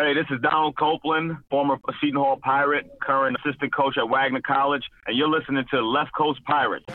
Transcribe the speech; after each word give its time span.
Hey, 0.00 0.14
this 0.14 0.24
is 0.30 0.40
Don 0.40 0.72
Copeland, 0.72 1.36
former 1.50 1.76
Seton 2.00 2.18
Hall 2.18 2.38
Pirate, 2.42 2.86
current 3.02 3.36
assistant 3.44 3.74
coach 3.74 3.98
at 3.98 4.08
Wagner 4.08 4.40
College, 4.40 4.82
and 5.06 5.14
you're 5.14 5.28
listening 5.28 5.62
to 5.72 5.82
Left 5.82 6.10
Coast 6.16 6.42
Pirates. 6.46 6.86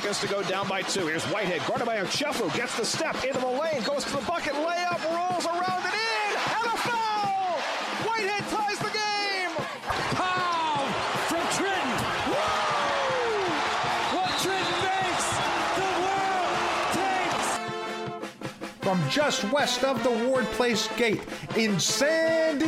Seconds 0.00 0.20
to 0.20 0.28
go 0.28 0.42
down 0.44 0.68
by 0.68 0.80
two. 0.82 1.08
Here's 1.08 1.24
Whitehead, 1.24 1.66
guarded 1.66 1.86
by 1.86 1.96
Ochefu, 1.96 2.54
gets 2.54 2.76
the 2.76 2.84
step 2.84 3.16
into 3.24 3.40
the 3.40 3.46
lane, 3.48 3.82
goes 3.82 4.04
to 4.04 4.12
the 4.12 4.22
bucket, 4.22 4.52
layup, 4.52 5.02
rolls 5.10 5.44
around 5.44 5.82
and 5.82 5.92
in, 5.92 6.36
and 6.38 6.66
a 6.66 6.76
foul! 6.86 7.58
Whitehead 8.06 8.44
ties 8.48 8.78
the 8.78 8.92
game! 8.94 9.50
Pow 10.14 10.86
from 11.26 11.42
Trenton. 11.56 11.90
Woo! 12.30 13.50
What 14.14 14.30
Trenton 14.38 14.78
makes, 14.86 15.28
the 15.80 15.90
world 16.06 16.62
takes. 16.94 17.48
from 18.80 18.98
just 19.10 19.50
west 19.50 19.82
of 19.82 20.00
the 20.04 20.28
Ward 20.28 20.44
Place 20.52 20.88
Gate 20.96 21.22
in 21.56 21.80
San 21.80 22.58
Diego, 22.58 22.67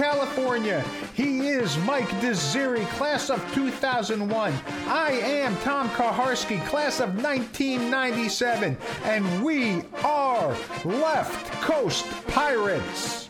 California. 0.00 0.82
He 1.12 1.48
is 1.48 1.76
Mike 1.80 2.08
Desiri, 2.22 2.88
class 2.92 3.28
of 3.28 3.38
2001. 3.52 4.54
I 4.86 5.10
am 5.10 5.54
Tom 5.58 5.90
Kaharski, 5.90 6.66
class 6.66 7.00
of 7.00 7.22
1997. 7.22 8.78
And 9.04 9.44
we 9.44 9.82
are 10.02 10.56
Left 10.86 11.52
Coast 11.60 12.06
Pirates. 12.28 13.28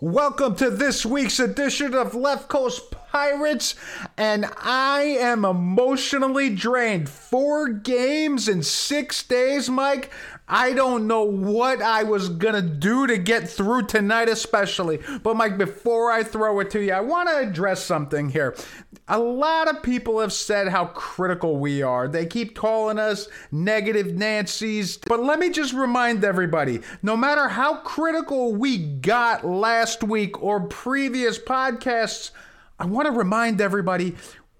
Welcome 0.00 0.54
to 0.54 0.70
this 0.70 1.04
week's 1.04 1.40
edition 1.40 1.92
of 1.94 2.14
Left 2.14 2.46
Coast 2.46 2.92
Pirates, 2.92 2.97
and 4.16 4.46
I 4.56 5.16
am 5.20 5.44
emotionally 5.44 6.50
drained. 6.50 7.08
Four 7.08 7.68
games 7.68 8.48
in 8.48 8.62
six 8.62 9.22
days, 9.22 9.68
Mike. 9.68 10.10
I 10.50 10.72
don't 10.72 11.06
know 11.06 11.24
what 11.24 11.82
I 11.82 12.04
was 12.04 12.30
gonna 12.30 12.62
do 12.62 13.06
to 13.06 13.18
get 13.18 13.48
through 13.48 13.82
tonight, 13.82 14.30
especially. 14.30 15.00
But, 15.22 15.36
Mike, 15.36 15.58
before 15.58 16.10
I 16.10 16.22
throw 16.22 16.60
it 16.60 16.70
to 16.70 16.80
you, 16.80 16.92
I 16.92 17.00
want 17.00 17.28
to 17.28 17.36
address 17.36 17.84
something 17.84 18.30
here. 18.30 18.56
A 19.08 19.18
lot 19.18 19.68
of 19.68 19.82
people 19.82 20.20
have 20.20 20.32
said 20.32 20.68
how 20.68 20.86
critical 20.86 21.58
we 21.58 21.82
are. 21.82 22.08
They 22.08 22.24
keep 22.24 22.56
calling 22.56 22.98
us 22.98 23.28
negative 23.52 24.14
Nancy's. 24.14 24.96
But 24.96 25.22
let 25.22 25.38
me 25.38 25.50
just 25.50 25.74
remind 25.74 26.24
everybody 26.24 26.80
no 27.02 27.16
matter 27.16 27.48
how 27.48 27.76
critical 27.76 28.54
we 28.54 28.78
got 28.78 29.44
last 29.46 30.02
week 30.02 30.42
or 30.42 30.60
previous 30.60 31.38
podcasts, 31.38 32.30
I 32.78 32.86
want 32.86 33.06
to 33.06 33.12
remind 33.12 33.60
everybody 33.60 34.14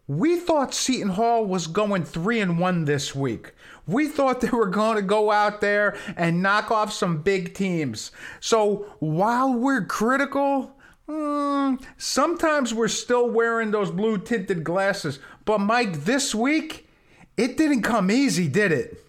we 0.09 0.39
thought 0.39 0.73
Seton 0.73 1.11
Hall 1.11 1.45
was 1.45 1.67
going 1.67 2.03
3 2.03 2.41
and 2.41 2.59
1 2.59 2.87
this 2.87 3.15
week. 3.15 3.53
We 3.87 4.09
thought 4.09 4.41
they 4.41 4.49
were 4.49 4.67
going 4.67 4.97
to 4.97 5.03
go 5.03 5.31
out 5.31 5.61
there 5.61 5.97
and 6.17 6.43
knock 6.43 6.71
off 6.71 6.93
some 6.93 7.23
big 7.23 7.55
teams. 7.55 8.11
So 8.41 8.87
while 9.01 9.53
we're 9.53 9.85
critical, 9.85 10.75
mm, 11.07 11.81
sometimes 11.99 12.73
we're 12.73 12.89
still 12.89 13.29
wearing 13.29 13.71
those 13.71 13.91
blue 13.91 14.19
tinted 14.19 14.65
glasses. 14.65 15.19
But 15.45 15.59
Mike, 15.59 16.05
this 16.05 16.35
week, 16.35 16.89
it 17.37 17.59
didn't 17.59 17.83
come 17.83 18.11
easy, 18.11 18.49
did 18.49 18.73
it? 18.73 19.05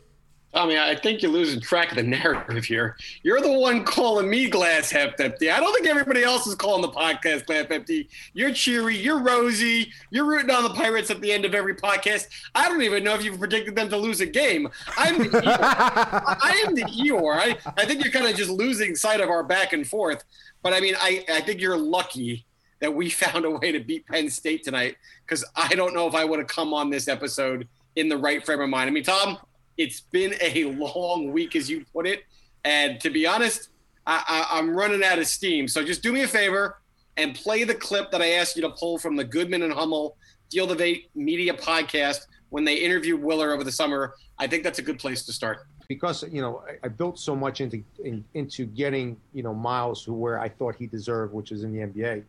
I 0.51 0.65
mean, 0.65 0.79
I 0.79 0.95
think 0.95 1.21
you're 1.21 1.31
losing 1.31 1.61
track 1.61 1.91
of 1.91 1.97
the 1.97 2.03
narrative 2.03 2.65
here. 2.65 2.97
You're 3.21 3.39
the 3.39 3.51
one 3.51 3.83
calling 3.83 4.27
me 4.27 4.49
glass 4.49 4.89
half 4.89 5.19
empty. 5.19 5.51
I 5.51 5.59
don't 5.59 5.73
think 5.75 5.85
everybody 5.85 6.23
else 6.23 6.47
is 6.47 6.55
calling 6.55 6.81
the 6.81 6.89
podcast 6.89 7.45
glass 7.45 7.67
empty. 7.69 8.09
You're 8.33 8.51
cheery. 8.51 8.97
You're 8.97 9.21
rosy. 9.21 9.91
You're 10.09 10.25
rooting 10.25 10.49
on 10.49 10.63
the 10.63 10.71
Pirates 10.71 11.11
at 11.11 11.21
the 11.21 11.31
end 11.31 11.45
of 11.45 11.53
every 11.53 11.75
podcast. 11.75 12.29
I 12.55 12.67
don't 12.67 12.81
even 12.81 13.03
know 13.03 13.13
if 13.13 13.23
you've 13.23 13.37
predicted 13.37 13.75
them 13.75 13.89
to 13.89 13.97
lose 13.97 14.21
a 14.21 14.25
game. 14.25 14.67
I'm 14.97 15.19
the 15.19 15.25
Eeyore. 15.25 15.43
I 16.41 16.63
am 16.65 16.73
the 16.73 16.83
Eeyore. 16.83 17.37
I, 17.37 17.57
I 17.77 17.85
think 17.85 18.03
you're 18.03 18.13
kind 18.13 18.25
of 18.25 18.35
just 18.35 18.49
losing 18.49 18.95
sight 18.95 19.21
of 19.21 19.29
our 19.29 19.43
back 19.43 19.73
and 19.73 19.87
forth. 19.87 20.23
But 20.63 20.73
I 20.73 20.79
mean, 20.79 20.95
I, 20.99 21.25
I 21.31 21.41
think 21.41 21.61
you're 21.61 21.77
lucky 21.77 22.47
that 22.79 22.91
we 22.91 23.09
found 23.09 23.45
a 23.45 23.51
way 23.51 23.71
to 23.71 23.79
beat 23.79 24.07
Penn 24.07 24.31
State 24.31 24.63
tonight 24.63 24.95
because 25.25 25.45
I 25.55 25.75
don't 25.75 25.93
know 25.93 26.07
if 26.07 26.15
I 26.15 26.25
would 26.25 26.39
have 26.39 26.47
come 26.47 26.73
on 26.73 26.89
this 26.89 27.07
episode 27.07 27.67
in 27.95 28.09
the 28.09 28.17
right 28.17 28.43
frame 28.43 28.61
of 28.61 28.69
mind. 28.69 28.87
I 28.87 28.91
mean, 28.91 29.03
Tom, 29.03 29.37
it's 29.79 30.01
been 30.01 30.35
a 30.41 30.65
long 30.77 31.31
week, 31.31 31.55
as 31.55 31.69
you 31.69 31.83
put 31.91 32.05
it. 32.05 32.23
And 32.65 32.99
to 32.99 33.09
be 33.09 33.25
honest, 33.25 33.69
I, 34.05 34.23
I, 34.27 34.59
I'm 34.59 34.75
running 34.75 35.03
out 35.03 35.17
of 35.17 35.25
steam. 35.25 35.67
So 35.67 35.83
just 35.83 36.03
do 36.03 36.11
me 36.11 36.21
a 36.21 36.27
favor 36.27 36.77
and 37.17 37.33
play 37.33 37.63
the 37.63 37.73
clip 37.73 38.11
that 38.11 38.21
I 38.21 38.31
asked 38.31 38.55
you 38.55 38.61
to 38.63 38.69
pull 38.69 38.99
from 38.99 39.15
the 39.15 39.23
Goodman 39.23 39.63
and 39.63 39.73
Hummel 39.73 40.17
Deal 40.49 40.67
the 40.67 40.75
Vate 40.75 41.09
Media 41.15 41.53
podcast 41.53 42.27
when 42.49 42.65
they 42.65 42.75
interviewed 42.75 43.21
Willard 43.21 43.51
over 43.51 43.63
the 43.63 43.71
summer. 43.71 44.15
I 44.37 44.47
think 44.47 44.63
that's 44.63 44.79
a 44.79 44.81
good 44.81 44.99
place 44.99 45.25
to 45.25 45.33
start. 45.33 45.65
because 45.87 46.23
you 46.23 46.41
know 46.41 46.63
I, 46.67 46.85
I 46.85 46.87
built 46.87 47.19
so 47.19 47.35
much 47.35 47.61
into 47.61 47.83
in, 48.03 48.23
into 48.33 48.65
getting 48.65 49.17
you 49.33 49.43
know 49.43 49.53
Myles 49.53 50.03
to 50.05 50.13
where 50.13 50.39
I 50.39 50.49
thought 50.49 50.75
he 50.75 50.87
deserved, 50.87 51.33
which 51.33 51.51
is 51.51 51.63
in 51.63 51.71
the 51.71 51.79
NBA. 51.79 52.23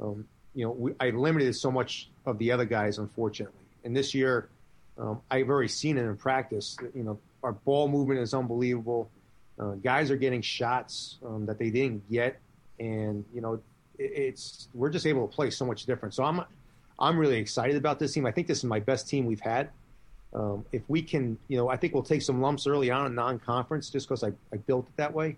Um, 0.00 0.26
you 0.54 0.64
know, 0.64 0.70
we, 0.70 0.92
I 1.00 1.10
limited 1.10 1.54
so 1.54 1.70
much 1.70 2.10
of 2.26 2.38
the 2.38 2.50
other 2.52 2.64
guys, 2.64 2.98
unfortunately. 2.98 3.64
And 3.84 3.96
this 3.96 4.14
year, 4.14 4.48
um, 4.98 5.20
I've 5.30 5.48
already 5.48 5.68
seen 5.68 5.96
it 5.96 6.02
in 6.02 6.16
practice. 6.16 6.76
You 6.94 7.04
know, 7.04 7.18
our 7.42 7.52
ball 7.52 7.88
movement 7.88 8.20
is 8.20 8.34
unbelievable. 8.34 9.10
Uh, 9.58 9.72
guys 9.72 10.10
are 10.10 10.16
getting 10.16 10.42
shots 10.42 11.18
um, 11.24 11.46
that 11.46 11.58
they 11.58 11.70
didn't 11.70 12.08
get, 12.10 12.38
and 12.78 13.24
you 13.34 13.40
know, 13.40 13.54
it, 13.54 13.62
it's 13.98 14.68
we're 14.74 14.90
just 14.90 15.06
able 15.06 15.26
to 15.26 15.34
play 15.34 15.50
so 15.50 15.64
much 15.64 15.84
different. 15.86 16.14
So 16.14 16.24
I'm 16.24 16.42
I'm 16.98 17.18
really 17.18 17.36
excited 17.36 17.76
about 17.76 17.98
this 17.98 18.12
team. 18.12 18.26
I 18.26 18.32
think 18.32 18.46
this 18.46 18.58
is 18.58 18.64
my 18.64 18.80
best 18.80 19.08
team 19.08 19.26
we've 19.26 19.40
had. 19.40 19.70
Um, 20.34 20.64
if 20.72 20.82
we 20.88 21.02
can, 21.02 21.38
you 21.48 21.56
know, 21.56 21.68
I 21.68 21.76
think 21.76 21.94
we'll 21.94 22.02
take 22.02 22.22
some 22.22 22.42
lumps 22.42 22.66
early 22.66 22.90
on 22.90 23.06
in 23.06 23.14
non-conference 23.14 23.88
just 23.88 24.06
because 24.06 24.22
I, 24.22 24.28
I 24.52 24.58
built 24.58 24.86
it 24.86 24.96
that 24.96 25.14
way. 25.14 25.36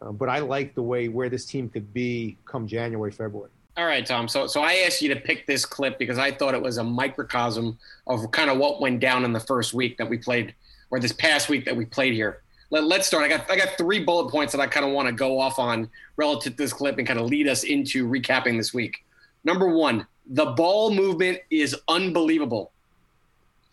Um, 0.00 0.16
but 0.16 0.28
I 0.28 0.38
like 0.38 0.74
the 0.74 0.82
way 0.82 1.08
where 1.08 1.28
this 1.28 1.44
team 1.44 1.68
could 1.68 1.92
be 1.92 2.38
come 2.46 2.66
January, 2.66 3.12
February. 3.12 3.50
All 3.76 3.86
right, 3.86 4.04
Tom. 4.04 4.28
So, 4.28 4.46
so 4.46 4.60
I 4.60 4.84
asked 4.86 5.00
you 5.00 5.12
to 5.14 5.20
pick 5.20 5.46
this 5.46 5.64
clip 5.64 5.98
because 5.98 6.18
I 6.18 6.30
thought 6.30 6.52
it 6.52 6.60
was 6.60 6.76
a 6.76 6.84
microcosm 6.84 7.78
of 8.06 8.30
kind 8.30 8.50
of 8.50 8.58
what 8.58 8.82
went 8.82 9.00
down 9.00 9.24
in 9.24 9.32
the 9.32 9.40
first 9.40 9.72
week 9.72 9.96
that 9.96 10.08
we 10.08 10.18
played, 10.18 10.54
or 10.90 11.00
this 11.00 11.12
past 11.12 11.48
week 11.48 11.64
that 11.64 11.74
we 11.74 11.86
played 11.86 12.12
here. 12.12 12.42
Let, 12.68 12.84
let's 12.84 13.06
start. 13.06 13.24
I 13.24 13.28
got 13.28 13.50
I 13.50 13.56
got 13.56 13.78
three 13.78 14.04
bullet 14.04 14.30
points 14.30 14.52
that 14.52 14.60
I 14.60 14.66
kind 14.66 14.84
of 14.84 14.92
want 14.92 15.08
to 15.08 15.12
go 15.12 15.40
off 15.40 15.58
on 15.58 15.88
relative 16.16 16.52
to 16.52 16.58
this 16.58 16.72
clip 16.72 16.98
and 16.98 17.06
kind 17.06 17.18
of 17.18 17.26
lead 17.26 17.48
us 17.48 17.64
into 17.64 18.06
recapping 18.06 18.58
this 18.58 18.74
week. 18.74 19.04
Number 19.42 19.68
one, 19.68 20.06
the 20.26 20.46
ball 20.46 20.92
movement 20.92 21.38
is 21.50 21.74
unbelievable. 21.88 22.72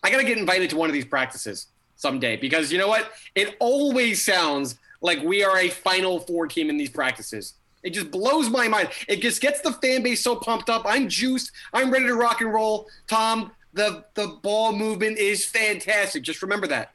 I 0.02 0.10
got 0.10 0.20
to 0.20 0.24
get 0.24 0.38
invited 0.38 0.70
to 0.70 0.78
one 0.78 0.90
of 0.90 0.94
these 0.94 1.06
practices 1.06 1.68
someday 1.98 2.38
because 2.38 2.72
you 2.72 2.78
know 2.78 2.88
what? 2.88 3.12
It 3.36 3.58
always 3.60 4.24
sounds 4.24 4.80
like 5.02 5.22
we 5.24 5.44
are 5.44 5.58
a 5.58 5.68
Final 5.68 6.22
Four 6.22 6.48
team 6.48 6.70
in 6.70 6.78
these 6.78 6.90
practices. 6.90 7.56
It 7.84 7.92
just 7.92 8.12
blows 8.12 8.50
my 8.50 8.68
mind. 8.68 8.90
It 9.08 9.22
just 9.22 9.42
gets 9.42 9.62
the 9.62 9.72
fan 9.74 10.04
base 10.04 10.22
so 10.22 10.36
pumped 10.36 10.70
up. 10.70 10.84
I'm 10.86 11.08
juiced. 11.08 11.52
I'm 11.74 11.92
ready 11.92 12.06
to 12.06 12.16
rock 12.16 12.42
and 12.42 12.54
roll. 12.54 12.88
Tom, 13.08 13.52
the 13.74 14.04
the 14.16 14.40
ball 14.42 14.74
movement 14.74 15.18
is 15.18 15.46
fantastic. 15.46 16.24
Just 16.24 16.42
remember 16.42 16.68
that. 16.68 16.92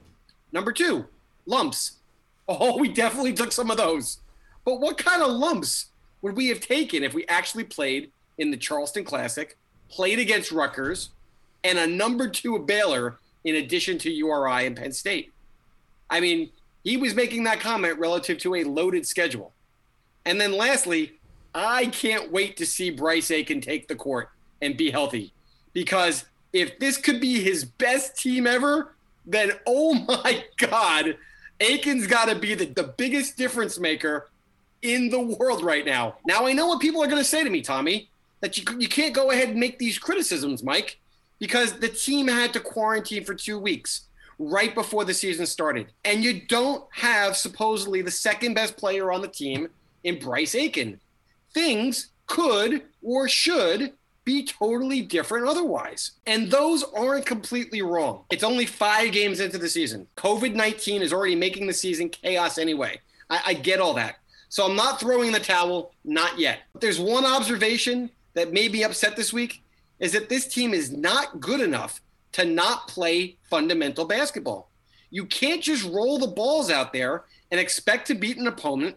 Number 0.52 0.72
two, 0.72 1.06
lumps. 1.46 1.98
Oh, 2.48 2.76
we 2.78 2.88
definitely 2.88 3.32
took 3.32 3.52
some 3.52 3.70
of 3.70 3.76
those. 3.76 4.18
But 4.64 4.80
what 4.80 4.98
kind 4.98 5.22
of 5.22 5.30
lumps 5.30 5.86
would 6.22 6.36
we 6.36 6.48
have 6.48 6.60
taken 6.60 7.02
if 7.02 7.14
we 7.14 7.26
actually 7.26 7.64
played 7.64 8.10
in 8.38 8.50
the 8.50 8.56
Charleston 8.56 9.04
Classic, 9.04 9.56
played 9.90 10.18
against 10.18 10.52
Rutgers, 10.52 11.10
and 11.62 11.78
a 11.78 11.86
number 11.86 12.28
two 12.28 12.58
Baylor 12.58 13.18
in 13.44 13.56
addition 13.56 13.98
to 13.98 14.10
URI 14.10 14.66
and 14.66 14.76
Penn 14.76 14.92
State? 14.92 15.32
I 16.10 16.20
mean, 16.20 16.50
he 16.82 16.96
was 16.98 17.14
making 17.14 17.44
that 17.44 17.60
comment 17.60 17.98
relative 17.98 18.38
to 18.38 18.54
a 18.56 18.64
loaded 18.64 19.06
schedule. 19.06 19.53
And 20.26 20.40
then 20.40 20.52
lastly, 20.52 21.18
I 21.54 21.86
can't 21.86 22.32
wait 22.32 22.56
to 22.56 22.66
see 22.66 22.90
Bryce 22.90 23.30
Aiken 23.30 23.60
take 23.60 23.88
the 23.88 23.94
court 23.94 24.30
and 24.60 24.76
be 24.76 24.90
healthy. 24.90 25.32
Because 25.72 26.24
if 26.52 26.78
this 26.78 26.96
could 26.96 27.20
be 27.20 27.42
his 27.42 27.64
best 27.64 28.16
team 28.16 28.46
ever, 28.46 28.94
then 29.26 29.52
oh 29.66 29.94
my 29.94 30.44
God, 30.58 31.16
Aiken's 31.60 32.06
got 32.06 32.28
to 32.28 32.34
be 32.34 32.54
the, 32.54 32.66
the 32.66 32.94
biggest 32.96 33.36
difference 33.36 33.78
maker 33.78 34.28
in 34.82 35.08
the 35.08 35.20
world 35.20 35.62
right 35.62 35.84
now. 35.84 36.16
Now, 36.26 36.46
I 36.46 36.52
know 36.52 36.66
what 36.66 36.80
people 36.80 37.02
are 37.02 37.06
going 37.06 37.22
to 37.22 37.28
say 37.28 37.42
to 37.42 37.50
me, 37.50 37.62
Tommy, 37.62 38.08
that 38.40 38.58
you, 38.58 38.64
you 38.78 38.88
can't 38.88 39.14
go 39.14 39.30
ahead 39.30 39.50
and 39.50 39.58
make 39.58 39.78
these 39.78 39.98
criticisms, 39.98 40.62
Mike, 40.62 40.98
because 41.38 41.78
the 41.78 41.88
team 41.88 42.28
had 42.28 42.52
to 42.52 42.60
quarantine 42.60 43.24
for 43.24 43.34
two 43.34 43.58
weeks 43.58 44.02
right 44.38 44.74
before 44.74 45.04
the 45.04 45.14
season 45.14 45.46
started. 45.46 45.86
And 46.04 46.22
you 46.22 46.42
don't 46.42 46.84
have 46.92 47.36
supposedly 47.36 48.02
the 48.02 48.10
second 48.10 48.54
best 48.54 48.76
player 48.76 49.12
on 49.12 49.22
the 49.22 49.28
team 49.28 49.68
in 50.04 50.18
Bryce 50.18 50.54
Aiken. 50.54 51.00
Things 51.52 52.08
could 52.26 52.82
or 53.02 53.28
should 53.28 53.92
be 54.24 54.44
totally 54.44 55.02
different 55.02 55.46
otherwise. 55.46 56.12
And 56.26 56.50
those 56.50 56.82
aren't 56.96 57.26
completely 57.26 57.82
wrong. 57.82 58.24
It's 58.30 58.44
only 58.44 58.66
five 58.66 59.12
games 59.12 59.40
into 59.40 59.58
the 59.58 59.68
season. 59.68 60.06
COVID 60.16 60.54
19 60.54 61.02
is 61.02 61.12
already 61.12 61.36
making 61.36 61.66
the 61.66 61.72
season 61.72 62.08
chaos 62.08 62.58
anyway. 62.58 63.00
I, 63.28 63.40
I, 63.46 63.54
get 63.54 63.80
all 63.80 63.94
that. 63.94 64.16
So 64.48 64.66
I'm 64.66 64.76
not 64.76 65.00
throwing 65.00 65.32
the 65.32 65.40
towel, 65.40 65.92
not 66.04 66.38
yet. 66.38 66.60
But 66.72 66.80
there's 66.80 67.00
one 67.00 67.24
observation 67.24 68.10
that 68.34 68.52
made 68.52 68.72
me 68.72 68.84
upset 68.84 69.16
this 69.16 69.32
week 69.32 69.62
is 69.98 70.12
that 70.12 70.28
this 70.28 70.46
team 70.46 70.74
is 70.74 70.92
not 70.92 71.40
good 71.40 71.60
enough 71.60 72.00
to 72.32 72.44
not 72.44 72.88
play 72.88 73.36
fundamental 73.48 74.04
basketball. 74.04 74.70
You 75.10 75.26
can't 75.26 75.62
just 75.62 75.84
roll 75.84 76.18
the 76.18 76.26
balls 76.26 76.70
out 76.70 76.92
there 76.92 77.24
and 77.50 77.60
expect 77.60 78.06
to 78.08 78.14
beat 78.14 78.36
an 78.36 78.48
opponent 78.48 78.96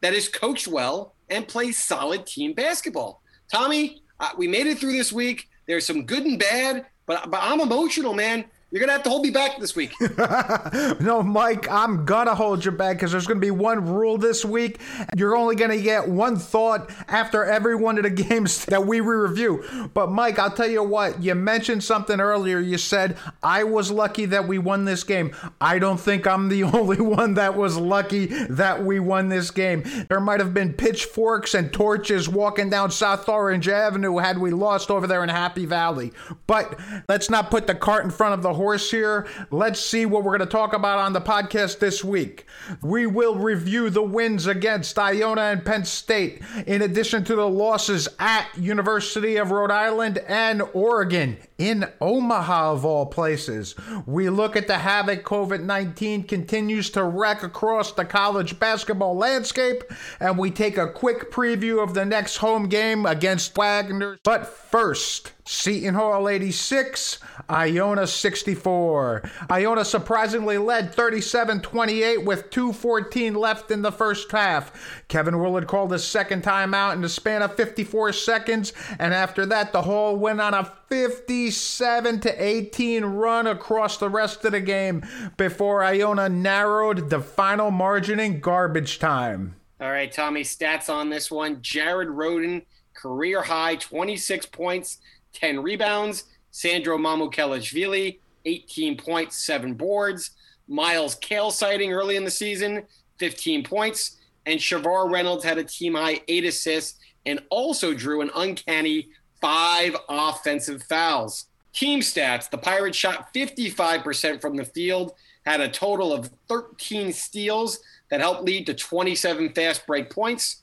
that 0.00 0.14
is 0.14 0.28
coached 0.28 0.68
well 0.68 1.14
and 1.28 1.46
plays 1.46 1.78
solid 1.78 2.26
team 2.26 2.52
basketball. 2.52 3.22
Tommy, 3.52 4.02
uh, 4.20 4.30
we 4.36 4.48
made 4.48 4.66
it 4.66 4.78
through 4.78 4.92
this 4.92 5.12
week. 5.12 5.48
There's 5.66 5.86
some 5.86 6.06
good 6.06 6.24
and 6.24 6.38
bad, 6.38 6.86
but 7.06 7.30
but 7.30 7.40
I'm 7.42 7.60
emotional, 7.60 8.14
man. 8.14 8.44
You're 8.70 8.80
gonna 8.80 8.92
have 8.92 9.02
to 9.04 9.08
hold 9.08 9.22
me 9.22 9.30
back 9.30 9.58
this 9.58 9.74
week. 9.74 9.94
no, 11.00 11.22
Mike, 11.22 11.70
I'm 11.70 12.04
gonna 12.04 12.34
hold 12.34 12.66
you 12.66 12.70
back 12.70 12.96
because 12.96 13.12
there's 13.12 13.26
gonna 13.26 13.40
be 13.40 13.50
one 13.50 13.86
rule 13.86 14.18
this 14.18 14.44
week. 14.44 14.78
You're 15.16 15.34
only 15.38 15.56
gonna 15.56 15.80
get 15.80 16.06
one 16.06 16.36
thought 16.36 16.90
after 17.08 17.46
every 17.46 17.74
one 17.74 17.96
of 17.96 18.02
the 18.04 18.10
games 18.28 18.66
that 18.66 18.86
we 18.86 19.00
re 19.00 19.16
review. 19.16 19.90
But 19.94 20.10
Mike, 20.10 20.38
I'll 20.38 20.50
tell 20.50 20.68
you 20.68 20.82
what. 20.82 21.22
You 21.22 21.34
mentioned 21.34 21.82
something 21.82 22.20
earlier. 22.20 22.60
You 22.60 22.76
said 22.76 23.16
I 23.42 23.64
was 23.64 23.90
lucky 23.90 24.26
that 24.26 24.46
we 24.46 24.58
won 24.58 24.84
this 24.84 25.02
game. 25.02 25.34
I 25.62 25.78
don't 25.78 25.98
think 25.98 26.26
I'm 26.26 26.50
the 26.50 26.64
only 26.64 27.00
one 27.00 27.34
that 27.34 27.56
was 27.56 27.78
lucky 27.78 28.26
that 28.26 28.84
we 28.84 29.00
won 29.00 29.30
this 29.30 29.50
game. 29.50 29.82
There 30.10 30.20
might 30.20 30.40
have 30.40 30.52
been 30.52 30.74
pitchforks 30.74 31.54
and 31.54 31.72
torches 31.72 32.28
walking 32.28 32.68
down 32.68 32.90
South 32.90 33.30
Orange 33.30 33.66
Avenue 33.66 34.18
had 34.18 34.36
we 34.36 34.50
lost 34.50 34.90
over 34.90 35.06
there 35.06 35.22
in 35.22 35.30
Happy 35.30 35.64
Valley. 35.64 36.12
But 36.46 36.78
let's 37.08 37.30
not 37.30 37.50
put 37.50 37.66
the 37.66 37.74
cart 37.74 38.04
in 38.04 38.10
front 38.10 38.34
of 38.34 38.42
the 38.42 38.57
horse 38.58 38.90
here. 38.90 39.26
Let's 39.50 39.80
see 39.80 40.04
what 40.04 40.24
we're 40.24 40.36
going 40.36 40.46
to 40.46 40.52
talk 40.52 40.74
about 40.74 40.98
on 40.98 41.14
the 41.14 41.20
podcast 41.20 41.78
this 41.78 42.04
week. 42.04 42.44
We 42.82 43.06
will 43.06 43.36
review 43.36 43.88
the 43.88 44.02
wins 44.02 44.46
against 44.46 44.98
Iona 44.98 45.40
and 45.40 45.64
Penn 45.64 45.86
State, 45.86 46.42
in 46.66 46.82
addition 46.82 47.24
to 47.24 47.34
the 47.34 47.48
losses 47.48 48.08
at 48.18 48.46
University 48.58 49.36
of 49.36 49.50
Rhode 49.50 49.70
Island 49.70 50.18
and 50.28 50.60
Oregon 50.74 51.38
in 51.58 51.90
Omaha, 52.00 52.72
of 52.72 52.84
all 52.84 53.06
places. 53.06 53.74
We 54.06 54.30
look 54.30 54.54
at 54.54 54.68
the 54.68 54.78
havoc 54.78 55.24
COVID 55.24 55.62
19 55.62 56.22
continues 56.24 56.88
to 56.90 57.02
wreck 57.02 57.42
across 57.42 57.92
the 57.92 58.04
college 58.04 58.60
basketball 58.60 59.16
landscape, 59.16 59.82
and 60.20 60.38
we 60.38 60.52
take 60.52 60.78
a 60.78 60.90
quick 60.90 61.32
preview 61.32 61.82
of 61.82 61.94
the 61.94 62.04
next 62.04 62.36
home 62.36 62.68
game 62.68 63.04
against 63.04 63.56
Wagner. 63.56 64.18
But 64.22 64.46
first, 64.46 65.32
Seton 65.44 65.94
Hall 65.94 66.28
86, 66.28 67.18
Iona 67.50 68.06
64. 68.06 69.22
Iona 69.50 69.84
surprisingly 69.84 70.58
led 70.58 70.94
37 70.94 71.60
28 71.60 72.24
with 72.24 72.50
2.14 72.50 73.34
left 73.34 73.70
in 73.70 73.82
the 73.82 73.90
first 73.90 74.30
half. 74.30 75.02
Kevin 75.08 75.40
Willard 75.40 75.66
called 75.66 75.90
his 75.90 76.04
second 76.04 76.44
timeout 76.44 76.92
in 76.92 77.00
the 77.00 77.08
span 77.08 77.42
of 77.42 77.56
54 77.56 78.12
seconds, 78.12 78.72
and 78.98 79.12
after 79.12 79.44
that, 79.46 79.72
the 79.72 79.82
Hall 79.82 80.16
went 80.16 80.40
on 80.40 80.54
a 80.54 80.72
57 80.88 82.20
to 82.20 82.42
18 82.42 83.04
run 83.04 83.46
across 83.46 83.98
the 83.98 84.08
rest 84.08 84.44
of 84.44 84.52
the 84.52 84.60
game 84.60 85.04
before 85.36 85.84
Iona 85.84 86.28
narrowed 86.28 87.10
the 87.10 87.20
final 87.20 87.70
margin 87.70 88.18
in 88.18 88.40
garbage 88.40 88.98
time. 88.98 89.56
All 89.80 89.90
right, 89.90 90.10
Tommy, 90.10 90.42
stats 90.42 90.92
on 90.92 91.10
this 91.10 91.30
one. 91.30 91.60
Jared 91.62 92.08
Rhoden, 92.08 92.64
career 92.94 93.42
high 93.42 93.76
26 93.76 94.46
points 94.46 94.98
10 95.34 95.62
rebounds. 95.62 96.24
Sandro 96.50 96.96
Mamukelashvili, 96.96 98.18
18 98.44 98.96
points, 98.96 99.44
7 99.44 99.74
boards. 99.74 100.30
Myles 100.66 101.14
Cale 101.16 101.50
sighting 101.50 101.92
early 101.92 102.16
in 102.16 102.24
the 102.24 102.30
season, 102.30 102.82
15 103.18 103.62
points. 103.62 104.16
And 104.46 104.58
Shavar 104.58 105.10
Reynolds 105.10 105.44
had 105.44 105.58
a 105.58 105.64
team 105.64 105.94
high 105.94 106.20
8 106.26 106.44
assists 106.44 106.98
and 107.26 107.40
also 107.50 107.92
drew 107.92 108.22
an 108.22 108.30
uncanny 108.34 109.10
five 109.40 109.96
offensive 110.08 110.82
fouls. 110.84 111.46
Team 111.72 112.00
stats 112.00 112.50
the 112.50 112.58
Pirates 112.58 112.96
shot 112.96 113.32
55% 113.34 114.40
from 114.40 114.56
the 114.56 114.64
field, 114.64 115.14
had 115.44 115.60
a 115.60 115.68
total 115.68 116.12
of 116.12 116.30
13 116.48 117.12
steals 117.12 117.78
that 118.10 118.20
helped 118.20 118.42
lead 118.42 118.66
to 118.66 118.74
27 118.74 119.52
fast 119.52 119.86
break 119.86 120.10
points. 120.10 120.62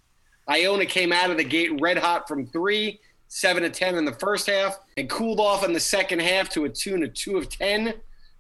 Iona 0.50 0.86
came 0.86 1.12
out 1.12 1.32
of 1.32 1.38
the 1.38 1.44
gate 1.44 1.80
red 1.80 1.98
hot 1.98 2.28
from 2.28 2.46
three 2.48 3.00
seven 3.36 3.64
to 3.64 3.70
10 3.70 3.96
in 3.96 4.06
the 4.06 4.14
first 4.14 4.48
half, 4.48 4.80
and 4.96 5.10
cooled 5.10 5.42
off 5.42 5.66
in 5.66 5.74
the 5.74 5.80
second 5.80 6.20
half 6.20 6.50
to 6.50 6.64
a 6.64 6.70
tune 6.70 7.04
of 7.04 7.14
two 7.14 7.38
of 7.38 7.50
10, 7.50 7.94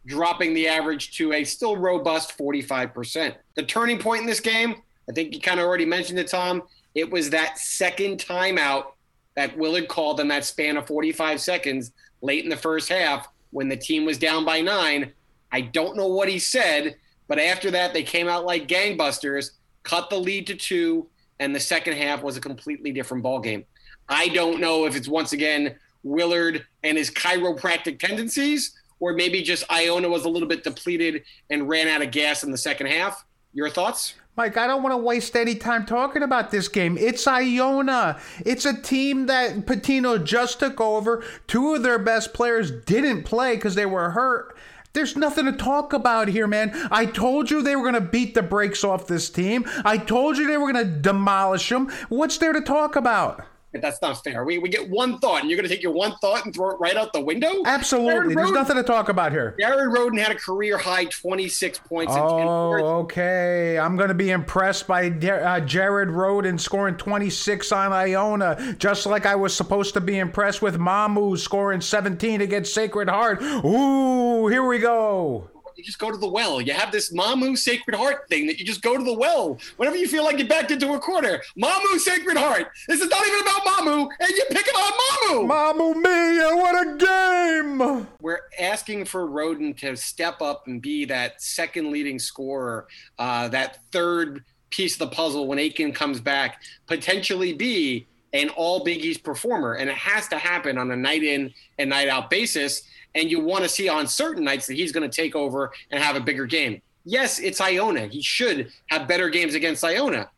dropping 0.05 0.53
the 0.53 0.67
average 0.67 1.17
to 1.17 1.33
a 1.33 1.43
still 1.43 1.75
robust 1.75 2.37
45%. 2.37 3.35
The 3.55 3.63
turning 3.63 3.99
point 3.99 4.21
in 4.21 4.27
this 4.27 4.39
game, 4.39 4.75
I 5.09 5.11
think 5.11 5.33
you 5.33 5.41
kind 5.41 5.59
of 5.59 5.65
already 5.65 5.85
mentioned 5.85 6.19
it, 6.19 6.27
Tom. 6.27 6.63
It 6.93 7.11
was 7.11 7.29
that 7.31 7.59
second 7.59 8.19
timeout 8.19 8.93
that 9.35 9.57
Willard 9.57 9.87
called 9.87 10.19
in 10.19 10.27
that 10.29 10.45
span 10.45 10.77
of 10.77 10.87
45 10.87 11.41
seconds 11.41 11.91
late 12.21 12.43
in 12.43 12.49
the 12.49 12.57
first 12.57 12.89
half 12.89 13.27
when 13.51 13.69
the 13.69 13.77
team 13.77 14.05
was 14.05 14.17
down 14.17 14.45
by 14.45 14.61
nine. 14.61 15.11
I 15.51 15.61
don't 15.61 15.97
know 15.97 16.07
what 16.07 16.29
he 16.29 16.39
said, 16.39 16.95
but 17.27 17.39
after 17.39 17.71
that, 17.71 17.93
they 17.93 18.03
came 18.03 18.27
out 18.27 18.45
like 18.45 18.67
gangbusters, 18.67 19.51
cut 19.83 20.09
the 20.09 20.17
lead 20.17 20.47
to 20.47 20.55
two, 20.55 21.07
and 21.39 21.53
the 21.53 21.59
second 21.59 21.97
half 21.97 22.23
was 22.23 22.37
a 22.37 22.41
completely 22.41 22.91
different 22.91 23.23
ball 23.23 23.39
game. 23.39 23.65
I 24.07 24.29
don't 24.29 24.59
know 24.59 24.85
if 24.85 24.95
it's 24.95 25.07
once 25.07 25.33
again 25.33 25.75
Willard 26.03 26.65
and 26.83 26.97
his 26.97 27.09
chiropractic 27.11 27.99
tendencies, 27.99 28.73
or 28.99 29.13
maybe 29.13 29.41
just 29.41 29.69
Iona 29.71 30.07
was 30.07 30.25
a 30.25 30.29
little 30.29 30.47
bit 30.47 30.63
depleted 30.63 31.23
and 31.49 31.67
ran 31.67 31.87
out 31.87 32.01
of 32.01 32.11
gas 32.11 32.43
in 32.43 32.51
the 32.51 32.57
second 32.57 32.87
half. 32.87 33.25
Your 33.53 33.69
thoughts? 33.69 34.15
Mike, 34.37 34.57
I 34.57 34.67
don't 34.67 34.83
want 34.83 34.91
to 34.91 34.97
waste 34.97 35.33
any 35.37 35.55
time 35.55 35.85
talking 35.85 36.21
about 36.21 36.51
this 36.51 36.67
game. 36.67 36.97
It's 36.97 37.25
Iona. 37.25 38.19
It's 38.45 38.65
a 38.65 38.75
team 38.75 39.27
that 39.27 39.65
Pitino 39.65 40.21
just 40.21 40.59
took 40.59 40.81
over. 40.81 41.23
Two 41.47 41.75
of 41.75 41.83
their 41.83 41.97
best 41.97 42.33
players 42.33 42.69
didn't 42.69 43.23
play 43.23 43.55
because 43.55 43.75
they 43.75 43.85
were 43.85 44.09
hurt. 44.09 44.57
There's 44.91 45.15
nothing 45.15 45.45
to 45.45 45.53
talk 45.53 45.93
about 45.93 46.27
here, 46.27 46.47
man. 46.47 46.71
I 46.91 47.05
told 47.05 47.49
you 47.49 47.61
they 47.61 47.77
were 47.77 47.89
going 47.89 47.93
to 47.93 48.01
beat 48.01 48.33
the 48.33 48.43
brakes 48.43 48.83
off 48.83 49.07
this 49.07 49.29
team. 49.29 49.63
I 49.85 49.97
told 49.97 50.37
you 50.37 50.47
they 50.47 50.57
were 50.57 50.71
going 50.71 50.85
to 50.85 50.99
demolish 50.99 51.69
them. 51.69 51.89
What's 52.09 52.37
there 52.37 52.53
to 52.53 52.61
talk 52.61 52.97
about? 52.97 53.45
That's 53.81 54.01
not 54.01 54.23
fair. 54.23 54.43
We, 54.43 54.57
we 54.57 54.69
get 54.69 54.89
one 54.89 55.19
thought, 55.19 55.41
and 55.41 55.49
you're 55.49 55.57
going 55.57 55.67
to 55.67 55.73
take 55.73 55.83
your 55.83 55.93
one 55.93 56.15
thought 56.17 56.45
and 56.45 56.53
throw 56.53 56.71
it 56.71 56.79
right 56.79 56.95
out 56.95 57.13
the 57.13 57.21
window? 57.21 57.63
Absolutely. 57.65 58.35
There's 58.35 58.51
nothing 58.51 58.75
to 58.75 58.83
talk 58.83 59.09
about 59.09 59.31
here. 59.31 59.55
Jared 59.59 59.89
Rhoden 59.89 60.19
had 60.19 60.31
a 60.31 60.39
career 60.39 60.77
high 60.77 61.05
26 61.05 61.79
points. 61.79 62.13
Oh, 62.15 62.73
okay. 63.01 63.77
I'm 63.77 63.95
going 63.95 64.09
to 64.09 64.15
be 64.15 64.31
impressed 64.31 64.87
by 64.87 65.07
uh, 65.07 65.59
Jared 65.61 66.09
Rhoden 66.09 66.59
scoring 66.59 66.95
26 66.95 67.71
on 67.71 67.93
Iona, 67.93 68.75
just 68.77 69.05
like 69.05 69.25
I 69.25 69.35
was 69.35 69.55
supposed 69.55 69.93
to 69.95 70.01
be 70.01 70.19
impressed 70.19 70.61
with 70.61 70.77
Mamu 70.77 71.37
scoring 71.37 71.81
17 71.81 72.41
against 72.41 72.73
Sacred 72.73 73.09
Heart. 73.09 73.41
Ooh, 73.41 74.47
here 74.47 74.65
we 74.65 74.79
go 74.79 75.49
you 75.77 75.83
just 75.83 75.99
go 75.99 76.11
to 76.11 76.17
the 76.17 76.27
well. 76.27 76.61
You 76.61 76.73
have 76.73 76.91
this 76.91 77.13
Mamu 77.13 77.57
Sacred 77.57 77.95
Heart 77.95 78.27
thing 78.29 78.47
that 78.47 78.59
you 78.59 78.65
just 78.65 78.81
go 78.81 78.97
to 78.97 79.03
the 79.03 79.13
well 79.13 79.59
whenever 79.77 79.97
you 79.97 80.07
feel 80.07 80.23
like 80.23 80.37
you're 80.37 80.47
backed 80.47 80.71
into 80.71 80.93
a 80.93 80.99
corner. 80.99 81.41
Mamu 81.57 81.97
Sacred 81.99 82.37
Heart. 82.37 82.67
This 82.87 83.01
is 83.01 83.09
not 83.09 83.25
even 83.25 83.41
about 83.41 83.61
Mamu, 83.61 84.09
and 84.19 84.29
you 84.29 84.43
pick 84.49 84.67
about 84.69 84.93
Mamu. 84.93 85.47
Mamu 85.47 85.95
Mia, 85.95 86.55
what 86.55 86.87
a 86.87 86.97
game! 86.97 88.07
We're 88.21 88.41
asking 88.59 89.05
for 89.05 89.27
Rhoden 89.27 89.77
to 89.77 89.95
step 89.95 90.41
up 90.41 90.67
and 90.67 90.81
be 90.81 91.05
that 91.05 91.41
second 91.41 91.91
leading 91.91 92.19
scorer, 92.19 92.87
uh, 93.19 93.47
that 93.49 93.79
third 93.91 94.43
piece 94.69 94.93
of 94.93 95.09
the 95.09 95.15
puzzle 95.15 95.47
when 95.47 95.59
Aiken 95.59 95.93
comes 95.93 96.19
back, 96.19 96.61
potentially 96.87 97.53
be 97.53 98.07
an 98.33 98.49
all 98.49 98.83
Big 98.83 99.03
East 99.03 99.23
performer. 99.23 99.73
And 99.73 99.89
it 99.89 99.95
has 99.95 100.27
to 100.29 100.37
happen 100.37 100.77
on 100.77 100.91
a 100.91 100.95
night 100.95 101.23
in 101.23 101.53
and 101.79 101.89
night 101.89 102.09
out 102.09 102.29
basis 102.29 102.83
and 103.15 103.31
you 103.31 103.39
want 103.39 103.63
to 103.63 103.69
see 103.69 103.89
on 103.89 104.05
certain 104.05 104.43
nights 104.43 104.67
that 104.67 104.75
he's 104.75 104.91
going 104.91 105.09
to 105.09 105.15
take 105.15 105.35
over 105.35 105.71
and 105.89 106.03
have 106.03 106.15
a 106.15 106.19
bigger 106.19 106.45
game. 106.45 106.81
Yes, 107.05 107.39
it's 107.39 107.61
Iona. 107.61 108.07
He 108.07 108.21
should 108.21 108.71
have 108.87 109.07
better 109.07 109.29
games 109.29 109.55
against 109.55 109.83
Iona, 109.83 110.29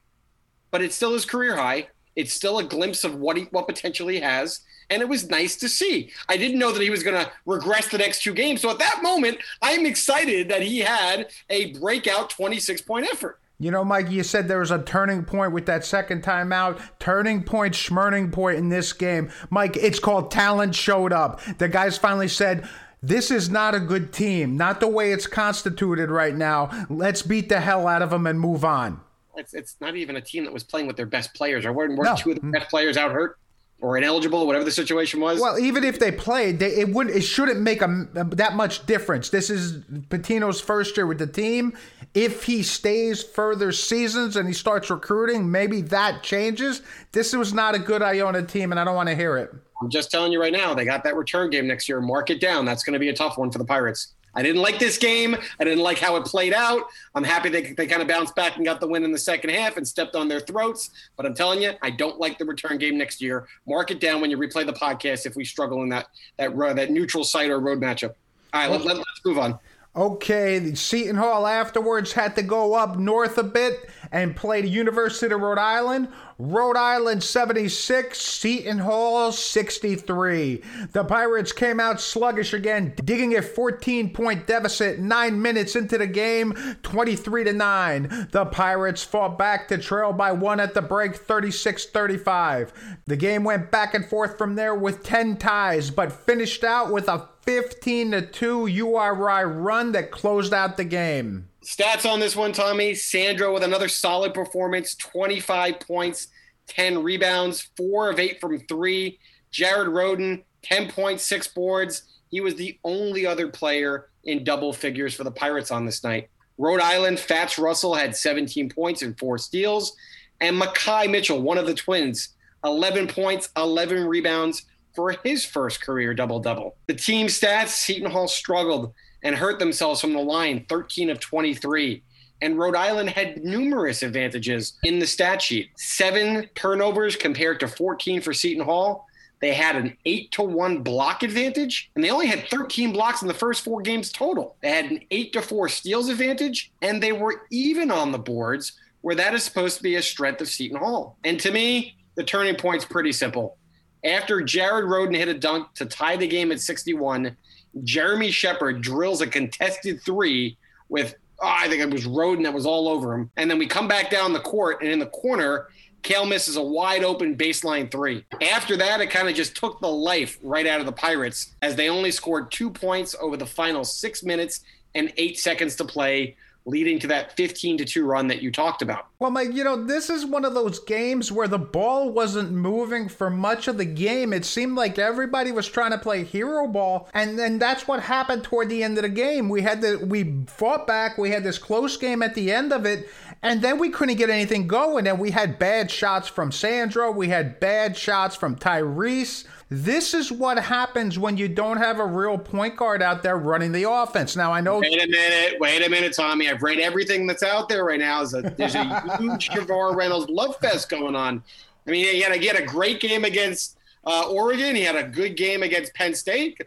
but 0.72 0.81
it's 0.81 0.96
still 0.96 1.13
his 1.13 1.25
career 1.25 1.55
high. 1.55 1.88
It's 2.15 2.34
still 2.34 2.60
a 2.60 2.63
glimpse 2.63 3.03
of 3.03 3.15
what 3.15 3.38
he 3.38 3.43
what 3.51 3.67
potential 3.67 4.07
he 4.07 4.19
has, 4.19 4.62
and 4.89 5.01
it 5.01 5.10
was 5.10 5.29
nice 5.29 5.55
to 5.57 5.69
see. 5.69 6.12
I 6.27 6.36
didn't 6.38 6.60
know 6.60 6.72
that 6.72 6.81
he 6.81 6.89
was 6.89 7.03
going 7.03 7.24
to 7.24 7.31
regress 7.46 7.89
the 7.89 8.00
next 8.00 8.24
two 8.24 8.34
games, 8.34 8.62
so 8.62 8.69
at 8.69 8.79
that 8.79 9.01
moment, 9.03 9.38
I'm 9.62 9.86
excited 9.86 10.50
that 10.50 10.63
he 10.63 10.79
had 10.79 11.29
a 11.50 11.74
breakout 11.74 12.29
26 12.29 12.81
point 12.81 13.07
effort. 13.12 13.39
You 13.59 13.71
know, 13.71 13.83
Mike, 13.83 14.11
you 14.11 14.21
said 14.23 14.47
there 14.47 14.59
was 14.59 14.69
a 14.69 14.83
turning 14.83 15.25
point 15.25 15.51
with 15.51 15.65
that 15.65 15.83
second 15.83 16.21
time 16.21 16.53
out. 16.53 16.79
Turning 16.99 17.41
point, 17.43 17.73
schmurning 17.73 18.31
point 18.31 18.57
in 18.57 18.69
this 18.69 18.93
game. 18.93 19.31
Mike, 19.49 19.75
it's 19.75 19.99
called 19.99 20.29
talent 20.29 20.75
showed 20.75 21.11
up. 21.11 21.41
The 21.57 21.67
guys 21.67 21.97
finally 21.97 22.27
said, 22.27 22.69
this 23.01 23.31
is 23.31 23.49
not 23.49 23.73
a 23.73 23.79
good 23.79 24.13
team, 24.13 24.57
not 24.57 24.79
the 24.79 24.87
way 24.87 25.11
it's 25.11 25.25
constituted 25.25 26.11
right 26.11 26.35
now. 26.35 26.85
Let's 26.89 27.23
beat 27.23 27.49
the 27.49 27.59
hell 27.59 27.87
out 27.87 28.03
of 28.03 28.11
them 28.11 28.27
and 28.27 28.39
move 28.39 28.63
on. 28.63 29.01
it's, 29.35 29.55
it's 29.55 29.75
not 29.81 29.95
even 29.95 30.17
a 30.17 30.21
team 30.21 30.43
that 30.43 30.53
was 30.53 30.63
playing 30.63 30.85
with 30.85 30.95
their 30.97 31.05
best 31.07 31.33
players. 31.33 31.65
Or 31.65 31.73
weren't, 31.73 31.97
weren't 31.97 32.11
No. 32.11 32.15
two 32.15 32.31
of 32.31 32.35
the 32.35 32.41
mm. 32.41 32.51
best 32.51 32.69
players 32.69 32.95
out 32.95 33.11
hurt 33.11 33.39
or 33.79 33.98
ineligible, 33.98 34.48
whatever 34.48 34.65
the 34.65 34.72
situation 34.72 35.19
was? 35.19 35.39
Well, 35.39 35.60
even 35.60 35.84
if 35.84 36.00
they 36.00 36.12
played, 36.12 36.60
they, 36.60 36.77
it 36.77 36.89
wouldn't. 36.89 37.15
it 37.15 37.22
shouldn't 37.22 37.62
make 37.62 37.81
a, 37.81 38.07
that 38.13 38.55
much 38.55 38.86
difference. 38.86 39.29
This 39.29 39.50
is 39.50 39.79
Pitino's 40.10 40.60
first 40.60 40.98
year 40.98 41.05
with 41.05 41.19
the 41.19 41.27
team. 41.27 41.77
If 42.13 42.43
he 42.43 42.63
stays 42.63 43.22
further 43.22 43.72
seasons 43.72 44.36
and 44.36 44.48
he 44.48 44.53
starts 44.53 44.89
recruiting, 44.89 45.51
maybe 45.51 45.81
that 45.84 46.24
changes. 46.24 46.81
This 47.12 47.36
was 47.36 47.53
not 47.53 47.75
a 47.75 47.79
good 47.79 48.01
Iona 48.01 48.43
team, 48.43 48.72
and 48.72 48.79
I 48.79 48.84
don't 48.84 48.96
want 48.96 49.10
to 49.10 49.15
hear 49.15 49.38
it. 49.38 49.51
I'm 49.79 49.89
just 49.91 50.10
telling 50.10 50.31
you 50.31 50.41
right 50.41 50.53
now, 50.53 50.74
they 50.74 50.86
got 50.86 51.03
that 51.03 51.15
return 51.15 51.51
game 51.51 51.67
next 51.67 51.88
year. 51.88 52.01
Mark 52.01 52.31
it 52.31 52.41
down. 52.41 52.65
That's 52.65 52.84
going 52.84 52.93
to 52.93 53.00
be 53.00 53.10
a 53.10 53.13
tough 53.13 53.38
one 53.38 53.51
for 53.51 53.60
the 53.60 53.65
Pirates. 53.65 54.15
I 54.38 54.44
didn't 54.44 54.62
like 54.62 54.77
this 54.77 55.00
game. 55.00 55.36
I 55.60 55.63
didn't 55.63 55.84
like 55.84 55.98
how 55.98 56.15
it 56.15 56.25
played 56.25 56.53
out. 56.53 56.84
I'm 57.15 57.24
happy 57.24 57.50
they, 57.50 57.74
they 57.74 57.88
kind 57.88 58.03
of 58.03 58.08
bounced 58.08 58.36
back 58.36 58.58
and 58.58 58.63
got 58.63 58.79
the 58.79 58.88
win 58.88 59.03
in 59.03 59.12
the 59.12 59.17
second 59.17 59.50
half 59.50 59.77
and 59.77 59.88
stepped 59.88 60.15
on 60.15 60.27
their 60.27 60.39
throats. 60.39 60.91
But 61.15 61.25
I'm 61.25 61.34
telling 61.34 61.60
you, 61.60 61.72
I 61.82 61.89
don't 61.89 62.20
like 62.20 62.38
the 62.38 62.46
return 62.46 62.77
game 62.77 63.00
next 63.00 63.20
year. 63.20 63.48
Mark 63.67 63.89
it 63.89 64.00
down 64.00 64.22
when 64.22 64.29
you 64.29 64.38
replay 64.38 64.63
the 64.63 64.74
podcast 64.74 65.25
if 65.25 65.36
we 65.36 65.44
struggle 65.44 65.82
in 65.82 65.89
that 65.89 66.10
that 66.38 66.56
ro- 66.56 66.75
that 66.75 66.91
neutral 66.91 67.24
site 67.24 67.50
or 67.50 67.60
road 67.60 67.82
matchup. 67.82 68.13
All 68.53 68.62
right, 68.62 68.70
let, 68.70 68.86
let, 68.86 68.98
let's 68.98 69.25
move 69.25 69.39
on. 69.39 69.58
Okay, 69.96 70.75
Seton 70.75 71.15
Hall 71.15 71.48
afterwards 71.48 72.13
had 72.13 72.36
to 72.36 72.44
go 72.44 72.75
up 72.75 73.00
north 73.00 73.39
a 73.39 73.44
bit 73.44 73.89
and 74.11 74.35
played 74.35 74.65
University 74.65 75.33
of 75.33 75.41
Rhode 75.41 75.57
Island. 75.57 76.09
Rhode 76.39 76.77
Island 76.77 77.23
76, 77.23 78.19
Seton 78.19 78.77
Hall 78.77 79.31
63. 79.31 80.61
The 80.91 81.03
Pirates 81.03 81.51
came 81.51 81.79
out 81.79 81.99
sluggish 81.99 82.53
again, 82.53 82.93
digging 83.03 83.35
a 83.35 83.41
14 83.41 84.13
point 84.13 84.45
deficit 84.45 84.99
9 84.99 85.41
minutes 85.41 85.75
into 85.75 85.97
the 85.97 86.05
game, 86.05 86.53
23 86.83 87.45
to 87.45 87.53
9. 87.53 88.27
The 88.31 88.45
Pirates 88.45 89.03
fought 89.03 89.39
back 89.39 89.67
to 89.69 89.79
trail 89.79 90.13
by 90.13 90.31
1 90.31 90.59
at 90.59 90.75
the 90.75 90.81
break 90.81 91.13
36-35. 91.13 92.69
The 93.07 93.15
game 93.15 93.43
went 93.43 93.71
back 93.71 93.95
and 93.95 94.05
forth 94.05 94.37
from 94.37 94.55
there 94.55 94.75
with 94.75 95.03
10 95.03 95.37
ties 95.37 95.89
but 95.89 96.11
finished 96.11 96.63
out 96.63 96.91
with 96.91 97.07
a 97.07 97.29
15 97.41 98.11
to 98.11 98.21
2 98.21 98.67
URI 98.67 99.45
run 99.45 99.93
that 99.93 100.11
closed 100.11 100.53
out 100.53 100.77
the 100.77 100.83
game. 100.83 101.47
Stats 101.67 102.09
on 102.09 102.21
this 102.21 102.33
one, 102.33 102.53
Tommy. 102.53 102.95
Sandro 102.95 103.53
with 103.53 103.62
another 103.62 103.89
solid 103.89 104.33
performance 104.33 104.95
25 104.95 105.81
points, 105.81 106.29
10 106.67 107.03
rebounds, 107.03 107.69
four 107.75 108.09
of 108.09 108.19
eight 108.19 108.39
from 108.39 108.57
three. 108.59 109.19
Jared 109.51 109.89
Rhoden, 109.89 110.43
10.6 110.63 111.53
boards. 111.53 112.03
He 112.29 112.39
was 112.39 112.55
the 112.55 112.79
only 112.86 113.25
other 113.25 113.50
player 113.50 114.07
in 114.24 114.45
double 114.45 114.71
figures 114.71 115.13
for 115.13 115.25
the 115.25 115.31
Pirates 115.31 115.69
on 115.69 115.86
this 115.86 116.05
night. 116.05 116.29
Rhode 116.57 116.79
Island, 116.79 117.19
Fatts 117.19 117.59
Russell 117.59 117.95
had 117.95 118.15
17 118.15 118.69
points 118.69 119.01
and 119.01 119.19
four 119.19 119.38
steals. 119.38 119.93
And 120.39 120.59
Makai 120.59 121.12
Mitchell, 121.12 121.41
one 121.41 121.57
of 121.57 121.67
the 121.67 121.74
twins, 121.74 122.29
11 122.63 123.07
points, 123.07 123.50
11 123.57 124.05
rebounds 124.05 124.63
for 124.95 125.17
his 125.21 125.43
first 125.43 125.81
career 125.81 126.13
double 126.13 126.39
double. 126.39 126.77
The 126.88 126.93
team 126.93 127.27
stats 127.27 127.69
Seton 127.69 128.09
Hall 128.09 128.29
struggled 128.29 128.93
and 129.27 129.36
hurt 129.36 129.60
themselves 129.60 130.00
from 130.00 130.13
the 130.13 130.22
line 130.22 130.65
13 130.69 131.10
of 131.10 131.19
23. 131.19 132.01
And 132.41 132.57
Rhode 132.57 132.77
Island 132.77 133.10
had 133.10 133.43
numerous 133.43 134.01
advantages 134.01 134.77
in 134.84 135.00
the 135.00 135.05
stat 135.05 135.41
sheet 135.41 135.69
seven 135.75 136.50
turnovers 136.55 137.17
compared 137.17 137.60
to 137.60 137.67
14 137.67 138.22
for 138.22 138.34
Seton 138.34 138.63
Hall. 138.63 139.05
They 139.41 139.53
had 139.53 139.75
an 139.75 139.98
eight 140.05 140.31
to 140.31 140.43
one 140.43 140.81
block 140.81 141.24
advantage, 141.24 141.91
and 141.93 142.03
they 142.03 142.10
only 142.10 142.27
had 142.27 142.48
13 142.48 142.93
blocks 142.93 143.22
in 143.22 143.27
the 143.27 143.34
first 143.34 143.65
four 143.65 143.81
games 143.81 144.13
total. 144.13 144.55
They 144.62 144.72
had 144.72 144.86
an 144.86 145.01
eight 145.12 145.34
to 145.34 145.41
four 145.41 145.67
steals 145.67 146.07
advantage, 146.07 146.72
and 146.81 147.03
they 147.03 147.12
were 147.12 147.41
even 147.51 147.91
on 147.91 148.13
the 148.13 148.17
boards, 148.17 148.79
where 149.01 149.15
that 149.15 149.34
is 149.34 149.43
supposed 149.43 149.75
to 149.75 149.84
be 149.84 149.96
a 149.96 150.01
strength 150.01 150.39
of 150.39 150.48
Seton 150.48 150.77
Hall. 150.77 151.17
And 151.25 151.38
to 151.41 151.51
me, 151.51 151.98
the 152.15 152.24
turning 152.24 152.55
point's 152.55 152.86
pretty 152.86 153.12
simple. 153.12 153.57
After 154.05 154.41
Jared 154.41 154.86
Rhoden 154.86 155.17
hit 155.17 155.27
a 155.27 155.34
dunk 155.34 155.74
to 155.74 155.86
tie 155.86 156.15
the 156.15 156.27
game 156.27 156.53
at 156.53 156.62
61, 156.62 157.36
Jeremy 157.84 158.31
Sheppard 158.31 158.81
drills 158.81 159.22
a 159.22 159.27
contested 159.27 160.01
three 160.03 160.57
with, 160.89 161.15
oh, 161.41 161.48
I 161.48 161.67
think 161.67 161.81
it 161.81 161.89
was 161.89 162.05
Rhoden 162.05 162.43
that 162.43 162.53
was 162.53 162.65
all 162.65 162.88
over 162.88 163.13
him. 163.13 163.31
And 163.38 163.50
then 163.50 163.57
we 163.57 163.67
come 163.67 163.88
back 163.88 164.10
down 164.10 164.34
the 164.34 164.39
court, 164.39 164.81
and 164.81 164.91
in 164.91 165.00
the 165.00 165.07
corner, 165.07 165.67
Cale 166.03 166.25
misses 166.25 166.55
a 166.55 166.62
wide 166.62 167.03
open 167.03 167.36
baseline 167.36 167.91
three. 167.91 168.24
After 168.41 168.77
that, 168.77 169.01
it 169.01 169.10
kind 169.10 169.27
of 169.27 169.36
just 169.36 169.55
took 169.55 169.79
the 169.81 169.91
life 169.91 170.38
right 170.41 170.67
out 170.67 170.79
of 170.79 170.86
the 170.86 170.91
Pirates 170.91 171.55
as 171.62 171.75
they 171.75 171.89
only 171.89 172.12
scored 172.12 172.51
two 172.51 172.69
points 172.69 173.15
over 173.19 173.36
the 173.36 173.46
final 173.46 173.84
six 173.84 174.24
minutes 174.24 174.62
and 174.96 175.12
eight 175.17 175.38
seconds 175.38 175.75
to 175.75 175.86
play, 175.86 176.36
leading 176.67 177.00
to 177.00 177.07
that 177.07 177.31
15 177.31 177.77
to 177.77 177.86
2 177.86 178.05
run 178.05 178.27
that 178.27 178.41
you 178.41 178.51
talked 178.51 178.81
about. 178.81 179.07
Well, 179.19 179.31
Mike, 179.31 179.53
you 179.53 179.63
know, 179.63 179.86
this 179.86 180.09
is 180.09 180.25
one 180.25 180.43
of 180.43 180.53
those 180.53 180.79
games 180.79 181.31
where 181.31 181.47
the 181.47 181.57
ball 181.57 182.12
wasn't 182.12 182.51
moving 182.51 183.07
for 183.07 183.29
much 183.29 183.69
of 183.69 183.77
the 183.77 183.86
game. 183.86 184.33
It 184.33 184.43
seemed 184.43 184.75
like 184.75 185.00
everybody 185.00 185.53
was 185.53 185.67
trying 185.67 185.91
to 185.91 185.97
play 185.97 186.25
hero 186.25 186.67
ball, 186.67 187.09
and 187.13 187.39
then 187.39 187.57
that's 187.57 187.88
what 187.88 188.01
happened 188.01 188.43
toward 188.43 188.67
the 188.67 188.83
end 188.83 188.97
of 188.97 189.03
the 189.03 189.09
game. 189.09 189.47
We 189.47 189.62
had 189.62 189.81
the 189.81 189.97
we 190.05 190.43
fought 190.47 190.86
back, 190.86 191.17
we 191.17 191.31
had 191.31 191.43
this 191.43 191.57
close 191.57 191.95
game 191.95 192.21
at 192.21 192.36
the 192.36 192.51
end 192.51 192.74
of 192.74 192.86
it, 192.86 193.09
and 193.41 193.62
then 193.62 193.79
we 193.79 193.89
couldn't 193.89 194.17
get 194.17 194.29
anything 194.29 194.67
going. 194.67 195.07
And 195.07 195.19
we 195.19 195.31
had 195.31 195.57
bad 195.57 195.89
shots 195.89 196.27
from 196.27 196.51
Sandro, 196.51 197.09
we 197.12 197.29
had 197.29 197.62
bad 197.62 197.95
shots 197.95 198.36
from 198.36 198.57
Tyrese. 198.57 199.45
This 199.69 200.13
is 200.13 200.31
what 200.31 200.57
happens 200.57 201.19
when 201.19 201.36
you 201.36 201.50
don't 201.50 201.77
have 201.77 202.00
a 202.00 202.05
real 202.05 202.38
point 202.38 202.77
guard 202.77 203.01
out 203.01 203.21
there 203.21 203.38
running 203.38 203.74
the 203.74 203.89
offense. 203.89 204.36
Now 204.36 204.53
I 204.53 204.62
know 204.62 204.79
Wait 204.79 205.03
a 205.03 205.07
minute, 205.07 205.59
wait 205.59 205.86
a 205.86 205.89
minute, 205.89 206.13
Tommy. 206.13 206.50
I've 206.50 206.63
read 206.63 206.79
everything 206.79 207.27
that's 207.27 207.43
out 207.43 207.67
there 207.67 207.83
right 207.83 208.00
now. 208.00 208.21
Is 208.21 208.33
a, 208.33 208.41
there's 208.41 208.75
a 208.75 209.17
huge 209.17 209.50
Shavar 209.50 209.93
Reynolds 209.93 210.29
love 210.29 210.55
fest 210.57 210.88
going 210.88 211.15
on. 211.15 211.43
I 211.86 211.91
mean, 211.91 212.05
he 212.05 212.21
had 212.21 212.31
a, 212.31 212.38
he 212.38 212.47
had 212.47 212.55
a 212.55 212.65
great 212.65 213.01
game 213.01 213.25
against 213.25 213.77
uh, 214.05 214.29
Oregon. 214.29 214.74
He 214.74 214.83
had 214.83 214.95
a 214.95 215.03
good 215.03 215.36
game 215.36 215.63
against 215.63 215.93
Penn 215.93 216.15
State. 216.15 216.62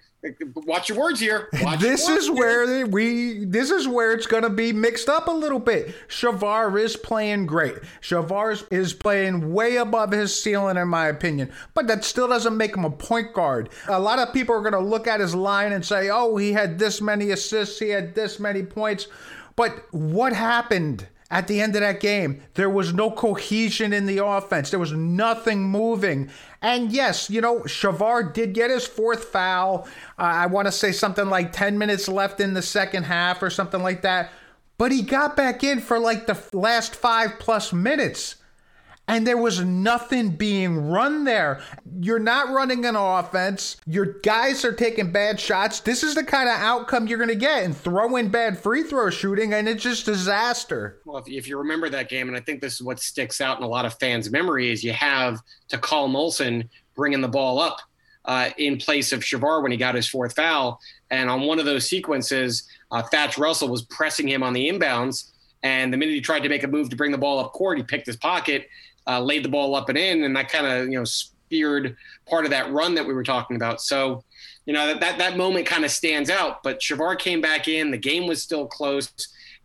Watch 0.54 0.88
your 0.90 0.98
words 0.98 1.18
here. 1.20 1.48
Watch 1.62 1.80
this 1.80 2.06
words 2.06 2.24
is 2.24 2.26
here. 2.26 2.34
where 2.34 2.86
we 2.86 3.44
this 3.46 3.70
is 3.70 3.88
where 3.88 4.12
it's 4.12 4.26
going 4.26 4.42
to 4.42 4.50
be 4.50 4.72
mixed 4.72 5.08
up 5.08 5.28
a 5.28 5.32
little 5.32 5.58
bit. 5.58 5.94
Shavar 6.08 6.78
is 6.78 6.96
playing 6.96 7.46
great. 7.46 7.76
Shavar 8.02 8.62
is 8.70 8.92
playing 8.92 9.52
way 9.52 9.76
above 9.76 10.12
his 10.12 10.38
ceiling 10.38 10.76
in 10.76 10.88
my 10.88 11.06
opinion, 11.08 11.50
but 11.74 11.86
that 11.86 12.04
still 12.04 12.28
doesn't 12.28 12.56
make 12.56 12.76
him 12.76 12.84
a 12.84 12.90
point 12.90 13.32
guard. 13.32 13.70
A 13.88 13.98
lot 13.98 14.18
of 14.18 14.34
people 14.34 14.54
are 14.54 14.60
going 14.60 14.72
to 14.72 14.78
look 14.80 15.06
at 15.06 15.20
his 15.20 15.34
line 15.34 15.72
and 15.72 15.84
say, 15.84 16.10
"Oh, 16.10 16.36
he 16.36 16.52
had 16.52 16.78
this 16.78 17.00
many 17.00 17.30
assists, 17.30 17.78
he 17.78 17.88
had 17.88 18.14
this 18.14 18.38
many 18.38 18.62
points." 18.62 19.08
But 19.56 19.84
what 19.92 20.32
happened? 20.32 21.06
At 21.32 21.46
the 21.46 21.60
end 21.60 21.76
of 21.76 21.82
that 21.82 22.00
game, 22.00 22.42
there 22.54 22.68
was 22.68 22.92
no 22.92 23.10
cohesion 23.10 23.92
in 23.92 24.06
the 24.06 24.24
offense. 24.24 24.70
There 24.70 24.80
was 24.80 24.92
nothing 24.92 25.62
moving. 25.62 26.28
And 26.60 26.90
yes, 26.90 27.30
you 27.30 27.40
know, 27.40 27.60
Shavar 27.60 28.32
did 28.32 28.52
get 28.52 28.70
his 28.70 28.84
fourth 28.84 29.24
foul. 29.26 29.86
Uh, 30.18 30.22
I 30.22 30.46
want 30.46 30.66
to 30.66 30.72
say 30.72 30.90
something 30.90 31.26
like 31.26 31.52
10 31.52 31.78
minutes 31.78 32.08
left 32.08 32.40
in 32.40 32.54
the 32.54 32.62
second 32.62 33.04
half 33.04 33.44
or 33.44 33.50
something 33.50 33.80
like 33.80 34.02
that. 34.02 34.32
But 34.76 34.90
he 34.90 35.02
got 35.02 35.36
back 35.36 35.62
in 35.62 35.80
for 35.80 36.00
like 36.00 36.26
the 36.26 36.38
last 36.52 36.96
five 36.96 37.38
plus 37.38 37.72
minutes. 37.72 38.36
And 39.10 39.26
there 39.26 39.36
was 39.36 39.58
nothing 39.64 40.30
being 40.30 40.88
run 40.88 41.24
there. 41.24 41.60
You're 42.00 42.20
not 42.20 42.50
running 42.50 42.84
an 42.84 42.94
offense. 42.94 43.76
Your 43.84 44.20
guys 44.20 44.64
are 44.64 44.72
taking 44.72 45.10
bad 45.10 45.40
shots. 45.40 45.80
This 45.80 46.04
is 46.04 46.14
the 46.14 46.22
kind 46.22 46.48
of 46.48 46.54
outcome 46.54 47.08
you're 47.08 47.18
going 47.18 47.28
to 47.28 47.34
get. 47.34 47.64
And 47.64 47.76
throw 47.76 48.14
in 48.14 48.28
bad 48.28 48.56
free 48.56 48.84
throw 48.84 49.10
shooting, 49.10 49.52
and 49.52 49.68
it's 49.68 49.82
just 49.82 50.06
disaster. 50.06 51.00
Well, 51.04 51.18
if, 51.18 51.28
if 51.28 51.48
you 51.48 51.58
remember 51.58 51.88
that 51.90 52.08
game, 52.08 52.28
and 52.28 52.36
I 52.36 52.40
think 52.40 52.60
this 52.60 52.74
is 52.74 52.82
what 52.82 53.00
sticks 53.00 53.40
out 53.40 53.58
in 53.58 53.64
a 53.64 53.68
lot 53.68 53.84
of 53.84 53.98
fans' 53.98 54.30
memory, 54.30 54.70
is 54.70 54.84
you 54.84 54.92
have 54.92 55.40
Takal 55.68 56.08
Molson 56.08 56.68
bringing 56.94 57.20
the 57.20 57.28
ball 57.28 57.58
up 57.58 57.78
uh, 58.26 58.50
in 58.58 58.78
place 58.78 59.12
of 59.12 59.20
Shavar 59.20 59.60
when 59.60 59.72
he 59.72 59.76
got 59.76 59.96
his 59.96 60.06
fourth 60.06 60.36
foul. 60.36 60.78
And 61.10 61.28
on 61.28 61.40
one 61.42 61.58
of 61.58 61.64
those 61.64 61.88
sequences, 61.88 62.62
uh, 62.92 63.02
Fatts 63.02 63.38
Russell 63.38 63.68
was 63.68 63.82
pressing 63.82 64.28
him 64.28 64.44
on 64.44 64.52
the 64.52 64.68
inbounds. 64.68 65.30
And 65.62 65.92
the 65.92 65.96
minute 65.96 66.14
he 66.14 66.20
tried 66.20 66.42
to 66.44 66.48
make 66.48 66.62
a 66.62 66.68
move 66.68 66.88
to 66.90 66.96
bring 66.96 67.10
the 67.10 67.18
ball 67.18 67.38
up 67.38 67.52
court, 67.52 67.76
he 67.76 67.84
picked 67.84 68.06
his 68.06 68.16
pocket, 68.16 68.68
uh, 69.06 69.20
laid 69.20 69.44
the 69.44 69.48
ball 69.48 69.74
up 69.74 69.88
and 69.88 69.98
in, 69.98 70.24
and 70.24 70.36
that 70.36 70.48
kind 70.48 70.66
of 70.66 70.88
you 70.88 70.98
know 70.98 71.04
speared 71.04 71.96
part 72.28 72.44
of 72.44 72.50
that 72.50 72.72
run 72.72 72.94
that 72.94 73.06
we 73.06 73.12
were 73.12 73.24
talking 73.24 73.56
about. 73.56 73.80
So, 73.80 74.24
you 74.66 74.72
know 74.72 74.86
that 74.86 75.00
that, 75.00 75.18
that 75.18 75.36
moment 75.36 75.66
kind 75.66 75.84
of 75.84 75.90
stands 75.90 76.30
out. 76.30 76.62
But 76.62 76.80
Shavar 76.80 77.18
came 77.18 77.40
back 77.40 77.68
in, 77.68 77.90
the 77.90 77.98
game 77.98 78.26
was 78.26 78.42
still 78.42 78.66
close. 78.66 79.12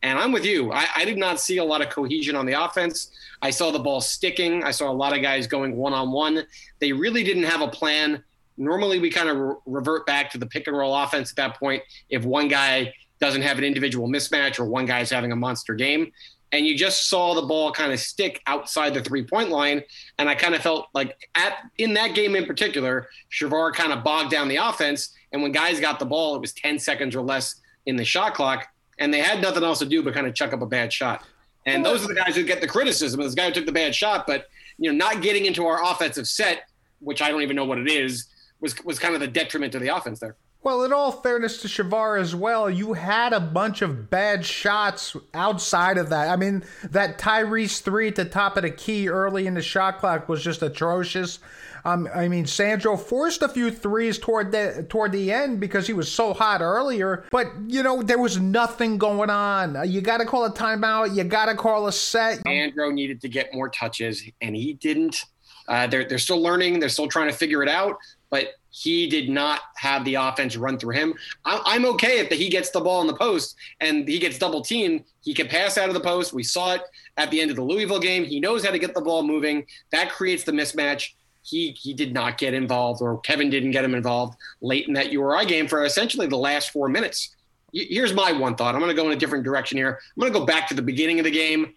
And 0.04 0.20
I'm 0.20 0.32
with 0.32 0.46
you. 0.46 0.72
I, 0.72 0.86
I, 0.98 1.06
did 1.06 1.18
not 1.18 1.40
see 1.40 1.58
a 1.58 1.64
lot 1.64 1.82
of 1.82 1.90
cohesion 1.90 2.36
on 2.36 2.46
the 2.46 2.54
offense. 2.54 3.10
I 3.42 3.50
saw 3.50 3.72
the 3.72 3.80
ball 3.80 4.02
sticking. 4.02 4.64
I 4.64 4.70
saw 4.70 4.92
a 4.92 4.94
lot 4.94 5.16
of 5.16 5.24
guys 5.24 5.48
going 5.48 5.76
one 5.76 5.94
on 5.94 6.12
one. 6.12 6.44
They 6.80 6.92
really 6.92 7.24
didn't 7.24 7.44
have 7.44 7.62
a 7.62 7.68
plan. 7.68 8.24
Normally, 8.58 9.00
we 9.00 9.10
kind 9.10 9.30
of 9.30 9.38
re- 9.38 9.56
revert 9.66 10.06
back 10.06 10.30
to 10.32 10.38
the 10.38 10.46
pick 10.46 10.68
and 10.68 10.78
roll 10.78 10.96
offense 10.96 11.32
at 11.32 11.38
that 11.38 11.58
point 11.58 11.82
if 12.10 12.24
one 12.24 12.48
guy 12.48 12.94
doesn't 13.20 13.42
have 13.42 13.58
an 13.58 13.64
individual 13.64 14.08
mismatch 14.08 14.60
or 14.60 14.66
one 14.66 14.86
guy's 14.86 15.10
having 15.10 15.32
a 15.32 15.36
monster 15.36 15.74
game. 15.74 16.12
And 16.52 16.66
you 16.66 16.78
just 16.78 17.10
saw 17.10 17.34
the 17.34 17.42
ball 17.42 17.72
kind 17.72 17.92
of 17.92 18.00
stick 18.00 18.42
outside 18.48 18.94
the 18.94 19.02
three 19.02 19.24
point 19.24 19.50
line. 19.50 19.82
And 20.20 20.30
I 20.30 20.36
kind 20.36 20.56
of 20.56 20.62
felt 20.62 20.88
like 20.94 21.30
at 21.36 21.58
in 21.78 21.94
that 21.96 22.16
game 22.16 22.36
in 22.36 22.46
particular, 22.46 23.10
Shavar 23.32 23.74
kind 23.74 23.92
of 23.92 24.04
bogged 24.04 24.32
down 24.32 24.48
the 24.48 24.58
offense. 24.58 25.10
And 25.32 25.42
when 25.42 25.52
guys 25.52 25.80
got 25.80 26.00
the 26.00 26.06
ball, 26.06 26.36
it 26.36 26.42
was 26.42 26.54
10 26.54 26.80
seconds 26.80 27.16
or 27.16 27.22
less 27.22 27.62
in 27.86 27.96
the 27.96 28.06
shot 28.06 28.36
clock 28.36 28.68
and 29.00 29.14
they 29.14 29.20
had 29.20 29.42
nothing 29.42 29.64
else 29.64 29.80
to 29.80 29.86
do 29.86 30.04
but 30.04 30.14
kind 30.14 30.28
of 30.28 30.34
chuck 30.34 30.54
up 30.54 30.62
a 30.62 30.66
bad 30.66 30.92
shot. 30.92 31.24
And 31.66 31.84
those 31.84 32.06
are 32.06 32.08
the 32.08 32.16
guys 32.16 32.36
who 32.36 32.44
get 32.44 32.62
the 32.62 32.68
criticism. 32.68 33.20
This 33.20 33.34
guy 33.34 33.48
who 33.48 33.52
took 33.52 33.66
the 33.66 33.72
bad 33.72 33.96
shot, 33.96 34.28
but 34.28 34.48
you 34.78 34.92
know, 34.92 34.98
not 34.98 35.22
getting 35.22 35.46
into 35.46 35.66
our 35.66 35.84
offensive 35.84 36.28
set, 36.28 36.70
which 37.00 37.22
I 37.22 37.30
don't 37.30 37.42
even 37.42 37.56
know 37.56 37.66
what 37.66 37.80
it 37.80 37.90
is, 37.90 38.28
was 38.60 38.76
was 38.86 39.00
kind 39.00 39.14
of 39.16 39.20
the 39.20 39.28
detriment 39.28 39.72
to 39.74 39.80
the 39.80 39.96
offense 39.96 40.20
there. 40.20 40.36
Well, 40.66 40.84
in 40.84 40.92
all 40.92 41.12
fairness 41.12 41.62
to 41.62 41.68
Shavar 41.68 42.20
as 42.20 42.34
well, 42.34 42.72
you 42.72 42.94
had 42.94 43.34
a 43.34 43.40
bunch 43.40 43.84
of 43.84 44.10
bad 44.10 44.44
shots 44.44 45.16
outside 45.32 46.00
of 46.00 46.10
that. 46.10 46.30
I 46.30 46.38
mean, 46.38 46.64
that 46.90 47.20
Tyrese 47.20 47.82
three 47.82 48.08
at 48.08 48.16
the 48.16 48.26
top 48.26 48.58
of 48.58 48.64
the 48.64 48.72
key 48.72 49.08
early 49.08 49.46
in 49.46 49.54
the 49.54 49.62
shot 49.62 50.00
clock 50.00 50.28
was 50.28 50.44
just 50.44 50.64
atrocious. 50.64 51.38
Um, 51.86 52.10
I 52.16 52.28
mean, 52.30 52.48
Sandro 52.48 52.98
forced 52.98 53.44
a 53.44 53.48
few 53.48 53.70
threes 53.70 54.18
toward 54.18 54.52
the 54.52 54.88
toward 54.90 55.12
the 55.12 55.32
end 55.32 55.60
because 55.60 55.86
he 55.86 55.94
was 55.94 56.12
so 56.12 56.34
hot 56.34 56.62
earlier. 56.62 57.26
But 57.30 57.46
you 57.68 57.84
know, 57.84 58.02
there 58.02 58.18
was 58.18 58.40
nothing 58.40 58.98
going 58.98 59.30
on. 59.30 59.88
You 59.88 60.02
got 60.02 60.18
to 60.18 60.26
call 60.26 60.46
a 60.46 60.52
timeout. 60.52 61.16
You 61.16 61.26
got 61.26 61.46
to 61.46 61.54
call 61.54 61.86
a 61.86 61.92
set. 61.92 62.42
Sandro 62.42 62.90
needed 62.90 63.22
to 63.22 63.30
get 63.30 63.54
more 63.54 63.70
touches, 63.70 64.24
and 64.42 64.56
he 64.56 64.74
didn't. 64.74 65.26
Uh, 65.68 65.86
they're 65.86 66.06
they're 66.06 66.18
still 66.18 66.42
learning. 66.42 66.80
They're 66.80 66.90
still 66.90 67.08
trying 67.08 67.30
to 67.30 67.38
figure 67.38 67.62
it 67.62 67.70
out. 67.70 68.00
But 68.32 68.56
he 68.78 69.08
did 69.08 69.30
not 69.30 69.62
have 69.78 70.04
the 70.04 70.16
offense 70.16 70.58
run 70.58 70.78
through 70.78 70.96
him. 70.96 71.14
I'm 71.46 71.86
okay 71.86 72.20
if 72.20 72.30
he 72.30 72.50
gets 72.50 72.72
the 72.72 72.82
ball 72.82 73.00
in 73.00 73.08
the 73.08 73.16
post 73.16 73.56
and 73.80 74.06
he 74.06 74.20
gets 74.20 74.38
double 74.38 74.62
teamed. 74.62 75.06
He 75.22 75.34
can 75.34 75.48
pass 75.48 75.78
out 75.78 75.88
of 75.88 75.94
the 75.94 76.02
post. 76.02 76.34
We 76.34 76.44
saw 76.44 76.74
it 76.74 76.82
at 77.16 77.32
the 77.32 77.40
end 77.40 77.52
of 77.52 77.56
the 77.56 77.64
Louisville 77.64 78.02
game. 78.02 78.26
He 78.26 78.42
knows 78.42 78.66
how 78.66 78.72
to 78.72 78.80
get 78.80 78.94
the 78.94 79.00
ball 79.00 79.24
moving. 79.24 79.66
That 79.94 80.12
creates 80.12 80.44
the 80.44 80.52
mismatch. 80.52 81.12
He 81.42 81.72
he 81.80 81.94
did 81.94 82.14
not 82.14 82.38
get 82.38 82.54
involved, 82.54 83.02
or 83.02 83.22
Kevin 83.22 83.50
didn't 83.50 83.72
get 83.72 83.86
him 83.86 83.96
involved 83.96 84.38
late 84.60 84.90
in 84.90 84.94
that 84.96 85.10
URI 85.10 85.46
game 85.46 85.70
for 85.70 85.86
essentially 85.86 86.28
the 86.28 86.36
last 86.36 86.72
four 86.72 86.90
minutes. 86.90 87.34
Here's 87.72 88.14
my 88.14 88.34
one 88.34 88.56
thought. 88.56 88.76
I'm 88.76 88.82
going 88.82 88.94
to 88.94 89.02
go 89.02 89.08
in 89.08 89.14
a 89.14 89.20
different 89.20 89.46
direction 89.46 89.78
here. 89.78 90.00
I'm 90.02 90.20
going 90.20 90.34
to 90.34 90.38
go 90.38 90.46
back 90.46 90.68
to 90.70 90.74
the 90.74 90.82
beginning 90.82 91.20
of 91.20 91.24
the 91.24 91.32
game. 91.32 91.74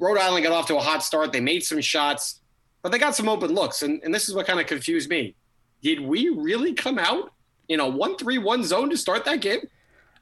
Rhode 0.00 0.18
Island 0.18 0.44
got 0.44 0.52
off 0.52 0.66
to 0.66 0.76
a 0.76 0.80
hot 0.80 1.04
start. 1.04 1.32
They 1.32 1.40
made 1.40 1.62
some 1.62 1.80
shots, 1.80 2.40
but 2.82 2.90
they 2.90 2.98
got 2.98 3.14
some 3.14 3.28
open 3.28 3.54
looks, 3.54 3.82
and, 3.82 4.02
and 4.02 4.12
this 4.12 4.28
is 4.28 4.34
what 4.34 4.46
kind 4.46 4.58
of 4.58 4.66
confused 4.66 5.08
me 5.08 5.36
did 5.82 6.00
we 6.00 6.28
really 6.28 6.72
come 6.72 6.98
out 6.98 7.32
in 7.68 7.80
a 7.80 7.88
1 7.88 8.16
3 8.16 8.38
1 8.38 8.64
zone 8.64 8.90
to 8.90 8.96
start 8.96 9.24
that 9.24 9.40
game? 9.40 9.60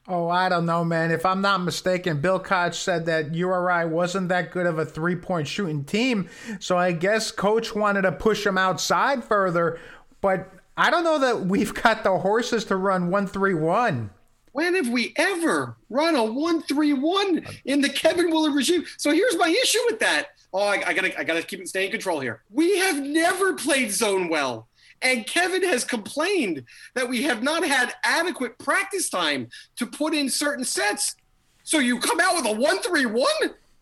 Oh, 0.07 0.27
I 0.29 0.49
don't 0.49 0.65
know, 0.65 0.83
man. 0.83 1.11
If 1.11 1.25
I'm 1.25 1.41
not 1.41 1.59
mistaken, 1.59 2.21
Bill 2.21 2.39
Koch 2.39 2.73
said 2.73 3.05
that 3.05 3.35
URI 3.35 3.85
wasn't 3.85 4.29
that 4.29 4.51
good 4.51 4.65
of 4.65 4.79
a 4.79 4.85
three 4.85 5.15
point 5.15 5.47
shooting 5.47 5.83
team. 5.83 6.27
So 6.59 6.77
I 6.77 6.91
guess 6.91 7.31
coach 7.31 7.75
wanted 7.75 8.01
to 8.01 8.11
push 8.11 8.43
them 8.43 8.57
outside 8.57 9.23
further. 9.23 9.79
But 10.19 10.51
I 10.75 10.89
don't 10.89 11.03
know 11.03 11.19
that 11.19 11.45
we've 11.45 11.73
got 11.73 12.03
the 12.03 12.17
horses 12.17 12.65
to 12.65 12.75
run 12.75 13.11
1 13.11 13.27
3 13.27 13.53
1. 13.53 14.09
When 14.53 14.75
have 14.75 14.89
we 14.89 15.13
ever 15.15 15.77
run 15.89 16.15
a 16.15 16.23
1 16.23 16.63
3 16.63 16.93
1 16.93 17.45
in 17.65 17.81
the 17.81 17.89
Kevin 17.89 18.31
Willard 18.31 18.55
regime? 18.55 18.85
So 18.97 19.11
here's 19.11 19.37
my 19.37 19.47
issue 19.47 19.79
with 19.85 19.99
that. 19.99 20.29
Oh, 20.53 20.63
I, 20.63 20.83
I, 20.87 20.93
gotta, 20.93 21.17
I 21.17 21.23
gotta 21.23 21.43
keep 21.43 21.61
it 21.61 21.69
stay 21.69 21.85
in 21.85 21.91
control 21.91 22.19
here. 22.19 22.41
We 22.49 22.79
have 22.79 22.99
never 23.01 23.53
played 23.53 23.91
zone 23.91 24.27
well. 24.27 24.67
And 25.01 25.25
Kevin 25.25 25.63
has 25.63 25.83
complained 25.83 26.63
that 26.93 27.09
we 27.09 27.23
have 27.23 27.41
not 27.43 27.65
had 27.65 27.93
adequate 28.03 28.57
practice 28.59 29.09
time 29.09 29.49
to 29.77 29.85
put 29.85 30.13
in 30.13 30.29
certain 30.29 30.63
sets. 30.63 31.15
So 31.63 31.79
you 31.79 31.99
come 31.99 32.19
out 32.19 32.35
with 32.35 32.45
a 32.45 32.53
1 32.53 32.79
3 32.79 33.05
1? 33.05 33.25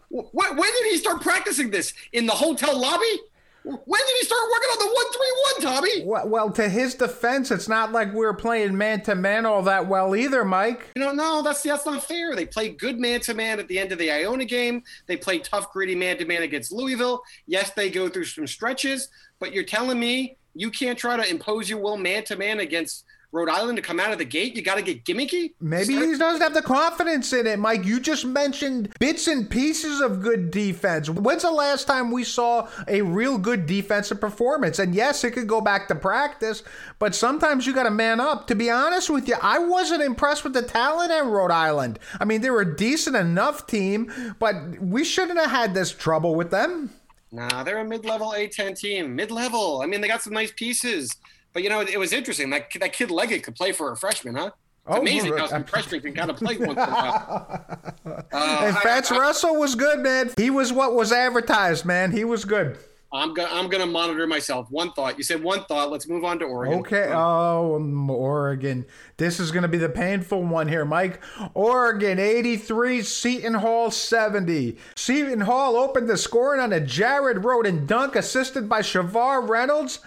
When 0.10 0.56
did 0.58 0.92
he 0.92 0.98
start 0.98 1.22
practicing 1.22 1.70
this? 1.70 1.94
In 2.14 2.26
the 2.26 2.34
hotel 2.34 2.80
lobby? 2.80 3.20
When 3.64 3.76
did 3.76 4.16
he 4.20 4.26
start 4.26 4.42
working 4.52 4.70
on 4.70 4.80
the 4.80 4.94
one 4.94 5.12
three 5.12 5.34
one, 5.44 5.74
Tommy? 5.74 6.04
Well, 6.06 6.30
well, 6.30 6.52
to 6.52 6.70
his 6.70 6.96
defense, 6.96 7.52
it's 7.52 7.68
not 7.68 7.92
like 7.92 8.14
we 8.14 8.26
are 8.26 8.34
playing 8.34 8.78
man 8.78 9.02
to 9.02 9.16
man 9.16 9.46
all 9.46 9.62
that 9.64 9.86
well 9.86 10.16
either, 10.16 10.46
Mike. 10.46 10.88
You 10.96 11.04
know, 11.04 11.12
no, 11.12 11.44
that's 11.44 11.62
that's 11.62 11.86
not 11.86 12.04
fair. 12.04 12.36
They 12.36 12.46
played 12.46 12.80
good 12.80 13.00
man 13.00 13.20
to 13.22 13.34
man 13.34 13.60
at 13.60 13.68
the 13.68 13.78
end 13.78 13.92
of 13.92 14.00
the 14.00 14.10
Iona 14.10 14.46
game. 14.46 14.82
They 15.08 15.18
played 15.18 15.44
tough, 15.44 15.72
gritty 15.74 15.94
man 15.94 16.18
to 16.18 16.26
man 16.26 16.42
against 16.42 16.72
Louisville. 16.72 17.22
Yes, 17.48 17.72
they 17.72 17.90
go 17.90 18.08
through 18.08 18.26
some 18.26 18.48
stretches, 18.48 19.10
but 19.40 19.54
you're 19.54 19.66
telling 19.66 20.00
me 20.00 20.38
you 20.60 20.70
can't 20.70 21.00
try 21.00 21.16
to 21.16 21.30
impose 21.30 21.70
your 21.70 21.80
will 21.80 21.98
man 21.98 22.26
to 22.26 22.36
man 22.36 22.60
against 22.60 23.06
Rhode 23.32 23.48
Island 23.48 23.78
to 23.78 23.82
come 23.82 23.98
out 23.98 24.12
of 24.12 24.18
the 24.18 24.26
gate? 24.26 24.58
You 24.58 24.62
got 24.62 24.76
to 24.76 24.82
get 24.82 25.06
gimmicky? 25.06 25.54
Maybe 25.62 25.94
Start- 25.94 26.06
he 26.06 26.18
doesn't 26.18 26.42
have 26.42 26.54
the 26.54 26.62
confidence 26.62 27.32
in 27.32 27.48
it, 27.48 27.60
Mike. 27.60 27.86
You 27.86 28.02
just 28.02 28.26
mentioned 28.26 28.94
bits 29.00 29.28
and 29.28 29.50
pieces 29.50 30.02
of 30.02 30.22
good 30.22 30.52
defense. 30.52 31.10
When's 31.10 31.44
the 31.44 31.52
last 31.52 31.86
time 31.88 32.12
we 32.12 32.26
saw 32.26 32.68
a 32.90 33.04
real 33.04 33.38
good 33.38 33.68
defensive 33.68 34.20
performance? 34.20 34.80
And 34.80 34.94
yes, 34.94 35.24
it 35.24 35.32
could 35.32 35.48
go 35.48 35.62
back 35.62 35.88
to 35.88 35.96
practice, 35.96 36.64
but 36.98 37.16
sometimes 37.16 37.66
you 37.66 37.74
got 37.74 37.84
to 37.84 37.92
man 37.92 38.20
up. 38.20 38.48
To 38.48 38.56
be 38.56 38.70
honest 38.70 39.10
with 39.10 39.30
you, 39.30 39.36
I 39.42 39.60
wasn't 39.60 40.02
impressed 40.02 40.44
with 40.44 40.54
the 40.54 40.64
talent 40.64 41.12
at 41.12 41.24
Rhode 41.24 41.52
Island. 41.52 42.00
I 42.20 42.26
mean, 42.26 42.42
they 42.42 42.50
were 42.50 42.62
a 42.62 42.76
decent 42.76 43.16
enough 43.16 43.66
team, 43.66 44.12
but 44.40 44.56
we 44.82 45.06
shouldn't 45.06 45.40
have 45.40 45.52
had 45.52 45.74
this 45.74 45.94
trouble 45.94 46.36
with 46.36 46.52
them. 46.52 46.90
Nah, 47.32 47.64
they're 47.64 47.80
a 47.80 47.86
mid-level 47.86 48.34
A10 48.36 48.78
team. 48.78 49.16
Mid-level. 49.16 49.82
I 49.82 49.86
mean, 49.86 50.02
they 50.02 50.08
got 50.08 50.22
some 50.22 50.34
nice 50.34 50.52
pieces. 50.52 51.16
But 51.54 51.64
you 51.64 51.70
know, 51.70 51.82
it, 51.82 51.98
was 51.98 52.14
interesting. 52.14 52.50
That 52.50 52.68
that 52.80 52.94
kid 52.94 53.12
Leggett 53.12 53.44
could 53.44 53.56
play 53.56 53.72
for 53.72 53.92
a 53.92 53.98
freshman, 53.98 54.36
huh? 54.36 54.52
It's 54.88 54.98
oh, 54.98 55.02
amazing 55.02 55.38
how 55.38 55.48
some 55.48 55.64
freshmen 55.66 56.02
can 56.02 56.14
kind 56.14 56.30
of 56.30 56.38
play 56.38 56.58
once 56.58 56.72
in 56.72 56.78
a 56.78 56.92
while. 56.92 57.66
Uh, 58.32 58.62
and 58.64 58.78
Fatts 58.78 59.12
I, 59.12 59.16
I, 59.16 59.20
Russell 59.20 59.56
was 59.56 59.76
good, 59.76 60.00
man. 60.00 60.32
He 60.38 60.50
was 60.50 60.72
what 60.72 60.94
was 60.94 61.12
advertised, 61.12 61.86
man. 61.86 62.12
He 62.12 62.24
was 62.24 62.46
good. 62.46 62.78
I'm 63.12 63.34
gonna 63.34 63.50
I'm 63.52 63.70
gonna 63.70 63.88
monitor 63.88 64.28
myself. 64.28 64.70
One 64.70 64.92
thought. 64.92 65.18
You 65.18 65.24
said 65.24 65.42
one 65.42 65.64
thought. 65.66 65.90
Let's 65.90 66.08
move 66.08 66.24
on 66.24 66.38
to 66.40 66.46
Oregon. 66.46 66.80
Okay. 66.80 67.06
Um, 67.06 68.10
oh, 68.10 68.14
Oregon. 68.14 68.86
This 69.18 69.40
is 69.40 69.52
gonna 69.52 69.68
be 69.68 69.80
the 69.80 69.90
painful 69.90 70.44
one 70.44 70.68
here, 70.68 70.86
Mike. 70.86 71.20
Oregon 71.56 72.20
83, 72.20 73.02
Seton 73.02 73.56
Hall 73.56 73.90
70. 73.90 74.78
Seton 74.96 75.42
Hall 75.42 75.76
opened 75.76 76.08
the 76.08 76.18
scoring 76.18 76.62
on 76.62 76.72
a 76.72 76.80
Jared 76.80 77.38
Rhoden 77.38 77.88
dunk, 77.88 78.16
assisted 78.16 78.70
by 78.70 78.82
Shavar 78.82 79.48
Reynolds. 79.48 80.00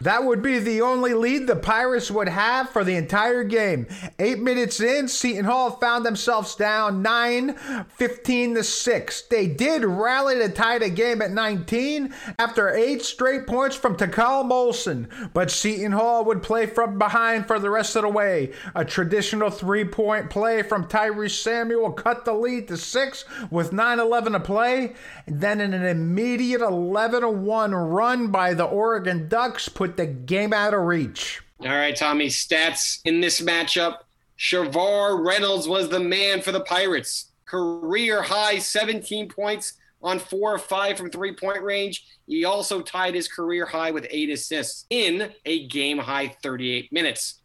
That 0.00 0.24
would 0.24 0.42
be 0.42 0.58
the 0.58 0.82
only 0.82 1.14
lead 1.14 1.46
the 1.46 1.56
Pirates 1.56 2.10
would 2.10 2.28
have 2.28 2.68
for 2.70 2.84
the 2.84 2.96
entire 2.96 3.44
game. 3.44 3.86
Eight 4.18 4.38
minutes 4.38 4.80
in, 4.80 5.08
Seton 5.08 5.46
Hall 5.46 5.70
found 5.70 6.04
themselves 6.04 6.54
down 6.54 7.02
9 7.02 7.54
15 7.88 8.54
to 8.54 8.64
6. 8.64 9.22
They 9.22 9.46
did 9.46 9.84
rally 9.84 10.36
to 10.36 10.48
tie 10.48 10.78
the 10.78 10.90
game 10.90 11.22
at 11.22 11.30
19 11.30 12.12
after 12.38 12.68
eight 12.74 13.02
straight 13.02 13.46
points 13.46 13.76
from 13.76 13.96
Takal 13.96 14.44
Molson, 14.44 15.08
but 15.32 15.50
Seton 15.50 15.92
Hall 15.92 16.24
would 16.24 16.42
play 16.42 16.66
from 16.66 16.98
behind 16.98 17.46
for 17.46 17.58
the 17.58 17.70
rest 17.70 17.96
of 17.96 18.02
the 18.02 18.08
way. 18.08 18.52
A 18.74 18.84
traditional 18.84 19.50
three 19.50 19.84
point 19.84 20.28
play 20.28 20.62
from 20.62 20.86
Tyrese 20.86 21.42
Samuel 21.42 21.92
cut 21.92 22.24
the 22.24 22.34
lead 22.34 22.68
to 22.68 22.76
6 22.76 23.24
with 23.50 23.72
9 23.72 23.98
11 23.98 24.34
to 24.34 24.40
play. 24.40 24.94
Then 25.26 25.60
an 25.60 25.72
immediate 25.72 26.60
11 26.60 27.44
1 27.44 27.74
run 27.74 28.28
by 28.28 28.52
the 28.52 28.64
Oregon 28.64 29.28
Ducks 29.28 29.68
put 29.68 29.85
put 29.86 29.96
the 29.96 30.06
game 30.06 30.52
out 30.52 30.74
of 30.74 30.80
reach. 30.80 31.40
All 31.60 31.68
right, 31.68 31.94
Tommy, 31.94 32.26
stats 32.26 33.00
in 33.04 33.20
this 33.20 33.40
matchup. 33.40 33.98
Shavar 34.36 35.24
Reynolds 35.24 35.68
was 35.68 35.88
the 35.88 36.00
man 36.00 36.42
for 36.42 36.50
the 36.50 36.60
Pirates. 36.60 37.30
Career 37.46 38.20
high 38.20 38.58
17 38.58 39.28
points 39.28 39.74
on 40.02 40.18
four 40.18 40.52
or 40.52 40.58
five 40.58 40.98
from 40.98 41.10
three 41.10 41.32
point 41.32 41.62
range. 41.62 42.04
He 42.26 42.44
also 42.44 42.82
tied 42.82 43.14
his 43.14 43.28
career 43.28 43.64
high 43.64 43.92
with 43.92 44.08
eight 44.10 44.28
assists 44.28 44.86
in 44.90 45.32
a 45.44 45.68
game 45.68 45.98
high 45.98 46.34
38 46.42 46.92
minutes. 46.92 47.40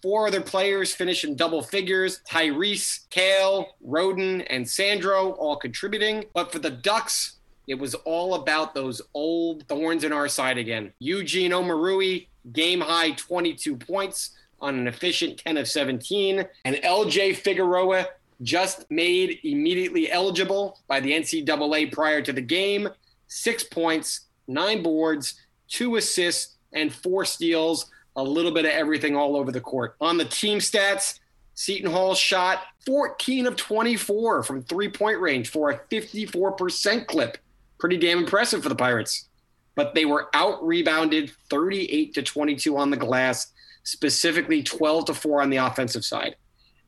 Four 0.00 0.28
other 0.28 0.40
players 0.40 0.94
finished 0.94 1.24
in 1.24 1.36
double 1.36 1.62
figures 1.62 2.20
Tyrese, 2.28 3.08
Cale, 3.10 3.66
Rhoden, 3.86 4.46
and 4.48 4.68
Sandro 4.68 5.32
all 5.32 5.56
contributing. 5.56 6.24
But 6.34 6.50
for 6.50 6.58
the 6.58 6.70
Ducks, 6.70 7.36
it 7.66 7.78
was 7.78 7.94
all 7.94 8.34
about 8.34 8.74
those 8.74 9.00
old 9.14 9.66
thorns 9.68 10.04
in 10.04 10.12
our 10.12 10.28
side 10.28 10.58
again. 10.58 10.92
Eugene 10.98 11.52
Omoruyi, 11.52 12.26
game 12.52 12.80
high 12.80 13.12
22 13.12 13.76
points 13.76 14.30
on 14.60 14.76
an 14.76 14.88
efficient 14.88 15.38
10 15.38 15.56
of 15.56 15.68
17. 15.68 16.44
And 16.64 16.76
LJ 16.76 17.36
Figueroa 17.36 18.06
just 18.42 18.90
made 18.90 19.38
immediately 19.44 20.10
eligible 20.10 20.80
by 20.88 21.00
the 21.00 21.12
NCAA 21.12 21.92
prior 21.92 22.22
to 22.22 22.32
the 22.32 22.40
game. 22.40 22.88
Six 23.28 23.62
points, 23.64 24.22
nine 24.48 24.82
boards, 24.82 25.34
two 25.68 25.96
assists, 25.96 26.56
and 26.72 26.92
four 26.92 27.24
steals. 27.24 27.90
A 28.16 28.22
little 28.22 28.50
bit 28.50 28.66
of 28.66 28.72
everything 28.72 29.16
all 29.16 29.36
over 29.36 29.50
the 29.50 29.60
court. 29.60 29.96
On 30.00 30.18
the 30.18 30.24
team 30.24 30.58
stats, 30.58 31.20
Seton 31.54 31.90
Hall 31.90 32.14
shot 32.14 32.62
14 32.84 33.46
of 33.46 33.56
24 33.56 34.42
from 34.42 34.62
three 34.62 34.88
point 34.88 35.20
range 35.20 35.50
for 35.50 35.70
a 35.70 35.78
54% 35.90 37.06
clip 37.06 37.38
pretty 37.82 37.96
damn 37.96 38.18
impressive 38.18 38.62
for 38.62 38.68
the 38.68 38.76
Pirates. 38.76 39.28
But 39.74 39.92
they 39.92 40.04
were 40.04 40.28
out 40.34 40.64
rebounded 40.64 41.32
38 41.50 42.14
to 42.14 42.22
22 42.22 42.76
on 42.76 42.90
the 42.90 42.96
glass, 42.96 43.52
specifically 43.82 44.62
12 44.62 45.06
to 45.06 45.14
4 45.14 45.42
on 45.42 45.50
the 45.50 45.56
offensive 45.56 46.04
side. 46.04 46.36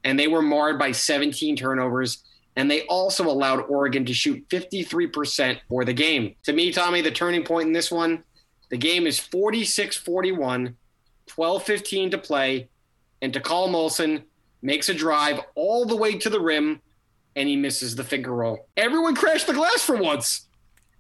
And 0.05 0.17
they 0.17 0.29
were 0.29 0.41
marred 0.41 0.79
by 0.79 0.93
17 0.93 1.57
turnovers. 1.57 2.23
And 2.55 2.71
they 2.71 2.83
also 2.83 3.27
allowed 3.27 3.69
Oregon 3.69 4.05
to 4.05 4.15
shoot 4.15 4.49
53% 4.51 5.59
for 5.69 5.85
the 5.85 5.93
game. 5.93 6.37
To 6.45 6.53
me, 6.53 6.71
Tommy, 6.71 7.01
the 7.01 7.11
turning 7.11 7.43
point 7.43 7.67
in 7.67 7.73
this 7.73 7.91
one, 7.91 8.23
the 8.69 8.77
game 8.77 9.09
is 9.09 9.19
46 9.19 9.97
41, 9.97 10.77
12 11.27 11.63
15 11.65 12.11
to 12.13 12.19
play. 12.19 12.69
And 13.21 13.33
to 13.33 13.41
Takal 13.41 13.69
Molson 13.69 14.23
makes 14.63 14.89
a 14.89 14.95
drive 14.95 15.41
all 15.57 15.87
the 15.87 15.97
way 15.97 16.17
to 16.19 16.31
the 16.31 16.41
rim 16.41 16.81
and 17.35 17.49
he 17.49 17.57
misses 17.57 17.97
the 17.97 18.05
finger 18.05 18.33
roll. 18.33 18.69
Everyone 18.77 19.17
crashed 19.17 19.49
the 19.49 19.55
glass 19.55 19.85
for 19.85 19.97
once. 19.97 20.47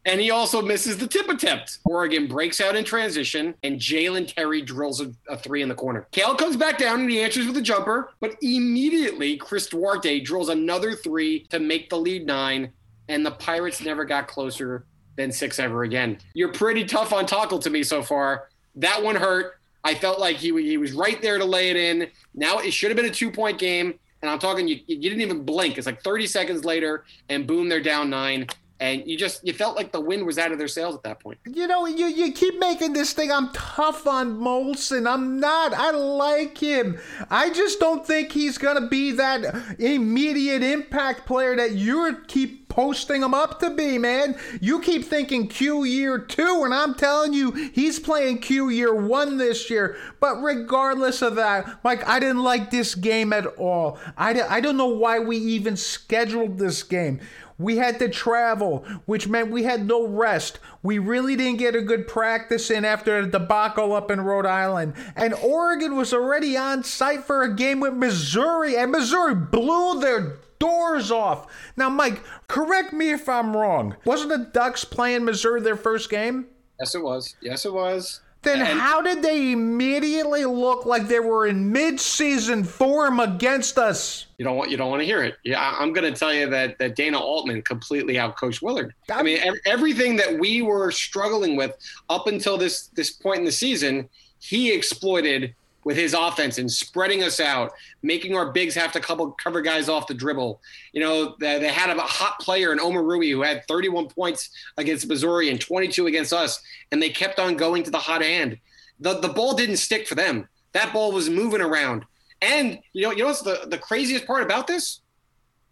And 0.06 0.20
he 0.20 0.30
also 0.30 0.60
misses 0.60 0.98
the 0.98 1.06
tip 1.06 1.28
attempt. 1.28 1.78
Oregon 1.84 2.26
breaks 2.26 2.60
out 2.60 2.76
in 2.76 2.84
transition, 2.84 3.54
and 3.62 3.80
Jalen 3.80 4.32
Terry 4.32 4.60
drills 4.60 5.00
a, 5.00 5.12
a, 5.28 5.36
three 5.36 5.62
in 5.62 5.68
the 5.68 5.74
corner. 5.74 6.06
Cale 6.12 6.34
comes 6.34 6.56
back 6.56 6.76
down 6.76 7.00
and 7.00 7.10
he 7.10 7.22
answers 7.22 7.46
with 7.46 7.56
a 7.56 7.62
jumper, 7.62 8.10
but 8.20 8.36
immediately 8.42 9.36
Chris 9.36 9.66
Duarte 9.66 10.20
drills 10.20 10.50
another 10.50 10.92
three 10.92 11.44
to 11.44 11.58
make 11.58 11.88
the 11.88 11.96
lead 11.96 12.26
nine, 12.26 12.70
and 13.08 13.24
the 13.24 13.30
Pirates 13.30 13.80
never 13.80 14.04
got 14.04 14.28
closer 14.28 14.84
than 15.16 15.32
six 15.32 15.58
ever 15.58 15.84
again. 15.84 16.18
You're 16.34 16.52
pretty 16.52 16.84
tough 16.84 17.12
on 17.12 17.24
Takal 17.24 17.60
to 17.62 17.70
me 17.70 17.82
so 17.82 18.02
far. 18.02 18.48
That 18.76 19.02
one 19.02 19.16
hurt. 19.16 19.58
I 19.84 19.94
felt 19.94 20.18
like 20.18 20.36
he, 20.36 20.48
he 20.62 20.76
was 20.76 20.92
right 20.92 21.20
there 21.22 21.38
to 21.38 21.44
lay 21.44 21.70
it 21.70 21.76
in. 21.76 22.10
Now 22.34 22.58
it 22.58 22.72
should 22.72 22.90
have 22.90 22.96
been 22.96 23.06
a 23.06 23.14
two 23.14 23.30
point 23.30 23.58
game. 23.58 23.94
And 24.22 24.30
I'm 24.30 24.38
talking, 24.38 24.66
you, 24.66 24.80
you 24.86 24.98
didn't 24.98 25.20
even 25.20 25.44
blink. 25.44 25.76
It's 25.76 25.86
like 25.86 26.02
30 26.02 26.26
seconds 26.26 26.64
later, 26.64 27.04
and 27.28 27.46
boom, 27.46 27.68
they're 27.68 27.82
down 27.82 28.08
nine 28.08 28.46
and 28.80 29.06
you 29.06 29.16
just 29.16 29.46
you 29.46 29.52
felt 29.52 29.76
like 29.76 29.92
the 29.92 30.00
wind 30.00 30.26
was 30.26 30.38
out 30.38 30.52
of 30.52 30.58
their 30.58 30.68
sails 30.68 30.94
at 30.94 31.02
that 31.04 31.20
point. 31.20 31.38
You 31.46 31.66
know, 31.66 31.86
you 31.86 32.06
you 32.06 32.32
keep 32.32 32.58
making 32.58 32.92
this 32.92 33.12
thing. 33.12 33.30
I'm 33.30 33.52
tough 33.52 34.06
on 34.06 34.38
Molson. 34.38 35.08
I'm 35.08 35.38
not. 35.38 35.72
I 35.72 35.90
like 35.92 36.58
him. 36.58 36.98
I 37.30 37.50
just 37.50 37.78
don't 37.78 38.06
think 38.06 38.32
he's 38.32 38.58
gonna 38.58 38.88
be 38.88 39.12
that 39.12 39.76
immediate 39.78 40.62
impact 40.62 41.26
player 41.26 41.56
that 41.56 41.72
you're 41.72 42.14
keep 42.14 42.63
posting 42.74 43.22
him 43.22 43.34
up 43.34 43.60
to 43.60 43.70
be, 43.70 43.98
man. 43.98 44.36
You 44.60 44.80
keep 44.80 45.04
thinking 45.04 45.46
Q 45.46 45.84
year 45.84 46.18
two, 46.18 46.62
and 46.64 46.74
I'm 46.74 46.94
telling 46.94 47.32
you, 47.32 47.52
he's 47.52 48.00
playing 48.00 48.38
Q 48.38 48.68
year 48.68 48.92
one 48.92 49.38
this 49.38 49.70
year. 49.70 49.96
But 50.18 50.42
regardless 50.42 51.22
of 51.22 51.36
that, 51.36 51.78
Mike, 51.84 52.06
I 52.08 52.18
didn't 52.18 52.42
like 52.42 52.72
this 52.72 52.96
game 52.96 53.32
at 53.32 53.46
all. 53.46 54.00
I, 54.16 54.42
I 54.42 54.60
don't 54.60 54.76
know 54.76 54.88
why 54.88 55.20
we 55.20 55.36
even 55.36 55.76
scheduled 55.76 56.58
this 56.58 56.82
game. 56.82 57.20
We 57.56 57.76
had 57.76 58.00
to 58.00 58.08
travel, 58.08 58.84
which 59.06 59.28
meant 59.28 59.52
we 59.52 59.62
had 59.62 59.86
no 59.86 60.04
rest. 60.04 60.58
We 60.82 60.98
really 60.98 61.36
didn't 61.36 61.60
get 61.60 61.76
a 61.76 61.82
good 61.82 62.08
practice 62.08 62.68
in 62.68 62.84
after 62.84 63.24
the 63.24 63.38
debacle 63.38 63.92
up 63.92 64.10
in 64.10 64.20
Rhode 64.20 64.46
Island. 64.46 64.94
And 65.14 65.32
Oregon 65.34 65.94
was 65.94 66.12
already 66.12 66.56
on 66.56 66.82
site 66.82 67.22
for 67.22 67.44
a 67.44 67.54
game 67.54 67.78
with 67.78 67.94
Missouri, 67.94 68.76
and 68.76 68.90
Missouri 68.90 69.36
blew 69.36 70.00
their 70.00 70.38
doors 70.64 71.10
off. 71.10 71.46
Now, 71.76 71.88
Mike, 71.88 72.22
correct 72.48 72.92
me 72.92 73.12
if 73.12 73.28
I'm 73.28 73.56
wrong. 73.56 73.96
Wasn't 74.04 74.30
the 74.30 74.50
Ducks 74.52 74.84
playing 74.84 75.24
Missouri 75.24 75.60
their 75.60 75.76
first 75.76 76.08
game? 76.10 76.46
Yes, 76.80 76.94
it 76.94 77.02
was. 77.02 77.36
Yes, 77.40 77.64
it 77.64 77.72
was. 77.72 78.20
Then 78.42 78.60
and 78.60 78.78
how 78.78 79.00
did 79.00 79.22
they 79.22 79.52
immediately 79.52 80.44
look 80.44 80.84
like 80.84 81.08
they 81.08 81.20
were 81.20 81.46
in 81.46 81.72
mid-season 81.72 82.62
form 82.62 83.18
against 83.18 83.78
us? 83.78 84.26
You 84.36 84.44
don't 84.44 84.56
want 84.56 84.70
you 84.70 84.76
don't 84.76 84.90
want 84.90 85.00
to 85.00 85.06
hear 85.06 85.22
it. 85.22 85.36
Yeah, 85.44 85.74
I'm 85.78 85.94
going 85.94 86.12
to 86.12 86.18
tell 86.18 86.32
you 86.32 86.50
that 86.50 86.78
that 86.78 86.94
Dana 86.94 87.18
Altman 87.18 87.62
completely 87.62 88.14
outcoached 88.14 88.60
Willard. 88.60 88.92
I 89.10 89.22
mean, 89.22 89.38
everything 89.64 90.16
that 90.16 90.38
we 90.38 90.60
were 90.60 90.90
struggling 90.90 91.56
with 91.56 91.74
up 92.10 92.26
until 92.26 92.58
this 92.58 92.88
this 92.88 93.10
point 93.10 93.38
in 93.38 93.44
the 93.46 93.52
season, 93.52 94.10
he 94.40 94.74
exploited 94.74 95.54
with 95.84 95.96
his 95.96 96.14
offense 96.14 96.58
and 96.58 96.70
spreading 96.70 97.22
us 97.22 97.40
out, 97.40 97.72
making 98.02 98.34
our 98.34 98.50
bigs 98.52 98.74
have 98.74 98.92
to 98.92 99.00
couple, 99.00 99.30
cover 99.32 99.60
guys 99.60 99.88
off 99.88 100.06
the 100.06 100.14
dribble. 100.14 100.60
You 100.92 101.00
know, 101.00 101.36
they, 101.38 101.58
they 101.58 101.68
had 101.68 101.94
a 101.96 102.00
hot 102.00 102.38
player 102.40 102.72
in 102.72 102.78
Omoruyi 102.78 103.30
who 103.30 103.42
had 103.42 103.66
31 103.68 104.08
points 104.08 104.50
against 104.76 105.06
Missouri 105.06 105.50
and 105.50 105.60
22 105.60 106.06
against 106.06 106.32
us, 106.32 106.62
and 106.90 107.00
they 107.00 107.10
kept 107.10 107.38
on 107.38 107.56
going 107.56 107.82
to 107.84 107.90
the 107.90 107.98
hot 107.98 108.22
hand. 108.22 108.58
The, 109.00 109.20
the 109.20 109.28
ball 109.28 109.54
didn't 109.54 109.76
stick 109.76 110.06
for 110.06 110.14
them. 110.14 110.48
That 110.72 110.92
ball 110.92 111.12
was 111.12 111.28
moving 111.28 111.60
around. 111.60 112.04
And 112.42 112.78
you 112.92 113.02
know, 113.02 113.10
you 113.10 113.18
know 113.18 113.26
what's 113.26 113.42
the, 113.42 113.62
the 113.66 113.78
craziest 113.78 114.26
part 114.26 114.42
about 114.42 114.66
this? 114.66 115.00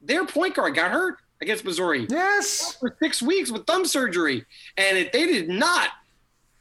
Their 0.01 0.25
point 0.27 0.55
guard 0.55 0.75
got 0.75 0.91
hurt 0.91 1.17
against 1.41 1.65
Missouri. 1.65 2.07
Yes. 2.09 2.77
For 2.81 2.97
six 3.03 3.21
weeks 3.21 3.51
with 3.51 3.67
thumb 3.67 3.85
surgery. 3.85 4.47
And 4.77 4.97
it, 4.97 5.13
they 5.13 5.27
did 5.27 5.49
not 5.49 5.91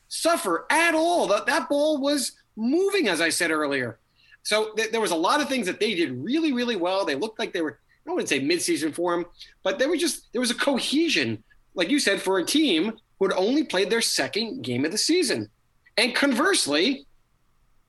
suffer 0.10 0.66
at 0.70 0.94
all. 0.94 1.28
That, 1.28 1.46
that 1.46 1.70
ball 1.70 2.00
was 2.00 2.34
moving, 2.56 3.08
as 3.08 3.22
I 3.22 3.30
said 3.30 3.52
earlier. 3.52 4.00
So 4.44 4.74
th- 4.74 4.92
there 4.92 5.02
was 5.02 5.12
a 5.12 5.16
lot 5.16 5.42
of 5.42 5.50
things 5.50 5.68
that 5.68 5.80
they 5.80 5.94
did 5.94 6.24
really, 6.24 6.52
really 6.52 6.76
well. 6.76 7.06
They 7.06 7.16
looked 7.16 7.40
like 7.40 7.54
they 7.54 7.62
were, 7.62 7.80
I 8.08 8.12
wouldn't 8.12 8.30
say 8.30 8.40
midseason 8.40 8.94
form, 8.94 9.26
but 9.64 9.78
there 9.78 9.90
was 9.90 10.00
just, 10.00 10.32
there 10.34 10.42
was 10.42 10.52
a 10.52 10.56
cohesion, 10.56 11.44
like 11.76 11.90
you 11.90 12.00
said, 12.00 12.22
for 12.22 12.40
a 12.40 12.46
team 12.46 12.94
who 13.20 13.28
had 13.28 13.38
only 13.38 13.64
played 13.64 13.90
their 13.90 14.02
second 14.02 14.64
game 14.64 14.86
of 14.86 14.92
the 14.92 14.98
season. 14.98 15.50
And 15.98 16.16
conversely, 16.16 17.06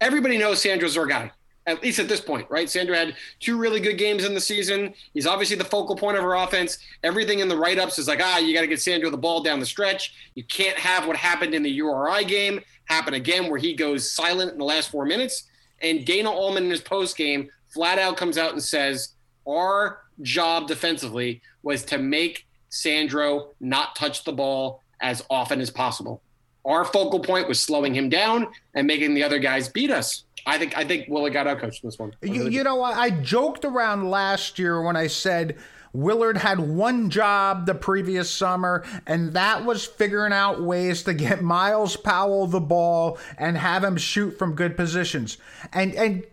everybody 0.01 0.37
knows 0.37 0.61
Sandro's 0.61 0.96
our 0.96 1.07
guy 1.07 1.33
at 1.66 1.83
least 1.83 1.98
at 1.98 2.09
this 2.09 2.20
point, 2.20 2.46
right? 2.51 2.68
Sandro 2.68 2.96
had 2.96 3.14
two 3.38 3.57
really 3.57 3.81
good 3.81 3.98
games 3.98 4.25
in 4.25 4.35
the 4.35 4.40
season. 4.40 4.94
He's 5.14 5.27
obviously 5.27 5.57
the 5.57 5.64
focal 5.64 5.94
point 5.94 6.16
of 6.16 6.25
our 6.25 6.37
offense. 6.37 6.79
Everything 7.05 7.38
in 7.38 7.48
the 7.48 7.57
write 7.57 7.79
ups 7.79 7.98
is 7.98 8.09
like, 8.09 8.20
ah, 8.22 8.38
you 8.38 8.55
got 8.55 8.62
to 8.62 8.66
get 8.66 8.81
Sandro 8.81 9.11
the 9.11 9.16
ball 9.16 9.42
down 9.42 9.61
the 9.61 9.66
stretch. 9.66 10.14
You 10.35 10.44
can't 10.44 10.77
have 10.77 11.07
what 11.07 11.16
happened 11.16 11.55
in 11.55 11.62
the 11.62 11.70
URI 11.70 12.25
game 12.25 12.61
happen 12.93 13.15
again, 13.15 13.49
where 13.49 13.59
he 13.59 13.75
goes 13.75 14.11
silent 14.11 14.53
in 14.53 14.59
the 14.59 14.65
last 14.65 14.91
four 14.91 15.05
minutes. 15.05 15.45
And 15.81 16.05
Dana 16.05 16.31
Altman 16.31 16.65
in 16.65 16.71
his 16.71 16.81
post 16.81 17.17
game 17.17 17.51
flat 17.69 17.99
out 17.99 18.17
comes 18.17 18.39
out 18.39 18.53
and 18.53 18.63
says, 18.63 19.15
our 19.49 20.03
job 20.21 20.69
defensively 20.69 21.41
was 21.63 21.85
to 21.87 21.99
make 21.99 22.47
Sandro 22.69 23.49
not 23.61 23.97
touch 23.97 24.25
the 24.25 24.33
ball 24.33 24.83
as 25.01 25.25
often 25.29 25.61
as 25.61 25.71
possible. 25.71 26.23
Our 26.65 26.85
focal 26.85 27.19
point 27.19 27.49
was 27.49 27.59
slowing 27.59 27.93
him 27.93 28.09
down 28.09 28.47
and 28.75 28.87
making 28.87 29.15
the 29.15 29.25
other 29.25 29.41
guys 29.41 29.69
beat 29.69 29.91
us. 29.91 30.25
I 30.47 30.59
think 30.59 30.77
I 30.77 30.85
think 30.85 31.09
Willard 31.09 31.33
got 31.33 31.47
outcoached 31.47 31.83
in 31.83 31.89
this 31.89 31.99
one. 31.99 32.15
You, 32.23 32.49
you 32.49 32.63
know, 32.63 32.83
I 32.83 33.11
joked 33.11 33.65
around 33.65 34.11
last 34.11 34.59
year 34.59 34.83
when 34.83 34.97
I 34.97 35.07
said 35.09 35.57
Willard 35.93 36.39
had 36.39 36.59
one 36.59 37.11
job 37.11 37.67
the 37.67 37.75
previous 37.75 38.31
summer, 38.31 38.85
and 39.07 39.35
that 39.35 39.65
was 39.65 39.85
figuring 39.85 40.33
out 40.33 40.63
ways 40.63 41.03
to 41.05 41.15
get 41.15 41.43
Myles 41.53 41.97
Powell 41.97 42.47
the 42.47 42.61
ball 42.61 43.19
and 43.39 43.57
have 43.57 43.85
him 43.85 43.97
shoot 43.97 44.39
from 44.39 44.55
good 44.55 44.77
positions. 44.77 45.39
And 45.73 45.95
and 45.95 46.25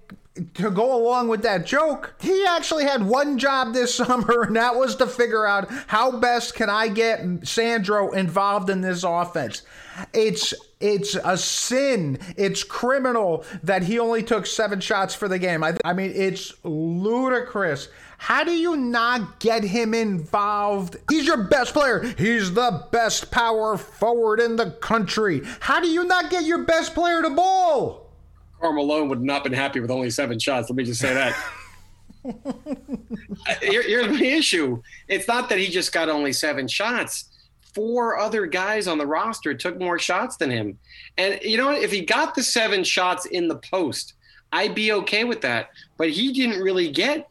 to 0.54 0.72
go 0.72 0.95
along 0.95 1.28
with 1.28 1.41
that 1.43 1.65
joke, 1.65 2.13
he 2.22 2.45
actually 2.45 2.86
had 2.86 3.06
one 3.06 3.38
job 3.38 3.74
this 3.74 3.95
summer, 3.95 4.43
and 4.43 4.56
that 4.56 4.76
was 4.76 4.95
to 4.98 5.08
figure 5.08 5.45
out 5.45 5.69
how 5.88 6.19
best 6.19 6.56
can 6.56 6.69
I 6.69 6.88
get 6.88 7.48
Sandro 7.48 8.12
involved 8.12 8.69
in 8.69 8.82
this 8.82 9.04
offense. 9.04 9.63
It's 10.13 10.54
it's 10.80 11.15
a 11.15 11.38
sin. 11.38 12.19
It's 12.38 12.63
criminal 12.63 13.43
that 13.63 13.84
he 13.84 14.00
only 14.00 14.24
took 14.24 14.45
seven 14.45 14.80
shots 14.80 15.13
for 15.13 15.28
the 15.28 15.39
game. 15.39 15.62
I, 15.62 15.76
I 15.84 15.91
mean, 15.93 16.13
it's 16.15 16.54
ludicrous. 16.63 17.89
How 18.19 18.43
do 18.43 18.51
you 18.51 18.75
not 18.75 19.39
get 19.39 19.63
him 19.63 19.93
involved? 19.93 20.97
He's 21.10 21.25
your 21.25 21.45
best 21.45 21.73
player. 21.73 22.03
He's 22.17 22.53
the 22.53 22.86
best 22.91 23.32
power 23.32 23.77
forward 23.77 24.41
in 24.41 24.58
the 24.58 24.71
country. 24.71 25.41
How 25.62 25.79
do 25.79 25.88
you 25.88 26.03
not 26.03 26.29
get 26.29 26.43
your 26.43 26.65
best 26.65 26.93
player 26.93 27.21
to 27.21 27.29
ball? 27.29 28.12
Karl 28.60 28.73
Malone 28.73 29.08
would 29.08 29.21
not 29.21 29.36
have 29.36 29.43
been 29.45 29.53
happy 29.53 29.79
with 29.79 29.89
only 29.89 30.10
seven 30.10 30.38
shots. 30.38 30.69
Let 30.69 30.75
me 30.75 30.84
just 30.84 30.99
say 30.99 31.13
that. 31.13 31.34
Here, 33.62 33.84
here's 33.84 34.10
my 34.10 34.25
issue. 34.25 34.82
It's 35.08 35.27
not 35.27 35.47
that 35.47 35.58
he 35.58 35.67
just 35.67 35.93
got 35.93 36.10
only 36.10 36.34
seven 36.34 36.67
shots. 36.67 37.29
Four 37.73 38.19
other 38.19 38.45
guys 38.45 38.88
on 38.89 38.97
the 38.97 39.08
roster 39.08 39.53
took 39.53 39.79
more 39.79 39.97
shots 39.97 40.36
than 40.36 40.51
him. 40.51 40.77
And 41.17 41.39
you 41.41 41.58
know, 41.58 41.67
what? 41.67 41.82
if 41.82 41.93
he 41.93 42.01
got 42.01 42.36
the 42.36 42.43
seven 42.43 42.84
shots 42.84 43.25
in 43.27 43.47
the 43.47 43.55
post, 43.55 44.15
I'd 44.51 44.75
be 44.75 44.91
okay 44.91 45.23
with 45.23 45.39
that. 45.41 45.69
But 45.97 46.10
he 46.10 46.34
didn't 46.34 46.62
really 46.62 46.91
get 46.91 47.29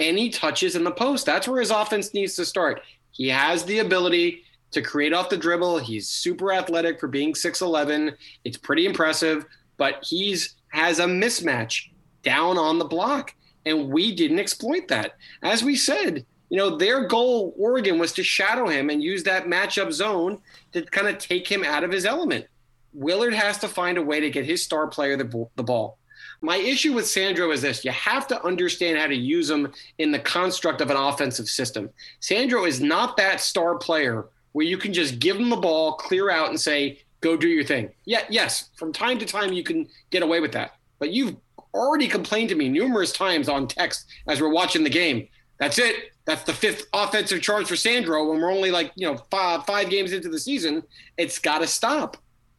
any 0.00 0.30
touches 0.30 0.74
in 0.74 0.84
the 0.84 0.90
post. 0.90 1.26
That's 1.26 1.46
where 1.46 1.60
his 1.60 1.70
offense 1.70 2.12
needs 2.14 2.34
to 2.36 2.44
start. 2.44 2.82
He 3.12 3.28
has 3.28 3.64
the 3.64 3.80
ability 3.80 4.42
to 4.72 4.82
create 4.82 5.12
off 5.12 5.28
the 5.28 5.36
dribble. 5.36 5.78
He's 5.78 6.08
super 6.08 6.52
athletic 6.52 6.98
for 6.98 7.08
being 7.08 7.34
6'11. 7.34 8.14
It's 8.44 8.56
pretty 8.56 8.86
impressive, 8.86 9.44
but 9.76 10.02
he's 10.02 10.56
has 10.68 11.00
a 11.00 11.04
mismatch 11.04 11.90
down 12.22 12.56
on 12.56 12.78
the 12.78 12.84
block. 12.84 13.34
And 13.66 13.88
we 13.88 14.14
didn't 14.14 14.38
exploit 14.38 14.88
that. 14.88 15.16
As 15.42 15.62
we 15.62 15.76
said, 15.76 16.24
you 16.48 16.56
know, 16.56 16.76
their 16.76 17.06
goal, 17.06 17.54
Oregon, 17.56 17.98
was 17.98 18.12
to 18.14 18.24
shadow 18.24 18.66
him 18.66 18.90
and 18.90 19.02
use 19.02 19.22
that 19.24 19.46
matchup 19.46 19.92
zone 19.92 20.40
to 20.72 20.82
kind 20.82 21.08
of 21.08 21.18
take 21.18 21.46
him 21.46 21.64
out 21.64 21.84
of 21.84 21.92
his 21.92 22.06
element. 22.06 22.46
Willard 22.92 23.34
has 23.34 23.58
to 23.58 23.68
find 23.68 23.98
a 23.98 24.02
way 24.02 24.20
to 24.20 24.30
get 24.30 24.44
his 24.44 24.62
star 24.62 24.88
player 24.88 25.16
the, 25.16 25.48
the 25.56 25.62
ball. 25.62 25.98
My 26.42 26.56
issue 26.56 26.94
with 26.94 27.06
Sandro 27.06 27.50
is 27.50 27.62
this 27.62 27.84
you 27.84 27.90
have 27.90 28.26
to 28.28 28.44
understand 28.44 28.98
how 28.98 29.06
to 29.06 29.14
use 29.14 29.50
him 29.50 29.72
in 29.98 30.10
the 30.10 30.18
construct 30.18 30.80
of 30.80 30.90
an 30.90 30.96
offensive 30.96 31.48
system. 31.48 31.90
Sandro 32.20 32.64
is 32.64 32.80
not 32.80 33.16
that 33.18 33.40
star 33.40 33.76
player 33.76 34.26
where 34.52 34.66
you 34.66 34.78
can 34.78 34.92
just 34.92 35.18
give 35.18 35.36
him 35.36 35.50
the 35.50 35.56
ball, 35.56 35.94
clear 35.94 36.30
out, 36.30 36.48
and 36.48 36.60
say, 36.60 37.00
go 37.20 37.36
do 37.36 37.48
your 37.48 37.64
thing. 37.64 37.90
Yeah, 38.04 38.22
yes, 38.28 38.70
from 38.76 38.92
time 38.92 39.18
to 39.18 39.26
time 39.26 39.52
you 39.52 39.62
can 39.62 39.88
get 40.10 40.22
away 40.22 40.40
with 40.40 40.52
that. 40.52 40.76
But 40.98 41.12
you've 41.12 41.36
already 41.74 42.08
complained 42.08 42.48
to 42.48 42.54
me 42.54 42.68
numerous 42.68 43.12
times 43.12 43.48
on 43.48 43.68
text 43.68 44.06
as 44.26 44.40
we're 44.40 44.52
watching 44.52 44.82
the 44.82 44.90
game. 44.90 45.28
That's 45.58 45.78
it. 45.78 46.12
That's 46.24 46.42
the 46.44 46.52
fifth 46.52 46.86
offensive 46.92 47.42
charge 47.42 47.68
for 47.68 47.76
Sandro 47.76 48.30
when 48.30 48.40
we're 48.40 48.52
only 48.52 48.70
like, 48.70 48.92
you 48.94 49.06
know, 49.06 49.18
five, 49.30 49.66
five 49.66 49.90
games 49.90 50.12
into 50.12 50.28
the 50.28 50.38
season. 50.38 50.82
It's 51.18 51.38
got 51.38 51.58
to 51.58 51.66
stop. 51.66 52.16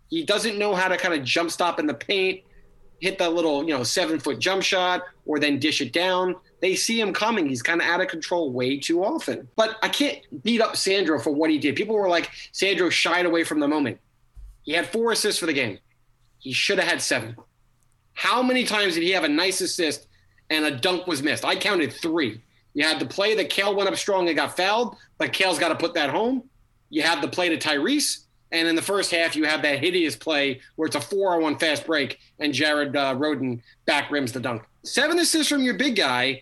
He 0.09 0.23
doesn't 0.23 0.57
know 0.57 0.75
how 0.75 0.87
to 0.87 0.97
kind 0.97 1.13
of 1.13 1.23
jump 1.23 1.51
stop 1.51 1.79
in 1.79 1.87
the 1.87 1.93
paint, 1.93 2.41
hit 3.01 3.17
that 3.17 3.33
little, 3.33 3.63
you 3.63 3.75
know, 3.75 3.83
seven 3.83 4.19
foot 4.19 4.39
jump 4.39 4.63
shot 4.63 5.01
or 5.25 5.39
then 5.39 5.59
dish 5.59 5.81
it 5.81 5.91
down. 5.91 6.35
they 6.61 6.75
see 6.75 7.01
him 7.01 7.11
coming. 7.11 7.49
He's 7.49 7.63
kind 7.63 7.81
of 7.81 7.87
out 7.87 7.99
of 7.99 8.07
control 8.07 8.51
way 8.51 8.79
too 8.79 9.03
often. 9.03 9.47
But 9.55 9.77
I 9.81 9.89
can't 9.89 10.19
beat 10.43 10.61
up 10.61 10.77
Sandro 10.77 11.19
for 11.19 11.31
what 11.31 11.49
he 11.49 11.57
did. 11.57 11.75
People 11.75 11.95
were 11.95 12.07
like, 12.07 12.29
Sandro 12.51 12.89
shied 12.89 13.25
away 13.25 13.43
from 13.43 13.59
the 13.59 13.67
moment. 13.67 13.99
He 14.61 14.73
had 14.73 14.87
four 14.87 15.11
assists 15.11 15.39
for 15.39 15.47
the 15.47 15.53
game. 15.53 15.79
He 16.37 16.53
should 16.53 16.77
have 16.77 16.87
had 16.87 17.01
seven. 17.01 17.35
How 18.13 18.43
many 18.43 18.63
times 18.63 18.93
did 18.93 19.03
he 19.03 19.11
have 19.11 19.23
a 19.23 19.29
nice 19.29 19.61
assist 19.61 20.07
and 20.51 20.65
a 20.65 20.71
dunk 20.71 21.07
was 21.07 21.23
missed? 21.23 21.43
I 21.43 21.55
counted 21.55 21.91
three. 21.93 22.41
You 22.75 22.85
had 22.85 22.99
the 22.99 23.05
play 23.07 23.35
that 23.35 23.49
Cale 23.49 23.75
went 23.75 23.89
up 23.89 23.95
strong 23.95 24.27
and 24.27 24.37
got 24.37 24.55
fouled, 24.55 24.95
but 25.17 25.33
Cale's 25.33 25.57
got 25.57 25.69
to 25.69 25.75
put 25.75 25.95
that 25.95 26.11
home. 26.11 26.43
You 26.89 27.01
had 27.01 27.21
the 27.21 27.27
play 27.27 27.49
to 27.49 27.57
Tyrese. 27.57 28.25
And 28.51 28.67
in 28.67 28.75
the 28.75 28.81
first 28.81 29.11
half, 29.11 29.35
you 29.35 29.45
have 29.45 29.61
that 29.61 29.79
hideous 29.79 30.15
play 30.15 30.59
where 30.75 30.85
it's 30.85 30.95
a 30.95 31.01
four 31.01 31.35
on 31.35 31.41
one 31.41 31.57
fast 31.57 31.85
break 31.85 32.19
and 32.39 32.53
Jared 32.53 32.95
uh, 32.95 33.15
Rhoden 33.15 33.61
back 33.85 34.11
rims 34.11 34.33
the 34.33 34.39
dunk. 34.39 34.63
Seven 34.83 35.19
assists 35.19 35.49
from 35.49 35.63
your 35.63 35.75
big 35.75 35.95
guy 35.95 36.41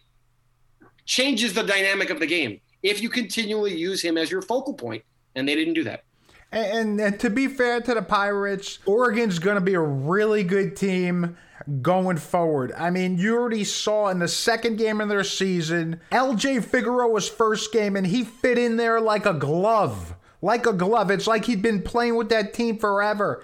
changes 1.05 1.53
the 1.53 1.63
dynamic 1.63 2.09
of 2.09 2.19
the 2.19 2.27
game 2.27 2.61
if 2.81 3.01
you 3.01 3.09
continually 3.09 3.75
use 3.75 4.01
him 4.01 4.17
as 4.17 4.31
your 4.31 4.41
focal 4.41 4.73
point, 4.73 5.03
and 5.35 5.47
they 5.47 5.55
didn't 5.55 5.73
do 5.73 5.83
that. 5.83 6.03
And, 6.51 6.99
and 6.99 7.19
to 7.19 7.29
be 7.29 7.47
fair 7.47 7.81
to 7.81 7.93
the 7.93 8.01
Pirates, 8.01 8.79
Oregon's 8.85 9.39
going 9.39 9.55
to 9.55 9.61
be 9.61 9.75
a 9.75 9.81
really 9.81 10.43
good 10.43 10.75
team 10.75 11.37
going 11.81 12.17
forward. 12.17 12.71
I 12.75 12.89
mean, 12.89 13.17
you 13.17 13.35
already 13.35 13.63
saw 13.63 14.07
in 14.07 14.19
the 14.19 14.27
second 14.27 14.77
game 14.77 15.01
of 15.01 15.09
their 15.09 15.23
season, 15.23 15.99
LJ 16.11 16.63
Figueroa's 16.63 17.29
first 17.29 17.71
game, 17.71 17.95
and 17.95 18.07
he 18.07 18.23
fit 18.23 18.57
in 18.57 18.77
there 18.77 18.99
like 18.99 19.25
a 19.25 19.33
glove. 19.33 20.15
Like 20.41 20.65
a 20.65 20.73
glove. 20.73 21.11
It's 21.11 21.27
like 21.27 21.45
he'd 21.45 21.61
been 21.61 21.81
playing 21.81 22.15
with 22.15 22.29
that 22.29 22.53
team 22.53 22.77
forever. 22.77 23.43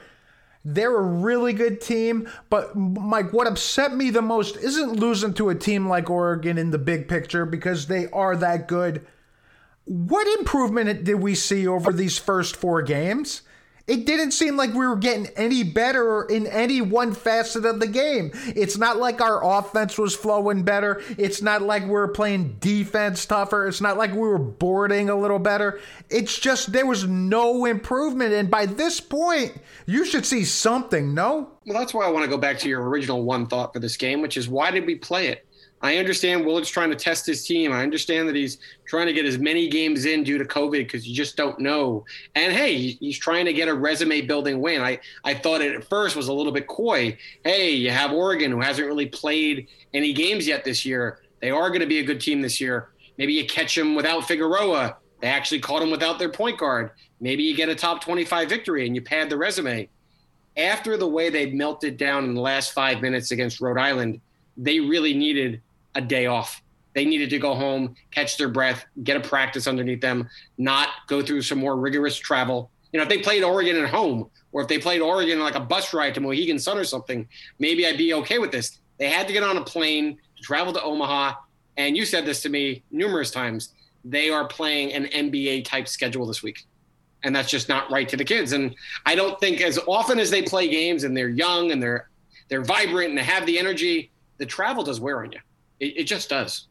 They're 0.68 0.98
a 0.98 1.02
really 1.02 1.54
good 1.54 1.80
team, 1.80 2.28
but 2.50 2.76
Mike, 2.76 3.32
what 3.32 3.46
upset 3.46 3.94
me 3.94 4.10
the 4.10 4.24
most 4.24 4.58
isn't 4.58 5.00
losing 5.00 5.36
to 5.36 5.50
a 5.50 5.56
team 5.56 5.88
like 5.88 6.10
Oregon 6.10 6.58
in 6.58 6.72
the 6.72 6.80
big 6.80 7.08
picture 7.08 7.46
because 7.46 7.86
they 7.86 8.08
are 8.08 8.36
that 8.38 8.68
good. 8.68 9.06
What 9.84 10.28
improvement 10.40 11.04
did 11.04 11.16
we 11.16 11.36
see 11.36 11.68
over 11.68 11.94
these 11.94 12.18
first 12.18 12.56
four 12.56 12.82
games? 12.82 13.44
It 13.88 14.08
didn't 14.08 14.32
seem 14.32 14.58
like 14.58 14.74
we 14.74 14.88
were 14.88 14.96
getting 14.96 15.28
any 15.36 15.62
better 15.62 16.24
in 16.24 16.48
any 16.48 16.82
one 16.82 17.14
facet 17.14 17.66
of 17.66 17.80
the 17.80 17.88
game. 17.88 18.32
It's 18.48 18.78
not 18.78 18.98
like 18.98 19.22
our 19.22 19.44
offense 19.46 19.96
was 19.98 20.16
flowing 20.16 20.64
better. 20.64 21.04
It's 21.20 21.44
not 21.44 21.62
like 21.62 21.84
we 21.84 21.90
were 21.90 22.08
playing 22.08 22.58
defense 22.60 23.24
tougher. 23.28 23.68
It's 23.68 23.82
not 23.82 23.96
like 23.96 24.12
we 24.12 24.20
were 24.20 24.40
boarding 24.40 25.10
a 25.10 25.16
little 25.16 25.38
better. 25.38 25.80
It's 26.10 26.38
just 26.40 26.72
there 26.72 26.88
was 26.88 27.06
no 27.06 27.66
improvement. 27.66 28.34
And 28.34 28.50
by 28.50 28.66
this 28.66 29.00
point, 29.00 29.54
you 29.86 30.04
should 30.04 30.26
see 30.26 30.46
something, 30.46 31.14
no? 31.14 31.52
Well, 31.68 31.78
that's 31.78 31.94
why 31.94 32.06
I 32.06 32.10
want 32.10 32.24
to 32.24 32.30
go 32.30 32.38
back 32.38 32.58
to 32.60 32.70
your 32.70 32.88
original 32.90 33.24
one 33.24 33.46
thought 33.46 33.72
for 33.72 33.80
this 33.80 33.98
game, 33.98 34.22
which 34.22 34.36
is 34.36 34.50
why 34.50 34.72
did 34.72 34.88
we 34.88 34.96
play 34.96 35.28
it? 35.28 35.46
I 35.86 35.98
understand 35.98 36.44
Willard's 36.44 36.70
trying 36.70 36.90
to 36.90 36.96
test 36.96 37.28
his 37.28 37.46
team. 37.46 37.72
I 37.72 37.84
understand 37.84 38.28
that 38.28 38.36
he's 38.36 38.58
trying 38.86 39.06
to 39.06 39.14
get 39.14 39.24
as 39.24 39.38
many 39.38 39.68
games 39.68 40.06
in 40.06 40.24
due 40.24 40.40
to 40.40 40.44
COVID 40.44 40.80
because 40.80 41.08
you 41.08 41.14
just 41.14 41.38
don't 41.38 41.60
know. 41.60 42.06
And 42.34 42.52
hey, 42.52 42.76
he's 42.94 43.20
trying 43.20 43.46
to 43.46 43.54
get 43.54 43.68
a 43.68 43.74
resume 43.74 44.22
building 44.22 44.62
win. 44.62 44.82
I, 44.82 45.00
I 45.24 45.36
thought 45.36 45.62
it 45.62 45.76
at 45.76 45.88
first 45.88 46.16
was 46.16 46.28
a 46.28 46.34
little 46.34 46.52
bit 46.52 46.66
coy. 46.68 47.16
Hey, 47.44 47.70
you 47.72 47.92
have 47.92 48.12
Oregon 48.12 48.50
who 48.50 48.62
hasn't 48.62 48.88
really 48.88 49.06
played 49.06 49.68
any 49.94 50.12
games 50.12 50.48
yet 50.48 50.64
this 50.64 50.86
year. 50.88 51.20
They 51.40 51.52
are 51.52 51.70
going 51.70 51.82
to 51.82 51.86
be 51.86 52.00
a 52.00 52.04
good 52.04 52.20
team 52.20 52.42
this 52.42 52.60
year. 52.60 52.90
Maybe 53.20 53.34
you 53.34 53.46
catch 53.46 53.76
them 53.76 53.94
without 53.94 54.28
Figueroa. 54.28 54.98
They 55.22 55.28
actually 55.28 55.60
caught 55.60 55.82
them 55.82 55.92
without 55.92 56.18
their 56.18 56.32
point 56.32 56.58
guard. 56.58 56.92
Maybe 57.20 57.44
you 57.44 57.56
get 57.56 57.70
a 57.70 57.76
top 57.76 58.02
25 58.02 58.50
victory 58.50 58.88
and 58.88 58.96
you 58.96 59.04
pad 59.04 59.30
the 59.30 59.38
resume. 59.38 59.88
After 60.58 60.98
the 60.98 61.08
way 61.08 61.30
they 61.30 61.52
melted 61.52 61.98
down 61.98 62.24
in 62.24 62.34
the 62.34 62.42
last 62.42 62.74
five 62.74 63.02
minutes 63.02 63.30
against 63.30 63.62
Rhode 63.62 63.78
Island, 63.78 64.20
they 64.58 64.80
really 64.80 65.14
needed 65.14 65.62
a 65.96 66.02
day 66.02 66.26
off. 66.28 66.62
They 66.94 67.06
needed 67.06 67.30
to 67.32 67.40
go 67.40 67.54
home, 67.54 67.96
catch 68.12 68.38
their 68.38 68.48
breath, 68.48 68.86
get 69.04 69.18
a 69.18 69.20
practice 69.20 69.68
underneath 69.68 70.02
them, 70.02 70.30
not 70.58 70.90
go 71.08 71.22
through 71.22 71.42
some 71.42 71.58
more 71.58 71.76
rigorous 71.76 72.18
travel. 72.18 72.72
You 72.94 73.00
know, 73.00 73.04
if 73.04 73.10
they 73.10 73.18
played 73.18 73.44
Oregon 73.44 73.76
at 73.76 73.90
home, 73.90 74.30
or 74.54 74.62
if 74.62 74.70
they 74.70 74.80
played 74.80 75.02
Oregon 75.02 75.40
like 75.42 75.56
a 75.56 75.60
bus 75.60 75.94
ride 75.94 76.16
to 76.16 76.22
Mohegan 76.22 76.58
Sun 76.58 76.78
or 76.78 76.86
something, 76.86 77.28
maybe 77.60 77.86
I'd 77.86 77.98
be 77.98 78.14
okay 78.14 78.40
with 78.40 78.52
this. 78.52 78.80
They 78.98 79.10
had 79.10 79.28
to 79.28 79.34
get 79.34 79.44
on 79.44 79.58
a 79.58 79.64
plane 79.64 80.18
to 80.38 80.44
travel 80.44 80.72
to 80.72 80.82
Omaha. 80.82 81.34
And 81.76 81.98
you 81.98 82.06
said 82.06 82.26
this 82.26 82.42
to 82.44 82.50
me 82.50 82.82
numerous 82.92 83.32
times. 83.32 83.74
They 84.06 84.30
are 84.30 84.48
playing 84.48 84.94
an 84.94 85.06
NBA 85.06 85.66
type 85.66 85.90
schedule 85.90 86.26
this 86.26 86.42
week. 86.42 86.66
And 87.24 87.36
that's 87.36 87.50
just 87.50 87.68
not 87.68 87.92
right 87.92 88.08
to 88.08 88.16
the 88.16 88.24
kids. 88.24 88.54
And 88.54 88.74
I 89.06 89.16
don't 89.16 89.38
think 89.42 89.60
as 89.60 89.78
often 89.88 90.18
as 90.18 90.30
they 90.30 90.44
play 90.44 90.70
games 90.70 91.04
and 91.04 91.18
they're 91.18 91.28
young 91.28 91.72
and 91.72 91.84
they're 91.84 92.10
they're 92.48 92.64
vibrant 92.64 93.10
and 93.10 93.18
they 93.18 93.24
have 93.24 93.46
the 93.46 93.60
energy, 93.60 94.12
the 94.38 94.46
travel 94.46 94.84
does 94.84 95.02
wear 95.02 95.24
on 95.24 95.32
you. 95.32 95.40
It, 95.80 95.98
it 95.98 96.04
just 96.04 96.30
does. 96.30 96.68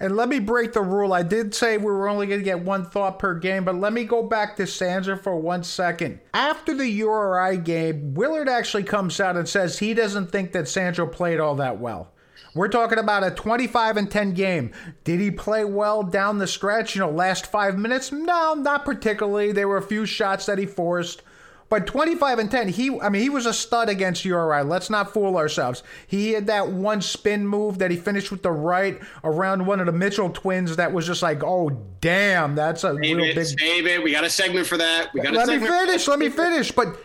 And 0.00 0.16
let 0.16 0.28
me 0.28 0.40
break 0.40 0.72
the 0.72 0.82
rule. 0.82 1.12
I 1.12 1.22
did 1.22 1.54
say 1.54 1.78
we 1.78 1.84
were 1.84 2.08
only 2.08 2.26
going 2.26 2.40
to 2.40 2.44
get 2.44 2.60
one 2.60 2.84
thought 2.84 3.18
per 3.18 3.34
game, 3.38 3.64
but 3.64 3.76
let 3.76 3.92
me 3.92 4.04
go 4.04 4.24
back 4.24 4.56
to 4.56 4.66
Sandro 4.66 5.16
for 5.16 5.36
one 5.36 5.62
second. 5.62 6.20
After 6.34 6.74
the 6.74 6.88
URI 6.88 7.58
game, 7.58 8.12
Willard 8.14 8.48
actually 8.48 8.82
comes 8.82 9.20
out 9.20 9.36
and 9.36 9.48
says 9.48 9.78
he 9.78 9.94
doesn't 9.94 10.32
think 10.32 10.52
that 10.52 10.68
Sandro 10.68 11.06
played 11.06 11.38
all 11.38 11.54
that 11.56 11.78
well. 11.78 12.10
We're 12.54 12.68
talking 12.68 12.98
about 12.98 13.24
a 13.24 13.30
25 13.30 13.96
and 13.96 14.10
10 14.10 14.32
game. 14.32 14.72
Did 15.04 15.20
he 15.20 15.30
play 15.30 15.64
well 15.64 16.02
down 16.02 16.38
the 16.38 16.46
stretch? 16.46 16.94
You 16.94 17.00
know, 17.00 17.10
last 17.10 17.46
five 17.46 17.78
minutes? 17.78 18.12
No, 18.12 18.54
not 18.54 18.84
particularly. 18.84 19.52
There 19.52 19.68
were 19.68 19.76
a 19.76 19.82
few 19.82 20.06
shots 20.06 20.46
that 20.46 20.58
he 20.58 20.66
forced. 20.66 21.22
But 21.68 21.86
25 21.86 22.38
and 22.38 22.50
10, 22.50 22.68
he 22.68 22.98
I 23.00 23.08
mean 23.08 23.22
he 23.22 23.30
was 23.30 23.46
a 23.46 23.54
stud 23.54 23.88
against 23.88 24.24
URI. 24.24 24.62
Let's 24.62 24.90
not 24.90 25.12
fool 25.12 25.36
ourselves. 25.36 25.82
He 26.06 26.32
had 26.32 26.46
that 26.46 26.68
one 26.68 27.00
spin 27.00 27.46
move 27.46 27.78
that 27.78 27.90
he 27.90 27.96
finished 27.96 28.30
with 28.30 28.42
the 28.42 28.52
right 28.52 29.00
around 29.22 29.66
one 29.66 29.80
of 29.80 29.86
the 29.86 29.92
Mitchell 29.92 30.30
twins 30.30 30.76
that 30.76 30.92
was 30.92 31.06
just 31.06 31.22
like, 31.22 31.42
oh 31.42 31.70
damn, 32.00 32.54
that's 32.54 32.84
a 32.84 32.94
save 32.94 33.16
real 33.16 33.24
it, 33.24 33.34
big 33.34 33.46
save 33.46 33.86
it. 33.86 34.02
We 34.02 34.12
got 34.12 34.24
a 34.24 34.30
segment 34.30 34.66
for 34.66 34.76
that. 34.76 35.12
We 35.14 35.20
got 35.20 35.34
Let 35.34 35.48
me 35.48 35.66
finish, 35.66 36.06
let 36.06 36.18
me 36.18 36.28
finish. 36.28 36.70
But 36.70 36.96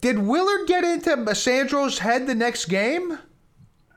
did 0.00 0.18
Willard 0.18 0.66
get 0.66 0.84
into 0.84 1.34
Sandro's 1.34 1.98
head 1.98 2.26
the 2.26 2.34
next 2.34 2.66
game? 2.66 3.18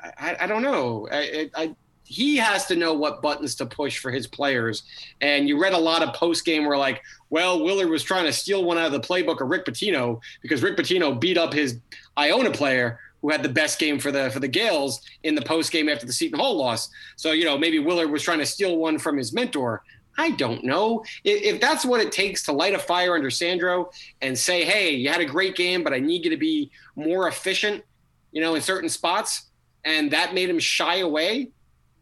I, 0.04 0.38
I 0.42 0.48
don't 0.48 0.64
know. 0.64 1.08
I, 1.12 1.50
I, 1.56 1.76
he 2.12 2.36
has 2.36 2.66
to 2.66 2.76
know 2.76 2.94
what 2.94 3.22
buttons 3.22 3.56
to 3.56 3.66
push 3.66 4.00
for 4.00 4.12
his 4.12 4.28
players. 4.28 4.84
And 5.22 5.48
you 5.48 5.62
read 5.62 5.72
a 5.72 5.78
lot 5.78 6.04
of 6.04 6.14
post 6.14 6.44
game 6.44 6.66
where 6.66 6.78
like, 6.78 7.02
well, 7.30 7.64
Willard 7.64 7.90
was 7.90 8.04
trying 8.04 8.26
to 8.26 8.34
steal 8.34 8.66
one 8.66 8.78
out 8.78 8.88
of 8.88 8.92
the 8.92 9.00
playbook 9.00 9.40
of 9.40 9.50
Rick 9.50 9.66
Pitino 9.66 10.20
because 10.42 10.62
Rick 10.62 10.76
Pitino 10.76 11.18
beat 11.18 11.38
up 11.38 11.54
his 11.54 11.80
Iona 12.18 12.52
player 12.52 13.00
who 13.22 13.30
had 13.30 13.44
the 13.44 13.50
best 13.50 13.80
game 13.80 13.98
for 13.98 14.12
the 14.12 14.30
for 14.32 14.40
the 14.40 14.48
Gaels 14.48 15.02
in 15.24 15.36
the 15.36 15.42
post 15.42 15.72
game 15.72 15.88
after 15.88 16.06
the 16.06 16.12
Seton 16.12 16.38
Hall 16.38 16.58
loss. 16.58 16.90
So 17.16 17.32
you 17.32 17.46
know 17.46 17.58
maybe 17.58 17.80
Willard 17.80 18.12
was 18.12 18.24
trying 18.24 18.40
to 18.40 18.46
steal 18.46 18.78
one 18.78 19.00
from 19.00 19.18
his 19.18 19.32
mentor. 19.32 19.82
I 20.18 20.32
don't 20.32 20.66
know 20.66 21.06
if, 21.24 21.42
if 21.56 21.62
that's 21.62 21.86
what 21.86 22.02
it 22.02 22.12
takes 22.12 22.44
to 22.44 22.52
light 22.52 22.74
a 22.74 22.80
fire 22.80 23.16
under 23.16 23.30
Sandro 23.30 23.92
and 24.22 24.38
say, 24.38 24.66
hey, 24.66 24.92
you 24.92 25.08
had 25.08 25.22
a 25.22 25.26
great 25.26 25.56
game, 25.56 25.82
but 25.82 25.94
I 25.94 26.00
need 26.00 26.26
you 26.26 26.32
to 26.32 26.38
be 26.38 26.72
more 26.98 27.30
efficient, 27.30 27.86
you 28.34 28.42
know, 28.42 28.56
in 28.56 28.62
certain 28.62 28.90
spots, 28.90 29.44
and 29.86 30.12
that 30.12 30.34
made 30.34 30.50
him 30.50 30.60
shy 30.60 30.98
away. 30.98 31.52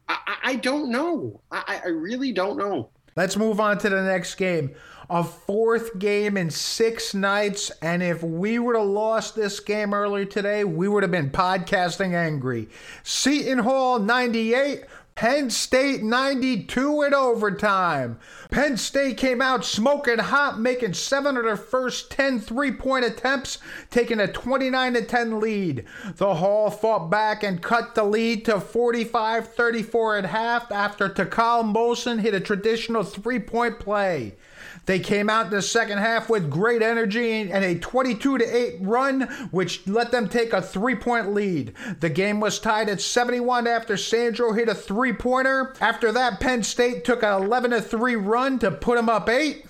I, 0.09 0.37
I, 0.43 0.55
don't 0.55 0.91
know. 0.91 1.41
I, 1.51 1.81
I 1.85 1.87
really 1.89 2.31
don't 2.31 2.57
know. 2.57 2.89
Let's 3.15 3.37
move 3.37 3.59
on 3.59 3.77
to 3.79 3.89
the 3.89 4.01
next 4.01 4.35
game. 4.35 4.71
A 5.09 5.23
fourth 5.23 5.97
game 5.97 6.37
in 6.37 6.49
six 6.49 7.13
nights. 7.13 7.71
And 7.81 8.01
if 8.03 8.23
we 8.23 8.59
would 8.59 8.75
have 8.75 8.87
lost 8.87 9.35
this 9.35 9.59
game 9.59 9.93
earlier 9.93 10.25
today, 10.25 10.63
we 10.63 10.87
would 10.87 11.03
have 11.03 11.11
been 11.11 11.31
podcasting 11.31 12.13
angry. 12.13 12.69
Seton 13.03 13.59
Hall 13.59 13.99
98. 13.99 14.85
Penn 15.19 15.49
State 15.49 16.01
92 16.01 17.01
in 17.01 17.13
overtime. 17.13 18.17
Penn 18.51 18.77
State 18.77 19.17
came 19.17 19.41
out 19.41 19.65
smoking 19.65 20.19
hot, 20.19 20.61
making 20.61 20.93
seven 20.93 21.35
of 21.35 21.43
their 21.43 21.57
first 21.57 22.09
10 22.09 22.39
three 22.39 22.71
point 22.71 23.03
attempts, 23.03 23.57
taking 23.91 24.21
a 24.21 24.31
29 24.31 25.05
10 25.05 25.39
lead. 25.41 25.83
The 26.15 26.35
Hall 26.35 26.71
fought 26.71 27.09
back 27.09 27.43
and 27.43 27.61
cut 27.61 27.95
the 27.95 28.05
lead 28.05 28.45
to 28.45 28.61
45 28.61 29.53
34 29.53 30.17
at 30.19 30.25
half 30.27 30.71
after 30.71 31.09
Takal 31.09 31.65
Molson 31.69 32.21
hit 32.21 32.33
a 32.33 32.39
traditional 32.39 33.03
three 33.03 33.39
point 33.39 33.77
play. 33.77 34.37
They 34.89 34.97
came 34.97 35.29
out 35.29 35.45
in 35.45 35.51
the 35.51 35.61
second 35.61 35.99
half 35.99 36.31
with 36.31 36.49
great 36.49 36.81
energy 36.81 37.51
and 37.51 37.63
a 37.63 37.77
22 37.77 38.39
to 38.39 38.43
8 38.43 38.77
run, 38.81 39.21
which 39.51 39.85
let 39.85 40.09
them 40.09 40.27
take 40.27 40.51
a 40.51 40.63
three 40.63 40.95
point 40.95 41.31
lead. 41.31 41.75
The 41.99 42.09
game 42.09 42.39
was 42.39 42.57
tied 42.57 42.89
at 42.89 42.99
71 42.99 43.67
after 43.67 43.97
Sandro 43.97 44.51
hit 44.51 44.67
a 44.67 44.73
three 44.73 45.13
pointer. 45.13 45.75
After 45.79 46.11
that, 46.13 46.39
Penn 46.39 46.63
State 46.63 47.05
took 47.05 47.21
an 47.21 47.43
11 47.43 47.69
to 47.69 47.83
3 47.83 48.15
run 48.15 48.57
to 48.57 48.71
put 48.71 48.95
them 48.95 49.09
up 49.09 49.29
8. 49.29 49.63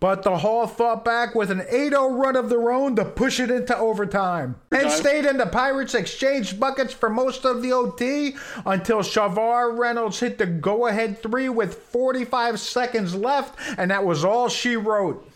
But 0.00 0.22
the 0.22 0.38
Hall 0.38 0.66
fought 0.66 1.04
back 1.04 1.34
with 1.34 1.50
an 1.50 1.62
8 1.68 1.90
0 1.90 2.10
run 2.10 2.36
of 2.36 2.48
their 2.48 2.72
own 2.72 2.96
to 2.96 3.04
push 3.04 3.40
it 3.40 3.50
into 3.50 3.76
overtime. 3.76 4.56
Penn 4.70 4.90
State 4.90 5.26
and 5.26 5.38
the 5.38 5.46
Pirates 5.46 5.94
exchanged 5.94 6.58
buckets 6.58 6.92
for 6.92 7.10
most 7.10 7.44
of 7.44 7.62
the 7.62 7.72
OT 7.72 8.36
until 8.64 8.98
Shavar 8.98 9.76
Reynolds 9.76 10.20
hit 10.20 10.38
the 10.38 10.46
go 10.46 10.86
ahead 10.86 11.22
three 11.22 11.48
with 11.48 11.74
45 11.74 12.58
seconds 12.58 13.14
left, 13.14 13.58
and 13.78 13.90
that 13.90 14.04
was 14.04 14.24
all 14.24 14.48
she 14.48 14.76
wrote. 14.76 15.28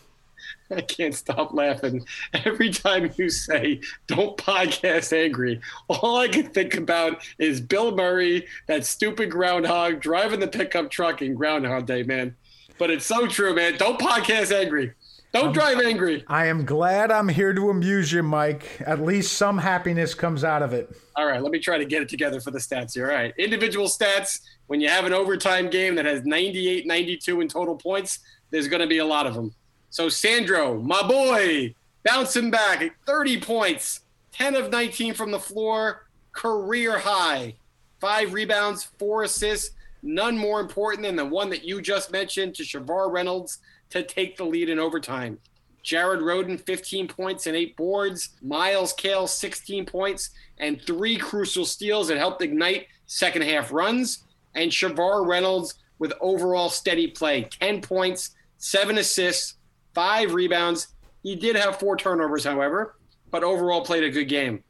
I 0.69 0.81
can't 0.81 1.15
stop 1.15 1.53
laughing. 1.53 2.05
Every 2.33 2.69
time 2.69 3.11
you 3.17 3.29
say, 3.29 3.81
don't 4.07 4.37
podcast 4.37 5.13
angry, 5.13 5.61
all 5.87 6.17
I 6.17 6.27
can 6.27 6.49
think 6.49 6.75
about 6.75 7.25
is 7.37 7.61
Bill 7.61 7.95
Murray, 7.95 8.47
that 8.67 8.85
stupid 8.85 9.31
groundhog 9.31 10.01
driving 10.01 10.39
the 10.39 10.47
pickup 10.47 10.91
truck 10.91 11.21
in 11.21 11.35
Groundhog 11.35 11.85
Day, 11.85 12.03
man. 12.03 12.35
But 12.77 12.91
it's 12.91 13.05
so 13.05 13.27
true, 13.27 13.55
man. 13.55 13.77
Don't 13.77 13.99
podcast 13.99 14.51
angry. 14.51 14.93
Don't 15.33 15.53
drive 15.53 15.79
angry. 15.79 16.23
I 16.27 16.47
am 16.47 16.65
glad 16.65 17.11
I'm 17.11 17.27
here 17.27 17.53
to 17.53 17.69
amuse 17.69 18.11
you, 18.11 18.23
Mike. 18.23 18.81
At 18.85 19.01
least 19.01 19.33
some 19.33 19.57
happiness 19.57 20.13
comes 20.13 20.43
out 20.43 20.63
of 20.63 20.73
it. 20.73 20.95
All 21.15 21.25
right, 21.25 21.41
let 21.41 21.51
me 21.51 21.59
try 21.59 21.77
to 21.77 21.85
get 21.85 22.01
it 22.01 22.09
together 22.09 22.39
for 22.39 22.51
the 22.51 22.59
stats 22.59 22.93
here. 22.93 23.09
All 23.09 23.15
right, 23.15 23.33
individual 23.37 23.87
stats. 23.87 24.39
When 24.67 24.81
you 24.81 24.89
have 24.89 25.05
an 25.05 25.13
overtime 25.13 25.69
game 25.69 25.95
that 25.95 26.05
has 26.05 26.23
98 26.25 26.87
92 26.87 27.41
in 27.41 27.47
total 27.47 27.75
points, 27.75 28.19
there's 28.51 28.67
going 28.67 28.81
to 28.81 28.87
be 28.87 28.99
a 28.99 29.05
lot 29.05 29.27
of 29.27 29.33
them. 29.33 29.53
So, 29.89 30.09
Sandro, 30.09 30.81
my 30.81 31.05
boy, 31.05 31.75
bouncing 32.03 32.49
back 32.49 32.81
at 32.81 32.91
30 33.05 33.41
points, 33.41 34.01
10 34.31 34.55
of 34.55 34.71
19 34.71 35.13
from 35.13 35.31
the 35.31 35.39
floor, 35.39 36.07
career 36.31 36.97
high. 36.99 37.55
Five 37.99 38.33
rebounds, 38.33 38.83
four 38.83 39.23
assists, 39.23 39.71
none 40.01 40.37
more 40.37 40.59
important 40.59 41.03
than 41.03 41.15
the 41.15 41.25
one 41.25 41.49
that 41.49 41.63
you 41.63 41.81
just 41.81 42.11
mentioned 42.11 42.55
to 42.55 42.63
Shavar 42.63 43.11
Reynolds 43.11 43.59
to 43.89 44.03
take 44.03 44.37
the 44.37 44.43
lead 44.43 44.69
in 44.69 44.79
overtime. 44.79 45.39
Jared 45.83 46.19
Rhoden, 46.19 46.59
15 46.59 47.07
points 47.07 47.47
and 47.47 47.55
eight 47.55 47.77
boards. 47.77 48.31
Myles 48.41 48.91
Cale, 48.93 49.25
16 49.25 49.85
points 49.85 50.31
and 50.59 50.81
three 50.81 51.17
crucial 51.17 51.65
steals 51.65 52.09
that 52.09 52.17
helped 52.17 52.41
ignite 52.41 52.87
second 53.05 53.43
half 53.43 53.71
runs. 53.71 54.25
And 54.53 54.69
Shavar 54.69 55.25
Reynolds 55.25 55.75
with 55.99 56.13
overall 56.19 56.69
steady 56.69 57.07
play 57.07 57.43
10 57.43 57.81
points, 57.81 58.31
seven 58.57 58.97
assists, 58.97 59.55
five 59.93 60.33
rebounds. 60.33 60.89
He 61.23 61.35
did 61.35 61.55
have 61.55 61.79
four 61.79 61.95
turnovers, 61.95 62.43
however, 62.43 62.95
but 63.31 63.43
overall 63.43 63.81
played 63.81 64.03
a 64.03 64.09
good 64.09 64.25
game. 64.25 64.63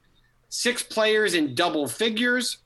Six 0.49 0.83
players 0.83 1.33
in 1.33 1.55
double 1.55 1.87
figures. 1.87 2.59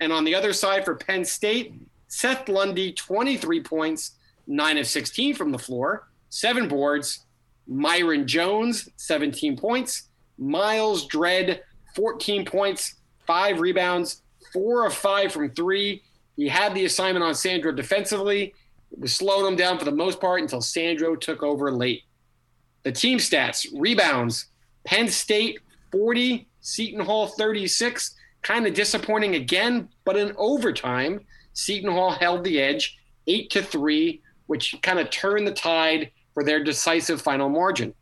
And 0.00 0.12
on 0.12 0.24
the 0.24 0.34
other 0.34 0.52
side 0.52 0.84
for 0.84 0.94
Penn 0.94 1.24
State, 1.24 1.74
Seth 2.08 2.48
Lundy, 2.48 2.92
23 2.92 3.62
points, 3.62 4.12
nine 4.46 4.78
of 4.78 4.86
16 4.86 5.34
from 5.34 5.52
the 5.52 5.58
floor, 5.58 6.08
seven 6.28 6.68
boards. 6.68 7.26
Myreon 7.68 8.26
Jones, 8.26 8.88
17 8.96 9.56
points. 9.56 10.04
Myles 10.38 11.06
Dread, 11.06 11.62
14 11.94 12.44
points, 12.44 12.94
five 13.26 13.60
rebounds, 13.60 14.22
four 14.52 14.86
of 14.86 14.94
five 14.94 15.32
from 15.32 15.50
three. 15.50 16.02
He 16.36 16.48
had 16.48 16.74
the 16.74 16.84
assignment 16.84 17.24
on 17.24 17.34
Sandro 17.34 17.72
defensively. 17.72 18.54
It 18.92 19.00
was 19.00 19.14
slowing 19.14 19.46
him 19.46 19.56
down 19.56 19.78
for 19.78 19.84
the 19.84 19.92
most 19.92 20.20
part 20.20 20.42
until 20.42 20.60
Sandro 20.60 21.16
took 21.16 21.42
over 21.42 21.72
late. 21.72 22.02
The 22.82 22.92
team 22.92 23.18
stats 23.18 23.66
rebounds 23.74 24.46
Penn 24.84 25.08
State 25.08 25.58
40, 25.90 26.46
Seton 26.60 27.04
Hall 27.04 27.26
36. 27.26 28.14
Kind 28.42 28.66
of 28.66 28.74
disappointing 28.74 29.34
again, 29.34 29.88
but 30.04 30.16
in 30.16 30.32
overtime, 30.36 31.24
Seton 31.56 31.90
Hall 31.90 32.10
held 32.10 32.44
the 32.44 32.60
edge 32.60 32.98
8 33.26 33.48
to 33.50 33.62
3, 33.62 34.20
which 34.46 34.76
kind 34.82 34.98
of 34.98 35.10
turned 35.10 35.46
the 35.46 35.54
tide 35.54 36.10
for 36.34 36.44
their 36.44 36.62
decisive 36.62 37.22
final 37.22 37.48
margin. 37.48 37.94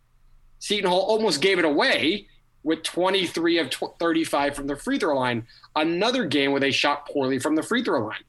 Seton 0.58 0.90
Hall 0.90 1.02
almost 1.02 1.40
gave 1.40 1.60
it 1.60 1.64
away 1.64 2.26
with 2.64 2.82
23 2.82 3.58
of 3.58 3.72
35 4.00 4.56
from 4.56 4.66
the 4.66 4.74
free 4.74 4.98
throw 4.98 5.16
line. 5.16 5.46
Another 5.76 6.24
game 6.24 6.50
where 6.50 6.60
they 6.60 6.72
shot 6.72 7.06
poorly 7.06 7.38
from 7.38 7.54
the 7.54 7.62
free 7.62 7.84
throw 7.84 8.04
line. 8.04 8.24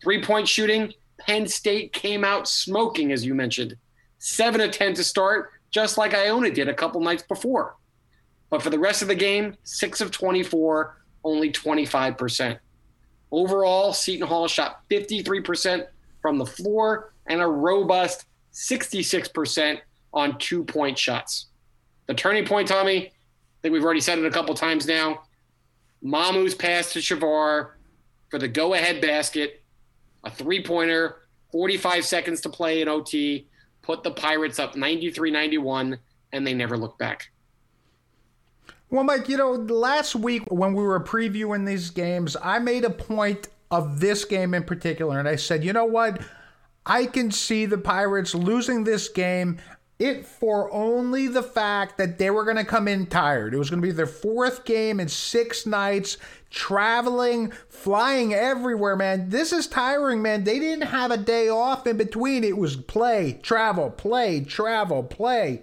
Three 0.00 0.22
point 0.22 0.46
shooting, 0.46 0.94
Penn 1.18 1.48
State 1.48 1.92
came 1.92 2.22
out 2.22 2.46
smoking, 2.46 3.10
as 3.10 3.24
you 3.24 3.34
mentioned. 3.34 3.76
Seven 4.18 4.60
of 4.60 4.70
10 4.70 4.94
to 4.94 5.04
start, 5.04 5.50
just 5.72 5.98
like 5.98 6.14
Iona 6.14 6.50
did 6.50 6.68
a 6.68 6.74
couple 6.74 7.00
nights 7.00 7.24
before. 7.24 7.74
But 8.50 8.62
for 8.62 8.70
the 8.70 8.78
rest 8.78 9.02
of 9.02 9.08
the 9.08 9.16
game, 9.16 9.56
six 9.64 10.00
of 10.00 10.12
24, 10.12 10.96
only 11.24 11.50
25%. 11.50 12.58
Overall, 13.34 13.92
Seton 13.92 14.28
Hall 14.28 14.46
shot 14.46 14.88
53% 14.88 15.88
from 16.22 16.38
the 16.38 16.46
floor 16.46 17.12
and 17.26 17.42
a 17.42 17.46
robust 17.46 18.26
66% 18.52 19.80
on 20.12 20.38
two 20.38 20.62
point 20.62 20.96
shots. 20.96 21.46
The 22.06 22.14
turning 22.14 22.46
point, 22.46 22.68
Tommy, 22.68 23.08
I 23.08 23.10
think 23.60 23.72
we've 23.72 23.82
already 23.82 24.00
said 24.00 24.20
it 24.20 24.24
a 24.24 24.30
couple 24.30 24.54
times 24.54 24.86
now. 24.86 25.22
Mamu's 26.00 26.54
pass 26.54 26.92
to 26.92 27.00
Shavar 27.00 27.70
for 28.30 28.38
the 28.38 28.46
go 28.46 28.74
ahead 28.74 29.00
basket, 29.00 29.64
a 30.22 30.30
three 30.30 30.62
pointer, 30.62 31.16
45 31.50 32.04
seconds 32.04 32.40
to 32.42 32.48
play 32.48 32.82
in 32.82 32.88
OT, 32.88 33.48
put 33.82 34.04
the 34.04 34.12
Pirates 34.12 34.60
up 34.60 34.76
93 34.76 35.32
91, 35.32 35.98
and 36.32 36.46
they 36.46 36.54
never 36.54 36.76
looked 36.76 37.00
back. 37.00 37.32
Well, 38.90 39.04
Mike, 39.04 39.28
you 39.28 39.36
know, 39.36 39.52
last 39.52 40.14
week 40.14 40.44
when 40.50 40.74
we 40.74 40.82
were 40.82 41.00
previewing 41.00 41.66
these 41.66 41.90
games, 41.90 42.36
I 42.42 42.58
made 42.58 42.84
a 42.84 42.90
point 42.90 43.48
of 43.70 44.00
this 44.00 44.24
game 44.24 44.54
in 44.54 44.64
particular, 44.64 45.18
and 45.18 45.28
I 45.28 45.36
said, 45.36 45.64
you 45.64 45.72
know 45.72 45.84
what? 45.84 46.20
I 46.86 47.06
can 47.06 47.30
see 47.30 47.66
the 47.66 47.78
Pirates 47.78 48.34
losing 48.34 48.84
this 48.84 49.08
game 49.08 49.58
it 49.98 50.26
for 50.26 50.72
only 50.72 51.28
the 51.28 51.42
fact 51.42 51.98
that 51.98 52.18
they 52.18 52.28
were 52.30 52.44
going 52.44 52.56
to 52.56 52.64
come 52.64 52.88
in 52.88 53.06
tired. 53.06 53.54
It 53.54 53.58
was 53.58 53.70
going 53.70 53.80
to 53.80 53.86
be 53.86 53.92
their 53.92 54.06
fourth 54.06 54.64
game 54.64 54.98
in 54.98 55.08
six 55.08 55.66
nights, 55.66 56.16
traveling, 56.50 57.52
flying 57.68 58.34
everywhere, 58.34 58.96
man. 58.96 59.30
This 59.30 59.52
is 59.52 59.68
tiring, 59.68 60.20
man. 60.20 60.44
They 60.44 60.58
didn't 60.58 60.88
have 60.88 61.12
a 61.12 61.16
day 61.16 61.48
off 61.48 61.86
in 61.86 61.96
between. 61.96 62.42
It 62.42 62.58
was 62.58 62.76
play, 62.76 63.38
travel, 63.42 63.90
play, 63.90 64.40
travel, 64.40 65.04
play. 65.04 65.62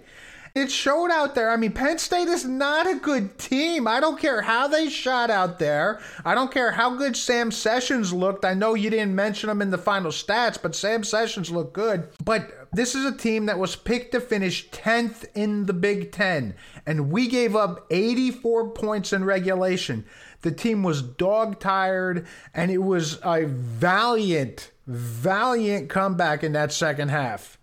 It 0.54 0.70
showed 0.70 1.10
out 1.10 1.34
there. 1.34 1.50
I 1.50 1.56
mean, 1.56 1.72
Penn 1.72 1.98
State 1.98 2.28
is 2.28 2.44
not 2.44 2.86
a 2.86 2.96
good 2.96 3.38
team. 3.38 3.88
I 3.88 4.00
don't 4.00 4.20
care 4.20 4.42
how 4.42 4.68
they 4.68 4.90
shot 4.90 5.30
out 5.30 5.58
there. 5.58 6.00
I 6.24 6.34
don't 6.34 6.52
care 6.52 6.72
how 6.72 6.94
good 6.94 7.16
Sam 7.16 7.50
Sessions 7.50 8.12
looked. 8.12 8.44
I 8.44 8.52
know 8.52 8.74
you 8.74 8.90
didn't 8.90 9.14
mention 9.14 9.48
him 9.48 9.62
in 9.62 9.70
the 9.70 9.78
final 9.78 10.10
stats, 10.10 10.60
but 10.60 10.76
Sam 10.76 11.04
Sessions 11.04 11.50
looked 11.50 11.72
good. 11.72 12.08
But 12.22 12.68
this 12.74 12.94
is 12.94 13.06
a 13.06 13.16
team 13.16 13.46
that 13.46 13.58
was 13.58 13.76
picked 13.76 14.12
to 14.12 14.20
finish 14.20 14.68
10th 14.70 15.24
in 15.34 15.64
the 15.66 15.72
Big 15.72 16.12
Ten, 16.12 16.54
and 16.86 17.10
we 17.10 17.28
gave 17.28 17.56
up 17.56 17.86
84 17.90 18.70
points 18.70 19.12
in 19.12 19.24
regulation. 19.24 20.04
The 20.42 20.52
team 20.52 20.82
was 20.82 21.02
dog 21.02 21.60
tired, 21.60 22.26
and 22.52 22.70
it 22.70 22.82
was 22.82 23.18
a 23.22 23.44
valiant, 23.44 24.70
valiant 24.86 25.88
comeback 25.88 26.42
in 26.42 26.52
that 26.52 26.72
second 26.72 27.08
half. 27.08 27.58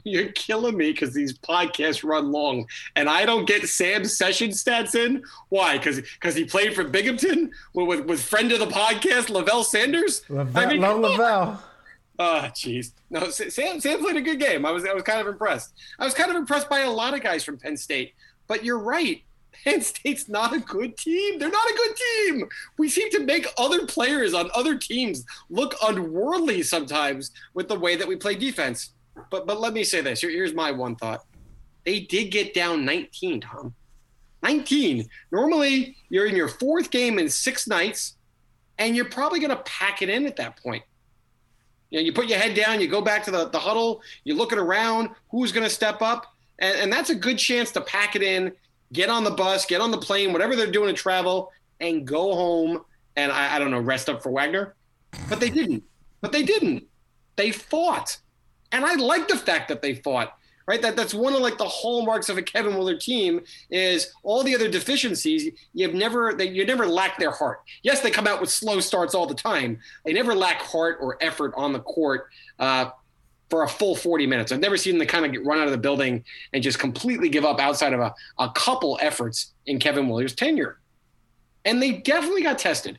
You're 0.04 0.32
killing 0.32 0.76
me 0.76 0.92
because 0.92 1.14
these 1.14 1.38
podcasts 1.38 2.02
run 2.02 2.32
long, 2.32 2.66
and 2.96 3.08
I 3.08 3.24
don't 3.24 3.46
get 3.46 3.68
Sam's 3.68 4.16
session 4.16 4.50
stats 4.50 4.94
in. 4.94 5.22
Why? 5.48 5.78
Because 5.78 6.00
because 6.00 6.34
he 6.34 6.44
played 6.44 6.74
for 6.74 6.84
Binghamton 6.84 7.52
with, 7.74 7.88
with, 7.88 8.06
with 8.06 8.22
friend 8.22 8.52
of 8.52 8.58
the 8.58 8.66
podcast 8.66 9.30
Lavelle 9.30 9.64
Sanders. 9.64 10.22
Lavelle, 10.28 10.62
I 10.62 10.72
mean. 10.72 10.80
Lavelle. 10.80 11.62
Oh, 12.18 12.48
jeez. 12.54 12.92
No, 13.10 13.28
Sam 13.30 13.80
Sam 13.80 13.98
played 13.98 14.16
a 14.16 14.20
good 14.20 14.38
game. 14.38 14.64
I 14.64 14.70
was 14.70 14.84
I 14.84 14.92
was 14.92 15.02
kind 15.02 15.20
of 15.20 15.26
impressed. 15.26 15.74
I 15.98 16.04
was 16.04 16.14
kind 16.14 16.30
of 16.30 16.36
impressed 16.36 16.68
by 16.68 16.80
a 16.80 16.90
lot 16.90 17.14
of 17.14 17.22
guys 17.22 17.44
from 17.44 17.58
Penn 17.58 17.76
State. 17.76 18.14
But 18.46 18.64
you're 18.64 18.78
right. 18.78 19.22
Penn 19.64 19.80
State's 19.80 20.28
not 20.28 20.54
a 20.54 20.58
good 20.58 20.96
team. 20.96 21.38
They're 21.38 21.50
not 21.50 21.70
a 21.70 21.74
good 21.74 21.96
team. 21.96 22.48
We 22.78 22.88
seem 22.88 23.10
to 23.10 23.20
make 23.20 23.46
other 23.56 23.86
players 23.86 24.34
on 24.34 24.50
other 24.54 24.76
teams 24.76 25.24
look 25.48 25.74
unworldly 25.82 26.62
sometimes 26.62 27.30
with 27.54 27.68
the 27.68 27.78
way 27.78 27.96
that 27.96 28.06
we 28.06 28.16
play 28.16 28.34
defense. 28.34 28.90
But 29.30 29.46
but 29.46 29.60
let 29.60 29.72
me 29.72 29.84
say 29.84 30.00
this. 30.00 30.20
Here- 30.20 30.30
Here's 30.30 30.54
my 30.54 30.70
one 30.70 30.96
thought. 30.96 31.24
They 31.84 32.00
did 32.00 32.30
get 32.30 32.54
down 32.54 32.84
19, 32.84 33.40
Tom. 33.42 33.74
19. 34.42 35.08
Normally, 35.30 35.96
you're 36.08 36.26
in 36.26 36.36
your 36.36 36.48
fourth 36.48 36.90
game 36.90 37.18
in 37.18 37.28
six 37.28 37.66
nights, 37.66 38.16
and 38.78 38.96
you're 38.96 39.04
probably 39.04 39.38
going 39.38 39.50
to 39.50 39.62
pack 39.64 40.02
it 40.02 40.08
in 40.08 40.26
at 40.26 40.36
that 40.36 40.56
point. 40.62 40.82
You 41.90 41.98
know, 42.00 42.04
you 42.06 42.12
put 42.12 42.26
your 42.26 42.38
head 42.38 42.54
down, 42.54 42.80
you 42.80 42.88
go 42.88 43.00
back 43.02 43.22
to 43.24 43.30
the, 43.30 43.48
the 43.50 43.58
huddle, 43.58 44.02
you're 44.24 44.36
looking 44.36 44.58
around, 44.58 45.10
who's 45.30 45.52
going 45.52 45.64
to 45.64 45.70
step 45.70 46.02
up, 46.02 46.26
and, 46.58 46.74
and 46.78 46.92
that's 46.92 47.10
a 47.10 47.14
good 47.14 47.38
chance 47.38 47.70
to 47.72 47.80
pack 47.82 48.16
it 48.16 48.22
in, 48.22 48.52
get 48.92 49.08
on 49.10 49.22
the 49.24 49.30
bus, 49.30 49.64
get 49.66 49.80
on 49.80 49.90
the 49.90 49.98
plane, 49.98 50.32
whatever 50.32 50.56
they're 50.56 50.66
doing 50.70 50.94
to 50.94 51.00
travel, 51.00 51.52
and 51.80 52.06
go 52.06 52.34
home 52.34 52.84
and 53.16 53.30
I, 53.30 53.56
I 53.56 53.58
don't 53.58 53.70
know, 53.70 53.78
rest 53.80 54.08
up 54.08 54.22
for 54.22 54.30
Wagner. 54.30 54.74
But 55.28 55.38
they 55.38 55.50
didn't. 55.50 55.84
But 56.20 56.32
they 56.32 56.42
didn't. 56.42 56.84
They 57.36 57.50
fought. 57.52 58.18
And 58.74 58.84
I 58.84 58.94
like 58.96 59.28
the 59.28 59.38
fact 59.38 59.68
that 59.68 59.80
they 59.80 59.94
fought. 59.94 60.36
Right, 60.66 60.80
that 60.80 60.96
that's 60.96 61.12
one 61.12 61.34
of 61.34 61.40
like 61.40 61.58
the 61.58 61.68
hallmarks 61.68 62.30
of 62.30 62.38
a 62.38 62.42
Kevin 62.42 62.74
Willard 62.74 62.98
team 62.98 63.42
is 63.68 64.10
all 64.22 64.42
the 64.42 64.54
other 64.54 64.66
deficiencies. 64.66 65.52
You've 65.74 65.92
never 65.92 66.32
that 66.32 66.52
you 66.52 66.64
never 66.64 66.86
lack 66.86 67.18
their 67.18 67.32
heart. 67.32 67.60
Yes, 67.82 68.00
they 68.00 68.10
come 68.10 68.26
out 68.26 68.40
with 68.40 68.48
slow 68.48 68.80
starts 68.80 69.14
all 69.14 69.26
the 69.26 69.34
time. 69.34 69.78
They 70.06 70.14
never 70.14 70.34
lack 70.34 70.62
heart 70.62 70.96
or 71.02 71.18
effort 71.20 71.52
on 71.54 71.74
the 71.74 71.80
court 71.80 72.28
uh, 72.58 72.92
for 73.50 73.64
a 73.64 73.68
full 73.68 73.94
40 73.94 74.26
minutes. 74.26 74.52
I've 74.52 74.60
never 74.60 74.78
seen 74.78 74.96
them 74.96 75.06
kind 75.06 75.26
of 75.26 75.32
get 75.32 75.44
run 75.44 75.58
out 75.58 75.66
of 75.66 75.72
the 75.72 75.76
building 75.76 76.24
and 76.54 76.62
just 76.62 76.78
completely 76.78 77.28
give 77.28 77.44
up 77.44 77.60
outside 77.60 77.92
of 77.92 78.00
a, 78.00 78.14
a 78.38 78.50
couple 78.52 78.98
efforts 79.02 79.52
in 79.66 79.78
Kevin 79.78 80.08
Willard's 80.08 80.34
tenure. 80.34 80.78
And 81.66 81.82
they 81.82 81.92
definitely 81.92 82.42
got 82.42 82.58
tested, 82.58 82.98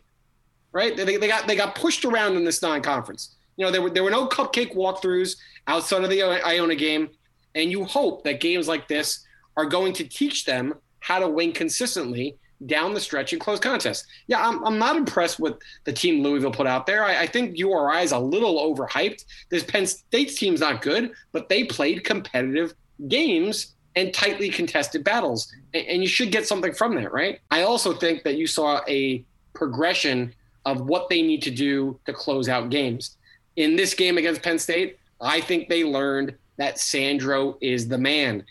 right? 0.72 0.96
They, 0.96 1.18
they 1.18 1.28
got 1.28 1.48
they 1.48 1.56
got 1.56 1.74
pushed 1.74 2.06
around 2.06 2.36
in 2.36 2.46
this 2.46 2.62
non-conference. 2.62 3.35
You 3.58 3.66
know, 3.66 3.72
there 3.72 3.82
were 3.82 3.90
there 3.90 4.04
were 4.04 4.12
no 4.12 4.28
cupcake 4.28 4.76
walkthroughs 4.76 5.38
outside 5.68 6.04
of 6.04 6.10
the 6.10 6.22
Iona 6.22 6.76
game. 6.76 7.10
And 7.56 7.72
you 7.72 7.86
hope 7.86 8.24
that 8.26 8.42
games 8.42 8.68
like 8.68 8.88
this 8.88 9.26
are 9.56 9.66
going 9.66 9.94
to 9.94 10.04
teach 10.04 10.46
them 10.46 10.74
how 11.00 11.20
to 11.20 11.28
win 11.28 11.54
consistently 11.54 12.38
down 12.66 12.94
the 12.94 13.00
stretch 13.00 13.34
in 13.34 13.40
close 13.40 13.60
contests. 13.60 14.06
Yeah, 14.28 14.46
I'm, 14.46 14.64
I'm 14.66 14.78
not 14.78 14.96
impressed 14.96 15.40
with 15.40 15.56
the 15.84 15.94
team 15.94 16.24
Louisville 16.24 16.52
put 16.52 16.68
out 16.68 16.86
there. 16.86 17.04
I, 17.04 17.22
I 17.22 17.28
think 17.28 17.58
URI 17.58 18.04
is 18.04 18.12
a 18.12 18.20
little 18.20 18.76
overhyped. 18.76 19.26
This 19.50 19.64
Penn 19.64 19.86
State's 19.86 20.36
team's 20.36 20.62
not 20.62 20.82
good, 20.82 21.12
but 21.32 21.50
they 21.50 21.64
played 21.66 22.04
competitive 22.04 22.74
games 23.08 23.76
and 23.96 24.14
tightly 24.14 24.50
contested 24.50 25.04
battles. 25.04 25.52
And, 25.74 25.86
and 25.88 26.02
you 26.02 26.08
should 26.08 26.32
get 26.32 26.48
something 26.48 26.74
from 26.74 26.96
that, 26.96 27.14
right? 27.14 27.40
I 27.52 27.64
also 27.64 27.94
think 27.94 28.24
that 28.24 28.36
you 28.36 28.48
saw 28.48 28.82
a 28.88 29.24
progression 29.54 30.34
of 30.66 30.82
what 30.82 31.10
they 31.10 31.22
need 31.22 31.42
to 31.44 31.52
do 31.52 32.00
to 32.06 32.14
close 32.14 32.50
out 32.50 32.70
games. 32.70 33.18
In 33.56 33.76
this 33.76 33.94
game 33.94 34.18
against 34.18 34.42
Penn 34.42 34.60
State, 34.60 35.00
I 35.22 35.42
think 35.42 35.70
they 35.70 35.84
learned 35.84 36.36
that 36.58 36.80
Sandro 36.80 37.58
is 37.62 37.88
the 37.88 37.98
man 37.98 38.44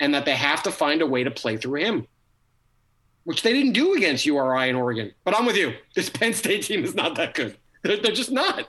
and 0.00 0.14
that 0.14 0.24
they 0.24 0.34
have 0.34 0.62
to 0.64 0.70
find 0.70 1.02
a 1.02 1.06
way 1.06 1.24
to 1.24 1.30
play 1.30 1.56
through 1.56 1.80
him, 1.80 2.06
which 3.24 3.42
they 3.42 3.52
didn't 3.52 3.72
do 3.72 3.94
against 3.94 4.26
URI 4.26 4.68
and 4.68 4.76
Oregon. 4.76 5.12
But 5.24 5.36
I'm 5.36 5.46
with 5.46 5.56
you. 5.56 5.74
This 5.94 6.10
Penn 6.10 6.34
State 6.34 6.62
team 6.62 6.84
is 6.84 6.94
not 6.94 7.14
that 7.16 7.34
good. 7.34 7.56
They're, 7.82 7.96
they're 7.96 8.12
just 8.12 8.32
not. 8.32 8.68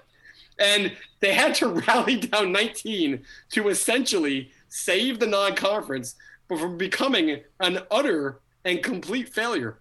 And 0.59 0.93
they 1.19 1.33
had 1.33 1.55
to 1.55 1.67
rally 1.87 2.17
down 2.17 2.51
19 2.51 3.23
to 3.51 3.67
essentially 3.69 4.51
save 4.69 5.19
the 5.19 5.27
non 5.27 5.55
conference 5.55 6.15
from 6.47 6.77
becoming 6.77 7.41
an 7.59 7.79
utter 7.91 8.39
and 8.63 8.81
complete 8.81 9.29
failure. 9.29 9.79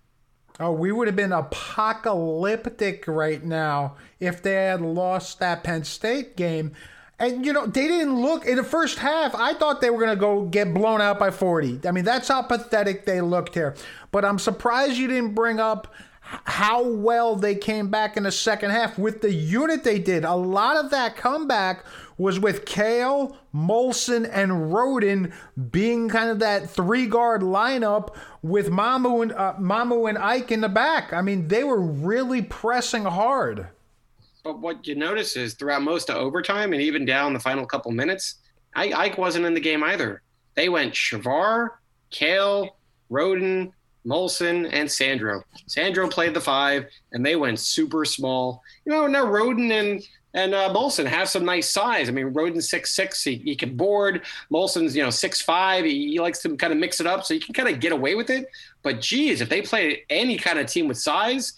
Oh, 0.59 0.73
we 0.73 0.91
would 0.91 1.07
have 1.07 1.17
been 1.17 1.33
apocalyptic 1.33 3.07
right 3.07 3.45
now 3.45 3.97
if 4.21 4.43
they 4.43 4.55
had 4.55 4.81
lost 4.81 5.39
that 5.41 5.63
Penn 5.63 5.85
State 5.85 6.37
game. 6.37 6.73
And 7.19 7.45
you 7.45 7.53
know, 7.53 7.67
they 7.67 7.89
didn't 7.89 8.21
look 8.21 8.47
in 8.47 8.57
the 8.57 8.65
first 8.65 8.99
half. 8.99 9.35
I 9.35 9.55
thought 9.55 9.81
they 9.81 9.91
were 9.91 9.99
going 9.99 10.17
to 10.17 10.21
go 10.21 10.43
get 10.43 10.73
blown 10.73 11.01
out 11.01 11.19
by 11.19 11.31
40. 11.31 11.81
I 11.87 11.91
mean, 11.91 12.05
that's 12.05 12.29
how 12.29 12.43
pathetic 12.43 13.07
they 13.07 13.21
looked 13.21 13.55
here. 13.55 13.75
But 14.11 14.25
I'm 14.25 14.39
surprised 14.39 14.97
you 14.97 15.09
didn't 15.09 15.35
bring 15.35 15.61
up 15.61 15.93
how 16.45 16.83
well 16.83 17.37
they 17.37 17.55
came 17.55 17.89
back 17.89 18.17
in 18.17 18.25
the 18.25 18.33
second 18.33 18.71
half 18.71 18.99
with 18.99 19.23
the 19.23 19.33
unit 19.33 19.85
they 19.85 19.99
did. 19.99 20.25
A 20.25 20.35
lot 20.35 20.77
of 20.77 20.91
that 20.91 21.17
comeback 21.17 21.85
was 22.19 22.41
with 22.41 22.64
Cale, 22.64 23.37
Molson, 23.55 24.29
and 24.31 24.73
Rhoden 24.73 25.33
being 25.71 26.09
kind 26.09 26.31
of 26.31 26.39
that 26.39 26.71
three 26.71 27.07
guard 27.07 27.43
lineup 27.43 28.14
with 28.43 28.71
Mamu 28.71 29.23
and 29.23 29.33
uh, 29.33 29.55
Mamu 29.59 30.09
and 30.09 30.19
Ike 30.19 30.53
in 30.53 30.61
the 30.61 30.69
back. 30.69 31.12
I 31.12 31.23
mean, 31.23 31.49
they 31.49 31.64
were 31.64 31.81
really 31.81 32.43
pressing 32.43 33.05
hard. 33.05 33.69
But 34.45 34.61
what 34.61 34.87
you 34.87 34.95
notice 34.95 35.37
is 35.37 35.55
throughout 35.55 35.83
most 35.83 36.09
of 36.09 36.17
overtime 36.17 36.73
and 36.73 36.81
even 36.81 37.05
down 37.05 37.33
the 37.33 37.41
final 37.41 37.67
couple 37.67 37.91
minutes, 37.91 38.37
Ike 38.75 39.19
wasn't 39.19 39.47
in 39.47 39.55
the 39.55 39.61
game 39.61 39.83
either. 39.83 40.23
They 40.55 40.69
went 40.69 40.95
Shavar, 40.95 41.71
Cale, 42.11 42.77
Rhoden, 43.11 43.73
Molson, 44.07 44.69
and 44.73 44.91
Sandro. 44.91 45.43
Sandro 45.67 46.09
played 46.09 46.35
the 46.35 46.41
five, 46.41 46.87
and 47.12 47.27
they 47.27 47.37
went 47.37 47.59
super 47.59 48.05
small. 48.05 48.62
You 48.85 48.93
know, 48.93 49.07
now 49.07 49.25
Rhoden 49.25 49.71
and 49.73 50.03
and 50.37 50.55
uh, 50.55 50.72
Molson 50.72 51.07
have 51.07 51.28
some 51.28 51.45
nice 51.45 51.68
size. 51.68 52.09
I 52.09 52.12
mean, 52.12 52.32
Rhoden's 52.32 52.68
six 52.68 52.95
six, 52.95 53.24
he, 53.24 53.37
he 53.37 53.57
can 53.57 53.74
board. 53.74 54.22
Molson's 54.53 54.95
you 54.95 55.03
know 55.03 55.11
six 55.11 55.41
five. 55.41 55.84
He, 55.84 56.11
he 56.12 56.20
likes 56.20 56.41
to 56.43 56.57
kind 56.57 56.72
of 56.72 56.78
mix 56.78 57.01
it 57.01 57.07
up, 57.07 57.24
so 57.24 57.34
you 57.34 57.41
can 57.41 57.55
kind 57.55 57.68
of 57.68 57.80
get 57.80 57.91
away 57.91 58.14
with 58.14 58.30
it. 58.30 58.47
But 58.82 59.01
geez, 59.01 59.41
if 59.41 59.49
they 59.49 59.62
play 59.62 60.05
any 60.11 60.37
kind 60.37 60.59
of 60.59 60.66
team 60.66 60.89
with 60.89 60.99
size, 60.99 61.55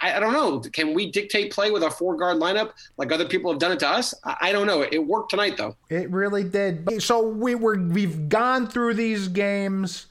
I, 0.00 0.14
I, 0.14 0.20
don't 0.20 0.32
know. 0.32 0.60
Can 0.60 0.94
we 0.94 1.10
dictate 1.10 1.52
play 1.52 1.70
with 1.70 1.82
a 1.82 1.90
four 1.90 2.16
guard 2.16 2.38
lineup 2.38 2.72
like 2.96 3.12
other 3.12 3.26
people 3.26 3.52
have 3.52 3.60
done 3.60 3.72
it 3.72 3.80
to 3.80 3.88
us? 3.88 4.14
I, 4.24 4.36
I, 4.40 4.52
don't 4.52 4.66
know. 4.66 4.80
It 4.80 5.06
worked 5.06 5.30
tonight 5.30 5.58
though. 5.58 5.76
It 5.90 6.10
really 6.10 6.44
did. 6.44 7.02
So 7.02 7.20
we 7.20 7.54
were 7.54 7.78
we've 7.78 8.30
gone 8.30 8.68
through 8.68 8.94
these 8.94 9.28
games. 9.28 10.06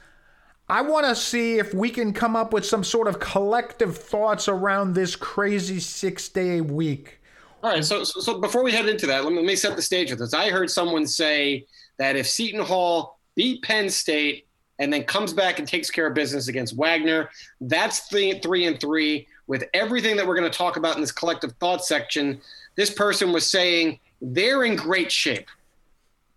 I 0.70 0.82
want 0.82 1.07
to 1.07 1.16
see 1.16 1.57
if 1.57 1.74
we 1.74 1.89
can 1.89 2.14
come 2.14 2.36
up 2.36 2.53
with 2.53 2.66
some 2.66 2.84
sort 2.84 3.07
of 3.07 3.20
collective 3.20 3.97
thoughts 3.97 4.47
around 4.47 4.93
this 4.93 5.16
crazy 5.16 5.80
six 5.80 6.30
day 6.30 6.61
week. 6.61 7.20
All 7.64 7.70
right. 7.70 7.84
So, 7.84 8.03
so, 8.03 8.20
so 8.20 8.41
before 8.41 8.61
we 8.61 8.74
head 8.74 8.89
into 8.89 9.07
that, 9.07 9.24
let 9.24 9.32
me, 9.32 9.38
let 9.38 9.45
me 9.45 9.55
set 9.55 9.78
the 9.78 9.82
stage 9.82 10.09
with 10.09 10.20
this. 10.20 10.34
I 10.34 10.49
heard 10.49 10.70
someone 10.70 11.07
say 11.07 11.66
that 11.97 12.18
if 12.18 12.28
Seton 12.28 12.59
Hall 12.59 13.18
beat 13.36 13.64
Penn 13.64 13.89
State 13.89 14.45
and 14.80 14.91
then 14.91 15.05
comes 15.05 15.32
back 15.32 15.59
and 15.59 15.68
takes 15.68 15.89
care 15.89 16.07
of 16.07 16.14
business 16.14 16.49
against 16.49 16.76
Wagner, 16.76 17.30
that's 17.61 18.01
three, 18.09 18.39
three 18.39 18.66
and 18.66 18.80
three. 18.82 19.28
With 19.47 19.64
everything 19.74 20.18
that 20.18 20.28
we're 20.28 20.36
going 20.36 20.49
to 20.49 20.57
talk 20.57 20.76
about 20.76 20.95
in 20.95 21.01
this 21.01 21.11
collective 21.11 21.53
thought 21.53 21.86
section, 21.86 22.41
this 22.76 22.89
person 22.89 23.32
was 23.32 23.49
saying 23.49 23.99
they're 24.22 24.66
in 24.66 24.76
great 24.76 25.11
shape. 25.11 25.47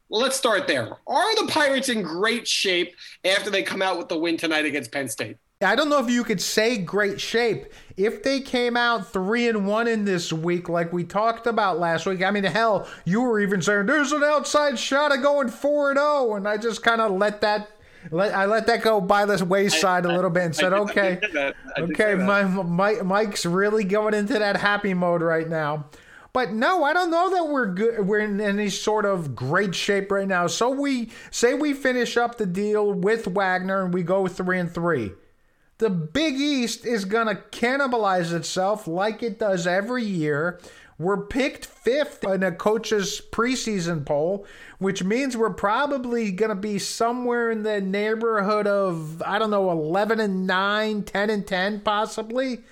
Well, 0.08 0.20
let's 0.20 0.36
start 0.36 0.68
there. 0.68 0.96
Are 1.08 1.44
the 1.44 1.50
Pirates 1.50 1.88
in 1.88 2.02
great 2.02 2.46
shape 2.46 2.94
after 3.24 3.50
they 3.50 3.64
come 3.64 3.82
out 3.82 3.98
with 3.98 4.08
the 4.08 4.18
win 4.18 4.36
tonight 4.36 4.64
against 4.64 4.92
Penn 4.92 5.08
State? 5.08 5.38
I 5.62 5.74
don't 5.74 5.88
know 5.88 6.04
if 6.04 6.10
you 6.10 6.22
could 6.22 6.42
say 6.42 6.76
great 6.76 7.18
shape. 7.18 7.72
If 7.96 8.22
they 8.22 8.40
came 8.40 8.76
out 8.76 9.10
three 9.10 9.48
and 9.48 9.66
one 9.66 9.88
in 9.88 10.04
this 10.04 10.30
week, 10.30 10.68
like 10.68 10.92
we 10.92 11.02
talked 11.02 11.46
about 11.46 11.78
last 11.78 12.04
week, 12.04 12.22
I 12.22 12.30
mean, 12.30 12.44
hell, 12.44 12.86
you 13.06 13.22
were 13.22 13.40
even 13.40 13.62
saying 13.62 13.86
there's 13.86 14.12
an 14.12 14.22
outside 14.22 14.78
shot 14.78 15.16
of 15.16 15.22
going 15.22 15.48
four 15.48 15.90
and 15.90 15.96
zero, 15.96 16.08
oh, 16.08 16.34
and 16.34 16.46
I 16.46 16.58
just 16.58 16.82
kind 16.82 17.00
of 17.00 17.12
let 17.12 17.40
that. 17.40 17.70
Let, 18.10 18.34
I 18.34 18.44
let 18.44 18.66
that 18.68 18.82
go 18.82 19.00
by 19.00 19.24
the 19.24 19.42
wayside 19.44 20.04
I, 20.06 20.12
a 20.12 20.14
little 20.14 20.30
bit 20.30 20.44
and 20.44 20.54
said, 20.54 20.74
I, 20.74 20.78
"Okay, 20.78 21.18
okay, 21.78 22.14
my, 22.14 22.44
my, 22.44 23.00
Mike's 23.02 23.44
really 23.44 23.82
going 23.82 24.14
into 24.14 24.38
that 24.38 24.58
happy 24.58 24.92
mode 24.92 25.22
right 25.22 25.48
now." 25.48 25.86
But 26.34 26.52
no, 26.52 26.84
I 26.84 26.92
don't 26.92 27.10
know 27.10 27.30
that 27.30 27.48
we're 27.48 27.72
good. 27.72 28.06
We're 28.06 28.18
in 28.18 28.42
any 28.42 28.68
sort 28.68 29.06
of 29.06 29.34
great 29.34 29.74
shape 29.74 30.12
right 30.12 30.28
now. 30.28 30.48
So 30.48 30.68
we 30.68 31.10
say 31.30 31.54
we 31.54 31.72
finish 31.72 32.18
up 32.18 32.36
the 32.36 32.46
deal 32.46 32.92
with 32.92 33.26
Wagner 33.26 33.82
and 33.86 33.94
we 33.94 34.02
go 34.02 34.28
three 34.28 34.60
and 34.60 34.70
three. 34.70 35.12
The 35.78 35.90
Big 35.90 36.34
East 36.34 36.86
is 36.86 37.04
gonna 37.04 37.36
cannibalize 37.50 38.32
itself 38.32 38.86
like 38.86 39.22
it 39.22 39.38
does 39.38 39.66
every 39.66 40.04
year. 40.04 40.58
We're 40.98 41.26
picked 41.26 41.66
fifth 41.66 42.24
in 42.24 42.42
a 42.42 42.52
coach's 42.52 43.20
preseason 43.30 44.06
poll, 44.06 44.46
which 44.78 45.04
means 45.04 45.36
we're 45.36 45.50
probably 45.50 46.32
going 46.32 46.48
to 46.48 46.54
be 46.54 46.78
somewhere 46.78 47.50
in 47.50 47.64
the 47.64 47.82
neighborhood 47.82 48.66
of, 48.66 49.20
I 49.20 49.38
don't 49.38 49.50
know, 49.50 49.70
11 49.70 50.20
and 50.20 50.46
9, 50.46 51.02
10 51.02 51.30
and 51.30 51.46
10, 51.46 51.80
possibly. 51.80 52.62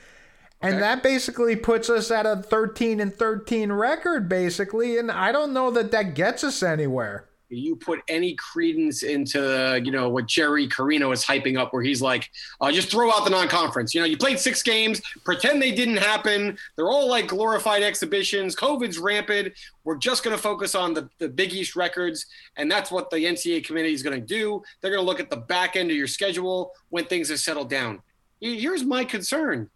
And 0.62 0.80
that 0.80 1.02
basically 1.02 1.56
puts 1.56 1.90
us 1.90 2.10
at 2.10 2.24
a 2.24 2.36
13 2.36 2.98
and 2.98 3.14
13 3.14 3.70
record, 3.70 4.26
basically. 4.30 4.96
And 4.96 5.10
I 5.10 5.30
don't 5.30 5.52
know 5.52 5.70
that 5.72 5.90
that 5.90 6.14
gets 6.14 6.42
us 6.42 6.62
anywhere. 6.62 7.26
You 7.48 7.76
put 7.76 8.00
any 8.08 8.34
credence 8.34 9.02
into, 9.02 9.80
you 9.84 9.92
know, 9.92 10.08
what 10.08 10.26
Jerry 10.26 10.66
Carino 10.66 11.12
is 11.12 11.24
hyping 11.24 11.58
up, 11.58 11.72
where 11.72 11.82
he's 11.82 12.02
like, 12.02 12.30
uh, 12.60 12.72
just 12.72 12.90
throw 12.90 13.12
out 13.12 13.24
the 13.24 13.30
non-conference. 13.30 13.94
You 13.94 14.00
know, 14.00 14.06
you 14.06 14.16
played 14.16 14.38
six 14.38 14.62
games, 14.62 15.00
pretend 15.24 15.60
they 15.60 15.72
didn't 15.72 15.98
happen. 15.98 16.56
They're 16.76 16.88
all 16.88 17.08
like 17.08 17.28
glorified 17.28 17.82
exhibitions. 17.82 18.56
COVID's 18.56 18.98
rampant. 18.98 19.52
We're 19.84 19.96
just 19.96 20.24
going 20.24 20.36
to 20.36 20.42
focus 20.42 20.74
on 20.74 20.94
the, 20.94 21.08
the 21.18 21.28
Big 21.28 21.52
East 21.52 21.76
records, 21.76 22.26
and 22.56 22.70
that's 22.70 22.90
what 22.90 23.10
the 23.10 23.18
NCAA 23.18 23.64
committee 23.64 23.92
is 23.92 24.02
going 24.02 24.18
to 24.18 24.26
do. 24.26 24.62
They're 24.80 24.90
going 24.90 25.02
to 25.02 25.06
look 25.06 25.20
at 25.20 25.30
the 25.30 25.36
back 25.36 25.76
end 25.76 25.90
of 25.90 25.96
your 25.96 26.06
schedule 26.06 26.72
when 26.88 27.04
things 27.04 27.28
have 27.28 27.40
settled 27.40 27.68
down. 27.68 28.00
Here's 28.40 28.84
my 28.84 29.04
concern 29.04 29.70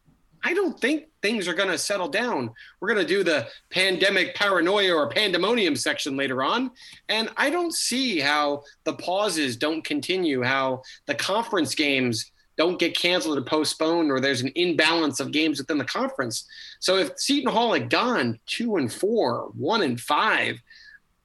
I 0.45 0.55
don't 0.55 0.79
think 0.81 1.09
things 1.23 1.49
are 1.49 1.55
going 1.55 1.71
to 1.71 1.79
settle 1.79 2.09
down. 2.09 2.51
We're 2.81 2.93
going 2.95 3.07
to 3.07 3.15
do 3.15 3.25
the 3.25 3.49
pandemic 3.71 4.35
paranoia 4.35 4.95
or 4.95 5.09
pandemonium 5.09 5.77
section 5.77 6.17
later 6.17 6.43
on. 6.43 6.71
And 7.09 7.31
I 7.37 7.51
don't 7.51 7.75
see 7.75 8.21
how 8.21 8.63
the 8.85 8.95
pauses 8.95 9.57
don't 9.57 9.85
continue, 9.85 10.43
how 10.43 10.83
the 11.07 11.15
conference 11.15 11.75
games 11.75 12.31
don't 12.57 12.79
get 12.79 12.97
canceled 12.97 13.39
or 13.39 13.43
postponed, 13.43 14.11
or 14.11 14.21
there's 14.21 14.43
an 14.43 14.53
imbalance 14.57 15.21
of 15.21 15.31
games 15.31 15.59
within 15.59 15.79
the 15.79 15.85
conference. 15.85 16.45
So 16.81 16.97
if 16.97 17.13
Seton 17.17 17.53
Hall 17.53 17.73
had 17.73 17.89
gone 17.89 18.39
two 18.47 18.77
and 18.77 18.93
four, 18.93 19.51
one 19.57 19.83
and 19.83 19.99
five, 19.99 20.57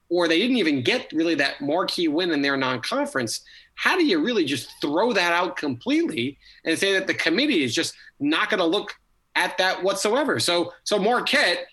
or 0.08 0.28
they 0.28 0.38
didn't 0.38 0.58
even 0.58 0.84
get 0.84 1.12
really 1.12 1.34
that 1.36 1.60
marquee 1.60 2.06
win 2.06 2.30
in 2.30 2.40
their 2.40 2.56
non 2.56 2.80
conference, 2.80 3.42
how 3.74 3.96
do 3.96 4.04
you 4.04 4.22
really 4.24 4.44
just 4.44 4.70
throw 4.80 5.12
that 5.12 5.32
out 5.32 5.56
completely 5.56 6.38
and 6.64 6.78
say 6.78 6.92
that 6.92 7.08
the 7.08 7.14
committee 7.14 7.64
is 7.64 7.74
just 7.74 7.94
not 8.20 8.48
going 8.48 8.60
to 8.60 8.64
look 8.64 8.94
at 9.34 9.58
that 9.58 9.82
whatsoever. 9.82 10.38
So 10.40 10.72
so 10.84 10.98
Marquette 10.98 11.66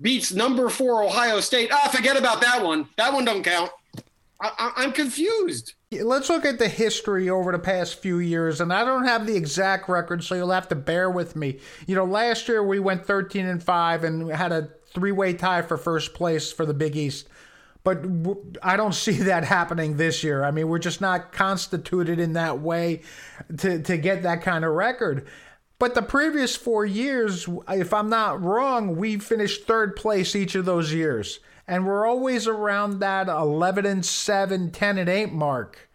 beats 0.00 0.32
number 0.32 0.68
four 0.68 1.02
Ohio 1.02 1.40
State. 1.40 1.70
Ah, 1.72 1.88
forget 1.88 2.16
about 2.16 2.40
that 2.40 2.62
one. 2.62 2.88
That 2.96 3.12
one 3.12 3.24
don't 3.24 3.42
count. 3.42 3.70
I, 4.40 4.84
am 4.84 4.92
confused. 4.92 5.74
Let's 5.90 6.28
look 6.28 6.44
at 6.44 6.58
the 6.58 6.68
history 6.68 7.30
over 7.30 7.52
the 7.52 7.58
past 7.58 8.00
few 8.00 8.18
years, 8.18 8.60
and 8.60 8.72
I 8.72 8.84
don't 8.84 9.04
have 9.04 9.26
the 9.26 9.36
exact 9.36 9.88
record, 9.88 10.24
so 10.24 10.34
you'll 10.34 10.50
have 10.50 10.68
to 10.68 10.74
bear 10.74 11.08
with 11.10 11.36
me. 11.36 11.60
You 11.86 11.94
know, 11.94 12.04
last 12.04 12.48
year 12.48 12.62
we 12.62 12.78
went 12.78 13.06
13 13.06 13.46
and 13.46 13.62
five, 13.62 14.04
and 14.04 14.30
had 14.30 14.52
a 14.52 14.70
three-way 14.92 15.34
tie 15.34 15.62
for 15.62 15.76
first 15.76 16.14
place 16.14 16.52
for 16.52 16.66
the 16.66 16.74
Big 16.74 16.96
East. 16.96 17.28
But 17.84 18.04
I 18.62 18.76
don't 18.76 18.94
see 18.94 19.18
that 19.18 19.44
happening 19.44 19.96
this 19.96 20.24
year. 20.24 20.42
I 20.42 20.50
mean, 20.50 20.68
we're 20.68 20.78
just 20.78 21.00
not 21.00 21.32
constituted 21.32 22.18
in 22.18 22.32
that 22.34 22.60
way 22.60 23.02
to 23.58 23.80
to 23.82 23.96
get 23.96 24.24
that 24.24 24.42
kind 24.42 24.64
of 24.64 24.72
record. 24.72 25.26
But 25.78 25.94
the 25.94 26.02
previous 26.02 26.54
four 26.54 26.86
years, 26.86 27.48
if 27.68 27.92
I'm 27.92 28.08
not 28.08 28.42
wrong, 28.42 28.96
we 28.96 29.18
finished 29.18 29.66
third 29.66 29.96
place 29.96 30.36
each 30.36 30.54
of 30.54 30.64
those 30.64 30.92
years. 30.92 31.40
And 31.66 31.86
we're 31.86 32.06
always 32.06 32.46
around 32.46 33.00
that 33.00 33.28
11 33.28 33.86
and 33.86 34.04
7, 34.04 34.70
10 34.70 34.98
and 34.98 35.08
8 35.08 35.32
mark. 35.32 35.90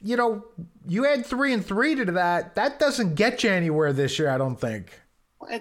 You 0.00 0.16
know, 0.16 0.44
you 0.86 1.06
add 1.06 1.26
3 1.26 1.52
and 1.52 1.64
3 1.64 1.94
to 1.96 2.12
that, 2.12 2.54
that 2.54 2.78
doesn't 2.78 3.14
get 3.14 3.44
you 3.44 3.50
anywhere 3.50 3.92
this 3.92 4.18
year, 4.18 4.30
I 4.30 4.38
don't 4.38 4.60
think. 4.60 5.01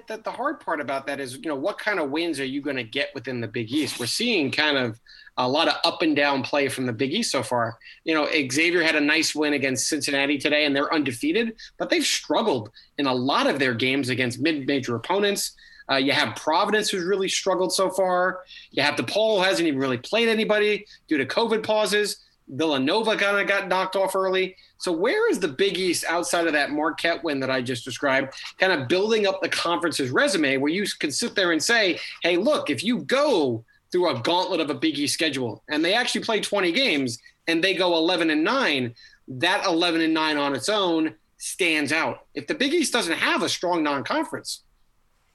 The, 0.07 0.17
the 0.23 0.31
hard 0.31 0.59
part 0.59 0.79
about 0.79 1.07
that 1.07 1.19
is, 1.19 1.35
you 1.35 1.47
know, 1.47 1.55
what 1.55 1.77
kind 1.77 1.99
of 1.99 2.11
wins 2.11 2.39
are 2.39 2.45
you 2.45 2.61
going 2.61 2.75
to 2.75 2.83
get 2.83 3.09
within 3.13 3.41
the 3.41 3.47
Big 3.47 3.71
East? 3.71 3.99
We're 3.99 4.05
seeing 4.05 4.51
kind 4.51 4.77
of 4.77 4.99
a 5.37 5.47
lot 5.47 5.67
of 5.67 5.75
up 5.83 6.01
and 6.01 6.15
down 6.15 6.43
play 6.43 6.67
from 6.67 6.85
the 6.85 6.93
Big 6.93 7.13
East 7.13 7.31
so 7.31 7.41
far. 7.41 7.77
You 8.03 8.13
know, 8.13 8.27
Xavier 8.51 8.83
had 8.83 8.95
a 8.95 9.01
nice 9.01 9.33
win 9.33 9.53
against 9.53 9.87
Cincinnati 9.87 10.37
today, 10.37 10.65
and 10.65 10.75
they're 10.75 10.93
undefeated, 10.93 11.55
but 11.77 11.89
they've 11.89 12.05
struggled 12.05 12.69
in 12.97 13.07
a 13.07 13.13
lot 13.13 13.47
of 13.47 13.59
their 13.59 13.73
games 13.73 14.09
against 14.09 14.39
mid-major 14.39 14.95
opponents. 14.95 15.53
Uh, 15.89 15.95
you 15.95 16.11
have 16.11 16.35
Providence, 16.35 16.89
who's 16.89 17.03
really 17.03 17.27
struggled 17.27 17.73
so 17.73 17.89
far. 17.89 18.41
You 18.71 18.83
have 18.83 18.95
DePaul, 18.95 19.37
who 19.37 19.43
hasn't 19.43 19.67
even 19.67 19.79
really 19.79 19.97
played 19.97 20.29
anybody 20.29 20.85
due 21.07 21.17
to 21.17 21.25
COVID 21.25 21.63
pauses. 21.63 22.23
Villanova 22.47 23.15
kind 23.15 23.37
of 23.37 23.47
got 23.47 23.67
knocked 23.67 23.95
off 23.95 24.15
early. 24.15 24.55
So 24.81 24.91
where 24.91 25.29
is 25.29 25.37
the 25.37 25.47
Big 25.47 25.77
East 25.77 26.05
outside 26.05 26.47
of 26.47 26.53
that 26.53 26.71
Marquette 26.71 27.23
win 27.23 27.39
that 27.41 27.51
I 27.51 27.61
just 27.61 27.85
described, 27.85 28.33
kind 28.57 28.73
of 28.73 28.87
building 28.87 29.27
up 29.27 29.39
the 29.39 29.47
conference's 29.47 30.09
resume 30.09 30.57
where 30.57 30.71
you 30.71 30.87
can 30.97 31.11
sit 31.11 31.35
there 31.35 31.51
and 31.51 31.61
say, 31.61 31.99
hey, 32.23 32.35
look, 32.35 32.71
if 32.71 32.83
you 32.83 33.03
go 33.03 33.63
through 33.91 34.09
a 34.09 34.19
gauntlet 34.21 34.59
of 34.59 34.71
a 34.71 34.73
Big 34.73 34.97
East 34.97 35.13
schedule 35.13 35.63
and 35.69 35.85
they 35.85 35.93
actually 35.93 36.21
play 36.21 36.39
20 36.39 36.71
games 36.71 37.19
and 37.47 37.63
they 37.63 37.75
go 37.75 37.95
11 37.95 38.31
and 38.31 38.43
9, 38.43 38.95
that 39.27 39.67
11 39.67 40.01
and 40.01 40.15
9 40.15 40.37
on 40.37 40.55
its 40.55 40.67
own 40.67 41.13
stands 41.37 41.91
out. 41.91 42.25
If 42.33 42.47
the 42.47 42.55
Big 42.55 42.73
East 42.73 42.91
doesn't 42.91 43.19
have 43.19 43.43
a 43.43 43.49
strong 43.49 43.83
non-conference, 43.83 44.63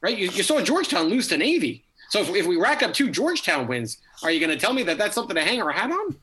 right? 0.00 0.18
You, 0.18 0.28
you 0.28 0.42
saw 0.42 0.60
Georgetown 0.60 1.06
lose 1.06 1.28
to 1.28 1.36
Navy. 1.36 1.84
So 2.10 2.18
if, 2.18 2.34
if 2.34 2.46
we 2.48 2.56
rack 2.56 2.82
up 2.82 2.92
two 2.92 3.10
Georgetown 3.10 3.68
wins, 3.68 3.98
are 4.22 4.30
you 4.30 4.40
going 4.40 4.50
to 4.50 4.58
tell 4.58 4.72
me 4.72 4.82
that 4.84 4.98
that's 4.98 5.14
something 5.14 5.36
to 5.36 5.42
hang 5.42 5.62
our 5.62 5.70
hat 5.70 5.90
on? 5.90 6.16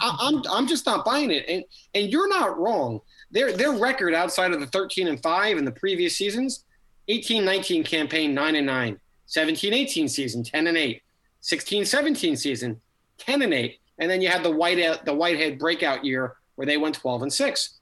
I, 0.00 0.16
I'm 0.20 0.42
I'm 0.50 0.66
just 0.66 0.86
not 0.86 1.04
buying 1.04 1.30
it. 1.30 1.44
And 1.48 1.64
and 1.94 2.10
you're 2.10 2.28
not 2.28 2.58
wrong. 2.58 3.00
Their 3.30 3.52
their 3.52 3.72
record 3.72 4.14
outside 4.14 4.52
of 4.52 4.60
the 4.60 4.66
13 4.66 5.08
and 5.08 5.22
5 5.22 5.58
in 5.58 5.64
the 5.64 5.72
previous 5.72 6.16
seasons, 6.16 6.64
18-19 7.08 7.84
campaign 7.84 8.34
9 8.34 8.56
and 8.56 8.66
9, 8.66 9.00
17-18 9.28 10.10
season 10.10 10.44
10 10.44 10.66
and 10.66 10.76
8, 10.76 11.02
16-17 11.42 12.38
season 12.38 12.80
10 13.18 13.42
and 13.42 13.54
8, 13.54 13.78
and 13.98 14.10
then 14.10 14.20
you 14.20 14.28
had 14.28 14.42
the 14.42 14.50
white 14.50 14.78
uh, 14.80 14.98
the 15.04 15.14
Whitehead 15.14 15.58
breakout 15.58 16.04
year 16.04 16.36
where 16.56 16.66
they 16.66 16.76
went 16.76 16.96
12 16.96 17.22
and 17.22 17.32
6. 17.32 17.78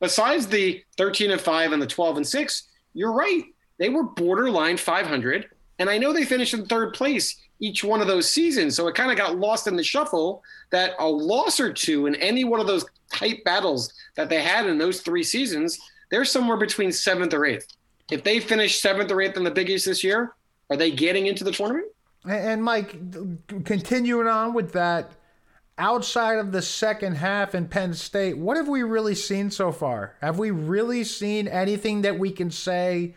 Besides 0.00 0.46
the 0.46 0.82
13 0.96 1.32
and 1.32 1.40
5 1.40 1.72
and 1.72 1.82
the 1.82 1.86
12 1.86 2.18
and 2.18 2.26
6, 2.26 2.68
you're 2.94 3.12
right. 3.12 3.44
They 3.78 3.88
were 3.88 4.04
borderline 4.04 4.76
500, 4.76 5.46
and 5.78 5.88
I 5.88 5.98
know 5.98 6.12
they 6.12 6.24
finished 6.24 6.54
in 6.54 6.66
third 6.66 6.94
place 6.94 7.36
each 7.60 7.82
one 7.82 8.00
of 8.00 8.06
those 8.06 8.30
seasons. 8.30 8.76
So 8.76 8.86
it 8.88 8.94
kind 8.94 9.10
of 9.10 9.16
got 9.16 9.38
lost 9.38 9.66
in 9.66 9.76
the 9.76 9.82
shuffle 9.82 10.42
that 10.70 10.92
a 10.98 11.06
loss 11.06 11.60
or 11.60 11.72
two 11.72 12.06
in 12.06 12.14
any 12.16 12.44
one 12.44 12.60
of 12.60 12.66
those 12.66 12.84
tight 13.12 13.44
battles 13.44 13.92
that 14.16 14.28
they 14.28 14.42
had 14.42 14.66
in 14.66 14.78
those 14.78 15.00
three 15.00 15.22
seasons, 15.22 15.78
they're 16.10 16.24
somewhere 16.24 16.56
between 16.56 16.92
seventh 16.92 17.34
or 17.34 17.44
eighth. 17.44 17.66
If 18.10 18.24
they 18.24 18.40
finish 18.40 18.80
seventh 18.80 19.10
or 19.10 19.20
eighth 19.20 19.36
in 19.36 19.44
the 19.44 19.50
Big 19.50 19.68
East 19.68 19.86
this 19.86 20.02
year, 20.02 20.34
are 20.70 20.76
they 20.76 20.90
getting 20.90 21.26
into 21.26 21.44
the 21.44 21.52
tournament? 21.52 21.86
And 22.28 22.62
Mike, 22.62 22.96
continuing 23.64 24.26
on 24.26 24.54
with 24.54 24.72
that, 24.72 25.12
outside 25.78 26.38
of 26.38 26.52
the 26.52 26.62
second 26.62 27.16
half 27.16 27.54
in 27.54 27.68
Penn 27.68 27.94
State, 27.94 28.36
what 28.36 28.56
have 28.56 28.68
we 28.68 28.82
really 28.82 29.14
seen 29.14 29.50
so 29.50 29.72
far? 29.72 30.16
Have 30.20 30.38
we 30.38 30.50
really 30.50 31.04
seen 31.04 31.48
anything 31.48 32.02
that 32.02 32.18
we 32.18 32.30
can 32.30 32.50
say? 32.50 33.14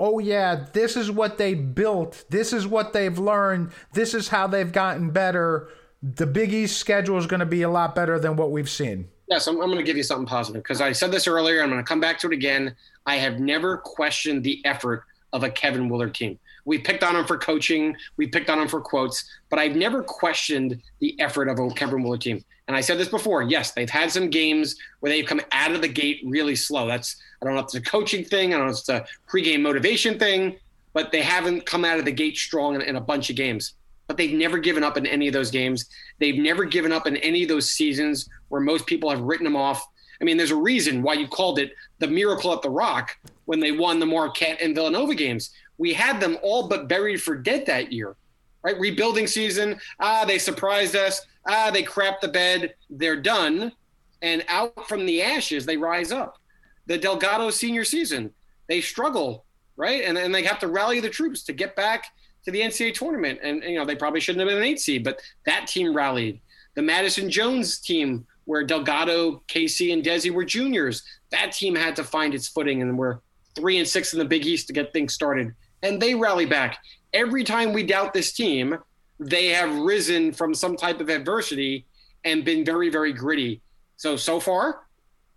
Oh 0.00 0.18
yeah, 0.18 0.66
this 0.72 0.96
is 0.96 1.10
what 1.10 1.38
they 1.38 1.54
built, 1.54 2.24
this 2.30 2.52
is 2.52 2.66
what 2.66 2.92
they've 2.92 3.18
learned, 3.18 3.70
this 3.92 4.14
is 4.14 4.28
how 4.28 4.46
they've 4.46 4.72
gotten 4.72 5.10
better. 5.10 5.68
The 6.02 6.26
Big 6.26 6.52
East 6.52 6.78
schedule 6.78 7.18
is 7.18 7.26
going 7.26 7.40
to 7.40 7.46
be 7.46 7.62
a 7.62 7.68
lot 7.68 7.94
better 7.94 8.18
than 8.18 8.34
what 8.34 8.50
we've 8.50 8.70
seen. 8.70 9.08
Yes, 9.28 9.46
I'm, 9.46 9.60
I'm 9.60 9.68
going 9.68 9.76
to 9.76 9.84
give 9.84 9.98
you 9.98 10.02
something 10.02 10.26
positive 10.26 10.62
because 10.62 10.80
I 10.80 10.92
said 10.92 11.12
this 11.12 11.28
earlier. 11.28 11.62
I'm 11.62 11.68
going 11.68 11.80
to 11.80 11.86
come 11.86 12.00
back 12.00 12.18
to 12.20 12.26
it 12.28 12.32
again. 12.32 12.74
I 13.06 13.16
have 13.16 13.38
never 13.38 13.76
questioned 13.76 14.42
the 14.42 14.64
effort 14.64 15.04
of 15.32 15.44
a 15.44 15.50
Kevin 15.50 15.88
Willard 15.88 16.14
team. 16.14 16.38
We 16.64 16.78
picked 16.78 17.02
on 17.02 17.16
him 17.16 17.24
for 17.24 17.38
coaching, 17.38 17.96
we 18.16 18.26
picked 18.26 18.50
on 18.50 18.58
him 18.58 18.68
for 18.68 18.80
quotes, 18.80 19.24
but 19.48 19.58
I've 19.58 19.76
never 19.76 20.02
questioned 20.02 20.80
the 21.00 21.18
effort 21.20 21.48
of 21.48 21.58
a 21.58 21.70
Kevin 21.70 22.02
Willard 22.02 22.20
team. 22.20 22.44
And 22.68 22.76
I 22.76 22.82
said 22.82 22.98
this 22.98 23.08
before. 23.08 23.42
Yes, 23.42 23.72
they've 23.72 23.90
had 23.90 24.12
some 24.12 24.30
games 24.30 24.76
where 25.00 25.10
they've 25.10 25.26
come 25.26 25.40
out 25.50 25.72
of 25.72 25.82
the 25.82 25.88
gate 25.88 26.20
really 26.24 26.54
slow. 26.54 26.86
That's 26.86 27.16
I 27.42 27.44
don't 27.44 27.54
know 27.54 27.60
if 27.60 27.64
it's 27.64 27.74
a 27.74 27.80
coaching 27.80 28.24
thing. 28.24 28.54
I 28.54 28.58
don't 28.58 28.66
know 28.66 28.72
if 28.72 28.78
it's 28.78 28.88
a 28.88 29.04
pregame 29.28 29.60
motivation 29.60 30.20
thing, 30.20 30.56
but 30.92 31.10
they 31.10 31.22
haven't 31.22 31.66
come 31.66 31.84
out 31.84 31.98
of 31.98 32.04
the 32.04 32.12
gate 32.12 32.36
strong 32.36 32.76
in, 32.76 32.82
in 32.82 32.94
a 32.94 33.00
bunch 33.00 33.28
of 33.28 33.34
games. 33.34 33.74
But 34.06 34.16
they've 34.16 34.32
never 34.32 34.58
given 34.58 34.84
up 34.84 34.96
in 34.96 35.04
any 35.04 35.26
of 35.26 35.32
those 35.32 35.50
games. 35.50 35.86
They've 36.20 36.38
never 36.38 36.64
given 36.64 36.92
up 36.92 37.08
in 37.08 37.16
any 37.16 37.42
of 37.42 37.48
those 37.48 37.70
seasons 37.70 38.28
where 38.50 38.60
most 38.60 38.86
people 38.86 39.10
have 39.10 39.20
written 39.20 39.44
them 39.44 39.56
off. 39.56 39.84
I 40.20 40.24
mean, 40.24 40.36
there's 40.36 40.50
a 40.50 40.56
reason 40.56 41.02
why 41.02 41.14
you 41.14 41.26
called 41.26 41.58
it 41.58 41.72
the 41.98 42.06
miracle 42.06 42.52
at 42.52 42.62
the 42.62 42.70
Rock 42.70 43.16
when 43.46 43.58
they 43.58 43.72
won 43.72 43.98
the 43.98 44.06
Marquette 44.06 44.60
and 44.60 44.74
Villanova 44.74 45.14
games. 45.14 45.50
We 45.80 45.94
had 45.94 46.20
them 46.20 46.36
all 46.42 46.68
but 46.68 46.88
buried 46.88 47.22
for 47.22 47.34
dead 47.34 47.64
that 47.64 47.90
year, 47.90 48.14
right? 48.62 48.78
Rebuilding 48.78 49.26
season. 49.26 49.80
Ah, 49.98 50.26
they 50.26 50.36
surprised 50.36 50.94
us. 50.94 51.22
Ah, 51.48 51.70
they 51.72 51.82
crap 51.82 52.20
the 52.20 52.28
bed. 52.28 52.74
They're 52.90 53.20
done. 53.20 53.72
And 54.20 54.44
out 54.48 54.86
from 54.86 55.06
the 55.06 55.22
ashes, 55.22 55.64
they 55.64 55.78
rise 55.78 56.12
up 56.12 56.36
the 56.84 56.98
Delgado 56.98 57.48
senior 57.48 57.84
season. 57.84 58.30
They 58.68 58.82
struggle, 58.82 59.46
right? 59.78 60.04
And 60.04 60.14
then 60.14 60.32
they 60.32 60.42
have 60.42 60.58
to 60.58 60.68
rally 60.68 61.00
the 61.00 61.08
troops 61.08 61.44
to 61.44 61.54
get 61.54 61.74
back 61.76 62.04
to 62.44 62.50
the 62.50 62.60
NCAA 62.60 62.92
tournament. 62.92 63.40
And, 63.42 63.62
you 63.62 63.78
know, 63.78 63.86
they 63.86 63.96
probably 63.96 64.20
shouldn't 64.20 64.40
have 64.40 64.50
been 64.50 64.58
an 64.58 64.68
eight 64.68 64.80
seed, 64.80 65.02
but 65.02 65.22
that 65.46 65.66
team 65.66 65.96
rallied. 65.96 66.42
The 66.74 66.82
Madison 66.82 67.30
Jones 67.30 67.78
team, 67.78 68.26
where 68.44 68.64
Delgado, 68.64 69.42
Casey, 69.46 69.92
and 69.92 70.04
Desi 70.04 70.30
were 70.30 70.44
juniors, 70.44 71.02
that 71.30 71.52
team 71.52 71.74
had 71.74 71.96
to 71.96 72.04
find 72.04 72.34
its 72.34 72.48
footing 72.48 72.82
and 72.82 72.98
we're 72.98 73.20
three 73.54 73.78
and 73.78 73.88
six 73.88 74.12
in 74.12 74.18
the 74.18 74.24
Big 74.26 74.44
East 74.44 74.66
to 74.66 74.74
get 74.74 74.92
things 74.92 75.14
started. 75.14 75.54
And 75.82 76.00
they 76.00 76.14
rally 76.14 76.46
back. 76.46 76.78
Every 77.12 77.44
time 77.44 77.72
we 77.72 77.82
doubt 77.82 78.12
this 78.12 78.32
team, 78.32 78.78
they 79.18 79.48
have 79.48 79.74
risen 79.78 80.32
from 80.32 80.54
some 80.54 80.76
type 80.76 81.00
of 81.00 81.08
adversity 81.08 81.86
and 82.24 82.44
been 82.44 82.64
very, 82.64 82.88
very 82.90 83.12
gritty. 83.12 83.60
So, 83.96 84.16
so 84.16 84.40
far, 84.40 84.86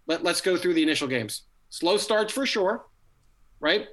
let, 0.08 0.24
let's 0.24 0.42
go 0.42 0.58
through 0.58 0.74
the 0.74 0.84
initial 0.84 1.08
games. 1.08 1.44
Slow 1.70 1.98
starts 1.98 2.34
for 2.34 2.46
sure, 2.46 2.86
right? 3.60 3.88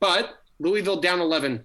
But 0.00 0.36
Louisville 0.58 1.00
down 1.00 1.20
11. 1.20 1.64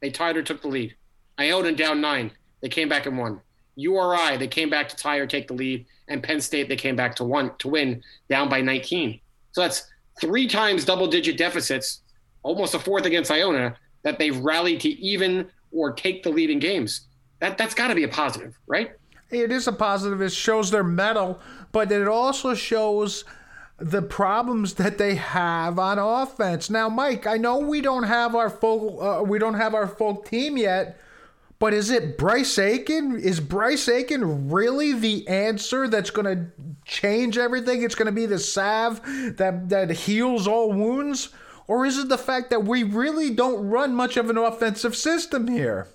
They 0.00 0.10
tied 0.10 0.36
or 0.36 0.42
took 0.42 0.62
the 0.62 0.68
lead. 0.68 0.94
Iona 1.38 1.72
down 1.72 2.00
nine. 2.00 2.30
They 2.60 2.68
came 2.68 2.88
back 2.88 3.06
and 3.06 3.18
won. 3.18 3.40
URI, 3.76 4.36
they 4.36 4.48
came 4.48 4.70
back 4.70 4.88
to 4.88 4.96
tie 4.96 5.16
or 5.16 5.26
take 5.26 5.48
the 5.48 5.54
lead. 5.54 5.86
And 6.08 6.22
Penn 6.22 6.40
State, 6.40 6.68
they 6.68 6.76
came 6.76 6.96
back 6.96 7.16
to 7.16 7.24
one 7.24 7.52
to 7.58 7.68
win 7.68 8.02
down 8.28 8.48
by 8.48 8.60
19. 8.60 9.20
So 9.52 9.60
that's 9.60 9.88
three 10.20 10.46
times 10.46 10.84
double 10.84 11.06
digit 11.06 11.38
deficits, 11.38 12.01
almost 12.42 12.74
a 12.74 12.78
fourth 12.78 13.04
against 13.04 13.30
Iona, 13.30 13.76
that 14.02 14.18
they've 14.18 14.38
rallied 14.38 14.80
to 14.80 14.88
even 14.88 15.48
or 15.72 15.92
take 15.92 16.22
the 16.22 16.30
lead 16.30 16.50
in 16.50 16.58
games. 16.58 17.02
That 17.40 17.58
that's 17.58 17.74
got 17.74 17.88
to 17.88 17.94
be 17.94 18.04
a 18.04 18.08
positive, 18.08 18.58
right? 18.66 18.92
It 19.30 19.50
is 19.50 19.66
a 19.66 19.72
positive. 19.72 20.20
It 20.20 20.32
shows 20.32 20.70
their 20.70 20.84
metal, 20.84 21.40
but 21.72 21.90
it 21.90 22.06
also 22.06 22.54
shows 22.54 23.24
the 23.78 24.02
problems 24.02 24.74
that 24.74 24.98
they 24.98 25.16
have 25.16 25.78
on 25.78 25.98
offense. 25.98 26.70
Now, 26.70 26.88
Mike, 26.88 27.26
I 27.26 27.36
know 27.36 27.58
we 27.58 27.80
don't 27.80 28.04
have 28.04 28.34
our 28.34 28.50
full 28.50 29.02
uh, 29.02 29.22
we 29.22 29.38
don't 29.38 29.54
have 29.54 29.74
our 29.74 29.88
full 29.88 30.16
team 30.16 30.56
yet, 30.56 31.00
but 31.58 31.74
is 31.74 31.90
it 31.90 32.18
Bryce 32.18 32.58
Aiken? 32.58 33.18
Is 33.18 33.40
Bryce 33.40 33.88
Aiken 33.88 34.50
really 34.50 34.92
the 34.92 35.26
answer 35.26 35.88
that's 35.88 36.10
going 36.10 36.26
to 36.26 36.46
change 36.84 37.38
everything? 37.38 37.82
It's 37.82 37.94
going 37.94 38.06
to 38.06 38.12
be 38.12 38.26
the 38.26 38.38
salve 38.38 39.00
that 39.36 39.68
that 39.70 39.90
heals 39.90 40.46
all 40.46 40.72
wounds, 40.72 41.30
or 41.66 41.86
is 41.86 41.98
it 41.98 42.08
the 42.08 42.18
fact 42.18 42.50
that 42.50 42.64
we 42.64 42.82
really 42.82 43.30
don't 43.30 43.68
run 43.68 43.94
much 43.94 44.16
of 44.16 44.30
an 44.30 44.36
offensive 44.36 44.96
system 44.96 45.48
here? 45.48 45.88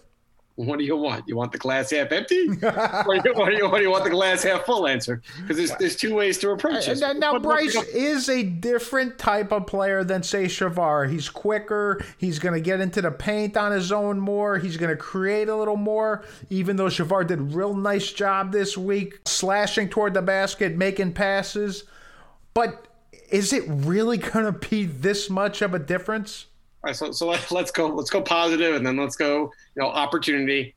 what 0.58 0.80
do 0.80 0.86
you 0.86 0.98
want? 0.98 1.28
You 1.28 1.36
want 1.36 1.52
the 1.52 1.60
glass 1.60 1.92
half 1.92 2.12
empty, 2.12 2.48
or, 2.64 3.16
you, 3.16 3.34
or, 3.36 3.52
you, 3.52 3.68
or 3.68 3.80
you 3.80 3.92
want 3.92 4.04
the 4.04 4.10
glass 4.10 4.42
half 4.42 4.66
full 4.66 4.88
answer? 4.88 5.22
Because 5.40 5.58
there's, 5.58 5.76
there's 5.76 5.96
two 5.96 6.16
ways 6.16 6.40
to 6.40 6.50
approach 6.50 6.90
uh, 6.90 6.94
it. 6.94 7.00
Now, 7.00 7.14
now 7.14 7.40
Bryce 7.40 7.76
is 7.76 8.28
a 8.28 8.42
different 8.42 9.20
type 9.20 9.52
of 9.52 9.68
player 9.68 10.04
than 10.04 10.24
say 10.24 10.46
Shavar. 10.46 11.12
He's 11.12 11.30
quicker. 11.30 12.04
He's 12.18 12.40
going 12.40 12.56
to 12.56 12.60
get 12.60 12.82
into 12.82 13.04
the 13.04 13.12
paint 13.12 13.56
on 13.56 13.72
his 13.72 13.92
own 13.92 14.20
more. 14.20 14.58
He's 14.58 14.78
going 14.78 14.90
to 14.90 14.98
create 14.98 15.48
a 15.48 15.56
little 15.56 15.78
more. 15.78 16.26
Even 16.50 16.76
though 16.76 16.88
Shavar 16.88 17.28
did 17.28 17.38
a 17.38 17.44
real 17.44 17.76
nice 17.76 18.12
job 18.12 18.52
this 18.52 18.76
week, 18.76 19.20
slashing 19.26 19.90
toward 19.90 20.16
the 20.16 20.24
basket, 20.24 20.76
making 20.76 21.14
passes, 21.14 21.84
but 22.56 22.87
is 23.30 23.54
it 23.54 23.64
really 23.68 24.18
going 24.18 24.46
to 24.46 24.70
be 24.70 24.86
this 24.86 25.30
much 25.30 25.62
of 25.62 25.74
a 25.74 25.80
difference? 25.80 26.46
All 26.84 26.90
right, 26.90 26.96
so 26.96 27.12
so 27.12 27.28
let, 27.28 27.52
us 27.52 27.72
go 27.72 27.88
let's 27.88 28.10
go 28.10 28.22
positive, 28.22 28.76
and 28.76 28.86
then 28.86 28.98
let's 28.98 29.16
go 29.16 29.52
you 29.76 29.82
know 29.82 29.88
opportunity. 29.88 30.76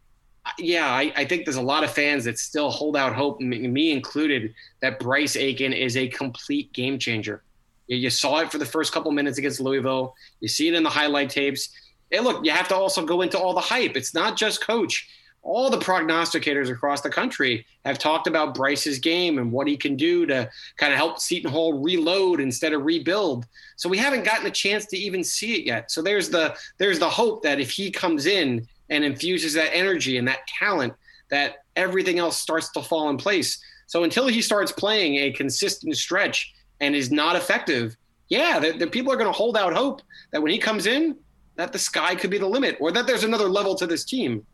Yeah, 0.59 0.87
I, 0.87 1.13
I 1.17 1.25
think 1.27 1.45
there's 1.45 1.57
a 1.57 1.63
lot 1.63 1.85
of 1.85 1.91
fans 1.91 2.25
that 2.25 2.39
still 2.39 2.71
hold 2.71 2.97
out 2.97 3.15
hope, 3.15 3.41
me 3.41 3.93
included, 3.93 4.55
that 4.81 4.99
Bryce 4.99 5.37
Aiken 5.37 5.75
is 5.75 5.99
a 5.99 6.09
complete 6.09 6.73
game 6.73 6.99
changer. 6.99 7.43
You, 7.89 7.99
you 7.99 8.11
saw 8.11 8.41
it 8.41 8.51
for 8.51 8.57
the 8.57 8.65
first 8.65 8.93
couple 8.93 9.11
minutes 9.13 9.37
against 9.37 9.61
Louisville. 9.61 10.15
You 10.41 10.49
see 10.49 10.69
it 10.69 10.75
in 10.75 10.83
the 10.83 10.91
highlight 10.91 11.29
tapes. 11.29 11.69
Hey, 12.11 12.21
look, 12.21 12.45
you 12.45 12.53
have 12.53 12.69
to 12.69 12.75
also 12.75 13.05
go 13.05 13.21
into 13.21 13.39
all 13.39 13.53
the 13.53 13.61
hype. 13.61 13.97
It's 13.97 14.15
not 14.15 14.37
just 14.37 14.67
coach. 14.67 15.09
All 15.43 15.71
the 15.71 15.79
prognosticators 15.79 16.71
across 16.71 17.01
the 17.01 17.09
country 17.09 17.65
have 17.85 17.99
talked 17.99 18.27
about 18.27 18.55
Bryce's 18.55 18.99
game 18.99 19.39
and 19.39 19.51
what 19.51 19.67
he 19.67 19.77
can 19.77 19.97
do 19.97 20.27
to 20.27 20.51
kind 20.77 20.93
of 20.93 20.99
help 20.99 21.19
Seton 21.19 21.51
Hall 21.51 21.83
reload 21.83 22.41
instead 22.41 22.73
of 22.73 22.85
rebuild. 22.85 23.47
So 23.77 23.89
we 23.89 23.97
haven't 23.97 24.25
gotten 24.25 24.47
a 24.47 24.51
chance 24.51 24.85
to 24.87 24.99
even 24.99 25.25
see 25.25 25.55
it 25.55 25.65
yet. 25.65 25.91
So 25.91 26.03
there's 26.03 26.29
the 26.29 26.57
there's 26.79 26.99
the 26.99 27.09
hope 27.09 27.43
that 27.43 27.59
if 27.59 27.71
he 27.71 27.91
comes 27.91 28.27
in 28.27 28.67
and 28.91 29.03
infuses 29.03 29.55
that 29.55 29.75
energy 29.75 30.19
and 30.19 30.29
that 30.29 30.47
talent, 30.47 30.93
that 31.31 31.65
everything 31.77 32.19
else 32.19 32.37
starts 32.37 32.71
to 32.73 32.83
fall 32.83 33.09
in 33.09 33.17
place. 33.17 33.59
So 33.87 34.05
until 34.05 34.27
he 34.27 34.43
starts 34.43 34.71
playing 34.71 35.17
a 35.17 35.33
consistent 35.33 35.97
stretch 35.97 36.53
and 36.81 36.95
is 36.95 37.11
not 37.11 37.35
effective, 37.35 37.97
yeah, 38.29 38.61
the, 38.61 38.73
the 38.73 38.87
people 38.87 39.13
are 39.13 39.17
going 39.17 39.33
to 39.33 39.37
hold 39.37 39.57
out 39.57 39.73
hope 39.73 40.03
that 40.33 40.43
when 40.43 40.53
he 40.53 40.59
comes 40.59 40.87
in, 40.87 41.17
that 41.57 41.73
the 41.73 41.79
sky 41.79 42.15
could 42.15 42.31
be 42.31 42.39
the 42.39 42.47
limit 42.47 42.77
or 42.81 42.93
that 42.93 43.07
there's 43.07 43.25
another 43.25 43.49
level 43.49 43.75
to 43.75 43.87
this 43.87 44.05
team. 44.05 44.47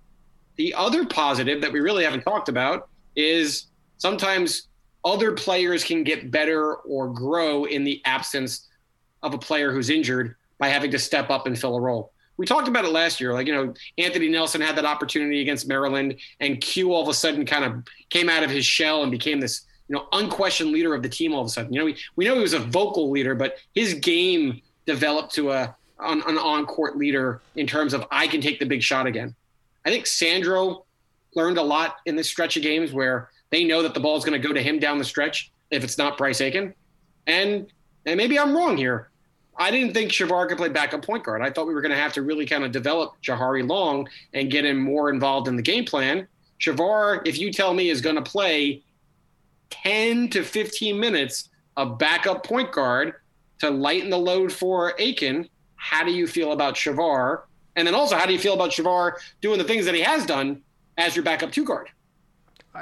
The 0.57 0.75
other 0.75 1.05
positive 1.05 1.61
that 1.61 1.73
we 1.73 1.81
really 1.81 2.05
haven't 2.05 2.23
talked 2.23 2.49
about 2.49 2.89
is 3.15 3.67
sometimes 3.99 4.69
other 5.05 5.33
players 5.33 5.85
can 5.85 6.03
get 6.03 6.31
better 6.31 6.77
or 6.77 7.09
grow 7.09 7.65
in 7.65 7.85
the 7.85 8.03
absence 8.05 8.69
of 9.23 9.35
a 9.35 9.39
player 9.39 9.73
who's 9.73 9.91
injured 9.91 10.35
by 10.59 10.69
having 10.69 10.91
to 10.91 10.99
step 10.99 11.31
up 11.31 11.47
and 11.47 11.59
fill 11.59 11.77
a 11.77 11.81
role. 11.81 12.13
We 12.39 12.45
talked 12.45 12.69
about 12.69 12.85
it 12.85 12.91
last 12.91 13.21
year. 13.21 13.33
Like, 13.33 13.47
you 13.47 13.55
know, 13.55 13.73
Anthony 13.99 14.29
Nelson 14.29 14.61
had 14.61 14.77
that 14.77 14.85
opportunity 14.85 15.41
against 15.41 15.69
Maryland, 15.69 16.17
and 16.41 16.61
Q 16.61 16.93
all 16.93 17.03
of 17.03 17.09
a 17.09 17.15
sudden 17.15 17.47
kind 17.47 17.65
of 17.65 17.85
came 18.11 18.29
out 18.29 18.43
of 18.43 18.51
his 18.51 18.67
shell 18.67 19.03
and 19.03 19.11
became 19.11 19.41
this, 19.41 19.63
you 19.89 19.97
know, 19.97 20.07
unquestioned 20.13 20.73
leader 20.73 20.95
of 20.95 21.03
the 21.03 21.09
team 21.09 21.33
all 21.33 21.41
of 21.41 21.47
a 21.47 21.51
sudden. 21.51 21.73
You 21.73 21.79
know, 21.81 21.85
we, 21.87 21.97
we 22.17 22.25
know 22.27 22.35
he 22.35 22.41
was 22.41 22.53
a 22.53 22.59
vocal 22.59 23.11
leader, 23.11 23.35
but 23.35 23.57
his 23.75 23.95
game 23.95 24.61
developed 24.87 25.35
to 25.35 25.51
a 25.53 25.75
an, 26.01 26.23
an 26.27 26.37
on-court 26.37 26.99
leader 26.99 27.41
in 27.55 27.67
terms 27.67 27.95
of 27.95 28.05
I 28.11 28.27
can 28.27 28.43
take 28.43 28.59
the 28.59 28.67
big 28.67 28.83
shot 28.83 29.07
again. 29.07 29.35
I 29.87 29.91
think 29.91 30.07
Sandro 30.07 30.85
learned 31.35 31.59
a 31.59 31.63
lot 31.63 31.97
in 32.07 32.17
this 32.17 32.29
stretch 32.29 32.57
of 32.57 32.63
games 32.63 32.93
where 32.93 33.31
they 33.51 33.65
know 33.65 33.83
that 33.83 33.95
the 33.95 34.01
ball 34.01 34.17
is 34.17 34.25
going 34.25 34.41
to 34.41 34.47
go 34.49 34.53
to 34.53 34.63
him 34.63 34.79
down 34.79 34.99
the 34.99 35.05
stretch 35.05 35.53
if 35.71 35.85
it's 35.85 35.97
not 35.97 36.19
Bryce 36.19 36.41
Aiken. 36.41 36.75
And 37.27 37.73
and 38.05 38.17
maybe 38.17 38.39
I'm 38.39 38.57
wrong 38.57 38.77
here. 38.77 39.11
I 39.59 39.71
didn't 39.71 39.95
think 39.95 40.11
Shavar 40.11 40.49
could 40.49 40.59
play 40.59 40.69
backup 40.69 41.05
point 41.05 41.25
guard. 41.25 41.43
I 41.43 41.51
thought 41.51 41.67
we 41.67 41.75
were 41.75 41.81
going 41.81 41.95
to 41.95 41.99
have 41.99 42.13
to 42.15 42.23
really 42.23 42.47
kind 42.47 42.63
of 42.63 42.73
develop 42.73 43.15
Jahari 43.23 43.67
Long 43.67 44.07
and 44.35 44.51
get 44.51 44.65
him 44.65 44.79
more 44.79 45.11
involved 45.11 45.49
in 45.49 45.57
the 45.57 45.63
game 45.63 45.85
plan. 45.85 46.29
Shavar, 46.61 47.27
if 47.27 47.39
you 47.39 47.53
tell 47.53 47.75
me, 47.75 47.89
is 47.89 48.01
going 48.01 48.17
to 48.17 48.23
play 48.23 48.83
10 49.71 50.29
to 50.31 50.43
15 50.43 51.01
minutes 51.01 51.49
of 51.77 51.99
backup 51.99 52.45
point 52.45 52.71
guard 52.71 53.15
to 53.59 53.71
lighten 53.71 54.11
the 54.11 54.19
load 54.19 54.53
for 54.53 54.95
Aiken, 54.99 55.49
how 55.77 56.05
do 56.05 56.13
you 56.13 56.27
feel 56.27 56.53
about 56.53 56.75
Shavar? 56.75 57.43
And 57.77 57.87
then 57.87 57.95
also, 57.95 58.17
how 58.17 58.27
do 58.27 58.33
you 58.33 58.39
feel 58.39 58.55
about 58.55 58.71
Shavar 58.71 59.13
doing 59.41 59.59
the 59.59 59.65
things 59.65 59.85
that 59.85 59.95
he 59.95 60.01
has 60.01 60.27
done 60.27 60.63
as 60.97 61.15
your 61.15 61.25
backup 61.25 61.53
two 61.53 61.65
guard? 61.65 61.91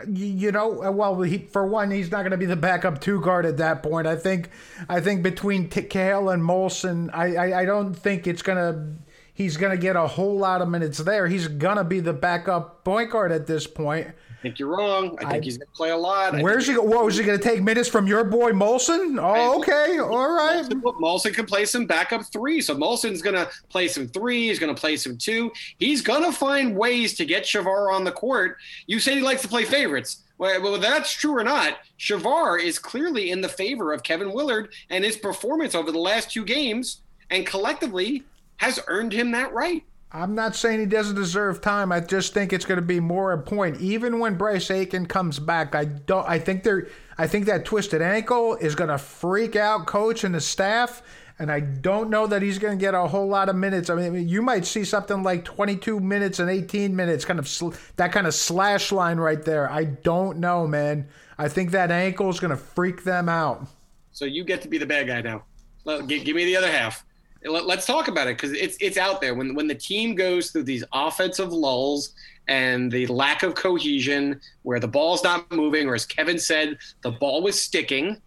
you 0.08 0.50
know, 0.50 0.82
uh, 0.82 0.90
well, 0.90 1.22
he, 1.22 1.38
for 1.38 1.66
one, 1.66 1.90
he's 1.90 2.10
not 2.10 2.22
going 2.22 2.32
to 2.32 2.36
be 2.36 2.46
the 2.46 2.56
backup 2.56 3.00
two 3.00 3.20
guard 3.20 3.46
at 3.46 3.58
that 3.58 3.82
point. 3.82 4.06
I 4.06 4.16
think, 4.16 4.50
I 4.88 5.00
think 5.00 5.22
between 5.22 5.68
T- 5.68 5.80
and 5.80 6.42
Molson, 6.42 7.10
I, 7.12 7.36
I, 7.36 7.60
I 7.60 7.64
don't 7.64 7.94
think 7.94 8.26
it's 8.26 8.42
going 8.42 8.58
to, 8.58 9.02
he's 9.32 9.56
going 9.56 9.70
to 9.70 9.78
get 9.78 9.96
a 9.96 10.06
whole 10.06 10.36
lot 10.36 10.62
of 10.62 10.68
minutes 10.68 10.98
there. 10.98 11.28
He's 11.28 11.48
going 11.48 11.76
to 11.76 11.84
be 11.84 12.00
the 12.00 12.12
backup 12.12 12.84
point 12.84 13.10
guard 13.10 13.32
at 13.32 13.46
this 13.46 13.66
point 13.66 14.08
think 14.44 14.58
you're 14.58 14.68
wrong. 14.68 15.16
I 15.18 15.30
think 15.30 15.42
I, 15.42 15.44
he's 15.44 15.56
going 15.56 15.66
to 15.66 15.72
play 15.72 15.90
a 15.90 15.96
lot. 15.96 16.38
Where's 16.38 16.66
he? 16.66 16.76
What 16.76 17.04
was 17.04 17.16
he 17.16 17.24
going 17.24 17.38
to 17.38 17.42
take 17.42 17.62
minutes 17.62 17.88
from 17.88 18.06
your 18.06 18.24
boy 18.24 18.52
Molson? 18.52 19.18
Oh, 19.18 19.58
okay, 19.58 19.98
all 19.98 20.30
right. 20.30 20.62
Molson, 20.62 21.00
Molson 21.00 21.34
can 21.34 21.46
play 21.46 21.64
some 21.64 21.86
backup 21.86 22.26
three, 22.26 22.60
so 22.60 22.76
Molson's 22.76 23.22
going 23.22 23.36
to 23.36 23.48
play 23.70 23.88
some 23.88 24.06
three. 24.06 24.48
He's 24.48 24.58
going 24.58 24.74
to 24.74 24.78
play 24.78 24.96
some 24.96 25.16
two. 25.16 25.50
He's 25.78 26.02
going 26.02 26.22
to 26.22 26.30
find 26.30 26.76
ways 26.76 27.14
to 27.14 27.24
get 27.24 27.44
Shavar 27.44 27.92
on 27.92 28.04
the 28.04 28.12
court. 28.12 28.58
You 28.86 29.00
say 29.00 29.14
he 29.14 29.20
likes 29.22 29.40
to 29.42 29.48
play 29.48 29.64
favorites. 29.64 30.22
Well, 30.36 30.60
whether 30.60 30.78
that's 30.78 31.12
true 31.12 31.36
or 31.38 31.44
not, 31.44 31.78
Shavar 31.98 32.60
is 32.60 32.78
clearly 32.78 33.30
in 33.30 33.40
the 33.40 33.48
favor 33.48 33.94
of 33.94 34.02
Kevin 34.02 34.32
Willard 34.32 34.74
and 34.90 35.04
his 35.04 35.16
performance 35.16 35.74
over 35.74 35.90
the 35.90 35.98
last 35.98 36.30
two 36.30 36.44
games, 36.44 37.00
and 37.30 37.46
collectively 37.46 38.24
has 38.58 38.78
earned 38.88 39.12
him 39.12 39.30
that 39.30 39.52
right. 39.54 39.84
I'm 40.14 40.36
not 40.36 40.54
saying 40.54 40.78
he 40.78 40.86
doesn't 40.86 41.16
deserve 41.16 41.60
time. 41.60 41.90
I 41.90 41.98
just 41.98 42.32
think 42.32 42.52
it's 42.52 42.64
going 42.64 42.78
to 42.78 42.86
be 42.86 43.00
more 43.00 43.32
a 43.32 43.38
point. 43.42 43.80
Even 43.80 44.20
when 44.20 44.36
Bryce 44.36 44.70
Aiken 44.70 45.06
comes 45.06 45.40
back, 45.40 45.74
I 45.74 45.86
don't. 45.86 46.26
I 46.28 46.38
think 46.38 46.62
they're. 46.62 46.86
I 47.18 47.26
think 47.26 47.46
that 47.46 47.64
twisted 47.64 48.00
ankle 48.00 48.54
is 48.54 48.76
going 48.76 48.90
to 48.90 48.98
freak 48.98 49.56
out 49.56 49.86
coach 49.86 50.22
and 50.22 50.32
the 50.32 50.40
staff, 50.40 51.02
and 51.40 51.50
I 51.50 51.58
don't 51.58 52.10
know 52.10 52.28
that 52.28 52.42
he's 52.42 52.60
going 52.60 52.78
to 52.78 52.80
get 52.80 52.94
a 52.94 53.08
whole 53.08 53.26
lot 53.26 53.48
of 53.48 53.56
minutes. 53.56 53.90
I 53.90 53.96
mean, 53.96 54.28
you 54.28 54.40
might 54.40 54.64
see 54.66 54.84
something 54.84 55.24
like 55.24 55.44
22 55.44 55.98
minutes 55.98 56.38
and 56.38 56.48
18 56.48 56.94
minutes, 56.94 57.24
kind 57.24 57.40
of 57.40 57.48
sl- 57.48 57.70
that 57.96 58.12
kind 58.12 58.28
of 58.28 58.34
slash 58.34 58.92
line 58.92 59.18
right 59.18 59.44
there. 59.44 59.68
I 59.68 59.82
don't 59.82 60.38
know, 60.38 60.68
man. 60.68 61.08
I 61.38 61.48
think 61.48 61.72
that 61.72 61.90
ankle 61.90 62.30
is 62.30 62.38
going 62.38 62.52
to 62.52 62.56
freak 62.56 63.02
them 63.02 63.28
out. 63.28 63.66
So 64.12 64.26
you 64.26 64.44
get 64.44 64.62
to 64.62 64.68
be 64.68 64.78
the 64.78 64.86
bad 64.86 65.08
guy 65.08 65.22
now. 65.22 65.42
Give 66.06 66.36
me 66.36 66.44
the 66.44 66.56
other 66.56 66.70
half 66.70 67.04
let, 67.44 67.78
us 67.78 67.86
talk 67.86 68.08
about 68.08 68.26
it 68.26 68.36
because 68.36 68.52
it's 68.52 68.76
it's 68.80 68.96
out 68.96 69.20
there. 69.20 69.34
When 69.34 69.54
when 69.54 69.66
the 69.66 69.74
team 69.74 70.14
goes 70.14 70.50
through 70.50 70.64
these 70.64 70.84
offensive 70.92 71.52
lulls 71.52 72.14
and 72.48 72.90
the 72.90 73.06
lack 73.06 73.42
of 73.42 73.54
cohesion, 73.54 74.40
where 74.62 74.80
the 74.80 74.88
ball's 74.88 75.22
not 75.22 75.50
moving, 75.50 75.88
or 75.88 75.94
as 75.94 76.06
Kevin 76.06 76.38
said, 76.38 76.78
the 77.02 77.10
ball 77.10 77.42
was 77.42 77.60
sticking, 77.60 78.20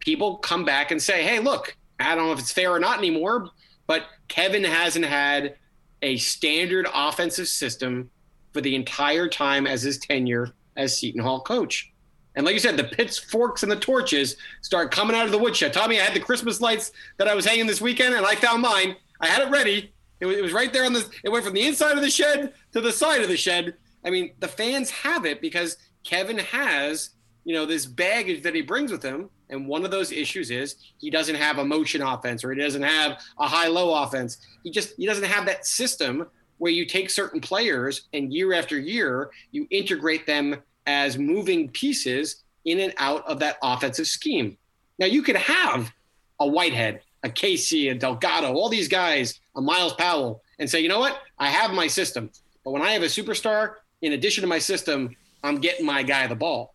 people 0.00 0.36
come 0.38 0.64
back 0.64 0.90
and 0.90 1.00
say, 1.00 1.22
"Hey, 1.22 1.38
look, 1.40 1.76
I 2.00 2.14
don't 2.14 2.26
know 2.26 2.32
if 2.32 2.38
it's 2.38 2.52
fair 2.52 2.72
or 2.72 2.80
not 2.80 2.98
anymore, 2.98 3.50
but 3.86 4.06
Kevin 4.28 4.64
hasn't 4.64 5.04
had 5.04 5.56
a 6.02 6.16
standard 6.16 6.86
offensive 6.92 7.48
system 7.48 8.10
for 8.52 8.60
the 8.60 8.74
entire 8.74 9.28
time 9.28 9.66
as 9.66 9.82
his 9.82 9.98
tenure 9.98 10.52
as 10.76 10.98
Seton 10.98 11.22
Hall 11.22 11.40
coach." 11.40 11.92
And 12.38 12.46
like 12.46 12.54
you 12.54 12.60
said, 12.60 12.76
the 12.76 12.84
pitchforks 12.84 13.64
and 13.64 13.72
the 13.72 13.76
torches 13.76 14.36
start 14.62 14.92
coming 14.92 15.16
out 15.16 15.26
of 15.26 15.32
the 15.32 15.38
woodshed. 15.38 15.72
Tommy, 15.72 15.98
I 15.98 16.04
had 16.04 16.14
the 16.14 16.20
Christmas 16.20 16.60
lights 16.60 16.92
that 17.16 17.26
I 17.26 17.34
was 17.34 17.44
hanging 17.44 17.66
this 17.66 17.80
weekend, 17.80 18.14
and 18.14 18.24
I 18.24 18.36
found 18.36 18.62
mine. 18.62 18.94
I 19.20 19.26
had 19.26 19.42
it 19.42 19.50
ready. 19.50 19.92
It 20.20 20.26
was, 20.26 20.38
it 20.38 20.42
was 20.42 20.52
right 20.52 20.72
there 20.72 20.84
on 20.84 20.92
the. 20.92 21.04
It 21.24 21.30
went 21.30 21.44
from 21.44 21.54
the 21.54 21.66
inside 21.66 21.96
of 21.96 22.00
the 22.00 22.10
shed 22.10 22.54
to 22.74 22.80
the 22.80 22.92
side 22.92 23.22
of 23.22 23.28
the 23.28 23.36
shed. 23.36 23.74
I 24.04 24.10
mean, 24.10 24.34
the 24.38 24.46
fans 24.46 24.88
have 24.88 25.26
it 25.26 25.40
because 25.40 25.78
Kevin 26.04 26.38
has, 26.38 27.10
you 27.42 27.54
know, 27.54 27.66
this 27.66 27.86
baggage 27.86 28.44
that 28.44 28.54
he 28.54 28.62
brings 28.62 28.92
with 28.92 29.02
him. 29.02 29.30
And 29.50 29.66
one 29.66 29.84
of 29.84 29.90
those 29.90 30.12
issues 30.12 30.52
is 30.52 30.76
he 30.98 31.10
doesn't 31.10 31.34
have 31.34 31.58
a 31.58 31.64
motion 31.64 32.02
offense 32.02 32.44
or 32.44 32.52
he 32.52 32.60
doesn't 32.60 32.82
have 32.82 33.18
a 33.40 33.48
high 33.48 33.66
low 33.66 34.00
offense. 34.00 34.38
He 34.62 34.70
just 34.70 34.94
he 34.96 35.06
doesn't 35.06 35.24
have 35.24 35.44
that 35.46 35.66
system 35.66 36.24
where 36.58 36.70
you 36.70 36.86
take 36.86 37.10
certain 37.10 37.40
players 37.40 38.02
and 38.12 38.32
year 38.32 38.52
after 38.52 38.78
year 38.78 39.30
you 39.50 39.66
integrate 39.70 40.26
them 40.26 40.62
as 40.88 41.18
moving 41.18 41.68
pieces 41.68 42.42
in 42.64 42.80
and 42.80 42.94
out 42.96 43.24
of 43.28 43.38
that 43.40 43.58
offensive 43.62 44.06
scheme. 44.06 44.56
Now, 44.98 45.06
you 45.06 45.22
could 45.22 45.36
have 45.36 45.92
a 46.40 46.46
Whitehead, 46.46 47.02
a 47.22 47.28
Casey, 47.28 47.90
a 47.90 47.94
Delgado, 47.94 48.54
all 48.54 48.70
these 48.70 48.88
guys, 48.88 49.38
a 49.54 49.60
Myles 49.60 49.92
Powell, 49.92 50.42
and 50.58 50.68
say, 50.68 50.80
you 50.80 50.88
know 50.88 50.98
what? 50.98 51.20
I 51.38 51.48
have 51.48 51.72
my 51.72 51.86
system. 51.86 52.30
But 52.64 52.70
when 52.70 52.82
I 52.82 52.92
have 52.92 53.02
a 53.02 53.06
superstar, 53.06 53.74
in 54.00 54.14
addition 54.14 54.42
to 54.42 54.48
my 54.48 54.58
system, 54.58 55.14
I'm 55.44 55.60
getting 55.60 55.84
my 55.84 56.02
guy 56.02 56.26
the 56.26 56.34
ball. 56.34 56.74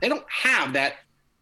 They 0.00 0.08
don't 0.08 0.26
have 0.28 0.72
that 0.72 0.94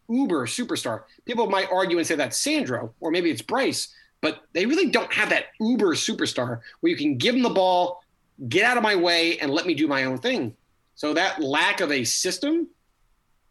uber 0.09 0.45
superstar. 0.47 1.03
People 1.25 1.49
might 1.49 1.71
argue 1.71 1.97
and 1.97 2.05
say 2.05 2.15
that's 2.15 2.37
Sandro, 2.37 2.93
or 2.99 3.11
maybe 3.11 3.31
it's 3.31 3.41
Bryce, 3.41 3.93
but 4.19 4.41
they 4.53 4.65
really 4.65 4.91
don't 4.91 5.11
have 5.13 5.29
that 5.29 5.45
uber 5.59 5.95
superstar 5.95 6.59
where 6.81 6.89
you 6.89 6.97
can 6.97 7.17
give 7.17 7.33
them 7.33 7.43
the 7.43 7.49
ball, 7.49 8.03
get 8.49 8.65
out 8.65 8.77
of 8.77 8.83
my 8.83 8.95
way, 8.95 9.39
and 9.39 9.51
let 9.51 9.65
me 9.65 9.73
do 9.73 9.87
my 9.87 10.03
own 10.03 10.17
thing. 10.17 10.55
So 11.01 11.15
that 11.15 11.41
lack 11.41 11.81
of 11.81 11.91
a 11.91 12.03
system 12.03 12.67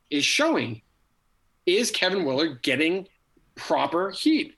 is 0.09 0.25
showing. 0.25 0.83
Is 1.67 1.91
Kevin 1.91 2.25
Willard 2.25 2.63
getting 2.63 3.09
proper 3.57 4.13
heat 4.13 4.55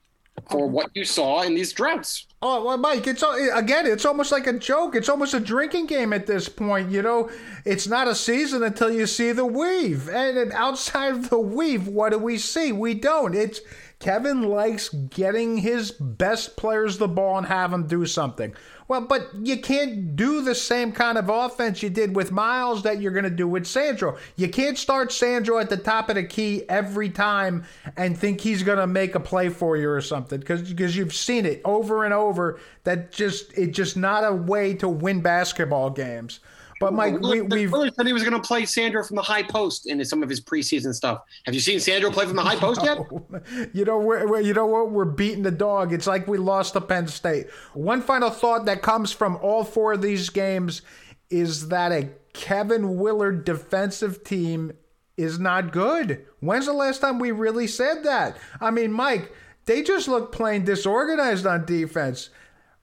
for 0.51 0.69
what 0.69 0.91
you 0.93 1.07
saw 1.07 1.41
in 1.41 1.55
these 1.55 1.73
droughts? 1.73 2.27
Oh, 2.43 2.63
well, 2.63 2.77
Mike, 2.77 3.07
it's 3.07 3.25
again, 3.55 3.87
it's 3.87 4.05
almost 4.05 4.31
like 4.31 4.47
a 4.47 4.59
joke. 4.59 4.95
It's 4.95 5.09
almost 5.09 5.33
a 5.33 5.41
drinking 5.41 5.87
game 5.87 6.13
at 6.13 6.27
this 6.27 6.51
point. 6.51 6.91
You 6.91 7.01
know, 7.01 7.31
it's 7.65 7.87
not 7.87 8.09
a 8.09 8.15
season 8.15 8.63
until 8.63 8.93
you 8.93 9.07
see 9.07 9.33
the 9.33 9.47
weave. 9.47 10.11
And 10.11 10.53
outside 10.53 11.15
of 11.15 11.31
the 11.31 11.41
weave, 11.41 11.89
what 11.89 12.13
do 12.13 12.19
we 12.19 12.37
see? 12.37 12.73
We 12.73 12.93
don't. 12.93 13.35
It's 13.35 13.63
Kevin 14.01 14.43
likes 14.43 14.91
getting 14.91 15.57
his 15.57 15.93
best 15.93 16.59
players 16.59 16.99
the 16.99 17.09
ball 17.09 17.39
and 17.39 17.47
have 17.47 17.71
them 17.71 17.87
do 17.87 18.05
something. 18.05 18.55
Well, 18.89 19.03
but 19.03 19.29
you 19.35 19.59
can't 19.59 20.17
do 20.17 20.43
the 20.43 20.55
same 20.55 20.93
kind 20.93 21.17
of 21.17 21.29
offense 21.29 21.83
you 21.83 21.91
did 21.91 22.15
with 22.17 22.33
Myles 22.33 22.83
that 22.83 23.01
you're 23.01 23.13
going 23.13 23.25
to 23.25 23.31
do 23.31 23.49
with 23.49 23.67
Sandro. 23.67 24.19
You 24.37 24.49
can't 24.49 24.77
start 24.77 25.13
Sandro 25.13 25.59
at 25.59 25.71
the 25.71 25.77
top 25.77 26.09
of 26.09 26.17
the 26.17 26.25
key 26.25 26.65
every 26.69 27.09
time 27.09 27.65
and 27.97 28.17
think 28.17 28.41
he's 28.41 28.63
going 28.63 28.79
to 28.79 28.87
make 28.87 29.15
a 29.15 29.21
play 29.21 29.49
for 29.49 29.77
you 29.77 29.91
or 29.91 30.01
something 30.01 30.41
because 30.41 30.97
you've 30.97 31.15
seen 31.15 31.47
it 31.47 31.61
over 31.65 32.05
and 32.05 32.13
over 32.13 32.61
that 32.85 33.13
just 33.13 33.57
it's 33.57 33.77
just 33.77 33.97
not 33.97 34.25
a 34.25 34.35
way 34.35 34.75
to 34.75 34.89
win 34.89 35.21
basketball 35.21 35.91
games. 35.91 36.41
But 36.83 36.95
Mike, 36.95 37.21
we, 37.21 37.43
we 37.43 37.69
we've 37.69 37.95
said 37.95 38.07
he 38.09 38.13
was 38.13 38.25
going 38.25 38.35
to 38.35 38.45
play 38.45 38.65
Sandro 38.67 39.05
from 39.05 39.15
the 39.15 39.23
high 39.23 39.45
post 39.45 39.87
in 39.87 40.05
some 40.05 40.21
of 40.21 40.29
his 40.29 40.41
preseason 40.41 40.93
stuff. 40.93 41.23
Have 41.45 41.55
you 41.55 41.61
seen 41.61 41.79
Sandro 41.79 42.11
play 42.11 42.27
from 42.27 42.35
the 42.35 42.43
high 42.43 42.57
post 42.57 42.83
yet? 42.83 42.99
you 43.73 43.85
know, 43.85 43.99
we're, 43.99 44.27
we're, 44.29 44.41
you 44.41 44.53
know 44.53 44.67
what? 44.67 44.91
We're 44.91 45.05
beating 45.05 45.45
the 45.45 45.53
dog. 45.53 45.93
It's 45.93 46.09
like 46.09 46.27
we 46.27 46.39
lost 46.39 46.73
to 46.73 46.81
Penn 46.81 47.07
State. 47.07 47.47
One 47.75 48.03
final 48.03 48.31
thought 48.31 48.65
that 48.65 48.83
comes 48.83 49.13
from 49.13 49.39
all 49.43 49.63
four 49.63 49.93
of 49.93 50.03
these 50.03 50.29
games 50.29 50.83
is 51.31 51.69
that 51.69 51.93
a 51.93 52.11
Kevin 52.33 52.97
Willard 52.97 53.45
defensive 53.45 54.25
team 54.25 54.73
is 55.17 55.39
not 55.39 55.71
good. 55.71 56.27
When's 56.41 56.67
the 56.67 56.73
last 56.73 57.01
time 57.01 57.21
we 57.21 57.31
really 57.31 57.69
said 57.69 58.03
that? 58.03 58.37
I 58.61 58.73
mean, 58.73 58.93
Mike, 58.93 59.33
they 59.67 59.83
just 59.83 60.09
look 60.09 60.33
plain 60.33 60.65
disorganized 60.65 61.47
on 61.47 61.65
defense. 61.65 62.31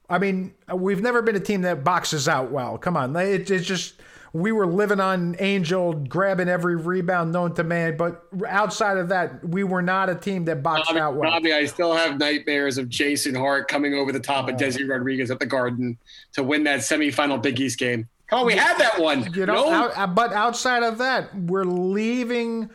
I 0.09 0.17
mean, 0.17 0.53
we've 0.73 1.01
never 1.01 1.21
been 1.21 1.35
a 1.35 1.39
team 1.39 1.61
that 1.61 1.83
boxes 1.83 2.27
out 2.27 2.51
well. 2.51 2.77
Come 2.77 2.97
on, 2.97 3.15
it, 3.15 3.49
it's 3.51 3.65
just 3.65 3.95
we 4.33 4.51
were 4.51 4.67
living 4.67 4.99
on 4.99 5.35
Angel 5.39 5.93
grabbing 5.93 6.47
every 6.47 6.75
rebound 6.75 7.31
known 7.31 7.53
to 7.55 7.63
man, 7.63 7.97
but 7.97 8.23
outside 8.47 8.97
of 8.97 9.09
that, 9.09 9.47
we 9.47 9.63
were 9.63 9.81
not 9.81 10.09
a 10.09 10.15
team 10.15 10.45
that 10.45 10.61
boxed 10.61 10.93
out 10.95 11.15
well. 11.15 11.31
Bobby, 11.31 11.53
I 11.53 11.65
still 11.65 11.95
have 11.95 12.19
nightmares 12.19 12.77
of 12.77 12.89
Jason 12.89 13.33
Hart 13.33 13.67
coming 13.67 13.93
over 13.93 14.11
the 14.11 14.19
top 14.19 14.49
of 14.49 14.55
Desi 14.55 14.87
Rodriguez 14.87 15.31
at 15.31 15.39
the 15.39 15.45
Garden 15.45 15.97
to 16.33 16.43
win 16.43 16.63
that 16.65 16.79
semifinal 16.79 17.41
Big 17.41 17.59
East 17.59 17.79
game. 17.79 18.07
Come 18.27 18.41
on, 18.41 18.45
we 18.45 18.53
had 18.53 18.77
that 18.77 18.99
one. 18.99 19.33
You 19.33 19.47
know, 19.47 19.71
out, 19.71 19.97
uh, 19.97 20.05
but 20.05 20.33
outside 20.33 20.83
of 20.83 20.99
that, 20.99 21.35
we're 21.35 21.65
leaving 21.65 22.69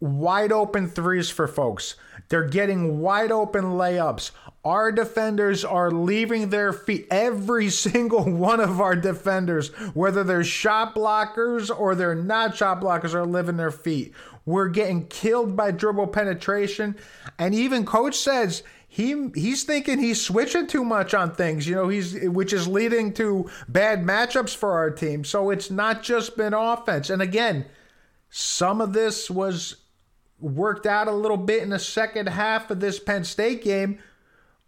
wide 0.00 0.52
open 0.52 0.88
threes 0.88 1.28
for 1.28 1.46
folks. 1.46 1.96
They're 2.28 2.48
getting 2.48 3.00
wide 3.00 3.30
open 3.30 3.64
layups. 3.64 4.30
Our 4.66 4.90
defenders 4.90 5.64
are 5.64 5.92
leaving 5.92 6.50
their 6.50 6.72
feet. 6.72 7.06
Every 7.08 7.70
single 7.86 8.24
one 8.24 8.58
of 8.58 8.80
our 8.80 8.96
defenders, 8.96 9.68
whether 9.94 10.24
they're 10.24 10.42
shot 10.42 10.92
blockers 10.96 11.70
or 11.70 11.94
they're 11.94 12.16
not 12.16 12.56
shot 12.56 12.80
blockers, 12.80 13.14
are 13.14 13.24
living 13.24 13.58
their 13.58 13.70
feet. 13.70 14.12
We're 14.44 14.68
getting 14.68 15.06
killed 15.06 15.56
by 15.56 15.70
dribble 15.70 16.08
penetration. 16.08 16.96
And 17.38 17.54
even 17.54 17.86
coach 17.86 18.16
says 18.16 18.64
he 18.88 19.28
he's 19.36 19.62
thinking 19.62 20.00
he's 20.00 20.24
switching 20.24 20.66
too 20.66 20.84
much 20.84 21.14
on 21.14 21.32
things, 21.32 21.68
you 21.68 21.76
know, 21.76 21.88
he's 21.88 22.18
which 22.28 22.52
is 22.52 22.66
leading 22.66 23.12
to 23.14 23.48
bad 23.68 24.02
matchups 24.04 24.56
for 24.56 24.72
our 24.72 24.90
team. 24.90 25.22
So 25.22 25.50
it's 25.50 25.70
not 25.70 26.02
just 26.02 26.36
been 26.36 26.54
offense. 26.54 27.08
And 27.08 27.22
again, 27.22 27.66
some 28.30 28.80
of 28.80 28.92
this 28.92 29.30
was 29.30 29.76
worked 30.40 30.86
out 30.86 31.06
a 31.06 31.12
little 31.12 31.36
bit 31.36 31.62
in 31.62 31.70
the 31.70 31.78
second 31.78 32.28
half 32.28 32.68
of 32.70 32.80
this 32.80 32.98
Penn 32.98 33.22
State 33.22 33.62
game, 33.62 34.00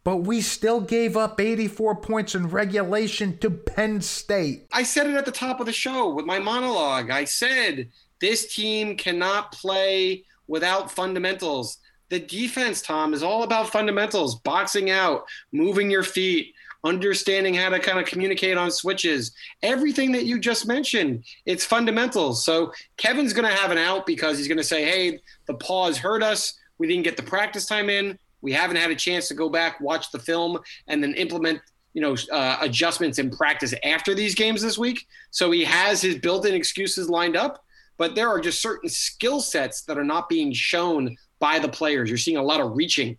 but 0.09 0.22
we 0.22 0.40
still 0.40 0.80
gave 0.80 1.18
up 1.18 1.38
84 1.38 1.96
points 1.96 2.34
in 2.34 2.48
regulation 2.48 3.36
to 3.40 3.50
Penn 3.50 4.00
State. 4.00 4.66
I 4.72 4.82
said 4.82 5.06
it 5.06 5.14
at 5.14 5.26
the 5.26 5.30
top 5.30 5.61
of 5.61 5.66
the 5.66 5.72
show 5.72 6.14
with 6.14 6.24
my 6.24 6.38
monologue. 6.38 7.11
I 7.11 7.24
said 7.24 7.90
this 8.18 8.54
team 8.54 8.96
cannot 8.96 9.52
play 9.52 10.24
without 10.46 10.90
fundamentals. 10.90 11.76
The 12.09 12.20
defense, 12.20 12.80
Tom, 12.80 13.12
is 13.12 13.22
all 13.22 13.42
about 13.42 13.68
fundamentals, 13.68 14.36
boxing 14.36 14.88
out, 14.88 15.26
moving 15.52 15.90
your 15.90 16.04
feet, 16.04 16.54
understanding 16.84 17.52
how 17.52 17.68
to 17.68 17.78
kind 17.78 17.98
of 17.98 18.06
communicate 18.06 18.56
on 18.56 18.70
switches, 18.70 19.32
everything 19.62 20.12
that 20.12 20.24
you 20.24 20.38
just 20.38 20.66
mentioned. 20.66 21.22
It's 21.44 21.66
fundamentals. 21.66 22.46
So 22.46 22.72
Kevin's 22.96 23.34
going 23.34 23.46
to 23.46 23.54
have 23.54 23.70
an 23.70 23.76
out 23.76 24.06
because 24.06 24.38
he's 24.38 24.48
going 24.48 24.56
to 24.56 24.64
say, 24.64 24.86
hey, 24.86 25.20
the 25.44 25.52
pause 25.52 25.98
hurt 25.98 26.22
us. 26.22 26.54
We 26.78 26.86
didn't 26.86 27.04
get 27.04 27.18
the 27.18 27.22
practice 27.22 27.66
time 27.66 27.90
in. 27.90 28.18
We 28.41 28.53
haven't 28.53 28.76
had 28.76 28.91
a 28.91 28.97
chance 28.97 29.28
to 29.28 29.34
go 29.34 29.49
back, 29.49 29.80
watch 29.80 30.11
the 30.11 30.18
film, 30.18 30.59
and 30.86 31.03
then 31.03 31.14
implement 31.14 31.61
you 31.95 32.03
know 32.03 32.16
uh, 32.32 32.59
adjustments 32.61 33.18
in 33.18 33.30
practice 33.30 33.74
after 33.84 34.14
these 34.14 34.34
games 34.34 34.62
this 34.62 34.78
week. 34.78 35.07
So 35.30 35.51
he 35.51 35.64
has 35.64 36.01
his 36.01 36.16
built-in 36.16 36.55
excuses 36.55 37.09
lined 37.09 37.36
up, 37.36 37.64
but 37.97 38.14
there 38.14 38.28
are 38.28 38.41
just 38.41 38.62
certain 38.62 38.89
skill 38.89 39.41
sets 39.41 39.82
that 39.82 39.99
are 39.99 40.05
not 40.05 40.28
being 40.28 40.53
shown 40.53 41.16
by 41.39 41.59
the 41.59 41.68
players. 41.68 42.09
You're 42.09 42.18
seeing 42.18 42.36
a 42.36 42.43
lot 42.43 42.61
of 42.61 42.76
reaching. 42.76 43.18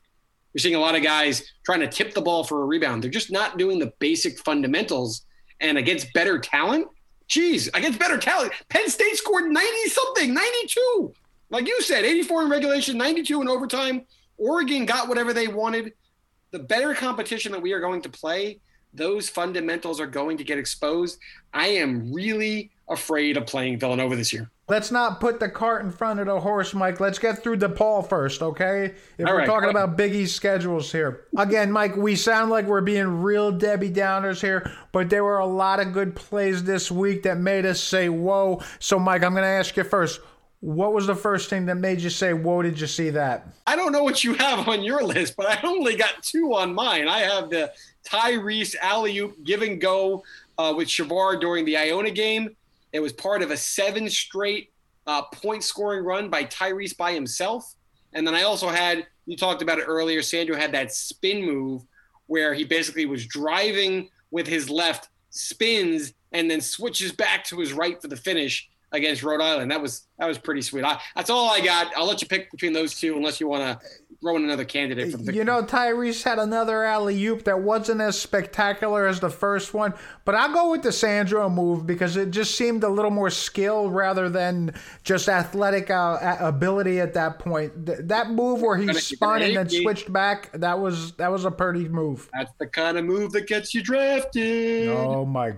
You're 0.53 0.59
seeing 0.59 0.75
a 0.75 0.79
lot 0.79 0.95
of 0.95 1.03
guys 1.03 1.43
trying 1.63 1.81
to 1.81 1.87
tip 1.87 2.13
the 2.13 2.21
ball 2.21 2.43
for 2.43 2.63
a 2.63 2.65
rebound. 2.65 3.03
They're 3.03 3.11
just 3.11 3.31
not 3.31 3.57
doing 3.57 3.79
the 3.79 3.93
basic 3.99 4.39
fundamentals. 4.39 5.25
And 5.61 5.77
against 5.77 6.11
better 6.13 6.39
talent, 6.39 6.87
geez, 7.27 7.67
against 7.73 7.99
better 7.99 8.17
talent, 8.17 8.53
Penn 8.69 8.89
State 8.89 9.15
scored 9.15 9.51
90 9.51 9.67
something, 9.89 10.33
92. 10.33 11.13
Like 11.51 11.67
you 11.67 11.81
said, 11.81 12.05
84 12.05 12.43
in 12.43 12.49
regulation, 12.49 12.97
92 12.97 13.41
in 13.41 13.47
overtime. 13.47 14.05
Oregon 14.39 14.85
got 14.85 15.07
whatever 15.07 15.33
they 15.33 15.47
wanted. 15.47 15.93
The 16.51 16.59
better 16.59 16.95
competition 16.95 17.51
that 17.51 17.61
we 17.61 17.73
are 17.73 17.79
going 17.79 18.01
to 18.01 18.09
play, 18.09 18.59
those 18.93 19.29
fundamentals 19.29 19.99
are 19.99 20.07
going 20.07 20.37
to 20.37 20.43
get 20.43 20.57
exposed. 20.57 21.19
I 21.53 21.67
am 21.67 22.11
really 22.11 22.71
afraid 22.89 23.37
of 23.37 23.45
playing 23.45 23.77
Villanova 23.77 24.15
this 24.15 24.33
year. 24.33 24.49
Let's 24.67 24.91
not 24.91 25.19
put 25.19 25.39
the 25.39 25.49
cart 25.49 25.83
in 25.83 25.91
front 25.91 26.19
of 26.19 26.27
the 26.27 26.39
horse, 26.39 26.75
Mike. 26.75 26.99
Let's 26.99 27.17
get 27.17 27.41
through 27.41 27.57
DePaul 27.57 28.07
first, 28.07 28.43
okay? 28.43 28.93
If 29.17 29.25
All 29.25 29.33
we're 29.33 29.39
right. 29.39 29.47
talking 29.47 29.69
about 29.69 29.97
Big 29.97 30.13
East 30.13 30.35
schedules 30.35 30.91
here. 30.91 31.25
Again, 31.37 31.71
Mike, 31.71 31.95
we 31.95 32.15
sound 32.15 32.51
like 32.51 32.65
we're 32.65 32.81
being 32.81 33.21
real 33.21 33.51
Debbie 33.51 33.89
Downers 33.89 34.41
here, 34.41 34.71
but 34.91 35.09
there 35.09 35.23
were 35.23 35.39
a 35.39 35.45
lot 35.45 35.79
of 35.79 35.91
good 35.91 36.15
plays 36.15 36.63
this 36.63 36.91
week 36.91 37.23
that 37.23 37.39
made 37.39 37.65
us 37.65 37.81
say, 37.81 38.09
whoa. 38.09 38.61
So, 38.77 38.99
Mike, 38.99 39.23
I'm 39.23 39.33
going 39.33 39.43
to 39.43 39.47
ask 39.47 39.75
you 39.75 39.83
first. 39.83 40.21
What 40.61 40.91
was 40.93 41.07
the 41.07 41.15
first 41.15 41.49
thing 41.49 41.67
that 41.67 41.75
made 41.75 42.01
you 42.01 42.09
say, 42.09 42.33
whoa, 42.33 42.61
did 42.61 42.79
you 42.79 42.87
see 42.87 43.11
that? 43.11 43.47
I 43.65 43.77
don't 43.77 43.93
know 43.93 44.03
what 44.03 44.25
you 44.25 44.33
have 44.33 44.67
on 44.67 44.83
your 44.83 45.01
list, 45.03 45.35
but 45.37 45.45
I 45.47 45.65
only 45.65 45.95
got 45.95 46.21
two 46.21 46.53
on 46.53 46.73
mine. 46.73 47.07
I 47.07 47.19
have 47.19 47.49
the 47.49 47.71
Tyrese 48.05 48.75
alley 48.81 49.17
oop 49.19 49.41
give 49.45 49.61
and 49.61 49.79
go 49.79 50.23
uh, 50.57 50.73
with 50.75 50.89
Shavar 50.89 51.39
during 51.39 51.63
the 51.63 51.77
Iona 51.77 52.11
game. 52.11 52.55
It 52.91 52.99
was 52.99 53.13
part 53.13 53.41
of 53.41 53.51
a 53.51 53.57
seven 53.57 54.09
straight 54.09 54.71
uh, 55.07 55.21
point 55.23 55.63
scoring 55.63 56.03
run 56.03 56.29
by 56.29 56.43
Tyrese 56.43 56.95
by 56.97 57.13
himself. 57.13 57.75
And 58.11 58.27
then 58.27 58.35
I 58.35 58.43
also 58.43 58.67
had, 58.67 59.07
you 59.27 59.37
talked 59.37 59.61
about 59.61 59.79
it 59.79 59.83
earlier, 59.83 60.21
Sandro 60.21 60.57
had 60.57 60.73
that 60.73 60.91
spin 60.91 61.45
move 61.45 61.83
where 62.27 62.53
he 62.53 62.65
basically 62.65 63.05
was 63.05 63.25
driving 63.25 64.09
with 64.29 64.45
his 64.45 64.69
left, 64.69 65.07
spins, 65.29 66.13
and 66.33 66.51
then 66.51 66.59
switches 66.59 67.13
back 67.13 67.45
to 67.45 67.59
his 67.59 67.71
right 67.71 68.01
for 68.01 68.07
the 68.09 68.17
finish 68.17 68.69
against 68.91 69.23
Rhode 69.23 69.41
Island. 69.41 69.71
That 69.71 69.81
was 69.81 70.07
that 70.17 70.27
was 70.27 70.37
pretty 70.37 70.61
sweet. 70.61 70.83
I, 70.83 70.99
that's 71.15 71.29
all 71.29 71.49
I 71.49 71.61
got. 71.61 71.91
I'll 71.95 72.07
let 72.07 72.21
you 72.21 72.27
pick 72.27 72.51
between 72.51 72.73
those 72.73 72.95
two 72.95 73.15
unless 73.15 73.39
you 73.39 73.47
want 73.47 73.63
to 73.63 73.87
throw 74.21 74.35
in 74.35 74.43
another 74.43 74.65
candidate 74.65 75.11
for 75.11 75.17
the 75.17 75.33
You 75.33 75.45
know, 75.45 75.63
Tyrese 75.63 76.23
had 76.23 76.39
another 76.39 76.83
alley 76.83 77.23
oop 77.25 77.45
that 77.45 77.61
wasn't 77.61 78.01
as 78.01 78.19
spectacular 78.19 79.07
as 79.07 79.19
the 79.19 79.29
first 79.29 79.73
one, 79.73 79.93
but 80.25 80.35
I'll 80.35 80.53
go 80.53 80.71
with 80.71 80.81
the 80.83 80.91
Sandro 80.91 81.49
move 81.49 81.87
because 81.87 82.17
it 82.17 82.31
just 82.31 82.55
seemed 82.55 82.83
a 82.83 82.89
little 82.89 83.11
more 83.11 83.29
skill 83.29 83.89
rather 83.89 84.27
than 84.29 84.73
just 85.03 85.29
athletic 85.29 85.89
uh, 85.89 86.37
ability 86.39 86.99
at 86.99 87.13
that 87.13 87.39
point. 87.39 87.85
Th- 87.85 87.99
that 88.03 88.31
move 88.31 88.61
where 88.61 88.77
he 88.77 88.87
Gonna- 88.87 88.99
spun 88.99 89.41
and 89.41 89.55
then 89.55 89.69
switched 89.69 90.11
back, 90.11 90.51
that 90.53 90.79
was 90.79 91.13
that 91.13 91.31
was 91.31 91.45
a 91.45 91.51
pretty 91.51 91.87
move. 91.87 92.29
That's 92.33 92.51
the 92.59 92.67
kind 92.67 92.97
of 92.97 93.05
move 93.05 93.31
that 93.31 93.47
gets 93.47 93.73
you 93.73 93.81
drafted. 93.81 94.89
Oh 94.89 95.25
my 95.25 95.53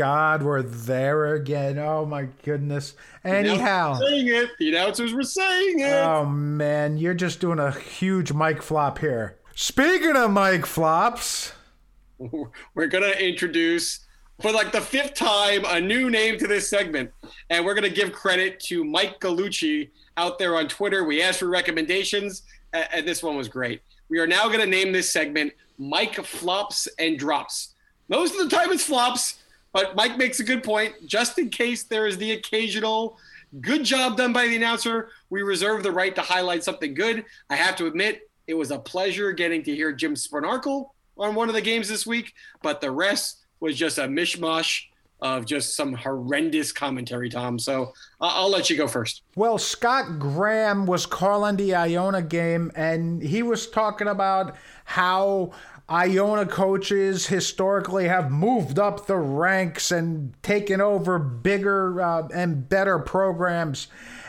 God, 0.00 0.42
we're 0.42 0.62
there 0.62 1.34
again. 1.34 1.78
Oh 1.78 2.06
my 2.06 2.26
goodness. 2.42 2.94
Anyhow. 3.22 3.98
The 3.98 4.06
saying 4.06 4.28
it. 4.28 4.50
The 4.58 4.70
announcers 4.70 5.12
were 5.12 5.22
saying 5.22 5.80
it. 5.80 5.92
Oh 5.92 6.24
man, 6.24 6.96
you're 6.96 7.12
just 7.12 7.38
doing 7.38 7.58
a 7.58 7.70
huge 7.70 8.32
mic 8.32 8.62
flop 8.62 8.96
here. 8.96 9.36
Speaking 9.54 10.16
of 10.16 10.30
mic 10.32 10.64
flops, 10.64 11.52
we're 12.18 12.86
gonna 12.86 13.10
introduce 13.10 14.06
for 14.40 14.50
like 14.52 14.72
the 14.72 14.80
fifth 14.80 15.12
time 15.12 15.66
a 15.66 15.78
new 15.78 16.08
name 16.08 16.38
to 16.38 16.46
this 16.46 16.70
segment, 16.70 17.10
and 17.50 17.62
we're 17.62 17.74
gonna 17.74 17.90
give 17.90 18.10
credit 18.10 18.58
to 18.60 18.82
Mike 18.82 19.20
Galucci 19.20 19.90
out 20.16 20.38
there 20.38 20.56
on 20.56 20.66
Twitter. 20.66 21.04
We 21.04 21.20
asked 21.20 21.40
for 21.40 21.48
recommendations, 21.50 22.44
and 22.72 23.06
this 23.06 23.22
one 23.22 23.36
was 23.36 23.48
great. 23.48 23.82
We 24.08 24.18
are 24.18 24.26
now 24.26 24.48
gonna 24.48 24.64
name 24.64 24.92
this 24.92 25.10
segment 25.10 25.52
Mike 25.76 26.14
Flops 26.24 26.88
and 26.98 27.18
Drops. 27.18 27.74
Most 28.08 28.34
of 28.34 28.48
the 28.48 28.56
time 28.56 28.72
it's 28.72 28.82
flops, 28.82 29.40
but 29.72 29.96
Mike 29.96 30.16
makes 30.18 30.40
a 30.40 30.44
good 30.44 30.62
point. 30.62 30.94
Just 31.06 31.38
in 31.38 31.48
case 31.48 31.84
there 31.84 32.06
is 32.06 32.18
the 32.18 32.32
occasional 32.32 33.18
good 33.60 33.84
job 33.84 34.16
done 34.16 34.32
by 34.32 34.46
the 34.46 34.56
announcer, 34.56 35.10
we 35.28 35.42
reserve 35.42 35.82
the 35.82 35.92
right 35.92 36.14
to 36.14 36.22
highlight 36.22 36.62
something 36.64 36.94
good. 36.94 37.24
I 37.48 37.56
have 37.56 37.76
to 37.76 37.86
admit, 37.86 38.30
it 38.46 38.54
was 38.54 38.70
a 38.70 38.78
pleasure 38.78 39.32
getting 39.32 39.62
to 39.64 39.74
hear 39.74 39.92
Jim 39.92 40.14
Spanarkel 40.14 40.90
on 41.18 41.34
one 41.34 41.48
of 41.48 41.54
the 41.54 41.60
games 41.60 41.88
this 41.88 42.06
week, 42.06 42.32
but 42.62 42.80
the 42.80 42.90
rest 42.90 43.44
was 43.60 43.76
just 43.76 43.98
a 43.98 44.02
mishmash 44.02 44.84
of 45.22 45.44
just 45.44 45.76
some 45.76 45.92
horrendous 45.92 46.72
commentary, 46.72 47.28
Tom. 47.28 47.58
So 47.58 47.92
I'll 48.20 48.50
let 48.50 48.70
you 48.70 48.76
go 48.76 48.88
first. 48.88 49.22
Well, 49.36 49.58
Scott 49.58 50.18
Graham 50.18 50.86
was 50.86 51.04
calling 51.04 51.56
the 51.56 51.74
Iona 51.74 52.22
game, 52.22 52.72
and 52.74 53.22
he 53.22 53.42
was 53.42 53.68
talking 53.68 54.08
about 54.08 54.56
how 54.84 55.52
Iona 55.90 56.46
coaches 56.46 57.26
historically 57.26 58.06
have 58.06 58.30
moved 58.30 58.78
up 58.78 59.06
the 59.06 59.16
ranks 59.16 59.90
and 59.90 60.32
taken 60.42 60.80
over 60.80 61.18
bigger 61.18 62.00
uh, 62.00 62.28
and 62.32 62.68
better 62.68 62.98
programs. 63.00 63.88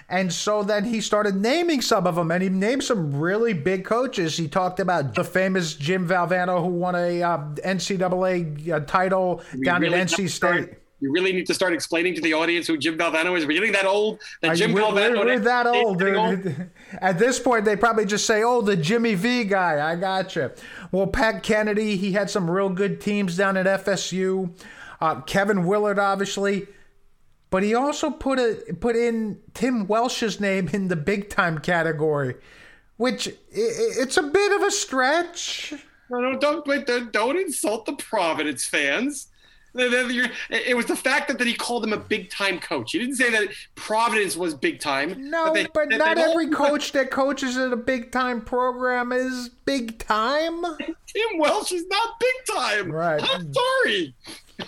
And 0.10 0.34
so 0.34 0.62
then 0.64 0.84
he 0.84 1.00
started 1.00 1.36
naming 1.38 1.82
some 1.82 2.06
of 2.06 2.16
them, 2.16 2.32
and 2.32 2.44
he 2.44 2.50
named 2.50 2.84
some 2.84 3.18
really 3.18 3.54
big 3.54 3.86
coaches. 3.86 4.36
He 4.36 4.50
talked 4.50 4.82
about 4.82 5.16
the 5.16 5.24
famous 5.24 5.74
Jim 5.76 6.06
Valvano, 6.06 6.60
who 6.62 6.68
won 6.68 6.96
a 6.96 7.22
uh, 7.24 7.38
NCAA 7.64 8.70
uh, 8.70 8.80
title 8.82 9.42
We 9.56 9.64
down 9.64 9.82
really 9.82 9.98
at 10.00 10.08
NC 10.08 10.14
State. 10.14 10.30
started- 10.32 10.78
You 11.02 11.12
really 11.12 11.34
need 11.34 11.48
to 11.48 11.54
start 11.54 11.74
explaining 11.74 12.14
to 12.16 12.22
the 12.22 12.34
audience 12.34 12.68
who 12.68 12.78
Jim 12.78 12.98
Valvano 12.98 13.36
is. 13.38 13.46
We're 13.46 13.54
getting 13.54 13.72
that 13.72 13.86
old. 13.86 14.22
That 14.42 14.56
Jim 14.56 14.72
we're, 14.72 14.82
Valvano. 14.82 15.18
we're, 15.20 15.26
we're 15.26 15.40
that 15.40 15.66
old, 15.66 15.98
dude. 16.00 16.70
At 17.02 17.18
this 17.18 17.40
point, 17.40 17.66
they 17.66 17.76
probably 17.76 18.06
just 18.06 18.26
say, 18.28 18.44
"Oh, 18.44 18.62
the 18.62 18.78
Jimmy 18.78 19.16
V 19.16 19.44
guy." 19.46 19.92
I 19.92 19.96
gotcha. 19.96 20.52
Well, 20.92 21.08
Pat 21.08 21.42
Kennedy, 21.44 21.98
he 21.98 22.12
had 22.12 22.30
some 22.30 22.50
real 22.50 22.70
good 22.70 23.02
teams 23.02 23.36
down 23.36 23.58
at 23.58 23.66
FSU. 23.84 24.52
Uh, 25.02 25.22
Kevin 25.22 25.66
Willard, 25.66 25.98
obviously, 25.98 26.68
but 27.50 27.64
he 27.64 27.74
also 27.74 28.12
put 28.12 28.38
a 28.38 28.76
put 28.80 28.96
in 28.96 29.40
Tim 29.56 29.88
Welsh's 29.88 30.40
name 30.40 30.70
in 30.72 30.88
the 30.88 30.96
big 30.96 31.30
time 31.30 31.58
category, 31.58 32.36
which 32.98 33.28
i- 33.28 33.32
i- 33.32 33.34
it's 33.56 34.18
a 34.18 34.24
bit 34.24 34.52
of 34.52 34.62
a 34.62 34.70
stretch. 34.70 35.74
No, 36.12 36.20
no, 36.20 36.38
don't 36.38 36.64
don't, 36.86 37.12
don't 37.12 37.38
insult 37.40 37.88
the 37.88 37.94
Providence 37.94 38.66
fans. 38.66 39.30
They- 39.74 39.88
they- 39.90 40.14
you're- 40.14 40.32
It 40.50 40.76
was 40.76 40.86
the 40.86 40.96
fact 40.96 41.28
that, 41.30 41.38
that 41.38 41.48
he 41.48 41.54
called 41.54 41.84
him 41.84 41.94
a 41.94 41.98
big 41.98 42.30
time 42.30 42.60
coach. 42.60 42.92
He 42.92 43.00
didn't 43.00 43.16
say 43.16 43.30
that 43.32 43.48
Providence 43.76 44.36
was 44.36 44.54
big 44.54 44.80
time. 44.80 45.30
No, 45.30 45.54
they- 45.54 45.68
but 45.74 45.90
they- 45.90 45.98
not 45.98 46.16
they 46.18 46.24
all- 46.24 46.32
every 46.32 46.50
coach 46.50 46.92
that 46.92 47.10
coaches 47.12 47.58
at 47.58 47.72
a 47.72 47.78
big 47.78 48.12
time 48.12 48.42
program 48.42 49.12
is 49.12 49.50
big 49.66 49.98
time. 50.00 50.62
Tim 50.78 51.38
Welsh 51.38 51.72
is 51.72 51.86
not 51.88 52.20
big 52.20 52.56
time. 52.56 52.92
Right. 52.92 53.22
I'm 53.24 53.54
sorry. 53.54 54.14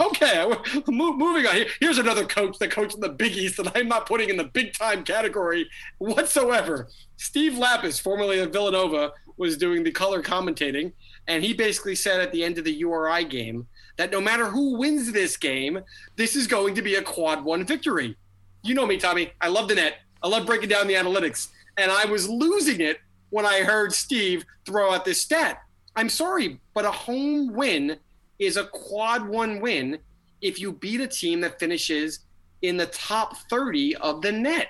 Okay, 0.02 0.52
mo- 0.88 1.14
moving 1.14 1.46
on. 1.46 1.56
Here- 1.56 1.68
Here's 1.80 2.00
another 2.00 2.26
coach 2.26 2.58
that 2.60 2.72
coached 2.72 2.96
in 2.96 3.02
the 3.02 3.10
Big 3.10 3.38
East 3.38 3.58
that 3.58 3.72
I'm 3.76 3.88
not 3.88 4.08
putting 4.08 4.30
in 4.30 4.38
the 4.38 4.46
big 4.46 4.74
time 4.74 5.04
category 5.04 5.70
whatsoever. 6.00 6.88
Steve 7.18 7.54
Lappas, 7.54 8.02
formerly 8.02 8.40
of 8.40 8.52
Villanova, 8.52 9.12
was 9.38 9.58
doing 9.58 9.84
the 9.84 9.92
color 9.92 10.22
commentating, 10.24 10.94
and 11.28 11.44
he 11.44 11.54
basically 11.54 11.96
said 11.96 12.22
at 12.22 12.32
the 12.32 12.44
end 12.44 12.58
of 12.58 12.64
the 12.66 12.72
URI 12.74 13.24
game 13.24 13.68
that 13.98 14.12
no 14.12 14.20
matter 14.20 14.48
who 14.48 14.78
wins 14.78 15.12
this 15.12 15.38
game, 15.38 15.80
this 16.16 16.36
is 16.36 16.48
going 16.48 16.76
to 16.76 16.82
be 16.82 16.96
a 16.96 17.02
quad 17.02 17.44
one 17.44 17.66
victory. 17.66 18.16
You 18.64 18.74
know 18.74 18.86
me, 18.86 18.98
Tommy. 18.98 19.32
I 19.42 19.50
love 19.50 19.68
the 19.68 19.76
net. 19.76 19.98
I 20.22 20.28
love 20.28 20.46
breaking 20.46 20.70
down 20.70 20.88
the 20.88 20.94
analytics. 20.94 21.50
And 21.78 21.92
I 21.92 22.06
was 22.06 22.30
losing 22.30 22.82
it 22.82 23.00
when 23.30 23.46
I 23.46 23.62
heard 23.62 23.94
Steve 23.94 24.46
throw 24.66 24.92
out 24.94 25.06
this 25.06 25.22
stat. 25.22 25.62
I'm 25.96 26.10
sorry, 26.10 26.60
but 26.74 26.86
a 26.86 26.92
home 26.92 27.54
win 27.54 27.98
is 28.40 28.58
a 28.58 28.66
quad 28.66 29.28
one 29.28 29.60
win 29.60 30.00
if 30.42 30.60
you 30.60 30.74
beat 30.74 31.02
a 31.02 31.08
team 31.08 31.42
that 31.42 31.60
finishes 31.60 32.20
in 32.62 32.78
the 32.78 32.88
top 32.88 33.38
30 33.50 33.96
of 33.98 34.22
the 34.22 34.32
net. 34.32 34.70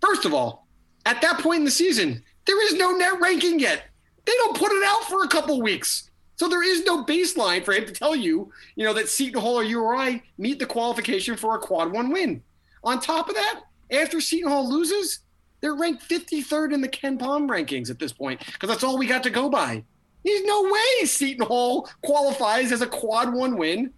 First 0.00 0.24
of 0.24 0.34
all, 0.34 0.66
at 1.04 1.20
that 1.22 1.40
point 1.40 1.60
in 1.60 1.64
the 1.64 1.70
season, 1.70 2.22
there 2.46 2.64
is 2.66 2.74
no 2.74 2.92
net 2.92 3.20
ranking 3.20 3.60
yet. 3.60 3.84
They 4.24 4.32
don't 4.38 4.56
put 4.56 4.72
it 4.72 4.82
out 4.84 5.04
for 5.04 5.24
a 5.24 5.28
couple 5.28 5.60
weeks. 5.62 6.10
So 6.36 6.48
there 6.48 6.62
is 6.62 6.84
no 6.84 7.04
baseline 7.04 7.64
for 7.64 7.72
him 7.72 7.86
to 7.86 7.92
tell 7.92 8.14
you, 8.14 8.52
you 8.74 8.84
know, 8.84 8.92
that 8.92 9.08
Seton 9.08 9.40
Hall 9.40 9.58
or 9.58 9.64
URI 9.64 10.22
meet 10.38 10.58
the 10.58 10.66
qualification 10.66 11.36
for 11.36 11.54
a 11.54 11.58
quad 11.58 11.90
one 11.90 12.10
win. 12.10 12.42
On 12.84 13.00
top 13.00 13.28
of 13.28 13.34
that, 13.34 13.62
after 13.90 14.20
Seton 14.20 14.50
Hall 14.50 14.68
loses, 14.68 15.20
they're 15.60 15.74
ranked 15.74 16.08
53rd 16.08 16.74
in 16.74 16.80
the 16.82 16.88
KenPom 16.88 17.48
rankings 17.48 17.90
at 17.90 17.98
this 17.98 18.12
point 18.12 18.40
because 18.52 18.68
that's 18.68 18.84
all 18.84 18.98
we 18.98 19.06
got 19.06 19.22
to 19.22 19.30
go 19.30 19.48
by. 19.48 19.82
There's 20.24 20.44
no 20.44 20.64
way 20.64 21.06
Seton 21.06 21.46
Hall 21.46 21.88
qualifies 22.02 22.72
as 22.72 22.82
a 22.82 22.86
quad 22.86 23.32
one 23.32 23.56
win 23.56 23.92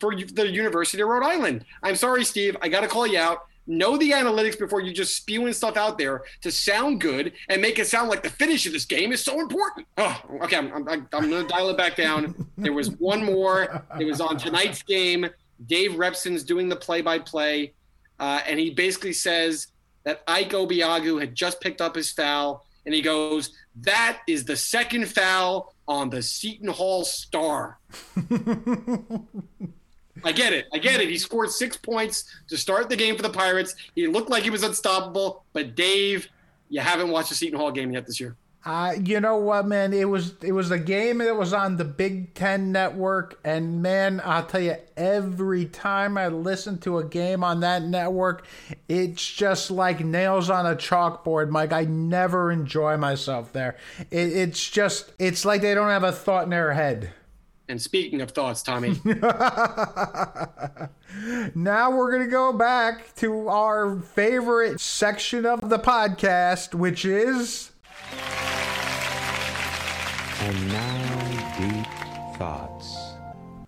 for 0.00 0.14
the 0.14 0.48
University 0.48 1.02
of 1.02 1.08
Rhode 1.08 1.24
Island. 1.24 1.64
I'm 1.82 1.96
sorry, 1.96 2.24
Steve. 2.24 2.56
I 2.62 2.68
got 2.68 2.80
to 2.80 2.88
call 2.88 3.06
you 3.06 3.18
out. 3.18 3.46
Know 3.66 3.96
the 3.96 4.12
analytics 4.12 4.58
before 4.58 4.80
you 4.80 4.92
just 4.92 5.16
spewing 5.16 5.52
stuff 5.52 5.76
out 5.76 5.98
there 5.98 6.22
to 6.42 6.52
sound 6.52 7.00
good 7.00 7.32
and 7.48 7.60
make 7.60 7.78
it 7.78 7.86
sound 7.86 8.08
like 8.08 8.22
the 8.22 8.30
finish 8.30 8.66
of 8.66 8.72
this 8.72 8.84
game 8.84 9.12
is 9.12 9.24
so 9.24 9.40
important. 9.40 9.86
Oh, 9.98 10.20
okay. 10.42 10.56
I'm, 10.56 10.88
I'm, 10.88 11.08
I'm 11.12 11.30
going 11.30 11.46
to 11.46 11.48
dial 11.48 11.68
it 11.70 11.76
back 11.76 11.96
down. 11.96 12.46
There 12.56 12.72
was 12.72 12.90
one 12.90 13.24
more. 13.24 13.84
It 13.98 14.04
was 14.04 14.20
on 14.20 14.36
tonight's 14.36 14.82
game. 14.82 15.28
Dave 15.66 15.96
Repson's 15.96 16.44
doing 16.44 16.68
the 16.68 16.76
play 16.76 17.02
by 17.02 17.18
play. 17.18 17.72
And 18.20 18.60
he 18.60 18.70
basically 18.70 19.12
says 19.12 19.68
that 20.04 20.22
Ike 20.28 20.50
Obiagu 20.50 21.20
had 21.20 21.34
just 21.34 21.60
picked 21.60 21.80
up 21.80 21.96
his 21.96 22.12
foul. 22.12 22.64
And 22.84 22.94
he 22.94 23.02
goes, 23.02 23.50
That 23.80 24.20
is 24.28 24.44
the 24.44 24.56
second 24.56 25.08
foul 25.08 25.74
on 25.88 26.10
the 26.10 26.22
Seton 26.22 26.68
Hall 26.68 27.04
star. 27.04 27.78
I 30.24 30.32
get 30.32 30.52
it. 30.52 30.66
I 30.72 30.78
get 30.78 31.00
it. 31.00 31.08
He 31.08 31.18
scored 31.18 31.50
six 31.50 31.76
points 31.76 32.24
to 32.48 32.56
start 32.56 32.88
the 32.88 32.96
game 32.96 33.16
for 33.16 33.22
the 33.22 33.30
Pirates. 33.30 33.74
He 33.94 34.06
looked 34.06 34.30
like 34.30 34.42
he 34.42 34.50
was 34.50 34.62
unstoppable. 34.62 35.44
But 35.52 35.74
Dave, 35.74 36.28
you 36.68 36.80
haven't 36.80 37.10
watched 37.10 37.30
the 37.30 37.34
Seton 37.34 37.58
Hall 37.58 37.70
game 37.70 37.92
yet 37.92 38.06
this 38.06 38.18
year. 38.20 38.36
Uh, 38.66 38.94
you 39.04 39.20
know 39.20 39.36
what, 39.36 39.64
man? 39.64 39.92
It 39.92 40.08
was 40.08 40.34
it 40.42 40.50
was 40.50 40.72
a 40.72 40.78
game 40.78 41.18
that 41.18 41.36
was 41.36 41.52
on 41.52 41.76
the 41.76 41.84
Big 41.84 42.34
Ten 42.34 42.72
network, 42.72 43.38
and 43.44 43.80
man, 43.80 44.20
I'll 44.24 44.44
tell 44.44 44.60
you, 44.60 44.74
every 44.96 45.66
time 45.66 46.18
I 46.18 46.26
listen 46.26 46.78
to 46.78 46.98
a 46.98 47.04
game 47.04 47.44
on 47.44 47.60
that 47.60 47.84
network, 47.84 48.44
it's 48.88 49.24
just 49.24 49.70
like 49.70 50.04
nails 50.04 50.50
on 50.50 50.66
a 50.66 50.74
chalkboard, 50.74 51.48
Mike. 51.48 51.72
I 51.72 51.84
never 51.84 52.50
enjoy 52.50 52.96
myself 52.96 53.52
there. 53.52 53.76
It, 54.10 54.32
it's 54.36 54.68
just 54.68 55.12
it's 55.20 55.44
like 55.44 55.62
they 55.62 55.72
don't 55.72 55.90
have 55.90 56.02
a 56.02 56.10
thought 56.10 56.42
in 56.42 56.50
their 56.50 56.72
head. 56.72 57.12
And 57.68 57.82
speaking 57.82 58.20
of 58.20 58.30
thoughts, 58.30 58.62
Tommy, 58.62 59.00
now 59.04 59.18
we're 61.90 62.12
going 62.12 62.22
to 62.22 62.30
go 62.30 62.52
back 62.52 63.12
to 63.16 63.48
our 63.48 63.98
favorite 63.98 64.78
section 64.80 65.44
of 65.44 65.68
the 65.68 65.80
podcast, 65.80 66.76
which 66.76 67.04
is. 67.04 67.72
And 70.40 70.68
now, 70.68 71.56
deep 71.58 71.86
thoughts. 72.38 72.96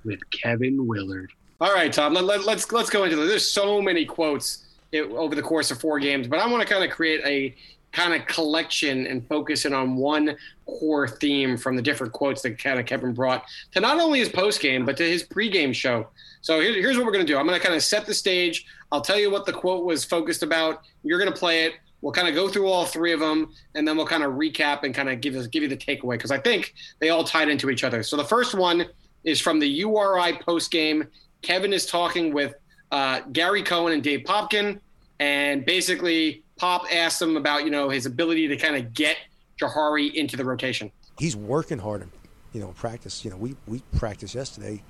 with 0.04 0.20
Kevin 0.30 0.86
Willard. 0.86 1.32
All 1.60 1.74
right, 1.74 1.92
Tom. 1.92 2.14
Let, 2.14 2.22
let, 2.24 2.44
let's 2.44 2.70
let's 2.70 2.90
go 2.90 3.02
into 3.02 3.16
this. 3.16 3.28
There's 3.28 3.50
so 3.50 3.82
many 3.82 4.04
quotes 4.04 4.66
it, 4.92 5.02
over 5.10 5.34
the 5.34 5.42
course 5.42 5.72
of 5.72 5.80
four 5.80 5.98
games, 5.98 6.28
but 6.28 6.38
I 6.38 6.46
want 6.46 6.62
to 6.62 6.68
kind 6.72 6.84
of 6.84 6.90
create 6.90 7.20
a 7.24 7.56
kind 7.92 8.14
of 8.14 8.26
collection 8.26 9.06
and 9.06 9.26
focusing 9.28 9.72
on 9.72 9.96
one 9.96 10.36
core 10.66 11.08
theme 11.08 11.56
from 11.56 11.74
the 11.74 11.82
different 11.82 12.12
quotes 12.12 12.42
that 12.42 12.58
kind 12.58 12.78
of 12.78 12.86
Kevin 12.86 13.14
brought 13.14 13.44
to 13.72 13.80
not 13.80 13.98
only 13.98 14.18
his 14.18 14.28
post 14.28 14.60
game 14.60 14.84
but 14.84 14.96
to 14.96 15.08
his 15.08 15.22
pregame 15.22 15.74
show. 15.74 16.06
So 16.40 16.60
here, 16.60 16.74
here's 16.74 16.96
what 16.96 17.06
we're 17.06 17.12
going 17.12 17.26
to 17.26 17.32
do. 17.32 17.38
I'm 17.38 17.46
going 17.46 17.58
to 17.58 17.64
kind 17.64 17.76
of 17.76 17.82
set 17.82 18.06
the 18.06 18.14
stage. 18.14 18.66
I'll 18.92 19.00
tell 19.00 19.18
you 19.18 19.30
what 19.30 19.46
the 19.46 19.52
quote 19.52 19.84
was 19.84 20.04
focused 20.04 20.42
about. 20.42 20.82
You're 21.02 21.18
going 21.18 21.32
to 21.32 21.38
play 21.38 21.64
it. 21.64 21.74
We'll 22.00 22.12
kind 22.12 22.28
of 22.28 22.34
go 22.34 22.48
through 22.48 22.68
all 22.68 22.84
three 22.84 23.12
of 23.12 23.18
them, 23.18 23.52
and 23.74 23.86
then 23.86 23.96
we'll 23.96 24.06
kind 24.06 24.22
of 24.22 24.34
recap 24.34 24.84
and 24.84 24.94
kind 24.94 25.08
of 25.08 25.20
give 25.20 25.34
us 25.34 25.48
give 25.48 25.64
you 25.64 25.68
the 25.68 25.76
takeaway 25.76 26.12
because 26.12 26.30
I 26.30 26.38
think 26.38 26.74
they 27.00 27.10
all 27.10 27.24
tied 27.24 27.48
into 27.48 27.70
each 27.70 27.82
other. 27.82 28.04
So 28.04 28.16
the 28.16 28.24
first 28.24 28.54
one 28.54 28.86
is 29.24 29.40
from 29.40 29.58
the 29.58 29.66
URI 29.68 30.38
post 30.44 30.70
game. 30.70 31.08
Kevin 31.42 31.72
is 31.72 31.86
talking 31.86 32.32
with 32.32 32.54
uh, 32.92 33.20
Gary 33.32 33.62
Cohen 33.62 33.92
and 33.92 34.02
Dave 34.02 34.20
Popkin, 34.20 34.78
and 35.18 35.64
basically 35.64 36.44
Pop 36.58 36.84
asked 36.92 37.20
him 37.20 37.36
about 37.36 37.64
you 37.64 37.70
know 37.70 37.88
his 37.88 38.06
ability 38.06 38.48
to 38.48 38.56
kind 38.56 38.76
of 38.76 38.92
get 38.94 39.16
Jahari 39.60 40.12
into 40.12 40.36
the 40.36 40.44
rotation. 40.44 40.90
He's 41.18 41.34
working 41.34 41.78
hard, 41.78 42.02
in, 42.02 42.10
you 42.52 42.60
know, 42.60 42.68
practice. 42.68 43.24
You 43.24 43.30
know, 43.30 43.36
we 43.36 43.56
we 43.66 43.82
practiced 43.96 44.34
yesterday, 44.34 44.82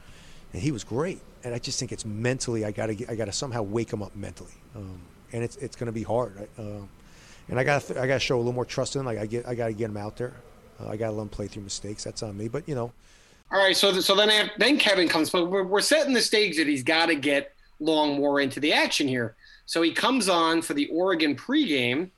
and 0.53 0.63
he 0.63 0.73
was 0.73 0.85
great. 0.85 1.21
And 1.45 1.55
I 1.55 1.59
just 1.59 1.79
think 1.79 1.93
it's 1.93 2.05
mentally. 2.05 2.65
I 2.65 2.73
gotta 2.73 2.97
I 3.09 3.15
gotta 3.15 3.33
somehow 3.33 3.63
wake 3.63 3.93
him 3.93 4.03
up 4.03 4.15
mentally, 4.17 4.55
um, 4.75 5.01
and 5.33 5.45
it's 5.45 5.57
it's 5.57 5.77
gonna 5.77 5.93
be 5.93 6.03
hard. 6.03 6.49
I, 6.59 6.61
um, 6.61 6.89
and 7.49 7.59
I 7.59 7.65
gotta 7.65 8.01
I 8.01 8.07
got 8.07 8.15
to 8.15 8.21
show 8.21 8.37
a 8.37 8.39
little 8.39 8.53
more 8.53 8.65
trust 8.65 8.97
in 8.97 9.01
him. 9.01 9.07
Like 9.07 9.19
I 9.19 9.27
get 9.27 9.47
I 9.47 9.55
got 9.55 9.69
to 9.69 9.73
get 9.73 9.87
him 9.87 9.97
out 9.97 10.17
there. 10.17 10.35
Uh, 10.81 10.89
I 10.89 10.97
got 10.97 11.07
to 11.07 11.13
let 11.13 11.23
him 11.23 11.29
play 11.29 11.47
through 11.49 11.63
mistakes. 11.63 12.05
That's 12.05 12.23
on 12.23 12.37
me. 12.37 12.49
But 12.49 12.69
you 12.69 12.75
know, 12.75 12.93
All 13.51 13.59
right, 13.59 13.77
so 13.77 13.93
so 14.01 14.15
then 14.15 14.31
af- 14.31 14.53
then 14.59 14.79
Kevin 14.79 15.09
comes, 15.09 15.31
but 15.31 15.51
we're, 15.51 15.65
we're 15.65 15.81
setting 15.81 16.13
the 16.13 16.23
stage 16.23 16.57
that 16.57 16.67
he's 16.67 16.83
got 16.83 17.07
to 17.07 17.15
get 17.15 17.55
Long 17.81 18.17
more 18.17 18.41
into 18.41 18.59
the 18.59 18.73
action 18.73 19.07
here. 19.07 19.37
So 19.69 19.83
he 19.83 19.93
comes 19.93 20.31
on 20.31 20.63
for 20.63 20.73
the 20.73 20.89
Oregon 20.89 21.37
pregame 21.37 22.09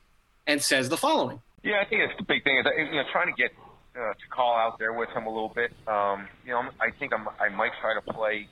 and 0.47 0.61
says 0.61 0.87
the 0.87 0.95
following. 0.95 1.41
Yeah, 1.63 1.83
I 1.85 1.85
think 1.85 1.99
it's 1.99 2.17
the 2.17 2.23
big 2.23 2.45
thing 2.45 2.57
is 2.57 2.65
you 2.77 2.95
know 2.95 3.03
trying 3.11 3.27
to 3.27 3.35
get 3.35 3.51
uh, 3.93 4.13
to 4.13 4.27
call 4.33 4.55
out 4.55 4.79
there 4.79 4.93
with 4.93 5.09
him 5.09 5.25
a 5.25 5.29
little 5.29 5.51
bit. 5.53 5.71
Um, 5.85 6.29
you 6.45 6.51
know, 6.51 6.63
I 6.79 6.95
think 6.97 7.11
I'm, 7.13 7.27
I 7.27 7.49
might 7.49 7.73
try 7.81 7.93
to 7.93 8.13
play 8.13 8.47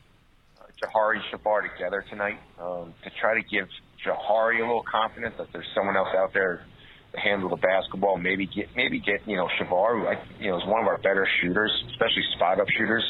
uh, 0.59 0.65
Jahari 0.83 1.21
Shavar 1.31 1.71
together 1.71 2.03
tonight 2.09 2.39
um, 2.59 2.93
to 3.05 3.09
try 3.21 3.39
to 3.39 3.47
give 3.47 3.69
Jahari 4.05 4.59
a 4.59 4.67
little 4.67 4.83
confidence 4.83 5.33
that 5.37 5.47
there's 5.53 5.69
someone 5.73 5.95
else 5.95 6.13
out 6.17 6.33
there 6.33 6.65
to 7.13 7.19
handle 7.21 7.47
the 7.47 7.55
basketball. 7.55 8.17
Maybe 8.17 8.47
get 8.47 8.67
maybe 8.75 8.99
get 8.99 9.25
you 9.25 9.37
know 9.37 9.47
Shavar, 9.57 9.95
who 9.95 10.07
I, 10.07 10.21
you 10.43 10.51
know 10.51 10.57
is 10.57 10.65
one 10.65 10.81
of 10.81 10.87
our 10.87 10.97
better 10.97 11.25
shooters, 11.39 11.71
especially 11.91 12.23
spot 12.35 12.59
up 12.59 12.67
shooters. 12.77 13.09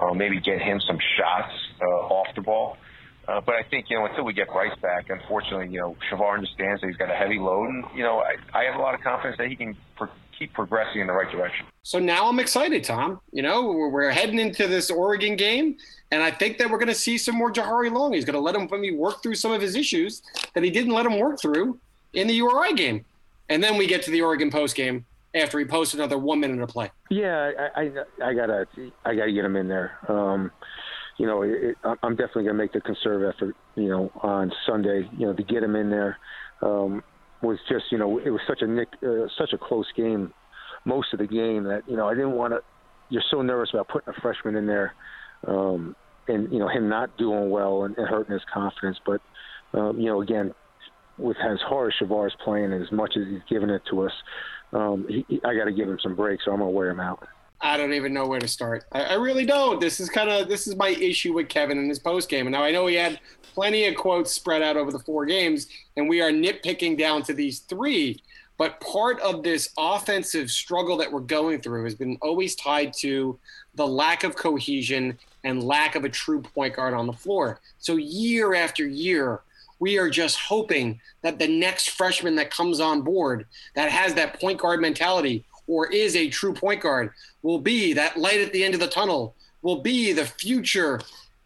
Uh, 0.00 0.14
maybe 0.14 0.40
get 0.40 0.60
him 0.60 0.80
some 0.84 0.98
shots 1.16 1.54
uh, 1.80 2.12
off 2.12 2.26
the 2.34 2.42
ball. 2.42 2.76
Uh, 3.28 3.40
but 3.40 3.54
I 3.54 3.62
think, 3.62 3.86
you 3.88 3.96
know, 3.96 4.06
until 4.06 4.24
we 4.24 4.32
get 4.32 4.48
Bryce 4.48 4.76
back, 4.80 5.08
unfortunately, 5.08 5.68
you 5.68 5.80
know, 5.80 5.96
Shavar 6.10 6.34
understands 6.34 6.80
that 6.80 6.88
he's 6.88 6.96
got 6.96 7.10
a 7.10 7.14
heavy 7.14 7.38
load. 7.38 7.68
And, 7.68 7.84
you 7.94 8.02
know, 8.02 8.18
I, 8.18 8.36
I 8.52 8.64
have 8.64 8.74
a 8.74 8.82
lot 8.82 8.94
of 8.94 9.00
confidence 9.00 9.38
that 9.38 9.48
he 9.48 9.56
can 9.56 9.76
pro- 9.96 10.08
keep 10.36 10.52
progressing 10.52 11.00
in 11.00 11.06
the 11.06 11.12
right 11.12 11.30
direction. 11.30 11.66
So 11.84 11.98
now 11.98 12.28
I'm 12.28 12.40
excited, 12.40 12.82
Tom. 12.82 13.20
You 13.32 13.42
know, 13.42 13.66
we're, 13.68 13.88
we're 13.88 14.10
heading 14.10 14.38
into 14.38 14.66
this 14.66 14.90
Oregon 14.90 15.36
game, 15.36 15.76
and 16.10 16.22
I 16.22 16.30
think 16.30 16.58
that 16.58 16.68
we're 16.68 16.78
going 16.78 16.88
to 16.88 16.94
see 16.94 17.16
some 17.16 17.36
more 17.36 17.52
Jahari 17.52 17.92
Long. 17.92 18.12
He's 18.12 18.24
going 18.24 18.34
to 18.34 18.40
let 18.40 18.56
him 18.56 18.68
maybe 18.70 18.94
work 18.94 19.22
through 19.22 19.36
some 19.36 19.52
of 19.52 19.60
his 19.60 19.76
issues 19.76 20.22
that 20.54 20.64
he 20.64 20.70
didn't 20.70 20.92
let 20.92 21.06
him 21.06 21.18
work 21.18 21.40
through 21.40 21.78
in 22.14 22.26
the 22.26 22.34
URI 22.34 22.74
game. 22.74 23.04
And 23.48 23.62
then 23.62 23.76
we 23.76 23.86
get 23.86 24.02
to 24.04 24.10
the 24.10 24.22
Oregon 24.22 24.50
post 24.50 24.74
game 24.74 25.04
after 25.34 25.58
he 25.58 25.64
posts 25.64 25.94
another 25.94 26.18
one 26.18 26.40
minute 26.40 26.60
of 26.60 26.68
play. 26.68 26.90
Yeah, 27.10 27.52
I, 27.76 27.82
I, 27.82 27.90
I 28.22 28.34
gotta, 28.34 28.66
I 29.04 29.14
gotta 29.14 29.32
get 29.32 29.44
him 29.44 29.56
in 29.56 29.68
there. 29.68 29.98
Um, 30.08 30.50
you 31.18 31.26
know, 31.26 31.42
it, 31.42 31.76
I'm 31.84 32.16
definitely 32.16 32.44
going 32.44 32.56
to 32.56 32.62
make 32.62 32.72
the 32.72 32.80
conserve 32.80 33.34
effort, 33.34 33.54
you 33.76 33.88
know, 33.88 34.10
on 34.22 34.50
Sunday, 34.66 35.08
you 35.16 35.26
know, 35.26 35.34
to 35.34 35.42
get 35.42 35.62
him 35.62 35.76
in 35.76 35.90
there. 35.90 36.18
Um, 36.62 37.02
was 37.42 37.58
just, 37.68 37.84
you 37.90 37.98
know, 37.98 38.18
it 38.18 38.30
was 38.30 38.40
such 38.46 38.62
a 38.62 38.66
nick, 38.66 38.88
uh, 39.02 39.26
such 39.36 39.52
a 39.52 39.58
close 39.58 39.86
game, 39.96 40.32
most 40.84 41.12
of 41.12 41.18
the 41.18 41.26
game 41.26 41.64
that 41.64 41.82
you 41.86 41.96
know 41.96 42.08
I 42.08 42.14
didn't 42.14 42.32
want 42.32 42.52
to. 42.54 42.60
You're 43.08 43.22
so 43.30 43.42
nervous 43.42 43.70
about 43.72 43.88
putting 43.88 44.12
a 44.14 44.20
freshman 44.20 44.56
in 44.56 44.66
there, 44.66 44.94
um, 45.46 45.94
and 46.28 46.52
you 46.52 46.58
know 46.58 46.68
him 46.68 46.88
not 46.88 47.16
doing 47.18 47.50
well 47.50 47.84
and, 47.84 47.96
and 47.96 48.08
hurting 48.08 48.32
his 48.32 48.42
confidence. 48.52 48.98
But 49.04 49.20
um, 49.74 49.98
you 49.98 50.06
know, 50.06 50.22
again, 50.22 50.52
with 51.18 51.36
as 51.38 51.58
Horace 51.66 51.94
Shavar's 52.00 52.34
playing 52.44 52.72
as 52.72 52.90
much 52.90 53.14
as 53.16 53.24
he's 53.28 53.42
given 53.48 53.70
it 53.70 53.82
to 53.90 54.02
us, 54.02 54.12
um, 54.72 55.06
he, 55.08 55.40
I 55.44 55.54
got 55.54 55.64
to 55.64 55.72
give 55.72 55.88
him 55.88 55.98
some 56.02 56.16
breaks, 56.16 56.44
so 56.44 56.52
I'm 56.52 56.58
gonna 56.58 56.70
wear 56.70 56.90
him 56.90 57.00
out. 57.00 57.26
I 57.62 57.76
don't 57.76 57.92
even 57.92 58.12
know 58.12 58.26
where 58.26 58.40
to 58.40 58.48
start. 58.48 58.84
I, 58.90 59.02
I 59.02 59.14
really 59.14 59.46
don't. 59.46 59.80
This 59.80 60.00
is 60.00 60.10
kind 60.10 60.28
of 60.28 60.48
this 60.48 60.66
is 60.66 60.74
my 60.76 60.88
issue 60.88 61.32
with 61.32 61.48
Kevin 61.48 61.78
in 61.78 61.88
his 61.88 62.00
post 62.00 62.28
game. 62.28 62.46
And 62.46 62.52
now 62.52 62.62
I 62.62 62.72
know 62.72 62.86
he 62.88 62.96
had 62.96 63.20
plenty 63.54 63.86
of 63.86 63.94
quotes 63.94 64.32
spread 64.32 64.62
out 64.62 64.76
over 64.76 64.90
the 64.90 64.98
four 64.98 65.24
games, 65.24 65.68
and 65.96 66.08
we 66.08 66.20
are 66.20 66.32
nitpicking 66.32 66.98
down 66.98 67.22
to 67.24 67.34
these 67.34 67.60
three. 67.60 68.18
But 68.58 68.80
part 68.80 69.20
of 69.20 69.42
this 69.42 69.70
offensive 69.78 70.50
struggle 70.50 70.96
that 70.98 71.10
we're 71.10 71.20
going 71.20 71.60
through 71.60 71.84
has 71.84 71.94
been 71.94 72.18
always 72.20 72.54
tied 72.54 72.92
to 72.98 73.38
the 73.74 73.86
lack 73.86 74.24
of 74.24 74.36
cohesion 74.36 75.18
and 75.44 75.62
lack 75.62 75.94
of 75.94 76.04
a 76.04 76.08
true 76.08 76.42
point 76.42 76.76
guard 76.76 76.94
on 76.94 77.06
the 77.06 77.12
floor. 77.12 77.60
So 77.78 77.96
year 77.96 78.54
after 78.54 78.86
year, 78.86 79.40
we 79.78 79.98
are 79.98 80.10
just 80.10 80.38
hoping 80.38 81.00
that 81.22 81.38
the 81.38 81.48
next 81.48 81.90
freshman 81.90 82.36
that 82.36 82.50
comes 82.50 82.78
on 82.78 83.02
board 83.02 83.46
that 83.74 83.90
has 83.90 84.14
that 84.14 84.38
point 84.38 84.60
guard 84.60 84.80
mentality 84.80 85.44
or 85.66 85.86
is 85.90 86.16
a 86.16 86.28
true 86.28 86.52
point 86.52 86.80
guard 86.80 87.10
will 87.42 87.58
be 87.58 87.92
that 87.92 88.18
light 88.18 88.40
at 88.40 88.52
the 88.52 88.64
end 88.64 88.74
of 88.74 88.80
the 88.80 88.86
tunnel, 88.86 89.34
will 89.62 89.80
be 89.80 90.12
the 90.12 90.24
future 90.24 91.00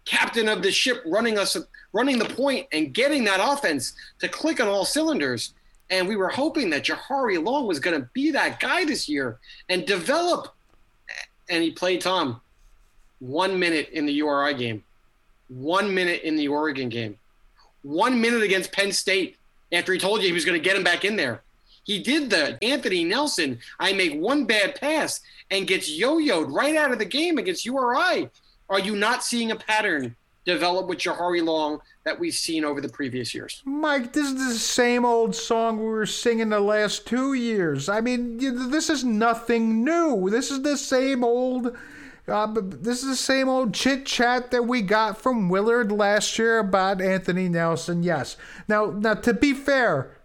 captain 0.04 0.48
of 0.48 0.62
the 0.62 0.70
ship 0.70 1.02
running 1.04 1.38
us 1.38 1.56
running 1.92 2.18
the 2.18 2.26
point 2.26 2.66
and 2.72 2.92
getting 2.92 3.24
that 3.24 3.40
offense 3.42 3.94
to 4.18 4.28
click 4.28 4.60
on 4.60 4.68
all 4.68 4.84
cylinders. 4.84 5.54
And 5.88 6.06
we 6.06 6.16
were 6.16 6.28
hoping 6.28 6.70
that 6.70 6.84
Jahari 6.84 7.42
Long 7.42 7.66
was 7.66 7.78
going 7.78 7.98
to 7.98 8.08
be 8.12 8.30
that 8.32 8.60
guy 8.60 8.84
this 8.84 9.08
year 9.08 9.38
and 9.68 9.86
develop. 9.86 10.54
And 11.48 11.62
he 11.62 11.70
played 11.70 12.00
Tom 12.00 12.40
one 13.18 13.58
minute 13.58 13.88
in 13.92 14.04
the 14.04 14.12
URI 14.14 14.54
game, 14.54 14.84
one 15.48 15.94
minute 15.94 16.22
in 16.22 16.36
the 16.36 16.48
Oregon 16.48 16.88
game, 16.88 17.18
one 17.82 18.20
minute 18.20 18.42
against 18.42 18.72
Penn 18.72 18.92
State 18.92 19.36
after 19.72 19.92
he 19.92 19.98
told 19.98 20.20
you 20.20 20.26
he 20.26 20.32
was 20.32 20.44
going 20.44 20.60
to 20.60 20.64
get 20.64 20.76
him 20.76 20.84
back 20.84 21.04
in 21.04 21.16
there. 21.16 21.42
He 21.86 22.00
did 22.00 22.30
the 22.30 22.58
Anthony 22.62 23.04
Nelson. 23.04 23.60
I 23.78 23.92
make 23.92 24.20
one 24.20 24.44
bad 24.44 24.74
pass 24.74 25.20
and 25.52 25.68
gets 25.68 25.88
yo-yoed 25.88 26.52
right 26.52 26.74
out 26.74 26.90
of 26.90 26.98
the 26.98 27.04
game 27.04 27.38
against 27.38 27.64
URI. 27.64 28.28
Are 28.68 28.80
you 28.80 28.96
not 28.96 29.22
seeing 29.22 29.52
a 29.52 29.56
pattern 29.56 30.16
develop 30.44 30.88
with 30.88 30.98
Jahari 30.98 31.44
Long 31.44 31.78
that 32.04 32.18
we've 32.18 32.34
seen 32.34 32.64
over 32.64 32.80
the 32.80 32.88
previous 32.88 33.32
years? 33.32 33.62
Mike, 33.64 34.12
this 34.12 34.26
is 34.26 34.34
the 34.34 34.58
same 34.58 35.04
old 35.04 35.36
song 35.36 35.78
we 35.78 35.84
were 35.84 36.06
singing 36.06 36.48
the 36.48 36.58
last 36.58 37.06
two 37.06 37.34
years. 37.34 37.88
I 37.88 38.00
mean, 38.00 38.38
this 38.70 38.90
is 38.90 39.04
nothing 39.04 39.84
new. 39.84 40.28
This 40.28 40.50
is 40.50 40.62
the 40.62 40.76
same 40.76 41.22
old. 41.22 41.76
Uh, 42.26 42.52
this 42.60 43.04
is 43.04 43.10
the 43.10 43.14
same 43.14 43.48
old 43.48 43.72
chit 43.72 44.04
chat 44.04 44.50
that 44.50 44.66
we 44.66 44.82
got 44.82 45.16
from 45.16 45.48
Willard 45.48 45.92
last 45.92 46.36
year 46.36 46.58
about 46.58 47.00
Anthony 47.00 47.48
Nelson. 47.48 48.02
Yes. 48.02 48.36
Now, 48.66 48.86
now 48.86 49.14
to 49.14 49.32
be 49.32 49.52
fair, 49.52 50.15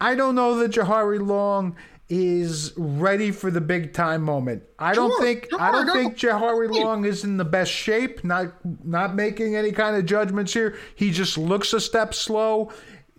I 0.00 0.14
don't 0.14 0.34
know 0.34 0.56
that 0.56 0.72
Jahari 0.72 1.24
Long 1.24 1.76
is 2.08 2.72
ready 2.76 3.32
for 3.32 3.50
the 3.50 3.60
big 3.60 3.92
time 3.92 4.22
moment. 4.22 4.62
I 4.78 4.94
don't 4.94 5.20
think 5.20 5.48
sure, 5.50 5.60
I 5.60 5.72
don't 5.72 5.92
think 5.92 6.16
Jahari 6.16 6.70
Long 6.70 7.04
is 7.04 7.24
in 7.24 7.36
the 7.36 7.44
best 7.44 7.72
shape. 7.72 8.22
Not 8.22 8.54
not 8.84 9.14
making 9.14 9.56
any 9.56 9.72
kind 9.72 9.96
of 9.96 10.06
judgments 10.06 10.52
here. 10.52 10.76
He 10.94 11.10
just 11.10 11.36
looks 11.36 11.72
a 11.72 11.80
step 11.80 12.14
slow. 12.14 12.70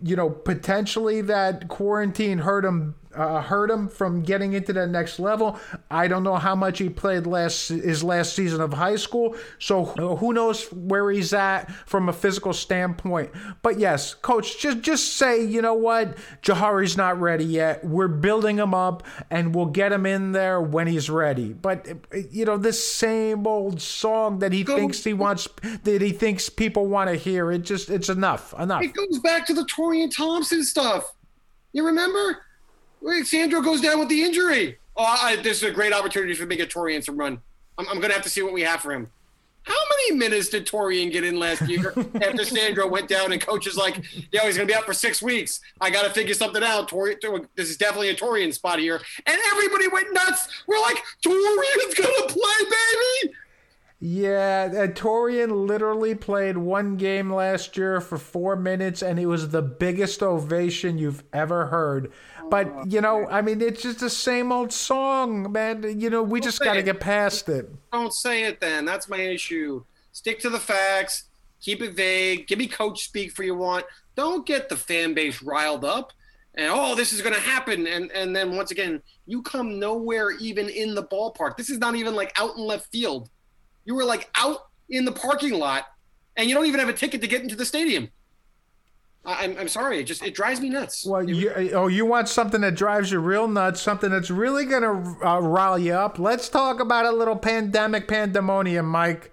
You 0.02 0.16
know, 0.16 0.30
potentially 0.30 1.22
that 1.22 1.68
quarantine 1.68 2.38
hurt 2.40 2.64
him 2.64 2.96
uh, 3.18 3.42
hurt 3.42 3.70
him 3.70 3.88
from 3.88 4.22
getting 4.22 4.54
into 4.54 4.74
the 4.74 4.86
next 4.86 5.20
level. 5.20 5.60
I 5.90 6.08
don't 6.08 6.24
know 6.24 6.36
how 6.36 6.56
much 6.56 6.80
he 6.80 6.90
played 6.90 7.26
last 7.26 7.70
his 7.70 8.04
last 8.04 8.34
season 8.34 8.62
of 8.62 8.74
high 8.74 8.96
school, 8.96 9.36
so 9.60 9.86
who 9.86 10.34
knows 10.34 10.72
where 10.72 11.10
he's 11.12 11.34
at 11.34 11.72
from 11.86 12.10
a 12.10 12.14
physical 12.14 12.54
standpoint. 12.54 13.32
But 13.62 13.80
yes, 13.80 14.14
coach, 14.14 14.60
just 14.60 14.82
just 14.82 15.18
say, 15.18 15.44
you 15.44 15.62
know 15.62 15.74
what, 15.74 16.18
Jahari's 16.42 16.98
not 16.98 17.20
ready 17.20 17.46
yet. 17.46 17.84
We're 17.84 18.08
building 18.08 18.58
him 18.58 18.74
up, 18.74 19.04
and 19.32 19.56
we'll 19.56 19.66
get 19.68 19.92
him 19.92 20.06
in 20.06 20.32
there 20.32 20.62
when 20.62 20.88
he's 20.88 21.10
ready. 21.10 21.54
But 21.54 21.88
you 22.32 22.46
know, 22.46 22.58
this 22.58 22.86
same 22.86 23.48
old 23.48 23.82
song 23.82 24.40
that 24.40 24.54
he 24.54 24.64
Go. 24.64 24.76
thinks 24.76 25.04
he 25.04 25.14
wants, 25.14 25.48
that 25.84 26.02
he 26.02 26.12
thinks 26.12 26.50
people 26.50 26.88
want 26.88 27.10
to 27.10 27.16
hear, 27.16 27.52
it 27.52 27.64
just 27.64 27.90
it's 27.90 28.10
enough, 28.10 28.54
enough. 28.60 28.84
It 28.84 28.94
goes 28.94 29.20
back 29.20 29.46
to 29.48 29.54
the 29.54 29.64
Taurean 29.64 30.14
Thompson 30.16 30.64
stuff. 30.64 31.14
You 31.74 31.86
remember? 31.86 32.40
Wait, 33.02 33.26
Sandro 33.28 33.62
goes 33.62 33.82
down 33.82 34.00
with 34.00 34.10
the 34.10 34.24
injury. 34.24 34.78
Oh, 34.96 35.04
I, 35.04 35.36
this 35.38 35.58
is 35.58 35.64
a 35.64 35.72
great 35.72 35.94
opportunity 35.94 36.34
for 36.34 36.46
me 36.46 36.56
to 36.56 36.64
get 36.64 36.74
Taurean 36.74 37.04
some 37.04 37.18
run. 37.18 37.40
I'm, 37.78 37.88
I'm 37.88 37.98
going 37.98 38.10
to 38.10 38.14
have 38.14 38.24
to 38.24 38.30
see 38.30 38.42
what 38.42 38.54
we 38.54 38.62
have 38.62 38.82
for 38.82 38.92
him. 38.92 39.10
How 39.68 39.76
many 39.90 40.18
minutes 40.18 40.48
did 40.48 40.66
Taurean 40.66 41.12
get 41.12 41.26
in 41.26 41.38
last 41.40 41.62
year 41.68 41.94
after 42.22 42.46
Sandro 42.46 42.88
went 42.88 43.10
down 43.10 43.34
and 43.34 43.42
coach 43.42 43.68
is 43.68 43.76
like, 43.76 43.98
yo, 44.32 44.46
he's 44.46 44.56
going 44.56 44.66
to 44.66 44.66
be 44.66 44.74
out 44.74 44.86
for 44.86 44.94
six 44.94 45.22
weeks. 45.22 45.60
I 45.82 45.90
got 45.90 46.04
to 46.04 46.10
figure 46.10 46.34
something 46.34 46.64
out. 46.64 46.88
Tori, 46.88 47.18
this 47.56 47.70
is 47.70 47.76
definitely 47.76 48.10
a 48.10 48.16
Taurean 48.16 48.54
spot 48.54 48.80
here. 48.80 49.02
And 49.26 49.38
everybody 49.52 49.90
went 49.90 50.14
nuts. 50.14 50.48
We're 50.68 50.80
like, 50.80 50.98
Taurean's 51.22 51.96
going 51.96 52.28
to 52.28 52.34
play, 52.34 52.70
baby. 53.24 53.36
Yeah, 54.00 54.70
uh, 54.72 54.88
Taurean 54.88 55.68
literally 55.68 56.14
played 56.14 56.58
one 56.58 56.98
game 56.98 57.34
last 57.34 57.76
year 57.78 58.00
for 58.00 58.20
four 58.20 58.56
minutes, 58.56 59.02
and 59.02 59.20
it 59.20 59.26
was 59.26 59.50
the 59.50 59.64
biggest 59.64 60.22
ovation 60.22 61.00
you've 61.00 61.24
ever 61.34 61.66
heard. 61.68 62.12
But 62.50 62.92
you 62.92 63.02
know, 63.02 63.26
I 63.28 63.42
mean, 63.42 63.60
it's 63.60 63.82
just 63.82 64.00
the 64.00 64.10
same 64.10 64.52
old 64.52 64.72
song, 64.72 65.52
man. 65.52 66.00
You 66.00 66.12
know, 66.12 66.22
we 66.22 66.40
just 66.40 66.60
got 66.60 66.76
to 66.76 66.84
get 66.84 67.00
past 67.00 67.50
it. 67.50 67.70
Don't 67.92 68.14
say 68.14 68.44
it 68.44 68.60
then. 68.60 68.86
That's 68.86 69.10
my 69.10 69.18
issue. 69.18 69.84
Stick 70.12 70.40
to 70.42 70.50
the 70.50 70.60
facts. 70.60 71.24
Keep 71.62 71.82
it 71.82 71.96
vague. 71.96 72.48
Give 72.48 72.60
me 72.60 72.68
coach 72.68 73.04
speak 73.04 73.32
for 73.32 73.44
you 73.44 73.56
want. 73.56 73.86
Don't 74.16 74.46
get 74.46 74.70
the 74.70 74.78
fan 74.78 75.16
base 75.16 75.42
riled 75.42 75.84
up 75.84 76.14
and 76.58 76.72
oh, 76.74 76.96
this 76.96 77.14
is 77.14 77.22
going 77.22 77.36
to 77.36 77.42
happen. 77.42 77.88
And 77.88 78.12
and 78.12 78.36
then 78.36 78.56
once 78.56 78.72
again, 78.72 79.02
you 79.28 79.44
come 79.44 79.80
nowhere 79.80 80.32
even 80.32 80.70
in 80.70 80.96
the 80.96 81.04
ballpark. 81.04 81.56
This 81.56 81.70
is 81.70 81.78
not 81.78 81.96
even 81.96 82.16
like 82.16 82.34
out 82.38 82.58
in 82.58 82.64
left 82.64 82.92
field. 82.92 83.30
You 83.88 83.96
were 83.96 84.04
like 84.04 84.30
out 84.36 84.68
in 84.90 85.06
the 85.06 85.14
parking 85.14 85.54
lot, 85.54 85.86
and 86.36 86.50
you 86.50 86.54
don't 86.54 86.66
even 86.66 86.82
have 86.82 86.90
a 86.90 86.94
ticket 86.94 87.22
to 87.22 87.28
get 87.28 87.42
into 87.42 87.56
the 87.56 87.66
stadium. 87.66 88.12
I'm, 89.26 89.58
I'm 89.58 89.68
sorry. 89.70 90.00
It 90.00 90.04
just 90.04 90.22
it 90.24 90.36
drives 90.36 90.60
me 90.60 90.70
nuts. 90.70 91.06
Well, 91.06 91.28
you, 91.28 91.50
oh, 91.74 91.88
you 91.88 92.06
want 92.06 92.28
something 92.28 92.60
that 92.62 92.76
drives 92.76 93.12
you 93.12 93.20
real 93.20 93.48
nuts, 93.48 93.82
something 93.82 94.12
that's 94.12 94.30
really 94.30 94.66
gonna 94.66 95.18
uh, 95.26 95.40
rile 95.40 95.80
you 95.80 95.94
up. 95.94 96.20
Let's 96.20 96.50
talk 96.50 96.82
about 96.82 97.06
a 97.06 97.12
little 97.12 97.38
pandemic 97.38 98.10
pandemonium, 98.10 98.86
Mike. 98.86 99.32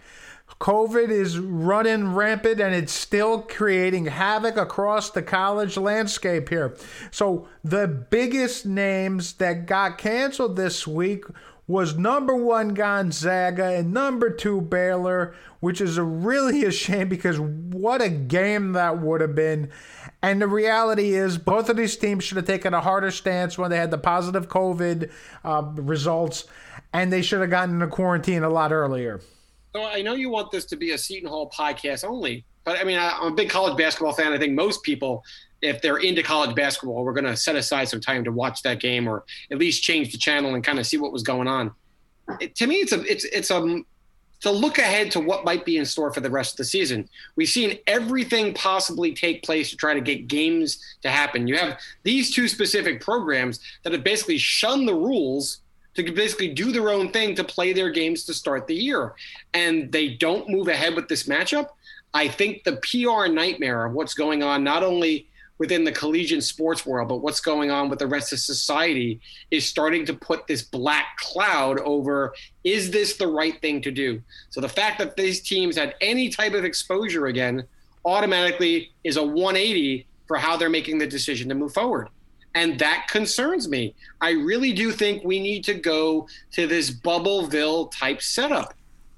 COVID 0.61 1.11
is 1.11 1.38
running 1.38 2.14
rampant 2.14 2.61
and 2.61 2.74
it's 2.74 2.92
still 2.92 3.42
creating 3.42 4.07
havoc 4.07 4.57
across 4.57 5.11
the 5.11 5.22
college 5.22 5.76
landscape 5.76 6.48
here. 6.48 6.76
So, 7.11 7.48
the 7.64 7.88
biggest 7.88 8.64
names 8.64 9.34
that 9.34 9.66
got 9.66 9.98
canceled 9.98 10.57
this 10.57 10.86
week 10.86 11.24
was 11.66 11.96
number 11.96 12.34
one 12.36 12.74
Gonzaga 12.74 13.64
and 13.64 13.92
number 13.92 14.30
two 14.30 14.60
Baylor, 14.60 15.34
which 15.60 15.80
is 15.80 15.96
a 15.96 16.02
really 16.02 16.64
a 16.64 16.70
shame 16.70 17.08
because 17.08 17.40
what 17.40 18.02
a 18.02 18.10
game 18.10 18.72
that 18.72 19.00
would 19.00 19.20
have 19.20 19.34
been. 19.34 19.70
And 20.22 20.40
the 20.40 20.48
reality 20.48 21.14
is, 21.14 21.38
both 21.38 21.68
of 21.68 21.76
these 21.76 21.96
teams 21.96 22.24
should 22.24 22.36
have 22.36 22.46
taken 22.46 22.74
a 22.74 22.80
harder 22.80 23.10
stance 23.10 23.58
when 23.58 23.70
they 23.70 23.76
had 23.76 23.90
the 23.90 23.98
positive 23.98 24.48
COVID 24.48 25.10
uh, 25.44 25.62
results, 25.76 26.44
and 26.92 27.12
they 27.12 27.22
should 27.22 27.40
have 27.40 27.50
gotten 27.50 27.74
into 27.74 27.88
quarantine 27.88 28.42
a 28.42 28.48
lot 28.48 28.72
earlier. 28.72 29.20
So 29.74 29.84
I 29.84 30.02
know 30.02 30.14
you 30.14 30.30
want 30.30 30.50
this 30.50 30.64
to 30.66 30.76
be 30.76 30.92
a 30.92 30.98
Seton 30.98 31.28
Hall 31.28 31.50
podcast 31.50 32.04
only, 32.04 32.44
but 32.64 32.78
I 32.78 32.84
mean, 32.84 32.98
I'm 32.98 33.32
a 33.32 33.34
big 33.34 33.50
college 33.50 33.76
basketball 33.76 34.12
fan. 34.12 34.32
I 34.32 34.38
think 34.38 34.54
most 34.54 34.82
people 34.82 35.24
if 35.64 35.80
they're 35.80 35.96
into 35.96 36.22
college 36.22 36.54
basketball, 36.54 37.04
we're 37.04 37.14
going 37.14 37.24
to 37.24 37.36
set 37.36 37.56
aside 37.56 37.88
some 37.88 38.00
time 38.00 38.22
to 38.24 38.32
watch 38.32 38.62
that 38.62 38.80
game 38.80 39.08
or 39.08 39.24
at 39.50 39.58
least 39.58 39.82
change 39.82 40.12
the 40.12 40.18
channel 40.18 40.54
and 40.54 40.62
kind 40.62 40.78
of 40.78 40.86
see 40.86 40.98
what 40.98 41.12
was 41.12 41.22
going 41.22 41.48
on. 41.48 41.72
It, 42.40 42.54
to 42.56 42.66
me, 42.66 42.76
it's 42.76 42.92
a 42.92 43.00
it's 43.02 43.24
it's 43.24 43.50
a 43.50 43.82
to 44.40 44.50
look 44.50 44.78
ahead 44.78 45.10
to 45.10 45.20
what 45.20 45.44
might 45.44 45.64
be 45.64 45.78
in 45.78 45.86
store 45.86 46.12
for 46.12 46.20
the 46.20 46.30
rest 46.30 46.52
of 46.52 46.56
the 46.58 46.64
season. 46.64 47.08
We've 47.34 47.48
seen 47.48 47.78
everything 47.86 48.52
possibly 48.52 49.14
take 49.14 49.42
place 49.42 49.70
to 49.70 49.76
try 49.76 49.94
to 49.94 50.02
get 50.02 50.28
games 50.28 50.78
to 51.02 51.10
happen. 51.10 51.48
You 51.48 51.56
have 51.56 51.78
these 52.02 52.34
two 52.34 52.46
specific 52.46 53.00
programs 53.00 53.60
that 53.82 53.94
have 53.94 54.04
basically 54.04 54.36
shunned 54.36 54.86
the 54.86 54.94
rules 54.94 55.60
to 55.94 56.12
basically 56.12 56.48
do 56.48 56.72
their 56.72 56.90
own 56.90 57.10
thing 57.10 57.34
to 57.36 57.44
play 57.44 57.72
their 57.72 57.90
games 57.90 58.24
to 58.24 58.34
start 58.34 58.66
the 58.66 58.74
year, 58.74 59.14
and 59.54 59.90
they 59.90 60.10
don't 60.10 60.50
move 60.50 60.68
ahead 60.68 60.94
with 60.94 61.08
this 61.08 61.22
matchup. 61.22 61.68
I 62.12 62.28
think 62.28 62.64
the 62.64 62.76
PR 62.76 63.32
nightmare 63.32 63.86
of 63.86 63.92
what's 63.92 64.14
going 64.14 64.42
on, 64.42 64.62
not 64.62 64.82
only 64.82 65.28
within 65.59 65.84
the 65.84 65.92
collegiate 65.92 66.42
sports 66.42 66.84
world, 66.84 67.09
but 67.09 67.18
what's 67.18 67.40
going 67.40 67.70
on 67.70 67.88
with 67.88 67.98
the 67.98 68.07
rest 68.07 68.32
of 68.32 68.40
society 68.40 69.20
is 69.50 69.66
starting 69.66 70.05
to 70.07 70.14
put 70.14 70.46
this 70.46 70.62
black 70.62 71.16
cloud 71.18 71.78
over 71.80 72.34
is 72.64 72.90
this 72.90 73.16
the 73.16 73.26
right 73.26 73.61
thing 73.61 73.80
to 73.82 73.90
do? 73.90 74.20
So 74.50 74.61
the 74.61 74.68
fact 74.68 74.98
that 74.98 75.16
these 75.16 75.40
teams 75.40 75.76
had 75.76 75.94
any 76.00 76.28
type 76.28 76.55
of 76.55 76.64
exposure 76.64 77.26
again 77.26 77.64
automatically 78.05 78.92
is 79.05 79.16
a 79.16 79.22
180 79.22 80.07
for 80.26 80.36
how 80.36 80.57
they're 80.57 80.70
making 80.70 80.98
the 80.98 81.07
decision 81.07 81.48
to 81.48 81.55
move 81.55 81.72
forward. 81.72 82.09
And 82.55 82.78
that 82.78 83.09
concerns 83.09 83.68
me. 83.68 83.94
I 84.20 84.30
really 84.30 84.72
do 84.72 84.92
think 84.92 85.24
we 85.24 85.40
need 85.40 85.64
to 85.64 85.74
go 85.74 86.28
to 86.52 86.66
this 86.66 86.90
Bubbleville 86.90 87.90
type 87.90 88.22
setup. 88.22 88.74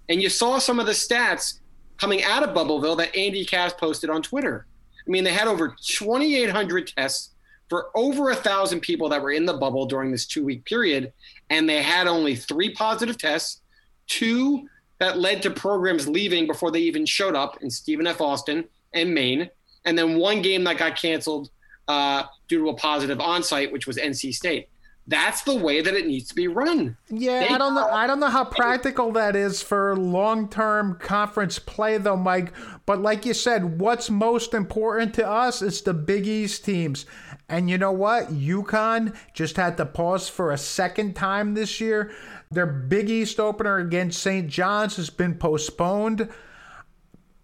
And 0.09 0.23
you 0.23 0.29
saw 0.29 0.59
some 0.59 0.81
of 0.81 0.87
the 0.87 0.93
stats 0.93 1.61
coming 1.99 2.25
out 2.25 2.43
of 2.43 2.55
Bubbleville 2.55 2.97
that 2.99 3.15
Andy 3.15 3.45
Katz 3.45 3.75
posted 3.75 4.11
on 4.11 4.23
Twitter. 4.23 4.67
I 5.07 5.11
mean, 5.11 5.25
they 5.25 5.33
had 5.33 5.49
over 5.49 5.75
2,800 5.85 6.89
tests 6.89 7.31
for 7.69 7.89
over 7.95 8.31
a 8.31 8.35
thousand 8.35 8.81
people 8.81 9.09
that 9.09 9.23
were 9.23 9.33
in 9.33 9.47
the 9.47 9.55
bubble 9.55 9.87
during 9.87 10.11
this 10.11 10.27
two 10.27 10.45
week 10.45 10.65
period, 10.65 11.13
and 11.51 11.69
they 11.69 11.83
had 11.83 12.07
only 12.07 12.37
three 12.37 12.71
positive 12.71 13.19
tests, 13.19 13.61
two 14.07 14.69
that 14.99 15.19
led 15.19 15.43
to 15.43 15.51
programs 15.51 16.09
leaving 16.09 16.47
before 16.47 16.71
they 16.71 16.81
even 16.81 17.05
showed 17.05 17.35
up 17.35 17.63
in 17.63 17.71
Stephen 17.71 18.07
F. 18.07 18.21
Austin 18.21 18.65
and 18.95 19.13
Maine, 19.13 19.51
and 19.85 19.99
then 19.99 20.17
one 20.17 20.43
game 20.43 20.65
that 20.65 20.79
got 20.79 20.97
canceled 20.97 21.51
uh, 21.89 22.25
due 22.49 22.59
to 22.59 22.69
a 22.71 22.75
positive 22.75 23.19
onsite, 23.19 23.73
which 23.73 23.87
was 23.87 23.97
NC 23.97 24.35
State. 24.35 24.69
That's 25.09 25.43
the 25.43 25.55
way 25.55 25.83
that 25.83 25.95
it 25.95 26.07
needs 26.07 26.29
to 26.31 26.35
be 26.35 26.49
run. 26.49 26.97
Yeah, 27.09 27.41
They- 27.41 27.49
I 27.55 27.59
don't 27.59 27.75
know. 27.75 27.87
I 27.89 28.09
don't 28.09 28.19
know 28.19 28.29
how 28.29 28.45
practical 28.45 29.13
that 29.13 29.37
is 29.37 29.63
for 29.63 29.95
long-term 29.97 30.99
conference 31.01 31.61
play, 31.61 31.97
though, 31.99 32.17
Mike. 32.17 32.53
But 32.87 33.01
like 33.03 33.25
you 33.25 33.33
said, 33.35 33.79
what's 33.81 34.11
most 34.11 34.53
important 34.53 35.15
to 35.15 35.29
us 35.29 35.63
is 35.63 35.81
the 35.83 35.95
Big 35.95 36.27
East 36.27 36.65
teams. 36.65 37.07
And 37.49 37.71
you 37.71 37.79
know 37.79 37.93
what? 37.93 38.33
UConn 38.33 39.15
just 39.33 39.57
had 39.57 39.77
to 39.77 39.87
pause 39.87 40.29
for 40.29 40.51
a 40.51 40.59
second 40.59 41.15
time 41.15 41.55
this 41.55 41.81
year. 41.81 42.11
Their 42.51 42.67
Big 42.67 43.09
East 43.09 43.39
opener 43.39 43.79
against 43.79 44.21
St. 44.21 44.49
John's 44.49 44.97
has 44.97 45.11
been 45.11 45.35
postponed. 45.35 46.29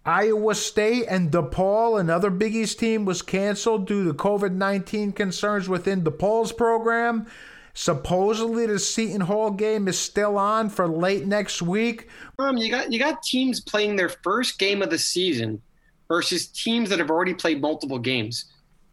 Iowa 0.05 0.53
State 0.55 1.05
and 1.07 1.31
DePaul, 1.31 1.97
another 1.97 2.29
Big 2.29 2.53
East 2.55 2.77
team, 2.79 3.05
was 3.05 3.21
canceled 3.21 3.87
due 3.87 4.03
to 4.03 4.13
COVID 4.13 4.51
19 4.51 5.13
concerns 5.13 5.69
within 5.69 6.03
DePaul's 6.03 6.51
program. 6.51 7.25
Supposedly, 7.75 8.67
the 8.67 8.77
Seton 8.77 9.21
Hall 9.21 9.49
game 9.49 9.87
is 9.87 9.97
still 9.97 10.37
on 10.37 10.69
for 10.69 10.87
late 10.87 11.25
next 11.25 11.61
week. 11.61 12.07
Um, 12.37 12.55
you 12.57 12.69
got 12.69 12.91
you 12.91 12.99
got 12.99 13.23
teams 13.23 13.59
playing 13.59 13.95
their 13.95 14.09
first 14.09 14.59
game 14.59 14.81
of 14.83 14.91
the 14.91 14.97
season 14.97 15.61
versus 16.07 16.47
teams 16.47 16.89
that 16.89 16.99
have 16.99 17.09
already 17.09 17.33
played 17.33 17.61
multiple 17.61 17.97
games. 17.97 18.45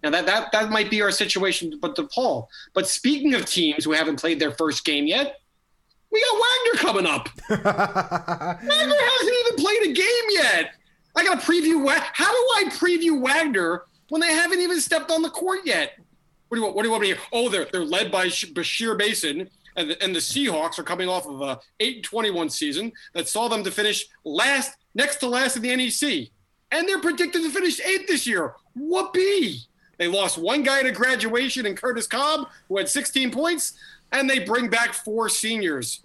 Now 0.02 0.10
that 0.10 0.24
that 0.24 0.50
that 0.52 0.70
might 0.70 0.90
be 0.90 1.02
our 1.02 1.10
situation 1.10 1.78
with 1.82 1.94
DePaul. 1.94 2.46
But 2.72 2.88
speaking 2.88 3.34
of 3.34 3.44
teams 3.44 3.84
who 3.84 3.92
haven't 3.92 4.18
played 4.18 4.40
their 4.40 4.52
first 4.52 4.82
game 4.84 5.06
yet, 5.06 5.36
we 6.10 6.22
got 6.22 6.40
Wagner 6.40 6.78
coming 6.78 7.06
up. 7.06 7.28
Wagner 7.48 8.64
hasn't 8.64 9.36
even 9.46 9.56
played 9.64 9.82
a 9.82 9.92
game 9.92 10.30
yet. 10.30 10.70
I 11.16 11.24
got 11.24 11.40
to 11.40 11.46
preview. 11.46 11.86
How 12.14 12.30
do 12.30 12.48
I 12.56 12.70
preview 12.70 13.20
Wagner 13.20 13.82
when 14.08 14.22
they 14.22 14.32
haven't 14.32 14.60
even 14.60 14.80
stepped 14.80 15.10
on 15.10 15.20
the 15.20 15.30
court 15.30 15.60
yet? 15.64 15.98
What 16.50 16.56
do 16.56 16.62
you 16.62 16.64
want? 16.64 16.74
What 16.74 16.82
do 16.82 16.88
you 16.88 16.90
want 16.90 17.02
me 17.02 17.10
to 17.10 17.14
hear? 17.14 17.24
Oh, 17.32 17.48
they're 17.48 17.66
they're 17.66 17.84
led 17.84 18.10
by 18.10 18.26
Bashir 18.26 18.98
Mason, 18.98 19.48
and 19.76 19.90
the, 19.90 20.02
and 20.02 20.12
the 20.12 20.18
Seahawks 20.18 20.80
are 20.80 20.82
coming 20.82 21.08
off 21.08 21.24
of 21.28 21.40
a 21.42 21.60
eight 21.78 21.96
and 21.96 22.04
twenty 22.04 22.32
one 22.32 22.50
season 22.50 22.90
that 23.14 23.28
saw 23.28 23.46
them 23.46 23.62
to 23.62 23.70
finish 23.70 24.04
last, 24.24 24.76
next 24.96 25.18
to 25.18 25.28
last 25.28 25.54
in 25.54 25.62
the 25.62 25.76
NEC, 25.76 26.30
and 26.72 26.88
they're 26.88 27.00
predicted 27.00 27.42
to 27.42 27.50
finish 27.50 27.80
eighth 27.80 28.08
this 28.08 28.26
year. 28.26 28.54
Whoopee! 28.74 29.60
They 29.98 30.08
lost 30.08 30.38
one 30.38 30.64
guy 30.64 30.82
to 30.82 30.90
graduation 30.90 31.66
in 31.66 31.76
Curtis 31.76 32.08
Cobb, 32.08 32.48
who 32.68 32.78
had 32.78 32.88
16 32.88 33.30
points, 33.30 33.74
and 34.10 34.28
they 34.28 34.40
bring 34.40 34.68
back 34.68 34.92
four 34.92 35.28
seniors. 35.28 36.04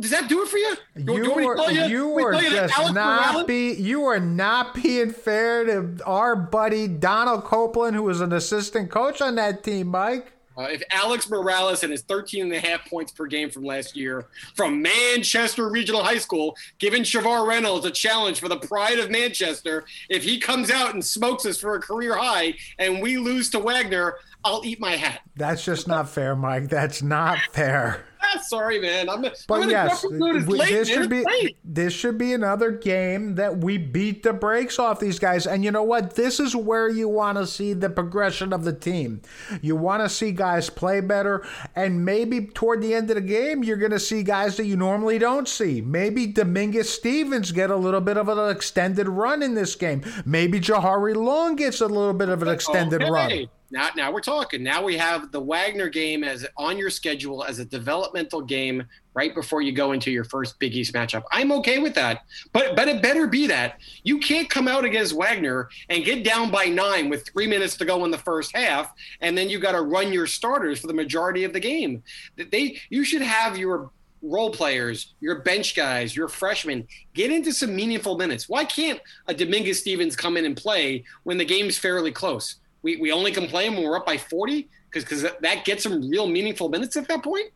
Does 0.00 0.10
that 0.10 0.28
do 0.28 0.42
it 0.42 0.48
for 0.48 0.58
you? 0.58 0.76
Do- 0.96 1.04
do 1.04 1.12
You 1.14 1.30
want 1.30 1.36
me 1.36 1.42
to 1.42 1.48
are, 1.48 1.56
tell 1.56 1.90
you 1.90 2.08
want 2.08 2.32
me 2.34 2.40
to 2.40 2.46
are 2.48 2.66
just 2.68 2.78
Alex 2.78 2.94
not 2.94 3.46
be 3.46 3.72
you 3.72 4.04
are 4.04 4.20
not 4.20 4.74
being 4.74 5.10
fair 5.10 5.64
to 5.64 6.04
our 6.04 6.36
buddy 6.36 6.86
Donald 6.86 7.44
Copeland, 7.44 7.96
who 7.96 8.02
was 8.02 8.20
an 8.20 8.32
assistant 8.32 8.90
coach 8.90 9.20
on 9.20 9.36
that 9.36 9.64
team, 9.64 9.88
Mike. 9.88 10.32
Uh, 10.58 10.64
if 10.64 10.82
Alex 10.90 11.30
Morales 11.30 11.82
and 11.84 11.92
his 11.92 12.02
13 12.02 12.42
and 12.42 12.52
a 12.52 12.60
half 12.60 12.86
points 12.90 13.12
per 13.12 13.24
game 13.26 13.48
from 13.50 13.64
last 13.64 13.96
year 13.96 14.26
from 14.56 14.82
Manchester 14.82 15.70
Regional 15.70 16.02
High 16.02 16.18
School, 16.18 16.54
giving 16.78 17.02
Shavar 17.02 17.46
Reynolds 17.46 17.86
a 17.86 17.90
challenge 17.90 18.40
for 18.40 18.48
the 18.48 18.58
pride 18.58 18.98
of 18.98 19.10
Manchester, 19.10 19.84
if 20.10 20.22
he 20.22 20.38
comes 20.38 20.70
out 20.70 20.92
and 20.92 21.02
smokes 21.02 21.46
us 21.46 21.58
for 21.58 21.76
a 21.76 21.80
career 21.80 22.14
high 22.14 22.54
and 22.78 23.00
we 23.00 23.16
lose 23.16 23.48
to 23.50 23.58
Wagner, 23.58 24.16
I'll 24.44 24.62
eat 24.64 24.80
my 24.80 24.96
hat. 24.96 25.20
That's 25.34 25.64
just 25.64 25.88
not 25.88 26.10
fair, 26.10 26.36
Mike. 26.36 26.68
That's 26.68 27.00
not 27.00 27.38
fair. 27.52 28.04
Sorry, 28.50 28.80
man. 28.80 29.08
I'm, 29.08 29.22
But 29.22 29.62
I'm 29.62 29.70
yes, 29.70 30.02
go 30.02 30.10
for 30.10 30.18
good. 30.18 30.36
It's 30.36 30.44
w- 30.44 30.60
late, 30.62 30.70
this 30.72 30.88
should 30.88 31.08
be 31.08 31.24
late. 31.24 31.56
this 31.64 31.92
should 31.92 32.18
be 32.18 32.32
another 32.32 32.70
game 32.72 33.36
that 33.36 33.58
we 33.58 33.78
beat 33.78 34.22
the 34.22 34.32
brakes 34.32 34.78
off 34.78 35.00
these 35.00 35.18
guys. 35.18 35.46
And 35.46 35.64
you 35.64 35.70
know 35.70 35.82
what? 35.84 36.16
This 36.16 36.38
is 36.40 36.54
where 36.56 36.88
you 36.88 37.08
want 37.08 37.38
to 37.38 37.46
see 37.46 37.72
the 37.72 37.88
progression 37.88 38.52
of 38.52 38.64
the 38.64 38.72
team. 38.72 39.22
You 39.62 39.76
want 39.76 40.02
to 40.02 40.08
see 40.08 40.32
guys 40.32 40.68
play 40.68 41.00
better, 41.00 41.46
and 41.76 42.04
maybe 42.04 42.46
toward 42.46 42.82
the 42.82 42.92
end 42.94 43.08
of 43.10 43.14
the 43.14 43.20
game, 43.22 43.62
you're 43.62 43.76
going 43.76 43.92
to 43.92 44.00
see 44.00 44.22
guys 44.22 44.56
that 44.56 44.66
you 44.66 44.76
normally 44.76 45.18
don't 45.18 45.48
see. 45.48 45.80
Maybe 45.80 46.26
Dominguez 46.26 46.88
Stevens 46.90 47.52
get 47.52 47.70
a 47.70 47.76
little 47.76 48.00
bit 48.00 48.16
of 48.16 48.28
an 48.28 48.50
extended 48.50 49.08
run 49.08 49.42
in 49.42 49.54
this 49.54 49.74
game. 49.76 50.02
Maybe 50.26 50.58
Jahari 50.60 51.14
Long 51.14 51.56
gets 51.56 51.80
a 51.80 51.86
little 51.86 52.12
bit 52.14 52.28
of 52.28 52.42
an 52.42 52.48
extended 52.48 53.02
Okay. 53.02 53.10
run. 53.10 53.48
Now, 53.70 53.90
now 53.96 54.12
we're 54.12 54.20
talking. 54.20 54.62
Now 54.62 54.82
we 54.82 54.96
have 54.96 55.30
the 55.30 55.40
Wagner 55.40 55.88
game 55.88 56.24
as 56.24 56.46
on 56.56 56.76
your 56.76 56.90
schedule 56.90 57.44
as 57.44 57.60
a 57.60 57.64
developmental 57.64 58.40
game 58.40 58.84
right 59.14 59.34
before 59.34 59.62
you 59.62 59.72
go 59.72 59.92
into 59.92 60.10
your 60.10 60.24
first 60.24 60.58
Big 60.58 60.74
East 60.74 60.92
matchup. 60.92 61.22
I'm 61.30 61.52
okay 61.52 61.78
with 61.78 61.94
that, 61.94 62.24
but 62.52 62.74
but 62.74 62.88
it 62.88 63.02
better 63.02 63.26
be 63.26 63.46
that 63.46 63.78
you 64.02 64.18
can't 64.18 64.50
come 64.50 64.66
out 64.66 64.84
against 64.84 65.14
Wagner 65.14 65.68
and 65.88 66.04
get 66.04 66.24
down 66.24 66.50
by 66.50 66.64
nine 66.64 67.08
with 67.08 67.28
three 67.28 67.46
minutes 67.46 67.76
to 67.76 67.84
go 67.84 68.04
in 68.04 68.10
the 68.10 68.18
first 68.18 68.54
half, 68.54 68.92
and 69.20 69.38
then 69.38 69.48
you 69.48 69.58
got 69.58 69.72
to 69.72 69.82
run 69.82 70.12
your 70.12 70.26
starters 70.26 70.80
for 70.80 70.88
the 70.88 70.94
majority 70.94 71.44
of 71.44 71.52
the 71.52 71.60
game. 71.60 72.02
They 72.36 72.80
you 72.88 73.04
should 73.04 73.22
have 73.22 73.56
your 73.56 73.90
role 74.22 74.50
players, 74.50 75.14
your 75.20 75.40
bench 75.40 75.74
guys, 75.74 76.14
your 76.14 76.28
freshmen 76.28 76.86
get 77.14 77.30
into 77.30 77.52
some 77.52 77.74
meaningful 77.74 78.18
minutes. 78.18 78.48
Why 78.48 78.64
can't 78.64 79.00
a 79.28 79.34
Dominguez 79.34 79.78
Stevens 79.78 80.16
come 80.16 80.36
in 80.36 80.44
and 80.44 80.56
play 80.56 81.04
when 81.22 81.38
the 81.38 81.44
game's 81.44 81.78
fairly 81.78 82.12
close? 82.12 82.56
We, 82.82 82.96
we 82.96 83.12
only 83.12 83.32
complain 83.32 83.74
when 83.74 83.84
we're 83.84 83.96
up 83.96 84.06
by 84.06 84.16
40 84.16 84.68
because 84.90 85.04
because 85.04 85.22
that 85.40 85.64
gets 85.64 85.82
some 85.82 86.08
real 86.08 86.26
meaningful 86.26 86.68
minutes 86.68 86.96
at 86.96 87.08
that 87.08 87.22
point. 87.22 87.46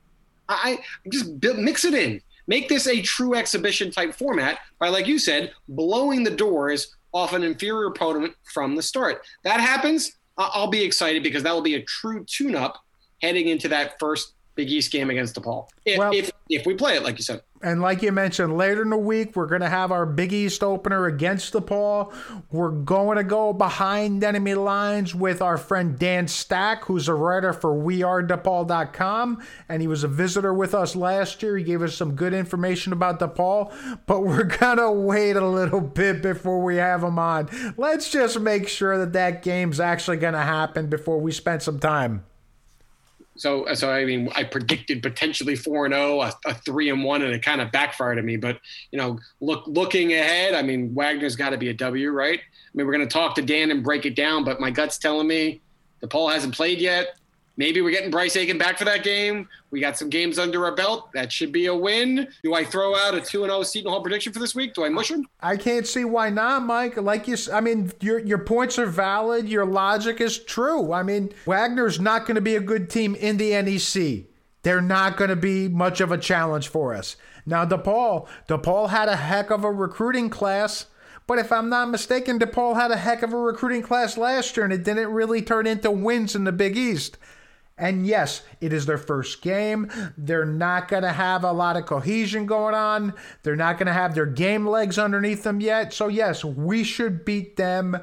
I, 0.48 0.78
I 1.04 1.08
just 1.08 1.26
mix 1.56 1.84
it 1.84 1.94
in. 1.94 2.20
Make 2.46 2.68
this 2.68 2.86
a 2.86 3.00
true 3.00 3.34
exhibition 3.34 3.90
type 3.90 4.14
format 4.14 4.58
by, 4.78 4.88
like 4.88 5.06
you 5.06 5.18
said, 5.18 5.52
blowing 5.68 6.24
the 6.24 6.30
doors 6.30 6.94
off 7.12 7.32
an 7.32 7.42
inferior 7.42 7.86
opponent 7.86 8.34
from 8.52 8.74
the 8.74 8.82
start. 8.82 9.24
That 9.44 9.60
happens, 9.60 10.16
I'll 10.36 10.68
be 10.68 10.82
excited 10.82 11.22
because 11.22 11.42
that 11.44 11.54
will 11.54 11.62
be 11.62 11.76
a 11.76 11.82
true 11.82 12.24
tune 12.24 12.54
up 12.54 12.82
heading 13.22 13.48
into 13.48 13.68
that 13.68 13.98
first 13.98 14.34
Big 14.54 14.70
East 14.70 14.92
game 14.92 15.10
against 15.10 15.34
DePaul. 15.34 15.68
If, 15.84 15.98
Well- 15.98 16.14
if, 16.14 16.30
if 16.48 16.66
we 16.66 16.74
play 16.74 16.96
it, 16.96 17.02
like 17.02 17.16
you 17.18 17.24
said. 17.24 17.42
And 17.62 17.80
like 17.80 18.02
you 18.02 18.12
mentioned, 18.12 18.58
later 18.58 18.82
in 18.82 18.90
the 18.90 18.98
week, 18.98 19.34
we're 19.34 19.46
going 19.46 19.62
to 19.62 19.70
have 19.70 19.90
our 19.90 20.04
Big 20.04 20.34
East 20.34 20.62
opener 20.62 21.06
against 21.06 21.54
DePaul. 21.54 22.12
We're 22.52 22.70
going 22.70 23.16
to 23.16 23.24
go 23.24 23.54
behind 23.54 24.22
enemy 24.22 24.52
lines 24.54 25.14
with 25.14 25.40
our 25.40 25.56
friend 25.56 25.98
Dan 25.98 26.28
Stack, 26.28 26.84
who's 26.84 27.08
a 27.08 27.14
writer 27.14 27.54
for 27.54 27.74
WeAreDePaul.com. 27.74 29.42
And 29.70 29.80
he 29.80 29.88
was 29.88 30.04
a 30.04 30.08
visitor 30.08 30.52
with 30.52 30.74
us 30.74 30.94
last 30.94 31.42
year. 31.42 31.56
He 31.56 31.64
gave 31.64 31.80
us 31.80 31.94
some 31.96 32.14
good 32.14 32.34
information 32.34 32.92
about 32.92 33.18
DePaul. 33.18 33.72
But 34.06 34.20
we're 34.24 34.44
going 34.44 34.76
to 34.76 34.90
wait 34.90 35.36
a 35.36 35.46
little 35.46 35.80
bit 35.80 36.20
before 36.20 36.62
we 36.62 36.76
have 36.76 37.02
him 37.02 37.18
on. 37.18 37.48
Let's 37.78 38.10
just 38.10 38.38
make 38.40 38.68
sure 38.68 38.98
that 38.98 39.14
that 39.14 39.42
game's 39.42 39.80
actually 39.80 40.18
going 40.18 40.34
to 40.34 40.42
happen 40.42 40.88
before 40.88 41.18
we 41.18 41.32
spend 41.32 41.62
some 41.62 41.78
time. 41.78 42.24
So, 43.36 43.66
so 43.74 43.90
I 43.90 44.04
mean, 44.04 44.30
I 44.34 44.44
predicted 44.44 45.02
potentially 45.02 45.56
four 45.56 45.86
and 45.86 45.94
zero, 45.94 46.20
a, 46.20 46.32
a 46.46 46.54
three 46.54 46.90
and 46.90 47.02
one, 47.02 47.22
and 47.22 47.32
it 47.32 47.42
kind 47.42 47.60
of 47.60 47.72
backfired 47.72 48.18
on 48.18 48.24
me. 48.24 48.36
But 48.36 48.60
you 48.92 48.98
know, 48.98 49.18
look, 49.40 49.64
looking 49.66 50.12
ahead, 50.12 50.54
I 50.54 50.62
mean, 50.62 50.94
Wagner's 50.94 51.36
got 51.36 51.50
to 51.50 51.58
be 51.58 51.68
a 51.68 51.74
W, 51.74 52.10
right? 52.10 52.38
I 52.38 52.70
mean, 52.74 52.86
we're 52.86 52.92
going 52.92 53.06
to 53.06 53.12
talk 53.12 53.34
to 53.36 53.42
Dan 53.42 53.70
and 53.70 53.82
break 53.82 54.06
it 54.06 54.14
down, 54.14 54.44
but 54.44 54.60
my 54.60 54.70
gut's 54.70 54.98
telling 54.98 55.26
me 55.26 55.60
the 56.00 56.08
DePaul 56.08 56.32
hasn't 56.32 56.54
played 56.54 56.78
yet. 56.78 57.18
Maybe 57.56 57.80
we're 57.80 57.92
getting 57.92 58.10
Bryce 58.10 58.34
Aiken 58.34 58.58
back 58.58 58.78
for 58.78 58.84
that 58.84 59.04
game. 59.04 59.48
We 59.70 59.80
got 59.80 59.96
some 59.96 60.10
games 60.10 60.38
under 60.40 60.64
our 60.64 60.74
belt. 60.74 61.10
That 61.14 61.30
should 61.30 61.52
be 61.52 61.66
a 61.66 61.74
win. 61.74 62.26
Do 62.42 62.54
I 62.54 62.64
throw 62.64 62.96
out 62.96 63.14
a 63.14 63.20
two 63.20 63.44
and 63.44 63.52
oh 63.52 63.56
zero 63.56 63.62
Seton 63.62 63.90
Hall 63.92 64.02
prediction 64.02 64.32
for 64.32 64.40
this 64.40 64.54
week? 64.56 64.74
Do 64.74 64.84
I 64.84 64.88
mush 64.88 65.10
him? 65.10 65.26
I 65.40 65.56
can't 65.56 65.86
see 65.86 66.04
why 66.04 66.30
not, 66.30 66.64
Mike. 66.64 66.96
Like 66.96 67.28
you, 67.28 67.36
I 67.52 67.60
mean, 67.60 67.92
your 68.00 68.18
your 68.18 68.38
points 68.38 68.78
are 68.78 68.86
valid. 68.86 69.48
Your 69.48 69.64
logic 69.66 70.20
is 70.20 70.38
true. 70.38 70.92
I 70.92 71.02
mean, 71.04 71.32
Wagner's 71.46 72.00
not 72.00 72.26
going 72.26 72.34
to 72.34 72.40
be 72.40 72.56
a 72.56 72.60
good 72.60 72.90
team 72.90 73.14
in 73.14 73.36
the 73.36 73.50
NEC. 73.62 74.24
They're 74.62 74.80
not 74.80 75.16
going 75.16 75.30
to 75.30 75.36
be 75.36 75.68
much 75.68 76.00
of 76.00 76.10
a 76.10 76.18
challenge 76.18 76.68
for 76.68 76.94
us. 76.94 77.16
Now, 77.46 77.66
DePaul, 77.66 78.26
DePaul 78.48 78.88
had 78.88 79.08
a 79.08 79.16
heck 79.16 79.50
of 79.50 79.62
a 79.62 79.70
recruiting 79.70 80.30
class, 80.30 80.86
But 81.26 81.38
if 81.38 81.50
I'm 81.52 81.68
not 81.68 81.88
mistaken, 81.90 82.38
DePaul 82.38 82.74
had 82.74 82.90
a 82.90 82.96
heck 82.96 83.22
of 83.22 83.32
a 83.32 83.38
recruiting 83.38 83.82
class 83.82 84.18
last 84.18 84.56
year 84.56 84.64
and 84.64 84.72
it 84.72 84.84
didn't 84.84 85.08
really 85.08 85.40
turn 85.40 85.66
into 85.66 85.90
wins 85.90 86.34
in 86.34 86.44
the 86.44 86.52
Big 86.52 86.76
East. 86.76 87.16
And 87.76 88.06
yes, 88.06 88.42
it 88.60 88.72
is 88.72 88.86
their 88.86 88.98
first 88.98 89.42
game. 89.42 89.90
They're 90.16 90.44
not 90.44 90.86
going 90.88 91.02
to 91.02 91.12
have 91.12 91.42
a 91.42 91.52
lot 91.52 91.76
of 91.76 91.86
cohesion 91.86 92.46
going 92.46 92.74
on. 92.74 93.14
They're 93.42 93.56
not 93.56 93.78
going 93.78 93.86
to 93.86 93.92
have 93.92 94.14
their 94.14 94.26
game 94.26 94.66
legs 94.66 94.98
underneath 94.98 95.42
them 95.42 95.60
yet. 95.60 95.92
So, 95.92 96.06
yes, 96.08 96.44
we 96.44 96.84
should 96.84 97.24
beat 97.24 97.56
them 97.56 97.96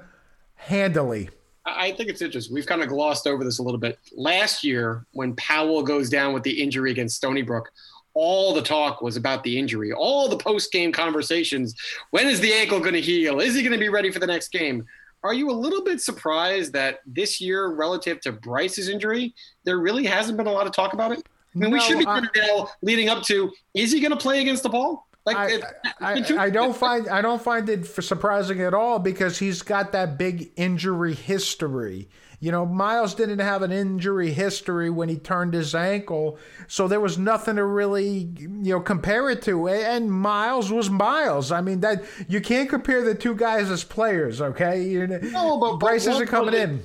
handily. 0.55 1.29
I 1.65 1.91
think 1.91 2.09
it's 2.09 2.21
interesting. 2.21 2.53
We've 2.53 2.65
kind 2.65 2.81
of 2.81 2.89
glossed 2.89 3.27
over 3.27 3.43
this 3.43 3.59
a 3.59 3.63
little 3.63 3.79
bit. 3.79 3.97
Last 4.13 4.63
year, 4.63 5.05
when 5.11 5.35
Powell 5.35 5.83
goes 5.83 6.09
down 6.09 6.33
with 6.33 6.43
the 6.43 6.61
injury 6.61 6.91
against 6.91 7.15
Stony 7.15 7.41
Brook, 7.41 7.71
all 8.13 8.53
the 8.53 8.61
talk 8.61 9.01
was 9.01 9.15
about 9.15 9.43
the 9.43 9.57
injury. 9.57 9.93
All 9.93 10.27
the 10.27 10.37
post 10.37 10.71
game 10.71 10.91
conversations 10.91 11.75
when 12.09 12.27
is 12.27 12.39
the 12.39 12.51
ankle 12.51 12.79
going 12.79 12.93
to 12.93 13.01
heal? 13.01 13.39
Is 13.39 13.55
he 13.55 13.61
going 13.61 13.71
to 13.73 13.79
be 13.79 13.89
ready 13.89 14.11
for 14.11 14.19
the 14.19 14.27
next 14.27 14.51
game? 14.51 14.85
Are 15.23 15.33
you 15.33 15.49
a 15.51 15.53
little 15.53 15.83
bit 15.83 16.01
surprised 16.01 16.73
that 16.73 16.99
this 17.05 17.39
year, 17.39 17.67
relative 17.73 18.19
to 18.21 18.31
Bryce's 18.31 18.89
injury, 18.89 19.33
there 19.65 19.77
really 19.79 20.05
hasn't 20.05 20.37
been 20.37 20.47
a 20.47 20.51
lot 20.51 20.65
of 20.65 20.73
talk 20.73 20.93
about 20.93 21.11
it? 21.11 21.23
I 21.55 21.59
mean, 21.59 21.71
we 21.71 21.79
should 21.79 21.99
be 21.99 22.07
I- 22.07 22.21
now 22.35 22.69
leading 22.81 23.09
up 23.09 23.23
to 23.23 23.51
is 23.73 23.91
he 23.91 23.99
going 23.99 24.11
to 24.11 24.17
play 24.17 24.41
against 24.41 24.63
DePaul? 24.63 25.01
Like, 25.25 25.37
I, 25.37 25.47
it- 25.51 25.63
I, 25.99 26.13
it's 26.13 26.29
been 26.29 26.37
two- 26.37 26.41
I 26.41 26.49
don't 26.49 26.75
find 26.75 27.07
I 27.07 27.21
don't 27.21 27.41
find 27.41 27.69
it 27.69 27.85
surprising 27.85 28.61
at 28.61 28.73
all 28.73 28.97
because 28.99 29.37
he's 29.37 29.61
got 29.61 29.91
that 29.91 30.17
big 30.17 30.51
injury 30.55 31.13
history. 31.13 32.09
You 32.41 32.51
know, 32.51 32.65
Myles 32.65 33.13
didn't 33.13 33.37
have 33.37 33.61
an 33.61 33.71
injury 33.71 34.31
history 34.31 34.89
when 34.89 35.09
he 35.09 35.15
turned 35.17 35.53
his 35.53 35.75
ankle, 35.75 36.39
so 36.67 36.87
there 36.87 36.99
was 36.99 37.19
nothing 37.19 37.55
to 37.57 37.63
really 37.63 38.29
you 38.39 38.47
know 38.49 38.79
compare 38.81 39.29
it 39.29 39.43
to. 39.43 39.69
And 39.69 40.11
Myles 40.11 40.71
was 40.71 40.89
Myles. 40.89 41.51
I 41.51 41.61
mean 41.61 41.81
that 41.81 42.03
you 42.27 42.41
can't 42.41 42.67
compare 42.67 43.03
the 43.03 43.13
two 43.13 43.35
guys 43.35 43.69
as 43.69 43.83
players. 43.83 44.41
Okay, 44.41 44.83
you 44.83 45.05
know, 45.05 45.19
No, 45.19 45.57
but- 45.59 45.71
but 45.73 45.77
Bryce 45.77 46.07
one 46.07 46.15
isn't 46.15 46.27
coming 46.27 46.55
in. 46.55 46.83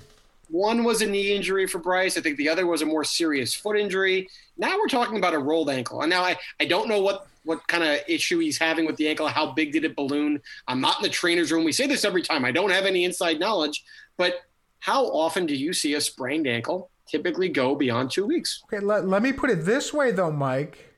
One 0.49 0.85
was 0.85 1.01
a 1.03 1.07
knee 1.07 1.35
injury 1.35 1.67
for 1.67 1.79
Bryce. 1.79 2.17
I 2.17 2.21
think 2.21 2.37
the 2.37 2.49
other 2.51 2.67
was 2.67 2.83
a 2.83 2.87
more 2.87 3.03
serious 3.03 3.53
foot 3.53 3.77
injury. 3.79 4.29
Now 4.59 4.77
we're 4.79 4.87
talking 4.87 5.17
about 5.17 5.35
a 5.35 5.39
rolled 5.39 5.71
ankle. 5.71 6.03
And 6.03 6.11
now 6.11 6.23
I, 6.23 6.37
I 6.61 6.67
don't 6.67 6.89
know 6.89 7.01
what, 7.01 7.27
what 7.45 7.67
kind 7.67 7.83
of 7.83 7.99
issue 8.07 8.39
he's 8.39 8.57
having 8.57 8.87
with 8.87 8.95
the 8.97 9.09
ankle. 9.09 9.27
How 9.27 9.51
big 9.51 9.73
did 9.73 9.85
it 9.85 9.97
balloon? 9.97 10.41
I'm 10.69 10.81
not 10.81 10.99
in 10.99 11.03
the 11.03 11.09
trainer's 11.09 11.51
room. 11.51 11.65
We 11.65 11.73
say 11.73 11.89
this 11.89 12.05
every 12.05 12.23
time. 12.23 12.45
I 12.45 12.53
don't 12.53 12.71
have 12.71 12.85
any 12.85 13.05
inside 13.05 13.41
knowledge. 13.41 13.83
But 14.19 14.43
how 14.79 15.07
often 15.07 15.47
do 15.47 15.55
you 15.55 15.73
see 15.73 15.95
a 15.95 16.01
sprained 16.01 16.47
ankle 16.47 16.91
typically 17.07 17.49
go 17.49 17.75
beyond 17.75 18.11
two 18.11 18.27
weeks? 18.27 18.63
Okay, 18.65 18.85
let, 18.85 19.07
let 19.07 19.23
me 19.23 19.33
put 19.33 19.51
it 19.51 19.65
this 19.65 19.93
way 19.93 20.11
though, 20.11 20.33
Mike. 20.33 20.95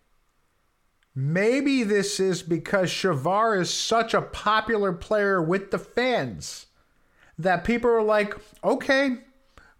Maybe 1.15 1.83
this 1.83 2.21
is 2.21 2.43
because 2.43 2.91
Shavar 2.91 3.61
is 3.61 3.73
such 3.73 4.15
a 4.15 4.23
popular 4.23 4.93
player 4.93 5.43
with 5.43 5.71
the 5.71 5.79
fans 5.79 6.67
that 7.39 7.65
people 7.65 7.91
are 7.91 8.03
like, 8.03 8.37
okay, 8.63 9.19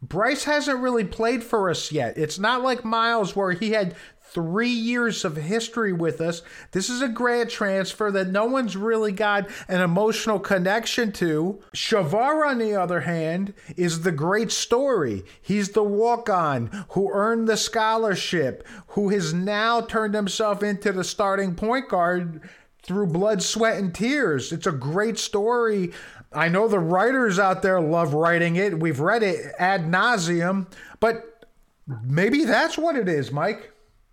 Bryce 0.01 0.45
hasn't 0.45 0.81
really 0.81 1.05
played 1.05 1.43
for 1.43 1.71
us 1.71 1.91
yet. 1.93 2.17
It's 2.17 2.39
not 2.39 2.63
like 2.63 2.85
Myles 2.85 3.35
where 3.35 3.53
he 3.53 3.71
had 3.71 3.97
three 4.31 4.69
years 4.69 5.25
of 5.25 5.37
history 5.37 5.93
with 5.93 6.21
us. 6.21 6.43
This 6.73 6.89
is 6.91 7.03
a 7.03 7.09
grad 7.09 7.51
transfer 7.51 8.11
that 8.11 8.29
no 8.29 8.45
one's 8.45 8.77
really 8.77 9.13
got 9.13 9.49
an 9.69 9.81
emotional 9.81 10.39
connection 10.39 11.13
to. 11.13 11.61
Shavar, 11.75 12.47
on 12.47 12.59
the 12.59 12.75
other 12.75 13.01
hand, 13.01 13.55
is 13.77 14.03
the 14.03 14.13
great 14.13 14.53
story. 14.53 15.25
He's 15.41 15.71
the 15.71 15.83
walk 15.83 16.29
on 16.29 16.87
who 16.91 17.11
earned 17.13 17.49
the 17.49 17.57
scholarship, 17.57 18.67
who 18.89 19.09
has 19.11 19.33
now 19.33 19.81
turned 19.81 20.15
himself 20.15 20.63
into 20.63 20.93
the 20.93 21.05
starting 21.05 21.55
point 21.55 21.89
guard 21.89 22.49
through 22.83 23.07
blood, 23.07 23.43
sweat, 23.43 23.79
and 23.79 23.95
tears. 23.95 24.53
It's 24.53 24.67
a 24.67 24.73
great 24.73 25.19
story. 25.19 25.93
I 26.33 26.49
know 26.49 26.69
the 26.69 26.79
writers 26.79 27.39
out 27.39 27.63
there 27.63 27.81
love 27.81 28.15
writing 28.15 28.57
it. 28.57 28.79
We've 28.79 29.01
read 29.01 29.23
it 29.23 29.55
ad 29.59 29.83
nauseum, 29.83 30.67
but 31.01 31.47
maybe 32.03 32.45
that's 32.45 32.77
what 32.77 32.97
it 32.97 33.09
is, 33.09 33.33
Mike. 33.33 33.73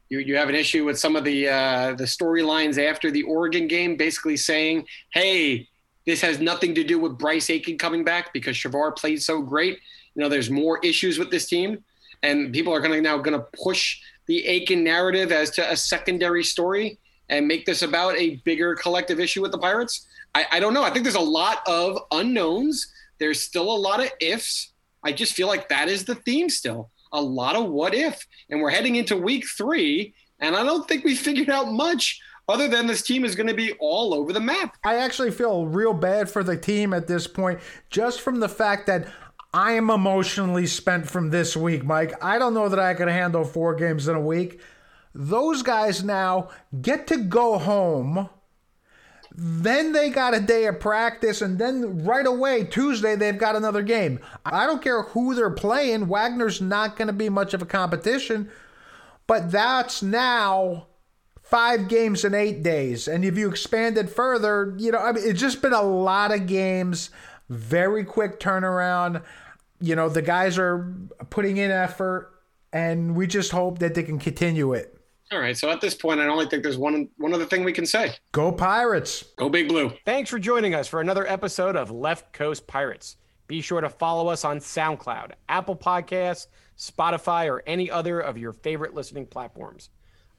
You, 0.10 0.19
you 0.19 0.36
have 0.38 0.49
an 0.49 0.56
issue 0.56 0.86
with 0.86 0.99
some 0.99 1.15
of 1.15 1.23
the 1.23 1.48
uh, 1.48 1.94
the 1.94 2.03
storylines 2.03 2.77
after 2.77 3.10
the 3.10 3.23
Oregon 3.23 3.68
game, 3.68 3.98
basically 3.98 4.38
saying, 4.38 4.86
"Hey, 5.11 5.68
this 6.06 6.22
has 6.22 6.40
nothing 6.40 6.76
to 6.76 6.84
do 6.84 6.99
with 6.99 7.18
Bryce 7.18 7.49
Aiken 7.49 7.77
coming 7.77 8.03
back 8.03 8.32
because 8.32 8.56
Shavar 8.56 8.95
played 8.95 9.22
so 9.22 9.41
great. 9.41 9.80
You 10.14 10.22
know, 10.22 10.30
there's 10.30 10.49
more 10.49 10.80
issues 10.84 11.18
with 11.18 11.32
this 11.32 11.48
team, 11.48 11.84
and 12.23 12.53
people 12.53 12.73
are 12.73 12.80
going 12.80 12.94
to 12.94 13.02
now 13.02 13.18
going 13.18 13.38
to 13.38 13.45
push 13.64 13.99
the 14.27 14.45
Aiken 14.45 14.84
narrative 14.84 15.32
as 15.32 15.49
to 15.52 15.72
a 15.72 15.76
secondary 15.76 16.44
story 16.44 16.99
and 17.30 17.48
make 17.48 17.65
this 17.65 17.82
about 17.82 18.15
a 18.18 18.36
bigger 18.45 18.76
collective 18.76 19.19
issue 19.19 19.41
with 19.41 19.52
the 19.52 19.57
Pirates. 19.57 20.07
I, 20.36 20.45
I 20.53 20.60
don't 20.60 20.73
know. 20.73 20.84
I 20.84 20.91
think 20.91 21.03
there's 21.03 21.15
a 21.15 21.19
lot 21.19 21.68
of 21.68 21.98
unknowns. 22.11 22.94
There's 23.19 23.41
still 23.41 23.72
a 23.72 23.76
lot 23.76 23.99
of 23.99 24.11
ifs. 24.22 24.72
I 25.03 25.11
just 25.11 25.34
feel 25.34 25.48
like 25.48 25.69
that 25.69 25.88
is 25.88 26.06
the 26.06 26.15
theme 26.15 26.49
still. 26.49 26.90
A 27.15 27.21
lot 27.21 27.55
of 27.55 27.69
what 27.69 27.95
if. 27.95 28.27
And 28.49 28.61
we're 28.61 28.71
heading 28.71 28.97
into 28.97 29.15
week 29.15 29.45
three, 29.47 30.13
and 30.41 30.53
I 30.53 30.63
don't 30.63 30.85
think 30.85 31.05
we 31.05 31.15
figured 31.15 31.49
out 31.49 31.71
much 31.71 32.19
other 32.49 32.67
than 32.67 32.87
this 32.87 33.01
team 33.01 33.23
is 33.23 33.35
going 33.35 33.47
to 33.47 33.53
be 33.53 33.71
all 33.79 34.13
over 34.13 34.33
the 34.33 34.39
map. 34.41 34.75
I 34.83 34.97
actually 34.97 35.31
feel 35.31 35.65
real 35.65 35.93
bad 35.93 36.29
for 36.29 36.43
the 36.43 36.57
team 36.57 36.93
at 36.93 37.07
this 37.07 37.25
point, 37.25 37.61
just 37.89 38.19
from 38.19 38.41
the 38.41 38.49
fact 38.49 38.85
that 38.87 39.07
I 39.53 39.71
am 39.71 39.89
emotionally 39.89 40.67
spent 40.67 41.09
from 41.09 41.29
this 41.29 41.55
week, 41.55 41.85
Mike. 41.85 42.13
I 42.21 42.37
don't 42.37 42.53
know 42.53 42.67
that 42.67 42.79
I 42.79 42.93
can 42.93 43.07
handle 43.07 43.45
four 43.45 43.75
games 43.75 44.09
in 44.09 44.15
a 44.15 44.21
week. 44.21 44.59
Those 45.13 45.63
guys 45.63 46.03
now 46.03 46.49
get 46.81 47.07
to 47.07 47.17
go 47.17 47.57
home. 47.57 48.29
Then 49.38 49.91
they 49.91 50.10
got 50.12 50.34
a 50.34 50.40
day 50.40 50.66
of 50.66 50.80
practice, 50.80 51.41
and 51.41 51.60
then 51.60 52.06
right 52.06 52.26
away, 52.26 52.64
Tuesday, 52.64 53.18
they've 53.18 53.38
got 53.38 53.57
another 53.57 53.82
game. 53.82 54.22
I 54.45 54.66
don't 54.66 54.82
care 54.82 55.02
who 55.02 55.36
they're 55.36 55.49
playing. 55.49 56.07
Wagner's 56.07 56.62
not 56.62 56.95
going 56.95 57.07
to 57.07 57.14
be 57.14 57.28
much 57.28 57.53
of 57.53 57.62
a 57.62 57.66
competition, 57.66 58.49
but 59.28 59.52
that's 59.52 60.02
now 60.02 60.88
five 61.44 61.90
games 61.90 62.24
in 62.24 62.34
eight 62.34 62.64
days. 62.64 63.10
And 63.10 63.26
if 63.26 63.38
you 63.38 63.49
expand 63.49 63.98
it 63.98 64.10
further, 64.10 64.74
you 64.78 64.91
know, 64.91 64.99
I 64.99 65.12
mean, 65.12 65.26
it's 65.26 65.41
just 65.41 65.62
been 65.62 65.74
a 65.74 65.82
lot 65.82 66.34
of 66.34 66.48
games, 66.48 67.10
very 67.49 68.06
quick 68.06 68.40
turnaround. 68.40 69.22
You 69.82 69.98
know, 69.98 70.07
the 70.07 70.22
guys 70.22 70.57
are 70.57 70.95
putting 71.30 71.57
in 71.57 71.72
effort, 71.72 72.32
and 72.72 73.16
we 73.18 73.28
just 73.28 73.52
hope 73.52 73.80
that 73.80 73.95
they 73.95 74.03
can 74.03 74.18
continue 74.18 74.72
it. 74.72 74.94
All 75.31 75.39
right. 75.39 75.57
So 75.57 75.69
at 75.69 75.81
this 75.81 75.95
point, 75.95 76.19
I 76.19 76.27
only 76.27 76.45
think 76.45 76.61
there's 76.61 76.77
one 76.77 77.10
one 77.18 77.34
other 77.34 77.45
thing 77.45 77.64
we 77.64 77.73
can 77.73 77.85
say. 77.85 78.14
Go 78.31 78.52
Pirates. 78.52 79.23
Go 79.38 79.49
Big 79.49 79.68
Blue. 79.68 79.91
Thanks 80.06 80.30
for 80.30 80.38
joining 80.38 80.76
us 80.76 80.88
for 80.88 81.02
another 81.02 81.27
episode 81.27 81.76
of 81.76 81.89
Left 81.89 82.31
Coast 82.31 82.68
Pirates. 82.68 83.18
Be 83.47 83.61
sure 83.61 83.81
to 83.81 83.89
follow 83.89 84.27
us 84.27 84.43
on 84.43 84.60
SoundCloud, 84.60 85.31
Apple 85.49 85.76
Podcasts, 85.76 86.47
Spotify, 86.77 87.47
or 87.49 87.64
any 87.68 87.91
other 87.91 88.19
of 88.19 88.38
your 88.38 88.53
favorite 88.53 88.93
listening 88.93 89.26
platforms. 89.26 89.89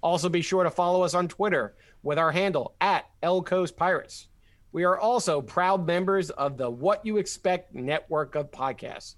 Also, 0.03 0.29
be 0.29 0.43
sure 0.43 0.65
to 0.65 0.71
follow 0.71 1.03
us 1.03 1.15
on 1.15 1.29
Twitter 1.29 1.75
with 2.03 2.19
our 2.19 2.31
handle 2.31 2.75
at 2.81 3.07
L 3.23 3.43
Coast 3.43 3.77
Pirates. 3.77 4.29
We 4.73 4.85
are 4.85 4.99
also 4.99 5.41
proud 5.41 5.87
members 5.87 6.31
of 6.31 6.57
the 6.57 6.71
What 6.71 7.05
You 7.05 7.17
Expect 7.17 7.75
network 7.75 8.35
of 8.35 8.51
podcasts. 8.51 9.15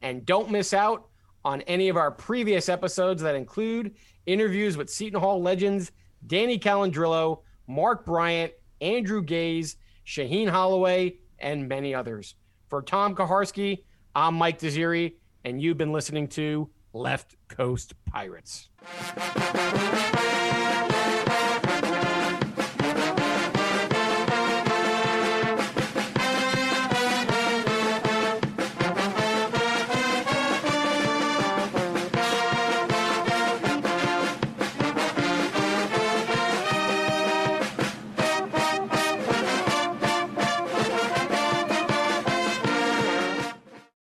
And 0.00 0.26
don't 0.26 0.50
miss 0.50 0.72
out 0.72 1.06
on 1.44 1.60
any 1.62 1.88
of 1.88 1.96
our 1.96 2.10
previous 2.10 2.68
episodes 2.68 3.22
that 3.22 3.34
include 3.34 3.94
interviews 4.26 4.76
with 4.76 4.90
Seton 4.90 5.20
Hall 5.20 5.42
legends 5.42 5.92
Danny 6.26 6.58
Callandrillo, 6.58 7.40
Mark 7.66 8.04
Bryant, 8.04 8.52
Andrew 8.80 9.22
Gaze, 9.22 9.76
Shaheen 10.06 10.48
Holloway, 10.48 11.16
and 11.38 11.68
many 11.68 11.94
others. 11.94 12.34
For 12.68 12.82
Tom 12.82 13.14
Kaharski, 13.14 13.84
I'm 14.14 14.34
Mike 14.34 14.58
Desiri, 14.58 15.14
and 15.44 15.60
you've 15.60 15.78
been 15.78 15.92
listening 15.92 16.28
to 16.28 16.70
Left 16.92 17.36
Coast 17.48 17.94
Pirates. 18.06 18.68